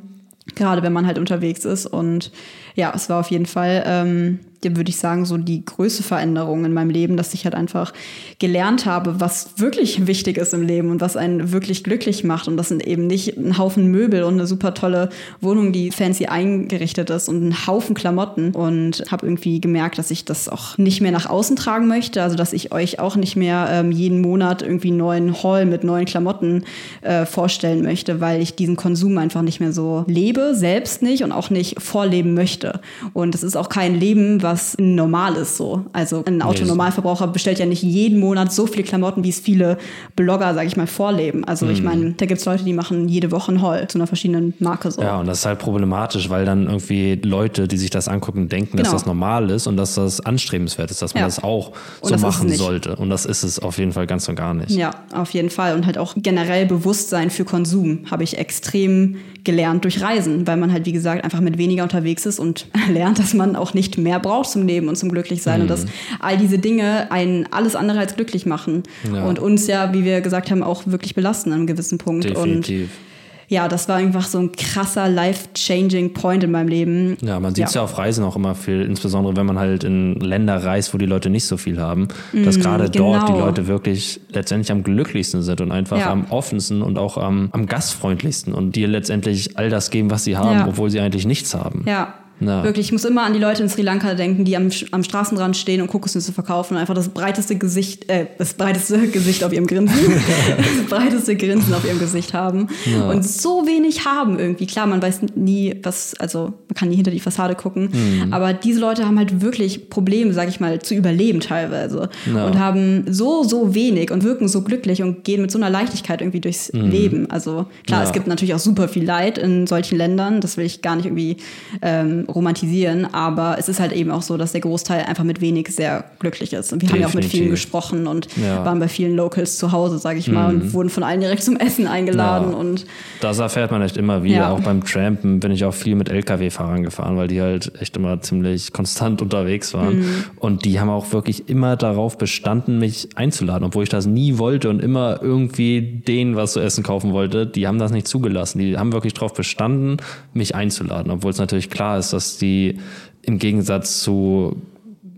Gerade 0.55 0.83
wenn 0.83 0.93
man 0.93 1.07
halt 1.07 1.19
unterwegs 1.19 1.65
ist. 1.65 1.87
Und 1.87 2.31
ja, 2.75 2.93
es 2.95 3.09
war 3.09 3.21
auf 3.21 3.31
jeden 3.31 3.47
Fall, 3.47 3.85
ähm, 3.87 4.39
würde 4.73 4.89
ich 4.89 4.97
sagen, 4.97 5.27
so 5.27 5.37
die 5.37 5.63
größte 5.63 6.03
Veränderung 6.03 6.65
in 6.65 6.73
meinem 6.73 6.89
Leben, 6.89 7.19
dass 7.19 7.35
ich 7.35 7.45
halt 7.45 7.55
einfach 7.55 7.93
gelernt 8.39 8.87
habe, 8.87 9.21
was 9.21 9.59
wirklich 9.59 10.07
wichtig 10.07 10.39
ist 10.39 10.55
im 10.55 10.63
Leben 10.63 10.91
und 10.91 11.03
was 11.03 11.19
einen 11.19 11.53
wirklich 11.53 11.85
glücklich 11.85 12.25
macht. 12.25 12.49
Und 12.49 12.57
das 12.57 12.69
sind 12.69 12.87
eben 12.87 13.07
nicht 13.07 13.37
ein 13.37 13.59
Haufen 13.59 13.91
Möbel 13.91 14.23
und 14.23 14.35
eine 14.35 14.47
super 14.47 14.73
tolle 14.73 15.11
Wohnung, 15.43 15.73
die 15.73 15.91
fancy 15.91 16.27
eingerichtet 16.27 17.11
ist 17.11 17.29
und 17.29 17.47
ein 17.47 17.67
Haufen 17.67 17.95
Klamotten. 17.95 18.53
Und 18.53 19.05
habe 19.11 19.27
irgendwie 19.27 19.61
gemerkt, 19.61 19.99
dass 19.99 20.11
ich 20.11 20.25
das 20.25 20.49
auch 20.49 20.79
nicht 20.79 21.03
mehr 21.03 21.13
nach 21.13 21.29
außen 21.29 21.57
tragen 21.57 21.87
möchte. 21.87 22.23
Also, 22.23 22.37
dass 22.37 22.55
ich 22.55 22.73
euch 22.73 22.99
auch 22.99 23.17
nicht 23.17 23.37
mehr 23.37 23.69
ähm, 23.71 23.93
jeden 23.93 24.23
Monat 24.23 24.63
irgendwie 24.63 24.89
einen 24.89 24.97
neuen 24.97 25.43
Haul 25.43 25.67
mit 25.67 25.85
neuen 25.85 26.07
Klamotten 26.07 26.65
äh, 27.03 27.27
vorstellen 27.27 27.83
möchte, 27.83 28.21
weil 28.21 28.41
ich 28.41 28.55
diesen 28.55 28.77
Konsum 28.77 29.19
einfach 29.19 29.43
nicht 29.43 29.61
mehr 29.61 29.73
so 29.73 30.05
lebe, 30.09 30.55
selbst 30.55 31.03
nicht 31.03 31.23
und 31.23 31.33
auch 31.33 31.51
nicht 31.51 31.83
vorleben 31.83 32.33
möchte. 32.33 32.64
Und 33.13 33.35
es 33.35 33.43
ist 33.43 33.57
auch 33.57 33.69
kein 33.69 33.95
Leben, 33.99 34.43
was 34.43 34.77
normal 34.79 35.37
ist 35.37 35.57
so. 35.57 35.85
Also 35.93 36.23
ein 36.27 36.43
Autonormalverbraucher 36.43 37.27
bestellt 37.29 37.59
ja 37.59 37.67
nicht 37.67 37.83
jeden 37.83 38.19
Monat 38.21 38.53
so 38.53 38.67
viele 38.67 38.85
Klamotten, 38.85 39.25
wie 39.25 39.29
es 39.31 39.41
viele 39.41 39.79
Blogger, 40.17 40.55
sag 40.55 40.67
ich 40.67 40.77
mal, 40.77 40.87
vorleben. 40.87 41.45
Also 41.45 41.69
ich 41.69 41.83
meine, 41.83 42.13
da 42.13 42.27
gibt's 42.27 42.45
Leute, 42.45 42.65
die 42.65 42.73
machen 42.73 43.09
jede 43.09 43.31
Woche 43.31 43.53
einen 43.53 43.63
Haul 43.63 43.87
zu 43.89 43.99
einer 43.99 44.07
verschiedenen 44.07 44.55
Marke 44.59 44.91
so. 44.91 45.03
Ja, 45.03 45.19
und 45.21 45.27
das 45.27 45.39
ist 45.41 45.47
halt 45.47 45.59
problematisch, 45.59 46.31
weil 46.31 46.45
dann 46.45 46.67
irgendwie 46.67 47.21
Leute, 47.23 47.69
die 47.69 47.77
sich 47.77 47.91
das 47.91 48.09
angucken, 48.09 48.49
denken, 48.49 48.77
dass 48.77 48.89
Genau. 48.89 48.97
das 48.99 49.07
normal 49.07 49.51
ist 49.51 49.67
und 49.67 49.77
dass 49.77 49.95
das 49.95 50.21
anstrebenswert 50.21 50.91
ist, 50.91 51.03
dass 51.03 51.15
man 51.15 51.23
Ja. 51.23 51.27
das 51.27 51.43
auch 51.43 51.73
so 52.03 52.11
das 52.11 52.21
es 52.21 52.23
machen 52.23 52.51
sollte. 52.53 52.97
Und 52.97 53.11
das 53.11 53.25
ist 53.27 53.43
es 53.43 53.59
auf 53.59 53.79
jeden 53.79 53.93
Fall 53.93 54.07
ganz 54.07 54.29
und 54.29 54.37
gar 54.37 54.55
nicht. 54.55 54.71
Ja, 54.71 54.91
auf 55.15 55.31
jeden 55.31 55.51
Fall. 55.51 55.75
Und 55.75 55.87
halt 55.87 55.99
auch 55.99 56.15
generell 56.17 56.67
Bewusstsein 56.67 57.31
für 57.31 57.45
Konsum 57.45 58.01
habe 58.11 58.23
ich 58.25 58.39
extrem 58.39 59.17
gelernt 59.45 59.85
durch 59.85 60.01
Reisen, 60.03 60.47
weil 60.47 60.57
man 60.57 60.73
halt, 60.73 60.87
wie 60.87 60.93
gesagt, 60.93 61.23
einfach 61.25 61.41
mit 61.41 61.59
weniger 61.59 61.83
unterwegs 61.83 62.27
ist 62.27 62.39
und 62.39 62.67
lernt, 62.93 63.19
dass 63.19 63.35
man 63.35 63.57
auch 63.57 63.75
nicht 63.75 63.99
mehr 63.99 64.19
braucht 64.19 64.51
zum 64.51 64.67
Leben 64.67 64.89
und 64.89 64.97
zum 64.97 65.11
Glücklichsein 65.11 65.61
und 65.63 65.69
dass 65.69 65.87
all 66.21 66.37
diese 66.39 66.59
Dinge 66.59 67.11
einen 67.13 67.47
alles 67.53 67.77
andere 67.77 67.99
als 68.01 68.17
glücklich 68.17 68.47
machen 68.47 68.83
Ja. 69.13 69.25
und 69.25 69.39
uns 69.39 69.67
ja, 69.67 69.93
wie 69.93 70.05
wir 70.05 70.21
gesagt 70.23 70.51
haben, 70.51 70.63
auch 70.63 70.83
wirklich 70.87 71.15
belasten 71.15 71.51
an 71.53 71.59
einem 71.59 71.67
gewissen 71.67 71.99
Punkt. 71.99 72.25
Definitiv. 72.25 72.83
Und 72.85 73.14
ja, 73.49 73.69
das 73.69 73.89
war 73.89 73.97
einfach 73.97 74.25
so 74.27 74.39
ein 74.39 74.53
krasser 74.53 75.09
life-changing 75.09 76.13
Point 76.15 76.45
in 76.45 76.51
meinem 76.51 76.69
Leben. 76.69 77.17
Ja, 77.21 77.39
man 77.41 77.55
sieht 77.55 77.67
es 77.67 77.75
ja. 77.75 77.83
auf 77.83 77.99
Reisen 77.99 78.25
auch 78.25 78.37
immer 78.37 78.55
viel, 78.55 78.83
insbesondere 78.83 79.37
wenn 79.37 79.47
man 79.47 79.59
halt 79.59 79.85
in 79.85 80.15
Länder 80.21 80.65
reist, 80.65 80.95
wo 80.95 80.99
die 80.99 81.07
Leute 81.07 81.31
nicht 81.31 81.45
so 81.47 81.57
viel 81.57 81.81
haben, 81.81 82.09
dass 82.33 82.59
gerade 82.59 82.91
dort 82.91 83.29
die 83.29 83.33
genau. 83.33 83.47
Leute 83.47 83.67
wirklich 83.67 84.21
letztendlich 84.31 84.71
am 84.73 84.83
glücklichsten 84.83 85.43
sind 85.43 85.61
und 85.61 85.73
einfach 85.73 85.99
Ja. 85.99 86.11
am 86.11 86.27
offensten 86.31 86.83
und 86.83 86.99
auch 86.99 87.17
am, 87.19 87.49
am 87.53 87.67
gastfreundlichsten 87.67 88.53
und 88.53 88.77
dir 88.77 88.89
letztendlich 88.89 89.59
all 89.59 89.71
das 89.71 89.91
geben, 89.91 90.11
was 90.11 90.25
sie 90.25 90.37
haben, 90.37 90.59
Ja. 90.61 90.67
obwohl 90.69 90.91
sie 90.91 91.01
eigentlich 91.01 91.27
nichts 91.27 91.55
haben. 91.55 91.85
Ja. 91.87 92.15
Ja. 92.41 92.65
Wirklich, 92.65 92.87
ich 92.87 92.93
muss 92.93 93.05
immer 93.05 93.23
an 93.23 93.33
die 93.33 93.39
Leute 93.39 93.63
in 93.63 93.69
Sri 93.69 93.83
Lanka 93.83 94.15
denken, 94.15 94.45
die 94.45 94.57
am, 94.57 94.69
am 94.91 95.05
Straßenrand 95.05 95.57
stehen 95.57 95.81
und 95.81 95.87
Kokosnüsse 95.87 96.33
verkaufen 96.33 96.75
und 96.75 96.81
einfach 96.81 96.95
das 96.95 97.09
breiteste 97.09 97.57
Gesicht, 97.57 98.11
äh, 98.11 98.27
das 98.39 98.55
breiteste 98.55 99.07
Gesicht 99.09 99.45
auf 99.45 99.53
ihrem 99.53 99.67
Grinsen, 99.67 99.97
das 100.57 100.87
breiteste 100.91 101.37
Grinsen 101.37 101.73
auf 101.75 101.85
ihrem 101.85 101.99
Gesicht 101.99 102.35
haben 102.35 102.69
und 103.09 103.25
so 103.25 103.67
wenig 103.67 104.05
haben 104.05 104.39
irgendwie. 104.39 104.67
Klar, 104.67 104.87
man 104.87 105.01
weiß 105.01 105.21
nie, 105.37 105.77
was, 105.83 106.15
also 106.19 106.53
man 106.69 106.75
kann 106.75 106.89
nie 106.89 106.97
hinter 106.97 107.11
die 107.11 107.21
Fassade 107.21 107.55
gucken. 107.55 107.91
Mhm. 107.93 108.33
Aber 108.33 108.53
diese 108.53 108.81
Leute 108.81 109.07
haben 109.07 109.19
halt 109.19 109.41
wirklich 109.41 109.89
Probleme, 109.89 110.33
sag 110.33 110.49
ich 110.49 110.61
mal, 110.61 110.81
zu 110.83 110.95
überleben 110.95 111.41
teilweise. 111.41 112.09
Ja. 112.27 112.47
Und 112.47 112.59
haben 112.59 113.05
so, 113.09 113.45
so 113.45 113.75
wenig 113.75 114.11
und 114.11 114.25
wirken 114.25 114.49
so 114.49 114.63
glücklich 114.63 115.03
und 115.03 115.25
gehen 115.25 115.41
mit 115.41 115.51
so 115.51 115.59
einer 115.59 115.71
Leichtigkeit 115.71 116.21
irgendwie 116.21 116.41
durchs 116.41 116.71
Leben. 116.73 117.31
Also 117.31 117.67
klar, 117.87 118.01
Mhm. 118.01 118.03
Ja. 118.03 118.03
es 118.03 118.13
gibt 118.13 118.27
natürlich 118.27 118.55
auch 118.55 118.59
super 118.59 118.89
viel 118.89 119.05
Leid 119.05 119.39
in 119.39 119.67
solchen 119.69 119.97
Ländern. 119.97 120.41
Das 120.41 120.57
will 120.57 120.65
ich 120.67 120.83
gar 120.83 120.97
nicht 120.97 121.07
irgendwie 121.07 121.37
ähm, 121.81 122.24
romantisieren. 122.29 123.13
Aber 123.13 123.57
es 123.59 123.69
ist 123.69 123.81
halt 123.81 123.93
eben 123.93 124.11
auch 124.11 124.23
so, 124.23 124.37
dass 124.37 124.53
der 124.53 124.61
Großteil 124.61 125.05
einfach 125.05 125.25
mit 125.25 125.41
wenig 125.41 125.69
sehr 125.75 126.05
glücklich 126.19 126.53
ist. 126.53 126.73
Und 126.73 126.83
wir 126.83 126.89
haben 126.91 127.01
ja 127.01 127.07
auch 127.07 127.15
mit 127.15 127.25
vielen 127.25 127.45
Definitiv. 127.45 127.51
gesprochen 127.65 128.07
und 128.07 128.29
Ja. 128.37 128.61
Mhm. 128.61 128.65
waren 128.65 128.79
bei 128.81 128.89
vielen 128.89 129.17
Locals 129.17 129.59
zu 129.59 129.73
Hause, 129.73 129.99
sage 129.99 130.19
ich 130.19 130.29
mal, 130.31 130.55
und 130.55 130.73
wurden 130.73 130.89
von 130.91 131.03
allen 131.03 131.21
direkt 131.21 131.43
zum 131.43 131.57
Essen 131.57 131.87
eingeladen. 131.87 132.51
Ja. 132.53 132.57
Und 132.57 132.87
Das 133.21 133.39
erfährt 133.39 133.71
man 133.71 133.83
echt 133.83 133.97
immer 133.97 134.23
wieder. 134.23 134.35
Ja. 134.37 134.51
Auch 134.51 134.61
beim 134.61 134.85
Trampen 134.85 135.41
bin 135.41 135.51
ich 135.53 135.65
auch 135.65 135.75
viel 135.75 135.95
mit 135.95 136.09
Lkw-Fahrern 136.09 136.83
gefahren, 136.83 137.17
weil 137.17 137.29
die 137.29 137.41
halt 137.41 137.73
echt 137.81 137.97
immer 137.97 138.21
ziemlich 138.21 138.73
konstant 138.73 139.23
unterwegs 139.23 139.73
waren. 139.75 139.99
Mhm. 140.01 140.25
Und 140.37 140.65
die 140.65 140.81
haben 140.81 140.91
auch 140.91 141.13
wirklich 141.13 141.49
immer 141.49 141.77
darauf 141.77 142.19
bestanden, 142.19 142.79
mich 142.79 143.09
einzuladen, 143.15 143.65
obwohl 143.67 143.83
ich 143.85 143.89
das 143.89 144.07
nie 144.07 144.39
wollte 144.39 144.69
und 144.71 144.81
immer 144.81 145.21
irgendwie 145.23 145.81
denen 146.07 146.37
was 146.37 146.53
zu 146.53 146.61
essen 146.61 146.83
kaufen 146.83 147.13
wollte. 147.13 147.47
Die 147.47 147.67
haben 147.67 147.79
das 147.79 147.91
nicht 147.93 148.07
zugelassen. 148.09 148.59
Die 148.59 148.77
haben 148.77 148.93
wirklich 148.93 149.15
darauf 149.15 149.35
bestanden, 149.35 149.97
mich 150.33 150.55
einzuladen, 150.55 151.11
obwohl 151.11 151.31
es 151.31 151.39
natürlich 151.39 151.71
klar 151.71 151.99
ist, 151.99 152.13
dass 152.15 152.39
die 152.39 152.79
im 153.23 153.39
Gegensatz 153.39 154.01
zu 154.03 154.57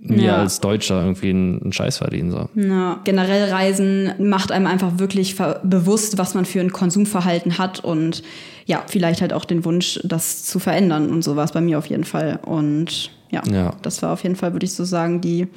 mir 0.01 0.23
Ja. 0.23 0.37
als 0.37 0.61
Deutscher 0.61 1.01
irgendwie 1.03 1.31
einen, 1.31 1.73
Scheiß 1.73 1.99
verdienen. 1.99 2.31
So. 2.31 2.49
Ja, 2.55 3.01
generell 3.05 3.51
Reisen 3.51 4.13
macht 4.19 4.53
einem 4.53 4.67
einfach 4.67 4.99
wirklich 4.99 5.37
bewusst, 5.65 6.17
was 6.19 6.35
man 6.35 6.45
für 6.45 6.61
ein 6.61 6.71
Konsumverhalten 6.73 7.59
hat 7.59 7.81
und 7.81 8.23
ja, 8.67 8.83
vielleicht 8.87 9.21
halt 9.21 9.33
auch 9.33 9.45
den 9.45 9.65
Wunsch, 9.65 9.99
das 10.05 10.45
zu 10.45 10.59
verändern 10.59 11.11
und 11.11 11.23
so 11.23 11.35
war 11.37 11.45
es 11.45 11.53
bei 11.53 11.61
mir 11.61 11.79
auf 11.79 11.87
jeden 11.87 12.05
Fall. 12.05 12.39
Und 12.45 13.11
ja, 13.31 13.43
Ja. 13.53 13.75
das 13.83 14.01
war 14.03 14.13
auf 14.13 14.23
jeden 14.23 14.37
Fall, 14.37 14.53
würde 14.53 14.67
ich 14.67 14.75
so 14.75 14.85
sagen, 14.85 15.21
die 15.21 15.49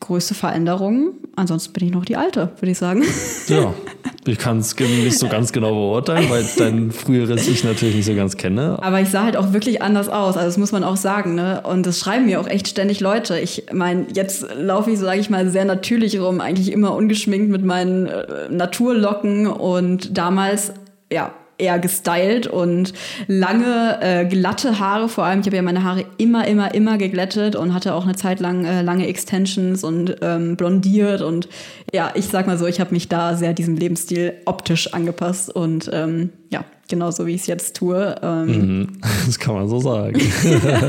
größte 0.00 0.34
Veränderung. 0.34 1.14
Ansonsten 1.36 1.72
bin 1.72 1.86
ich 1.86 1.92
noch 1.92 2.04
die 2.04 2.16
alte, 2.16 2.50
würde 2.58 2.70
ich 2.70 2.78
sagen. 2.78 3.02
Ja, 3.48 3.74
ich 4.26 4.38
kann 4.38 4.58
es 4.58 4.78
nicht 4.78 5.18
so 5.18 5.28
ganz 5.28 5.52
genau 5.52 5.72
beurteilen, 5.72 6.28
weil 6.28 6.44
dein 6.58 6.92
früheres 6.92 7.48
Ich 7.48 7.64
natürlich 7.64 7.96
nicht 7.96 8.06
so 8.06 8.14
ganz 8.14 8.36
kenne. 8.36 8.78
Aber 8.82 9.00
ich 9.00 9.08
sah 9.08 9.24
halt 9.24 9.36
auch 9.36 9.52
wirklich 9.52 9.82
anders 9.82 10.08
aus. 10.08 10.36
Also 10.36 10.48
das 10.48 10.58
muss 10.58 10.72
man 10.72 10.84
auch 10.84 10.96
sagen, 10.96 11.34
ne? 11.34 11.62
Und 11.62 11.86
das 11.86 11.98
schreiben 11.98 12.26
mir 12.26 12.40
auch 12.40 12.46
echt 12.46 12.68
ständig 12.68 13.00
Leute. 13.00 13.38
Ich 13.38 13.66
meine, 13.72 14.06
jetzt 14.12 14.46
laufe 14.54 14.90
ich, 14.90 14.98
sage 14.98 15.18
ich 15.20 15.30
mal, 15.30 15.48
sehr 15.48 15.64
natürlich 15.64 16.20
rum, 16.20 16.40
eigentlich 16.40 16.72
immer 16.72 16.94
ungeschminkt 16.94 17.50
mit 17.50 17.64
meinen 17.64 18.06
äh, 18.06 18.48
Naturlocken 18.50 19.46
und 19.46 20.16
damals, 20.16 20.72
ja, 21.10 21.32
eher 21.58 21.78
gestylt 21.78 22.46
und 22.46 22.92
lange 23.26 23.98
äh, 24.00 24.24
glatte 24.26 24.78
Haare 24.78 25.08
vor 25.08 25.24
allem. 25.24 25.40
Ich 25.40 25.46
habe 25.46 25.56
ja 25.56 25.62
meine 25.62 25.84
Haare 25.84 26.04
immer, 26.18 26.46
immer, 26.46 26.74
immer 26.74 26.98
geglättet 26.98 27.56
und 27.56 27.74
hatte 27.74 27.94
auch 27.94 28.04
eine 28.04 28.14
Zeit 28.14 28.40
lang 28.40 28.64
äh, 28.64 28.82
lange 28.82 29.06
Extensions 29.06 29.84
und 29.84 30.16
ähm, 30.22 30.56
blondiert 30.56 31.22
und 31.22 31.48
ja, 31.92 32.10
ich 32.14 32.26
sag 32.26 32.46
mal 32.46 32.58
so, 32.58 32.66
ich 32.66 32.80
habe 32.80 32.92
mich 32.92 33.08
da 33.08 33.36
sehr 33.36 33.52
diesem 33.52 33.76
Lebensstil 33.76 34.34
optisch 34.44 34.92
angepasst 34.92 35.54
und 35.54 35.90
ähm, 35.92 36.30
ja, 36.50 36.64
genauso 36.88 37.26
wie 37.26 37.34
ich 37.34 37.42
es 37.42 37.46
jetzt 37.46 37.76
tue. 37.76 38.14
Ähm, 38.22 38.46
Mhm, 38.46 38.88
Das 39.26 39.38
kann 39.38 39.54
man 39.54 39.68
so 39.68 39.80
sagen. 39.80 40.20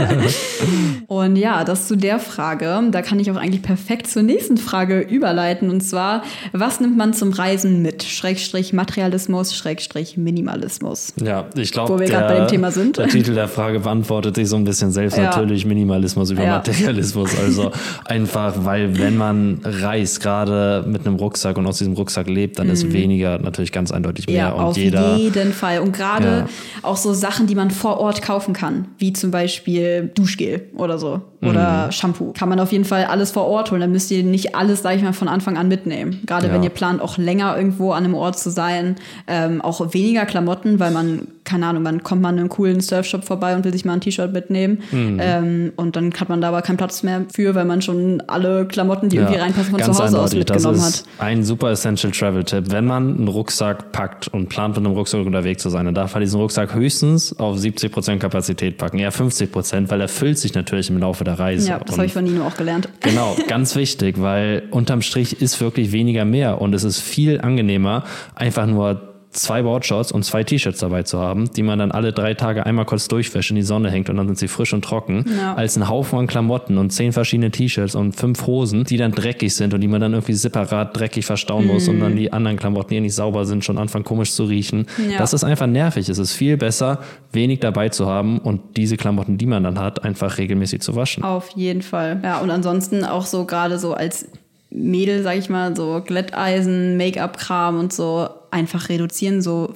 und 1.07 1.35
ja, 1.35 1.63
das 1.63 1.87
zu 1.87 1.95
der 1.95 2.19
Frage. 2.19 2.79
Da 2.91 3.01
kann 3.01 3.19
ich 3.19 3.31
auch 3.31 3.35
eigentlich 3.35 3.61
perfekt 3.61 4.07
zur 4.07 4.23
nächsten 4.23 4.57
Frage 4.57 4.99
überleiten. 4.99 5.69
Und 5.69 5.81
zwar, 5.81 6.23
was 6.53 6.79
nimmt 6.79 6.97
man 6.97 7.13
zum 7.13 7.31
Reisen 7.33 7.81
mit? 7.81 8.03
Schrägstrich 8.03 8.73
Materialismus, 8.73 9.55
Schrägstrich 9.55 10.17
Minimalismus. 10.17 11.13
Ja, 11.23 11.45
ich 11.55 11.71
glaube, 11.71 11.93
Wo 11.93 11.99
wir 11.99 12.07
gerade 12.07 12.33
bei 12.33 12.39
dem 12.41 12.47
Thema 12.47 12.71
sind. 12.71 12.97
Der 12.97 13.07
Titel 13.07 13.33
der 13.33 13.47
Frage 13.47 13.79
beantwortet 13.79 14.35
sich 14.35 14.47
so 14.47 14.55
ein 14.55 14.63
bisschen 14.63 14.91
selbst. 14.91 15.17
Ja. 15.17 15.23
Natürlich 15.25 15.65
Minimalismus 15.65 16.31
über 16.31 16.43
Ja. 16.43 16.57
Materialismus. 16.57 17.37
Also 17.39 17.71
einfach, 18.05 18.53
weil 18.65 18.97
wenn 18.99 19.17
man 19.17 19.59
reist, 19.63 20.21
gerade 20.21 20.85
mit 20.87 21.05
einem 21.05 21.15
Rucksack 21.15 21.57
und 21.57 21.65
aus 21.67 21.77
diesem 21.79 21.93
Rucksack 21.93 22.27
lebt, 22.27 22.59
dann 22.59 22.69
ist 22.69 22.91
weniger 22.91 23.39
natürlich 23.39 23.71
ganz 23.71 23.91
eindeutig 23.91 24.27
mehr. 24.27 24.35
Mhm. 24.35 24.37
Ja, 24.37 24.51
und 24.53 24.63
auf 24.65 24.77
jeder. 24.77 25.15
jeden 25.17 25.53
Fall. 25.53 25.79
Und 25.87 25.93
gerade 25.95 26.27
Ja. 26.27 26.45
auch 26.83 26.97
so 26.97 27.13
Sachen, 27.13 27.47
die 27.47 27.55
man 27.55 27.71
vor 27.71 27.99
Ort 27.99 28.21
kaufen 28.21 28.53
kann, 28.53 28.85
wie 28.97 29.13
zum 29.13 29.31
Beispiel 29.31 30.11
Duschgel 30.15 30.69
oder 30.75 30.97
so 30.99 31.21
Mhm. 31.41 31.47
oder 31.49 31.91
Shampoo, 31.91 32.33
kann 32.33 32.49
man 32.49 32.59
auf 32.59 32.71
jeden 32.71 32.85
Fall 32.85 33.05
alles 33.05 33.31
vor 33.31 33.45
Ort 33.45 33.71
holen. 33.71 33.81
Dann 33.81 33.91
müsst 33.91 34.11
ihr 34.11 34.23
nicht 34.23 34.55
alles, 34.55 34.81
sag 34.81 34.95
ich 34.95 35.01
mal, 35.03 35.13
von 35.13 35.27
Anfang 35.27 35.57
an 35.57 35.67
mitnehmen. 35.67 36.21
Gerade 36.25 36.47
Ja. 36.47 36.53
wenn 36.53 36.63
ihr 36.63 36.69
plant, 36.69 37.01
auch 37.01 37.17
länger 37.17 37.55
irgendwo 37.57 37.91
an 37.91 38.03
einem 38.03 38.13
Ort 38.15 38.37
zu 38.39 38.49
sein, 38.49 38.95
ähm, 39.27 39.61
auch 39.61 39.93
weniger 39.93 40.25
Klamotten, 40.25 40.79
weil 40.79 40.91
man, 40.91 41.27
keine 41.47 41.65
Ahnung, 41.65 41.81
man 41.83 42.03
kommt 42.03 42.21
mal 42.21 42.31
in 42.33 42.39
einem 42.39 42.49
coolen 42.49 42.81
Surfshop 42.81 43.23
vorbei 43.23 43.55
und 43.55 43.65
will 43.65 43.71
sich 43.73 43.85
mal 43.85 43.93
ein 43.93 44.01
T-Shirt 44.01 44.33
mitnehmen 44.33 44.79
Mhm. 44.91 45.17
ähm, 45.21 45.73
und 45.77 45.95
dann 45.95 46.13
hat 46.13 46.29
man 46.29 46.41
da 46.41 46.49
aber 46.49 46.61
keinen 46.61 46.77
Platz 46.77 47.01
mehr 47.03 47.23
für, 47.33 47.55
weil 47.55 47.65
man 47.65 47.81
schon 47.81 48.21
alle 48.27 48.65
Klamotten, 48.67 49.09
die 49.09 49.17
irgendwie 49.17 49.37
reinpassen, 49.39 49.71
von 49.71 49.79
zu 49.81 49.87
Hause 49.87 50.03
aus 50.03 50.31
eindeutig. 50.31 50.39
mitgenommen 50.39 50.75
das 50.77 50.85
hat. 50.85 50.93
ist 50.93 51.05
ein 51.19 51.43
super 51.43 51.71
Essential 51.71 52.11
Travel 52.11 52.43
Tipp. 52.43 52.65
Wenn 52.69 52.85
man 52.85 53.15
einen 53.17 53.27
Rucksack 53.27 53.91
packt 53.91 54.27
und 54.27 54.49
plant 54.49 54.75
mit 54.77 54.85
einem 54.85 54.95
Rucksack 54.95 55.25
unterwegs 55.25 55.63
zu 55.63 55.69
sein, 55.69 55.85
dann 55.85 55.95
darf 55.95 56.13
man 56.13 56.21
diesen 56.21 56.39
Rucksack 56.39 56.73
höchstens 56.75 57.37
auf 57.39 57.57
70% 57.57 58.17
Kapazität 58.19 58.77
packen, 58.77 58.99
eher 58.99 59.11
50%, 59.13 59.89
weil 59.89 60.01
er 60.01 60.07
füllt 60.09 60.37
sich 60.37 60.53
natürlich 60.53 60.89
im 60.89 60.97
Laufe 60.99 61.23
der 61.23 61.39
Reise. 61.39 61.69
Ja, 61.69 61.79
das 61.79 61.95
habe 61.97 62.05
ich 62.05 62.13
von 62.13 62.23
Nino 62.25 62.45
auch 62.45 62.57
gelernt. 62.57 62.89
Genau, 63.01 63.35
ganz 63.47 63.75
wichtig, 63.75 64.19
weil 64.21 64.63
unterm 64.71 65.01
Strich 65.01 65.41
ist 65.41 65.59
wirklich 65.61 65.91
weniger 65.91 66.25
mehr 66.25 66.61
und 66.61 66.73
es 66.75 66.83
ist 66.83 66.99
viel 66.99 67.39
angenehmer, 67.41 68.03
einfach 68.35 68.65
nur 68.67 69.13
zwei 69.37 69.61
Boardshorts 69.61 70.11
und 70.11 70.23
zwei 70.23 70.43
T-Shirts 70.43 70.79
dabei 70.79 71.03
zu 71.03 71.19
haben, 71.19 71.51
die 71.53 71.63
man 71.63 71.79
dann 71.79 71.91
alle 71.91 72.11
drei 72.13 72.33
Tage 72.33 72.65
einmal 72.65 72.85
kurz 72.85 73.07
durchwäscht, 73.07 73.49
in 73.51 73.55
die 73.55 73.61
Sonne 73.63 73.89
hängt 73.91 74.09
und 74.09 74.17
dann 74.17 74.27
sind 74.27 74.37
sie 74.37 74.47
frisch 74.47 74.73
und 74.73 74.83
trocken, 74.83 75.25
Ja. 75.37 75.53
als 75.55 75.77
ein 75.77 75.87
Haufen 75.89 76.19
an 76.19 76.27
Klamotten 76.27 76.77
und 76.77 76.91
zehn 76.91 77.11
verschiedene 77.13 77.51
T-Shirts 77.51 77.95
und 77.95 78.13
fünf 78.15 78.45
Hosen, 78.47 78.83
die 78.83 78.97
dann 78.97 79.11
dreckig 79.11 79.55
sind 79.55 79.73
und 79.73 79.81
die 79.81 79.87
man 79.87 80.01
dann 80.01 80.13
irgendwie 80.13 80.33
separat 80.33 80.97
dreckig 80.97 81.25
verstauen 81.25 81.67
muss 81.67 81.87
und 81.87 81.99
dann 81.99 82.15
die 82.15 82.33
anderen 82.33 82.57
Klamotten, 82.57 82.93
die 82.93 82.99
nicht 83.01 83.15
sauber 83.15 83.45
sind, 83.45 83.63
schon 83.63 83.77
anfangen 83.77 84.03
komisch 84.05 84.31
zu 84.33 84.45
riechen. 84.45 84.85
Ja. 85.09 85.17
Das 85.19 85.33
ist 85.33 85.43
einfach 85.43 85.67
nervig. 85.67 86.09
Es 86.09 86.17
ist 86.17 86.33
viel 86.33 86.57
besser, 86.57 86.99
wenig 87.31 87.59
dabei 87.59 87.89
zu 87.89 88.07
haben 88.07 88.39
und 88.39 88.61
diese 88.77 88.97
Klamotten, 88.97 89.37
die 89.37 89.45
man 89.45 89.63
dann 89.63 89.79
hat, 89.79 90.03
einfach 90.03 90.37
regelmäßig 90.37 90.81
zu 90.81 90.95
waschen. 90.95 91.23
Auf 91.23 91.49
jeden 91.55 91.81
Fall. 91.81 92.19
Ja, 92.23 92.39
und 92.39 92.49
ansonsten 92.49 93.03
auch 93.03 93.25
so 93.25 93.45
gerade 93.45 93.77
so 93.79 93.93
als 93.93 94.27
Mädel, 94.69 95.23
sag 95.23 95.37
ich 95.37 95.49
mal, 95.49 95.75
so 95.75 96.01
Glätteisen, 96.05 96.97
Make-up-Kram 96.97 97.79
und 97.79 97.93
so 97.93 98.27
einfach 98.51 98.89
reduzieren, 98.89 99.41
so, 99.41 99.73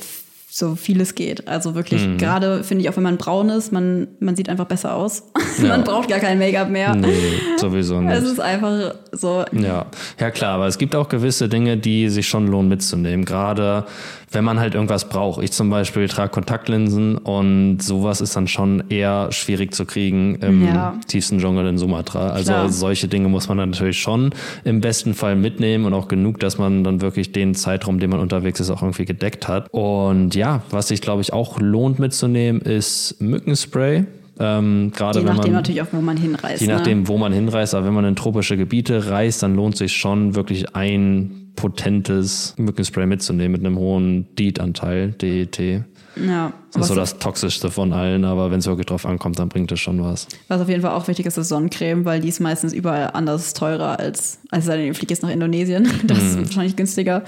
so 0.49 0.75
viel 0.75 0.99
es 1.01 1.15
geht. 1.15 1.47
Also 1.47 1.75
wirklich, 1.75 2.05
Mhm. 2.05 2.17
gerade 2.17 2.63
finde 2.63 2.83
ich 2.83 2.89
auch, 2.89 2.95
wenn 2.97 3.03
man 3.03 3.17
braun 3.17 3.49
ist, 3.49 3.71
man, 3.71 4.07
man 4.19 4.35
sieht 4.35 4.49
einfach 4.49 4.65
besser 4.65 4.95
aus. 4.95 5.23
Ja. 5.61 5.67
man 5.69 5.83
braucht 5.83 6.09
gar 6.09 6.19
kein 6.19 6.39
Make-up 6.39 6.69
mehr. 6.69 6.95
Nee, 6.95 7.13
sowieso 7.57 7.99
nicht. 8.01 8.13
Es 8.17 8.23
ist 8.23 8.39
einfach 8.39 8.95
so. 9.11 9.43
Ja, 9.51 9.85
ja 10.19 10.31
klar, 10.31 10.55
aber 10.55 10.67
es 10.67 10.77
gibt 10.77 10.95
auch 10.95 11.07
gewisse 11.09 11.49
Dinge, 11.49 11.77
die 11.77 12.09
sich 12.09 12.27
schon 12.27 12.47
lohnen 12.47 12.69
mitzunehmen. 12.69 13.25
Gerade 13.25 13.85
wenn 14.31 14.45
man 14.45 14.59
halt 14.59 14.75
irgendwas 14.75 15.09
braucht. 15.09 15.43
Ich 15.43 15.51
zum 15.51 15.69
Beispiel 15.69 16.07
trage 16.07 16.31
Kontaktlinsen 16.31 17.17
und 17.17 17.79
sowas 17.79 18.21
ist 18.21 18.35
dann 18.35 18.47
schon 18.47 18.83
eher 18.89 19.31
schwierig 19.31 19.73
zu 19.73 19.85
kriegen 19.85 20.35
im 20.35 20.65
Ja. 20.65 20.95
tiefsten 21.07 21.39
Dschungel 21.39 21.67
in 21.67 21.77
Sumatra. 21.77 22.29
Also 22.29 22.51
Klar. 22.53 22.69
solche 22.69 23.07
Dinge 23.09 23.27
muss 23.27 23.49
man 23.49 23.57
dann 23.57 23.71
natürlich 23.71 23.99
schon 23.99 24.31
im 24.63 24.79
besten 24.79 25.13
Fall 25.13 25.35
mitnehmen 25.35 25.85
und 25.85 25.93
auch 25.93 26.07
genug, 26.07 26.39
dass 26.39 26.57
man 26.57 26.83
dann 26.83 27.01
wirklich 27.01 27.33
den 27.33 27.55
Zeitraum, 27.55 27.99
den 27.99 28.09
man 28.09 28.19
unterwegs 28.19 28.59
ist, 28.61 28.69
auch 28.69 28.81
irgendwie 28.81 29.05
gedeckt 29.05 29.47
hat. 29.47 29.67
Und 29.71 30.33
ja, 30.33 30.61
was 30.69 30.87
sich 30.87 31.01
glaube 31.01 31.21
ich 31.21 31.33
auch 31.33 31.59
lohnt 31.59 31.99
mitzunehmen, 31.99 32.61
ist 32.61 33.17
Mückenspray. 33.19 34.05
Ähm, 34.39 34.91
gerade 34.95 35.19
Je 35.19 35.25
nachdem 35.25 35.51
man 35.51 35.61
natürlich 35.61 35.81
auch, 35.81 35.87
wo 35.91 36.01
man 36.01 36.17
hinreist. 36.17 36.61
Je 36.61 36.67
ne? 36.67 36.73
nachdem, 36.75 37.07
wo 37.07 37.17
man 37.17 37.31
hinreist, 37.33 37.75
aber 37.75 37.85
wenn 37.85 37.93
man 37.93 38.05
in 38.05 38.15
tropische 38.15 38.57
Gebiete 38.57 39.09
reist, 39.11 39.43
dann 39.43 39.55
lohnt 39.55 39.77
sich 39.77 39.93
schon 39.93 40.35
wirklich 40.35 40.75
ein 40.75 41.40
potentes 41.55 42.53
Mückenspray 42.57 43.05
mitzunehmen 43.05 43.51
mit 43.53 43.65
einem 43.65 43.77
hohen 43.77 44.27
DEET-Anteil, 44.35 45.11
DET. 45.11 45.83
Ja, 46.17 46.51
Das 46.73 46.81
ist 46.83 46.87
so 46.89 46.95
das 46.95 47.19
toxischste 47.19 47.71
von 47.71 47.93
allen, 47.93 48.25
aber 48.25 48.51
wenn 48.51 48.59
es 48.59 48.67
wirklich 48.67 48.87
drauf 48.87 49.05
ankommt, 49.05 49.39
dann 49.39 49.47
bringt 49.47 49.71
es 49.71 49.79
schon 49.79 50.03
was. 50.03 50.27
was 50.49 50.59
auf 50.59 50.67
jeden 50.67 50.81
Fall 50.81 50.91
auch 50.91 51.07
wichtig 51.07 51.25
ist, 51.25 51.37
ist 51.37 51.47
Sonnencreme, 51.47 52.03
weil 52.03 52.19
die 52.19 52.27
ist 52.27 52.41
meistens 52.41 52.73
überall 52.73 53.11
anders 53.13 53.53
teurer 53.53 53.97
als, 53.97 54.39
als 54.49 54.65
sei 54.65 54.75
denn, 54.75 54.87
ihr 54.87 54.93
fliegt 54.95 55.11
jetzt 55.11 55.23
nach 55.23 55.29
Indonesien. 55.29 55.87
Das 56.03 56.17
Mhm. 56.21 56.25
ist 56.27 56.37
wahrscheinlich 56.47 56.75
günstiger. 56.75 57.23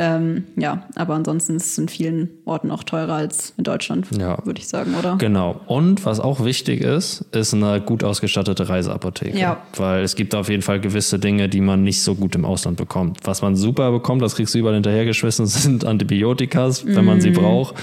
Ähm, 0.00 0.44
ja, 0.56 0.84
aber 0.94 1.14
ansonsten 1.14 1.56
ist 1.56 1.66
es 1.72 1.78
in 1.78 1.88
vielen 1.88 2.28
Orten 2.44 2.70
auch 2.70 2.84
teurer 2.84 3.14
als 3.14 3.52
in 3.56 3.64
Deutschland, 3.64 4.06
Ja. 4.16 4.38
würde 4.44 4.60
ich 4.60 4.68
sagen, 4.68 4.94
oder? 4.96 5.16
Genau. 5.16 5.60
Und 5.66 6.04
was 6.06 6.20
auch 6.20 6.44
wichtig 6.44 6.80
ist, 6.82 7.22
ist 7.32 7.52
eine 7.52 7.80
gut 7.80 8.04
ausgestattete 8.04 8.68
Reiseapotheke. 8.68 9.36
Ja. 9.36 9.58
Weil 9.76 10.04
es 10.04 10.14
gibt 10.14 10.34
auf 10.36 10.48
jeden 10.48 10.62
Fall 10.62 10.78
gewisse 10.80 11.18
Dinge, 11.18 11.48
die 11.48 11.60
man 11.60 11.82
nicht 11.82 12.00
so 12.02 12.14
gut 12.14 12.36
im 12.36 12.44
Ausland 12.44 12.76
bekommt. 12.76 13.18
Was 13.24 13.42
man 13.42 13.56
super 13.56 13.90
bekommt, 13.90 14.22
das 14.22 14.36
kriegst 14.36 14.54
du 14.54 14.58
überall 14.58 14.74
hinterhergeschmissen, 14.74 15.46
sind 15.46 15.84
Antibiotikas, 15.84 16.86
wenn 16.86 17.04
man 17.04 17.16
Mhm. 17.16 17.20
sie 17.22 17.30
braucht. 17.30 17.74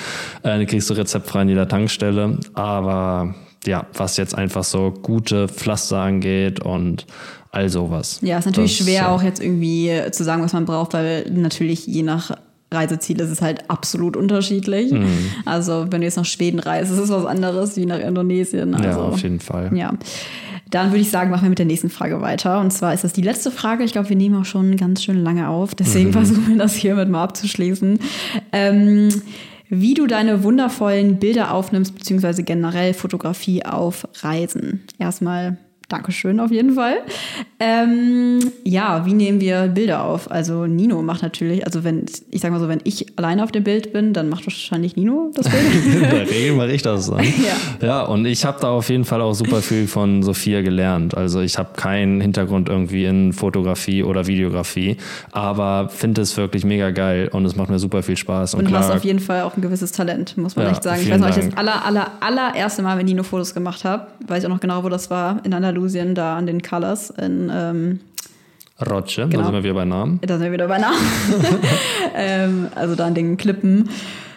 Äh, 0.43 0.59
die 0.59 0.65
kriegst 0.65 0.89
du 0.89 0.93
rezeptfrei 0.93 1.41
in 1.41 1.49
jeder 1.49 1.67
Tankstelle. 1.67 2.39
Aber 2.53 3.35
ja, 3.65 3.87
was 3.93 4.17
jetzt 4.17 4.35
einfach 4.37 4.63
so 4.63 4.91
gute 4.91 5.47
Pflaster 5.47 5.97
angeht 5.99 6.59
und 6.61 7.05
all 7.55 7.69
sowas. 7.69 8.19
Ja, 8.21 8.37
ist 8.37 8.45
natürlich 8.45 8.77
Das, 8.77 8.85
schwer 8.85 9.03
äh, 9.03 9.05
auch 9.05 9.23
jetzt 9.23 9.41
irgendwie 9.41 9.91
zu 10.11 10.23
sagen, 10.23 10.43
was 10.43 10.53
man 10.53 10.65
braucht, 10.65 10.93
weil 10.93 11.29
natürlich 11.31 11.87
je 11.87 12.03
nach 12.03 12.31
Reiseziel 12.71 13.19
ist 13.21 13.29
es 13.29 13.41
halt 13.41 13.69
absolut 13.69 14.17
unterschiedlich. 14.17 14.91
Mhm. 14.91 15.07
Also 15.45 15.85
wenn 15.89 16.01
du 16.01 16.05
jetzt 16.07 16.17
nach 16.17 16.25
Schweden 16.25 16.59
reist, 16.59 16.91
ist 16.91 16.97
es 16.99 17.09
was 17.09 17.25
anderes 17.25 17.77
wie 17.77 17.85
nach 17.85 17.99
Indonesien. 17.99 18.73
Also, 18.75 18.87
ja, 18.89 18.97
auf 18.97 19.19
jeden 19.21 19.39
Fall. 19.39 19.71
Ja. 19.75 19.93
Dann 20.71 20.89
würde 20.89 20.99
ich 21.01 21.11
sagen, 21.11 21.29
machen 21.29 21.43
wir 21.43 21.49
mit 21.49 21.59
der 21.59 21.67
nächsten 21.67 21.89
Frage 21.89 22.21
weiter. 22.21 22.59
Und 22.59 22.71
zwar 22.73 22.93
ist 22.93 23.03
das 23.03 23.13
die 23.13 23.21
letzte 23.21 23.51
Frage. 23.51 23.83
Ich 23.83 23.91
glaube, 23.93 24.09
wir 24.09 24.15
nehmen 24.15 24.35
auch 24.41 24.45
schon 24.45 24.75
ganz 24.77 25.03
schön 25.03 25.23
lange 25.23 25.47
auf. 25.47 25.75
Deswegen 25.75 26.09
Mhm. 26.09 26.13
versuchen 26.13 26.47
wir 26.49 26.57
das 26.57 26.73
hiermit 26.73 27.07
mal 27.07 27.23
abzuschließen. 27.23 27.99
Ähm, 28.51 29.09
wie 29.69 29.93
du 29.93 30.07
deine 30.07 30.43
wundervollen 30.43 31.17
Bilder 31.19 31.53
aufnimmst, 31.53 31.95
beziehungsweise 31.95 32.43
generell 32.43 32.93
Fotografie 32.93 33.63
auf 33.65 34.07
Reisen. 34.21 34.81
Erstmal 34.99 35.57
Dankeschön 35.87 36.39
auf 36.39 36.51
jeden 36.51 36.73
Fall. 36.73 36.95
Ähm, 37.59 38.39
ja, 38.63 39.05
wie 39.05 39.13
nehmen 39.13 39.39
wir 39.39 39.67
Bilder 39.67 40.03
auf? 40.03 40.31
Also 40.31 40.65
Nino 40.65 41.01
macht 41.03 41.21
natürlich, 41.21 41.65
also 41.65 41.83
wenn, 41.83 42.05
ich 42.31 42.41
sag 42.41 42.51
mal 42.51 42.59
so, 42.59 42.67
wenn 42.67 42.81
ich 42.83 43.05
alleine 43.17 43.43
auf 43.43 43.51
dem 43.51 43.63
Bild 43.63 43.93
bin, 43.93 44.11
dann 44.13 44.29
macht 44.29 44.45
wahrscheinlich 44.45 44.95
Nino 44.95 45.31
das 45.35 45.47
Bild. 45.47 45.63
In 45.95 46.01
der 46.01 46.29
Regel 46.29 46.55
mache 46.55 46.71
ich 46.71 46.81
das 46.81 47.09
dann. 47.09 47.23
Ja. 47.35 47.87
ja, 47.87 48.01
und 48.03 48.25
ich 48.25 48.45
habe 48.45 48.59
da 48.61 48.69
auf 48.69 48.89
jeden 48.89 49.05
Fall 49.05 49.21
auch 49.21 49.33
super 49.33 49.61
viel 49.61 49.87
von 49.87 50.23
Sophia 50.23 50.61
gelernt. 50.61 51.15
Also 51.15 51.41
ich 51.41 51.57
habe 51.57 51.73
keinen 51.75 52.21
Hintergrund 52.21 52.69
irgendwie 52.69 53.05
in 53.05 53.33
Fotografie 53.33 54.03
oder 54.03 54.25
Videografie, 54.25 54.97
aber 55.31 55.89
finde 55.89 56.21
es 56.21 56.35
wirklich 56.37 56.63
mega 56.63 56.91
geil 56.91 57.29
und 57.31 57.45
es 57.45 57.55
macht 57.55 57.69
mir 57.69 57.77
super 57.77 58.01
viel 58.03 58.17
Spaß. 58.17 58.53
Und, 58.53 58.61
Und 58.61 58.71
du 58.71 58.77
hast 58.77 58.89
auf 58.89 59.03
jeden 59.03 59.19
Fall 59.19 59.41
auch 59.41 59.55
ein 59.55 59.61
gewisses 59.61 59.91
Talent, 59.91 60.37
muss 60.37 60.55
man 60.55 60.65
Ja, 60.65 60.71
echt 60.71 60.83
sagen. 60.83 61.01
Ich 61.01 61.11
weiß 61.11 61.19
noch, 61.19 61.29
ich 61.29 61.35
das 61.35 61.57
aller, 61.57 61.85
aller, 61.85 62.11
allererste 62.21 62.81
Mal, 62.81 62.97
wenn 62.97 63.05
Nino 63.05 63.23
Fotos 63.23 63.53
gemacht 63.53 63.83
habe, 63.83 64.07
weiß 64.27 64.43
ich 64.43 64.45
auch 64.45 64.53
noch 64.53 64.61
genau, 64.61 64.83
wo 64.83 64.89
das 64.89 65.09
war, 65.09 65.41
in 65.43 65.53
Andalusien, 65.75 66.15
da 66.15 66.37
an 66.37 66.45
den 66.47 66.61
Colors, 66.61 67.09
in, 67.09 67.51
ähm, 67.53 67.99
Roche, 68.89 69.27
Genau. 69.27 69.37
da 69.39 69.43
sind 69.45 69.53
wir 69.55 69.63
wieder 69.63 69.73
bei 69.73 69.85
Namen. 69.85 70.19
da 70.21 70.37
sind 70.37 70.45
wir 70.45 70.51
wieder 70.53 70.67
bei 70.67 70.77
Namen, 70.77 70.97
ähm, 72.15 72.67
also 72.75 72.95
da 72.95 73.05
an 73.05 73.13
den 73.13 73.35
Klippen 73.37 73.89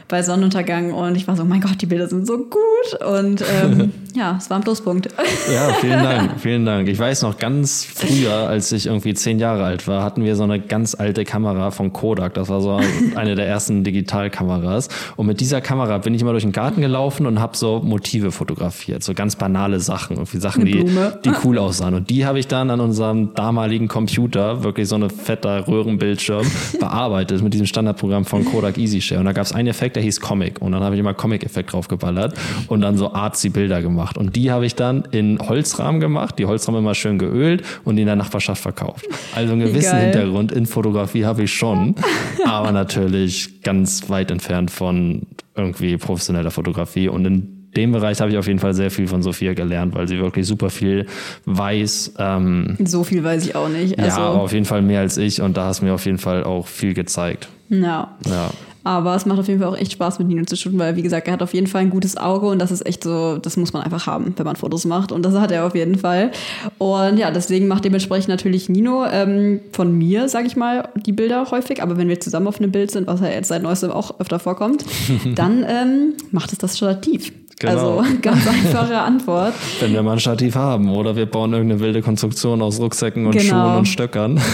bei 0.09 0.23
Sonnenuntergang 0.23 0.93
und 0.93 1.17
ich 1.17 1.29
war 1.29 1.37
so, 1.37 1.45
mein 1.45 1.61
Gott, 1.61 1.81
die 1.83 1.87
Bilder 1.87 2.09
sind 2.09 2.27
so 2.27 2.39
gut 2.39 3.03
und 3.07 3.45
ähm, 3.63 3.93
ja, 4.15 4.37
es 4.39 4.49
war 4.49 4.57
ein 4.57 4.63
Pluspunkt. 4.63 5.09
Ja, 5.53 5.75
vielen 5.75 6.03
Dank, 6.03 6.31
vielen 6.41 6.65
Dank. 6.65 6.89
Ich 6.89 6.99
weiß 6.99 7.23
noch 7.23 7.39
ganz 7.39 7.85
früher, 7.85 8.49
als 8.49 8.73
ich 8.73 8.87
irgendwie 8.87 9.13
zehn 9.13 9.39
Jahre 9.39 9.65
alt 9.65 9.87
war, 9.87 10.03
hatten 10.03 10.25
wir 10.25 10.35
so 10.35 10.45
eine 10.45 10.61
ganz 10.61 10.95
alte 10.95 11.25
Kamera 11.25 11.71
von 11.71 11.93
Kodak. 11.93 12.35
Das 12.35 12.49
war 12.49 12.63
so 12.63 12.81
eine 13.17 13.35
der 13.35 13.47
ersten 13.47 13.85
Digitalkameras. 13.85 14.89
Und 15.17 15.27
mit 15.27 15.41
dieser 15.41 15.61
Kamera 15.61 15.99
bin 15.99 16.15
ich 16.15 16.23
immer 16.23 16.33
durch 16.33 16.45
den 16.45 16.53
Garten 16.53 16.81
gelaufen 16.81 17.27
und 17.27 17.39
habe 17.39 17.55
so 17.57 17.81
Motive 17.81 18.33
fotografiert, 18.33 19.03
so 19.03 19.13
ganz 19.13 19.37
banale 19.37 19.79
Sachen, 19.79 20.17
irgendwie 20.17 20.39
Sachen, 20.39 20.65
die, 20.65 20.85
die 21.25 21.33
cool 21.45 21.59
aussahen. 21.59 21.93
Und 21.93 22.09
die 22.09 22.25
habe 22.25 22.39
ich 22.39 22.47
dann 22.47 22.71
an 22.71 22.81
unserem 22.81 23.35
damaligen 23.35 23.89
Computer, 23.89 24.63
wirklich 24.63 24.89
so 24.89 24.95
eine 24.95 25.11
fetter 25.11 25.69
Röhrenbildschirm, 25.69 26.47
bearbeitet 26.81 27.43
mit 27.43 27.53
diesem 27.53 27.67
Standardprogramm 27.67 28.25
von 28.25 28.47
Kodak 28.47 28.79
EasyShare. 28.79 29.21
Und 29.21 29.27
da 29.27 29.33
gab 29.33 29.45
es 29.45 29.53
einen 29.53 29.69
Effekt, 29.69 29.98
der 29.99 30.05
hieß 30.05 30.21
Comic. 30.21 30.63
Und 30.63 30.73
dann 30.73 30.83
habe 30.83 30.95
ich 30.95 31.01
immer 31.01 31.13
Comic-Effekt 31.13 31.73
draufgeballert 31.73 32.35
und 32.69 32.81
dann 32.83 32.97
so 32.97 33.13
artsy 33.13 33.49
Bilder 33.49 33.83
gemacht. 33.83 34.17
Und 34.17 34.37
die 34.37 34.51
habe 34.53 34.65
ich 34.65 34.77
dann 34.77 35.05
in 35.11 35.39
Holzrahmen 35.41 36.01
gemacht, 36.01 36.39
die 36.39 36.47
Holzrahmen 36.47 36.81
immer 36.81 36.95
schön 36.95 37.19
geölt 37.19 37.65
und 37.85 37.99
in 37.99 38.07
der 38.07 38.15
Nachbarschaft 38.17 38.63
verkauft. 38.63 39.07
Also 39.35 39.53
einen 39.55 39.63
gewissen 39.63 39.91
geil. 39.93 40.05
Hintergrund 40.13 40.53
in 40.53 40.67
Fotografie 40.67 41.25
habe 41.25 41.43
ich 41.43 41.53
schon, 41.53 41.97
aber 42.47 42.71
natürlich 42.73 43.63
ganz 43.63 44.09
weit 44.09 44.31
entfernt 44.31 44.71
von 44.71 45.23
irgendwie 45.57 45.97
professioneller 45.97 46.53
Fotografie. 46.53 47.09
Und 47.09 47.25
in 47.25 47.55
dem 47.77 47.93
Bereich 47.93 48.21
habe 48.21 48.31
ich 48.31 48.39
auf 48.39 48.47
jeden 48.47 48.61
Fall 48.61 48.75
sehr 48.75 48.91
viel 48.93 49.09
von 49.09 49.23
Sophia 49.23 49.53
gelernt, 49.55 49.95
weil 49.95 50.07
sie 50.07 50.19
wirklich 50.19 50.47
super 50.47 50.71
viel 50.71 51.07
weiß. 51.47 52.15
Ähm, 52.19 52.77
So 52.85 53.03
viel 53.05 53.25
weiß 53.25 53.45
ich 53.45 53.55
auch 53.57 53.69
nicht. 53.69 53.99
Also, 53.99 54.21
ja, 54.21 54.27
aber 54.29 54.43
auf 54.43 54.53
jeden 54.53 54.65
Fall 54.65 54.83
mehr 54.83 55.01
als 55.01 55.17
ich 55.17 55.43
und 55.43 55.57
da 55.57 55.67
hast 55.67 55.81
du 55.81 55.87
mir 55.87 55.93
auf 55.95 56.07
jeden 56.07 56.19
Fall 56.19 56.45
auch 56.45 56.67
viel 56.69 56.95
gezeigt. 56.95 57.49
ja. 57.69 58.17
Ja. 58.27 58.51
Aber 58.89 59.15
es 59.15 59.27
macht 59.27 59.39
auf 59.39 59.49
jeden 59.49 59.61
Fall 59.61 59.69
auch 59.69 59.77
echt 59.77 59.93
Spaß, 59.93 60.19
mit 60.19 60.29
Nino 60.29 60.47
zu 60.47 60.57
shooten, 60.57 60.79
weil, 60.79 60.97
wie 60.97 61.03
gesagt, 61.03 61.27
er 61.27 61.35
hat 61.35 61.43
auf 61.43 61.53
jeden 61.53 61.67
Fall 61.67 61.83
ein 61.83 61.91
gutes 61.91 62.17
Auge 62.17 62.47
und 62.47 62.59
das 62.59 62.71
ist 62.71 62.87
echt 62.87 63.05
so, 63.05 63.37
das 63.37 63.59
muss 63.59 63.75
man 63.75 63.83
einfach 63.83 64.07
haben, 64.07 64.33
wenn 64.39 64.47
man 64.47 64.57
Fotos 64.57 64.87
macht. 64.87 65.13
Und 65.13 65.27
das 65.27 65.35
hat 65.35 65.53
er 65.53 65.67
auf 65.67 65.75
jeden 65.75 65.99
Fall. 65.99 66.31
Und 66.79 67.19
ja, 67.19 67.31
deswegen 67.31 67.69
macht 67.69 67.85
dementsprechend 67.85 68.31
natürlich 68.31 68.71
Nino 68.71 69.05
ähm, 69.05 69.61
von 69.73 69.93
mir, 69.93 70.31
sag 70.31 70.47
ich 70.47 70.57
mal, 70.57 70.89
die 71.05 71.13
Bilder 71.13 71.51
häufig. 71.51 71.83
Aber 71.83 71.99
wenn 71.99 72.09
wir 72.09 72.19
zusammen 72.19 72.47
auf 72.47 72.61
einem 72.61 72.73
Bild 72.73 72.91
sind, 72.91 73.07
was 73.07 73.21
ja 73.21 73.29
jetzt 73.29 73.49
seit 73.49 73.63
neuestem 73.63 73.91
auch 73.91 74.21
öfter 74.21 74.39
vorkommt, 74.39 74.87
dann 75.35 75.67
ähm, 75.69 76.15
macht 76.31 76.53
es 76.53 76.59
das 76.59 76.79
Stativ. 76.79 77.31
Genau. 77.61 77.99
Also 77.99 78.13
ganz 78.23 78.47
einfache 78.47 78.99
Antwort. 78.99 79.55
Wenn 79.81 79.93
wir 79.93 80.03
mal 80.03 80.13
ein 80.13 80.21
Stativ 80.21 80.55
haben 80.55 80.89
oder 80.91 81.17
wir 81.17 81.27
bauen 81.27 81.53
irgendeine 81.53 81.81
wilde 81.81 82.03
Konstruktion 82.03 82.63
aus 82.63 82.79
Rucksäcken 82.81 83.27
und 83.27 83.33
Genau. 83.33 83.45
Schuhen 83.67 83.77
und 83.79 83.87
Stöckern. 83.87 84.41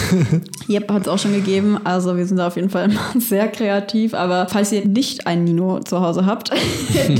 Yep, 0.67 0.91
hat 0.91 1.01
es 1.03 1.07
auch 1.07 1.19
schon 1.19 1.33
gegeben. 1.33 1.77
Also 1.83 2.17
wir 2.17 2.25
sind 2.25 2.37
da 2.37 2.47
auf 2.47 2.55
jeden 2.55 2.71
Fall 2.71 2.89
immer 2.89 2.99
sehr 3.19 3.47
kreativ. 3.49 4.15
Aber 4.15 4.47
falls 4.49 4.71
ihr 4.71 4.83
nicht 4.85 5.27
einen 5.27 5.43
Nino 5.43 5.79
zu 5.81 6.01
Hause 6.01 6.25
habt, 6.25 6.49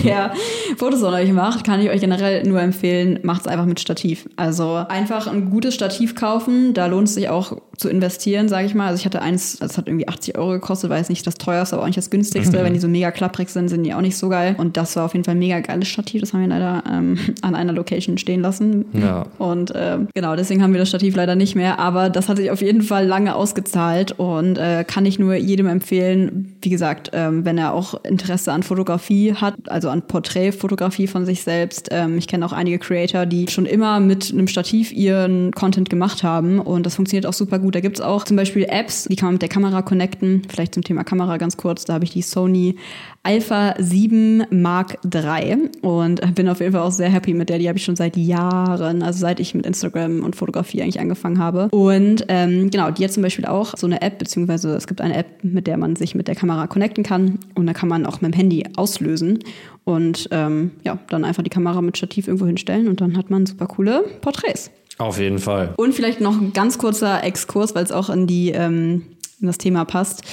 der 0.03 0.31
Fotos 0.77 1.01
von 1.01 1.13
euch 1.13 1.31
macht, 1.31 1.63
kann 1.63 1.79
ich 1.79 1.89
euch 1.91 2.01
generell 2.01 2.41
nur 2.47 2.59
empfehlen, 2.59 3.19
macht 3.21 3.41
es 3.41 3.47
einfach 3.47 3.65
mit 3.65 3.79
Stativ. 3.79 4.27
Also 4.35 4.83
einfach 4.89 5.27
ein 5.27 5.51
gutes 5.51 5.75
Stativ 5.75 6.15
kaufen. 6.15 6.73
Da 6.73 6.87
lohnt 6.87 7.07
es 7.07 7.13
sich 7.13 7.29
auch 7.29 7.57
zu 7.77 7.89
investieren, 7.89 8.47
sage 8.47 8.65
ich 8.65 8.75
mal. 8.75 8.87
Also 8.87 8.99
ich 8.99 9.05
hatte 9.05 9.21
eins, 9.21 9.57
das 9.57 9.77
hat 9.77 9.87
irgendwie 9.87 10.07
80 10.07 10.37
Euro 10.37 10.51
gekostet, 10.51 10.89
war 10.89 10.97
jetzt 10.97 11.09
nicht 11.09 11.25
das 11.25 11.35
teuerste, 11.35 11.75
aber 11.75 11.83
auch 11.83 11.87
nicht 11.87 11.97
das 11.97 12.09
günstigste. 12.09 12.63
Wenn 12.63 12.73
die 12.73 12.79
so 12.79 12.87
mega 12.87 13.11
klapprig 13.11 13.49
sind, 13.49 13.69
sind 13.69 13.83
die 13.83 13.93
auch 13.93 14.01
nicht 14.01 14.17
so 14.17 14.29
geil. 14.29 14.55
Und 14.57 14.77
das 14.77 14.95
war 14.95 15.05
auf 15.05 15.13
jeden 15.13 15.23
Fall 15.23 15.35
ein 15.35 15.39
mega 15.39 15.59
geiles 15.59 15.87
Stativ. 15.87 16.21
Das 16.21 16.33
haben 16.33 16.41
wir 16.41 16.47
leider 16.47 16.83
ähm, 16.89 17.17
an 17.41 17.55
einer 17.55 17.73
Location 17.73 18.17
stehen 18.17 18.41
lassen. 18.41 18.85
Ja. 18.93 19.25
Und 19.37 19.73
ähm, 19.75 20.07
genau, 20.13 20.35
deswegen 20.35 20.61
haben 20.63 20.73
wir 20.73 20.79
das 20.79 20.89
Stativ 20.89 21.15
leider 21.15 21.35
nicht 21.35 21.55
mehr. 21.55 21.79
Aber 21.79 22.09
das 22.09 22.29
hat 22.29 22.37
sich 22.37 22.51
auf 22.51 22.61
jeden 22.61 22.81
Fall 22.81 23.05
lange 23.05 23.35
ausgezahlt 23.35 24.13
und 24.17 24.57
äh, 24.57 24.83
kann 24.85 25.05
ich 25.05 25.19
nur 25.19 25.35
jedem 25.35 25.67
empfehlen. 25.67 26.55
Wie 26.61 26.69
gesagt, 26.69 27.11
ähm, 27.13 27.45
wenn 27.45 27.57
er 27.57 27.73
auch 27.73 28.03
Interesse 28.03 28.51
an 28.51 28.63
Fotografie 28.63 29.33
hat, 29.33 29.55
also 29.67 29.89
an 29.89 30.01
Porträtfotografie 30.03 31.07
von 31.07 31.25
sich 31.25 31.43
selbst. 31.43 31.89
Ähm, 31.91 32.17
ich 32.17 32.27
kenne 32.27 32.45
auch 32.45 32.53
einige 32.53 32.79
Creator, 32.79 33.25
die 33.25 33.47
schon 33.47 33.65
immer 33.65 33.99
mit 33.99 34.31
einem 34.31 34.47
Stativ 34.47 34.91
ihren 34.91 35.51
Content 35.51 35.89
gemacht 35.89 36.23
haben 36.23 36.59
und 36.59 36.85
das 36.85 36.95
funktioniert 36.95 37.25
auch 37.25 37.33
super 37.33 37.59
gut. 37.59 37.64
Da 37.71 37.79
gibt's 37.79 38.01
auch 38.01 38.23
zum 38.23 38.37
Beispiel 38.37 38.65
Apps, 38.69 39.05
die 39.09 39.15
kann 39.15 39.27
man 39.27 39.35
mit 39.35 39.41
der 39.41 39.49
Kamera 39.49 39.81
connecten. 39.81 40.43
Vielleicht 40.47 40.73
zum 40.73 40.83
Thema 40.83 41.03
Kamera 41.03 41.37
ganz 41.37 41.57
kurz. 41.57 41.85
Da 41.85 41.93
habe 41.93 42.03
ich 42.03 42.11
die 42.11 42.21
Sony 42.21 42.75
Alpha 43.23 43.75
7 43.79 44.45
Mark 44.51 44.99
III 45.03 45.69
und 45.81 46.35
bin 46.35 46.47
auf 46.47 46.59
jeden 46.59 46.73
Fall 46.73 46.81
auch 46.81 46.91
sehr 46.91 47.09
happy 47.09 47.33
mit 47.33 47.49
der. 47.49 47.59
Die 47.59 47.67
habe 47.67 47.77
ich 47.77 47.83
schon 47.83 47.95
seit 47.95 48.17
Jahren, 48.17 49.01
also 49.01 49.19
seit 49.19 49.39
ich 49.39 49.55
mit 49.55 49.65
Instagram 49.65 50.23
und 50.23 50.35
Fotografie 50.35 50.81
eigentlich 50.81 50.99
angefangen 50.99 51.39
habe. 51.39 51.69
Und 51.69 52.25
ähm, 52.27 52.69
genau, 52.69 52.91
die 52.91 53.03
hat 53.03 53.11
zum 53.11 53.23
Beispiel 53.23 53.45
auch 53.45 53.73
so 53.77 53.87
eine 53.87 54.01
App, 54.01 54.19
beziehungsweise 54.19 54.75
es 54.75 54.87
gibt 54.87 55.01
eine 55.01 55.15
App, 55.15 55.43
mit 55.43 55.67
der 55.67 55.77
man 55.77 55.95
sich 55.95 56.15
mit 56.15 56.27
der 56.27 56.35
Kamera 56.35 56.67
connecten 56.67 57.03
kann 57.03 57.39
und 57.55 57.65
da 57.65 57.73
kann 57.73 57.89
man 57.89 58.05
auch 58.05 58.21
mit 58.21 58.33
dem 58.33 58.37
Handy 58.37 58.65
auslösen 58.75 59.39
und 59.83 60.27
ähm, 60.31 60.71
ja, 60.83 60.97
dann 61.09 61.23
einfach 61.23 61.43
die 61.43 61.49
Kamera 61.49 61.81
mit 61.81 61.97
Stativ 61.97 62.27
irgendwo 62.27 62.45
hinstellen 62.45 62.87
und 62.87 63.01
dann 63.01 63.17
hat 63.17 63.29
man 63.29 63.45
super 63.45 63.67
coole 63.67 64.03
Porträts. 64.21 64.71
Auf 64.97 65.19
jeden 65.19 65.39
Fall. 65.39 65.73
Und 65.77 65.93
vielleicht 65.93 66.21
noch 66.21 66.39
ein 66.39 66.53
ganz 66.53 66.77
kurzer 66.77 67.23
Exkurs, 67.23 67.75
weil 67.75 67.83
es 67.83 67.91
auch 67.91 68.09
in, 68.09 68.27
die, 68.27 68.51
ähm, 68.51 69.03
in 69.41 69.47
das 69.47 69.57
Thema 69.57 69.85
passt. 69.85 70.23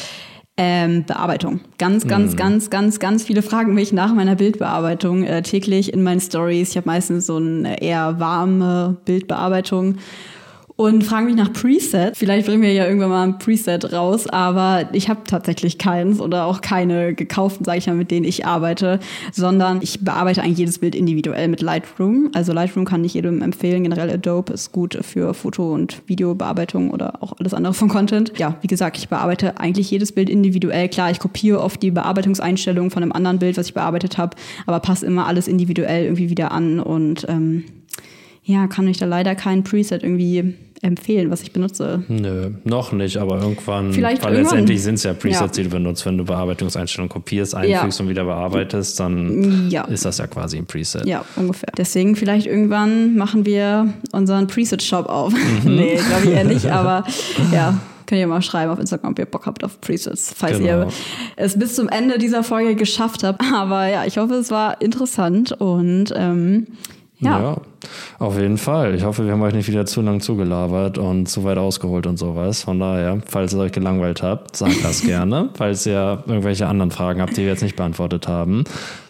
Ähm, 0.59 1.05
Bearbeitung. 1.07 1.61
Ganz, 1.79 2.07
ganz, 2.07 2.37
ganz, 2.37 2.69
ganz, 2.69 2.99
ganz 2.99 3.25
viele 3.25 3.41
fragen 3.41 3.73
mich 3.73 3.95
nach 3.95 4.13
meiner 4.13 4.35
Bildbearbeitung 4.35 5.25
äh, 5.25 5.41
täglich 5.41 5.95
in 5.95 6.03
meinen 6.03 6.21
Stories. 6.21 6.71
Ich 6.71 6.77
habe 6.77 6.87
meistens 6.87 7.27
so 7.27 7.37
eine 7.37 7.81
eher 7.81 8.21
warme 8.21 8.99
Bildbearbeitung 9.07 9.97
und 10.77 11.05
fragen 11.05 11.27
mich 11.27 11.37
nach 11.37 11.53
Preset. 11.53 12.17
Vielleicht 12.17 12.47
bringen 12.47 12.63
wir 12.63 12.73
ja 12.73 12.87
irgendwann 12.87 13.11
mal 13.11 13.23
ein 13.25 13.39
Preset 13.39 13.93
raus, 13.93 14.27
aber 14.27 14.89
ich 14.93 15.09
habe 15.09 15.21
tatsächlich 15.27 15.79
keins 15.79 16.21
oder 16.21 16.47
auch 16.47 16.61
keine 16.61 17.15
gekauften, 17.15 17.65
sage 17.65 17.79
ich 17.79 17.87
mal, 17.87 17.95
mit 17.95 18.11
denen 18.11 18.25
ich 18.25 18.47
arbeite, 18.47 19.01
sondern 19.33 19.81
ich 19.83 20.05
bearbeite 20.05 20.43
eigentlich 20.43 20.59
jedes 20.59 20.79
Bild 20.79 20.95
individuell 20.95 21.49
mit 21.49 21.61
Lightroom. 21.61 22.31
Also 22.35 22.53
Lightroom 22.53 22.85
kann 22.85 23.05
ich 23.05 23.15
jedem 23.15 23.43
empfehlen. 23.43 23.83
Generell 23.83 24.11
Adobe 24.11 24.53
ist 24.53 24.73
gut 24.73 24.99
für 25.03 25.35
Foto- 25.35 25.73
und 25.73 26.03
Videobearbeitung 26.07 26.91
oder 26.91 27.23
auch 27.23 27.35
alles 27.39 27.55
andere 27.55 27.75
von 27.75 27.89
Content. 27.89 28.33
Ja, 28.39 28.57
wie 28.63 28.67
gesagt, 28.67 28.97
ich 28.99 29.09
bearbeite 29.09 29.59
eigentlich 29.59 29.91
jedes 29.91 30.13
Bild 30.13 30.31
individuell. 30.31 30.89
Klar, 30.89 31.11
ich 31.11 31.19
kopiere 31.19 31.61
oft 31.61 31.83
die 31.83 31.91
Bearbeitungseinstellungen 31.91 32.91
von 32.91 33.03
einem 33.03 33.13
anderen 33.13 33.39
Bild, 33.39 33.57
was 33.57 33.67
ich 33.67 33.75
bearbeitet 33.75 34.19
habe, 34.19 34.37
aber 34.67 34.81
passe 34.81 35.07
immer 35.07 35.27
alles 35.27 35.49
individuell 35.49 36.05
irgendwie 36.05 36.31
wieder 36.31 36.53
an 36.53 36.81
und 36.81 37.27
ähm, 37.29 37.65
ja, 38.45 38.67
kann 38.67 38.89
ich 38.89 38.99
da 38.99 39.07
leider 39.07 39.35
kein 39.35 39.63
Preset 39.65 40.03
irgendwie 40.03 40.55
empfehlen, 40.85 41.31
was 41.31 41.43
ich 41.43 41.53
benutze. 41.53 42.03
Nö, 42.09 42.51
noch 42.65 42.91
nicht, 42.91 43.17
aber 43.19 43.41
irgendwann, 43.41 43.93
Vielleicht 43.93 44.25
weil 44.25 44.33
irgendwann. 44.33 44.43
letztendlich 44.59 44.83
sind 44.83 44.95
es 44.97 45.05
ja 45.05 45.13
Presets, 45.15 45.41
Ja. 45.41 45.47
die 45.47 45.63
du 45.63 45.69
benutzt. 45.69 46.05
Wenn 46.05 46.19
du 46.19 46.25
Bearbeitungseinstellungen 46.25 47.09
kopierst, 47.09 47.55
einfügst 47.55 48.01
und 48.01 48.09
wieder 48.09 48.25
bearbeitest, 48.25 48.99
dann 48.99 49.71
Ja. 49.71 49.85
ist 49.85 50.05
das 50.05 50.19
ja 50.19 50.27
quasi 50.27 50.57
ein 50.59 50.67
Preset. 50.67 51.07
Ja, 51.07 51.25
ungefähr. 51.37 51.69
Deswegen 51.77 52.17
vielleicht 52.17 52.49
irgendwann 52.49 53.15
machen 53.17 53.47
wir 53.47 53.95
unseren 54.11 54.49
Preset-Shop 54.49 55.07
auf. 55.09 55.33
Mhm. 55.33 55.61
nee, 55.77 56.01
glaube 56.09 56.25
ich 56.25 56.31
eher 56.31 56.45
nicht, 56.45 56.67
aber 56.67 57.05
ja. 57.53 57.79
Könnt 58.07 58.21
ihr 58.21 58.27
mal 58.27 58.43
schreiben 58.43 58.73
auf 58.73 58.81
Instagram, 58.81 59.13
ob 59.13 59.19
ihr 59.21 59.25
Bock 59.27 59.47
habt 59.47 59.63
auf 59.63 59.81
Presets, 59.81 60.35
falls 60.37 60.59
Genau. 60.59 60.67
ihr 60.83 60.89
es 61.37 61.57
bis 61.57 61.77
zum 61.77 61.89
Ende 61.89 62.19
dieser 62.19 62.43
Folge 62.43 62.75
geschafft 62.75 63.23
habt. 63.23 63.41
Aber 63.55 63.87
ja, 63.87 64.05
ich 64.05 64.19
hoffe, 64.19 64.35
es 64.35 64.51
war 64.51 64.83
interessant 64.83 65.53
und 65.53 66.13
ähm, 66.17 66.67
Ja. 67.23 67.41
ja. 67.41 67.57
auf 68.19 68.39
jeden 68.39 68.59
Fall. 68.59 68.95
Ich 68.95 69.05
hoffe, 69.05 69.25
wir 69.25 69.33
haben 69.33 69.43
euch 69.43 69.55
nicht 69.55 69.69
wieder 69.69 69.87
zu 69.87 70.03
lang 70.03 70.21
zugelabert 70.21 70.99
und 70.99 71.27
zu 71.29 71.45
weit 71.45 71.57
ausgeholt 71.59 72.07
und 72.07 72.17
sowas. 72.19 72.63
Von 72.65 72.79
daher, 72.81 73.21
falls 73.27 73.53
ihr 73.55 73.61
euch 73.61 73.73
gelangweilt 73.73 74.23
habt, 74.23 74.57
sagt 74.57 74.85
das 74.85 75.03
gerne. 75.07 75.51
falls 75.55 75.87
ihr 75.87 76.23
irgendwelche 76.27 76.67
anderen 76.67 76.91
Fragen 76.91 77.21
habt, 77.23 77.37
die 77.37 77.43
wir 77.43 77.49
jetzt 77.49 77.63
nicht 77.63 77.77
beantwortet 77.77 78.29
haben, 78.29 78.65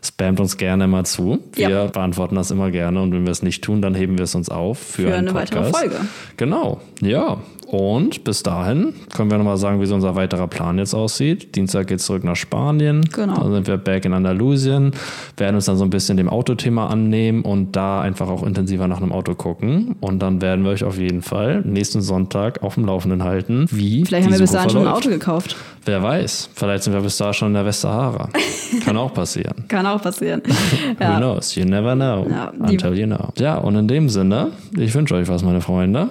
spamt 0.04 0.40
uns 0.40 0.56
gerne 0.58 0.86
mal 0.86 1.04
zu. 1.06 1.38
Wir 1.54 1.68
Ja. 1.70 1.86
beantworten 1.86 2.34
das 2.36 2.50
immer 2.50 2.70
gerne 2.70 3.00
und 3.02 3.12
wenn 3.12 3.24
wir 3.24 3.32
es 3.32 3.42
nicht 3.42 3.64
tun, 3.64 3.80
dann 3.82 3.94
heben 3.94 4.18
wir 4.18 4.24
es 4.24 4.34
uns 4.34 4.48
auf 4.48 4.78
für, 4.78 5.08
Für 5.08 5.14
eine 5.14 5.32
weitere 5.34 5.60
Podcast. 5.62 5.78
Folge. 5.78 5.96
Genau, 6.36 6.80
ja. 7.00 7.38
Und 7.72 8.24
bis 8.24 8.42
dahin 8.42 8.92
können 9.16 9.30
wir 9.30 9.38
nochmal 9.38 9.56
sagen, 9.56 9.80
wie 9.80 9.86
so 9.86 9.94
unser 9.94 10.14
weiterer 10.14 10.46
Plan 10.46 10.76
jetzt 10.76 10.92
aussieht. 10.92 11.56
Dienstag 11.56 11.86
geht 11.86 12.00
es 12.00 12.04
zurück 12.04 12.22
nach 12.22 12.36
Spanien. 12.36 13.00
Genau. 13.00 13.34
Dann 13.34 13.50
sind 13.50 13.66
wir 13.66 13.78
back 13.78 14.04
in 14.04 14.12
Andalusien, 14.12 14.92
werden 15.38 15.54
uns 15.54 15.64
dann 15.64 15.78
so 15.78 15.84
ein 15.84 15.88
bisschen 15.88 16.18
dem 16.18 16.28
Autothema 16.28 16.88
annehmen 16.88 17.40
und 17.40 17.74
da 17.74 18.02
einfach 18.02 18.28
auch 18.28 18.42
intensiver 18.42 18.88
nach 18.88 18.98
einem 18.98 19.10
Auto 19.10 19.34
gucken. 19.34 19.96
Und 20.02 20.18
dann 20.18 20.42
werden 20.42 20.66
wir 20.66 20.72
euch 20.72 20.84
auf 20.84 20.98
jeden 20.98 21.22
Fall 21.22 21.62
nächsten 21.62 22.02
Sonntag 22.02 22.62
auf 22.62 22.74
dem 22.74 22.84
Laufenden 22.84 23.24
halten, 23.24 23.64
wie 23.70 24.04
Vielleicht 24.04 24.26
haben 24.26 24.34
wir 24.34 24.40
bis 24.40 24.52
dahin 24.52 24.68
schon 24.68 24.86
ein. 24.86 24.92
Auto 24.92 25.08
gekauft. 25.08 25.56
Wer 25.86 26.02
weiß, 26.02 26.50
vielleicht 26.54 26.84
sind 26.84 26.92
wir 26.92 27.00
bis 27.00 27.16
da 27.16 27.32
schon 27.32 27.48
in 27.48 27.54
der 27.54 27.64
Westsahara. 27.64 28.28
Kann 28.84 28.98
auch 28.98 29.14
passieren. 29.14 29.64
Kann 29.68 29.86
auch 29.86 30.02
passieren. 30.02 30.42
Who 30.98 31.02
ja. 31.02 31.16
knows? 31.16 31.54
You 31.54 31.64
never 31.64 31.94
know. 31.94 32.26
Ja, 32.28 32.52
until 32.58 32.98
you 32.98 33.06
know. 33.06 33.30
Ja, 33.38 33.56
und 33.56 33.76
in 33.76 33.88
dem 33.88 34.10
Sinne, 34.10 34.50
ich 34.76 34.94
wünsche 34.94 35.14
euch 35.14 35.28
was, 35.28 35.42
meine 35.42 35.62
Freunde. 35.62 36.10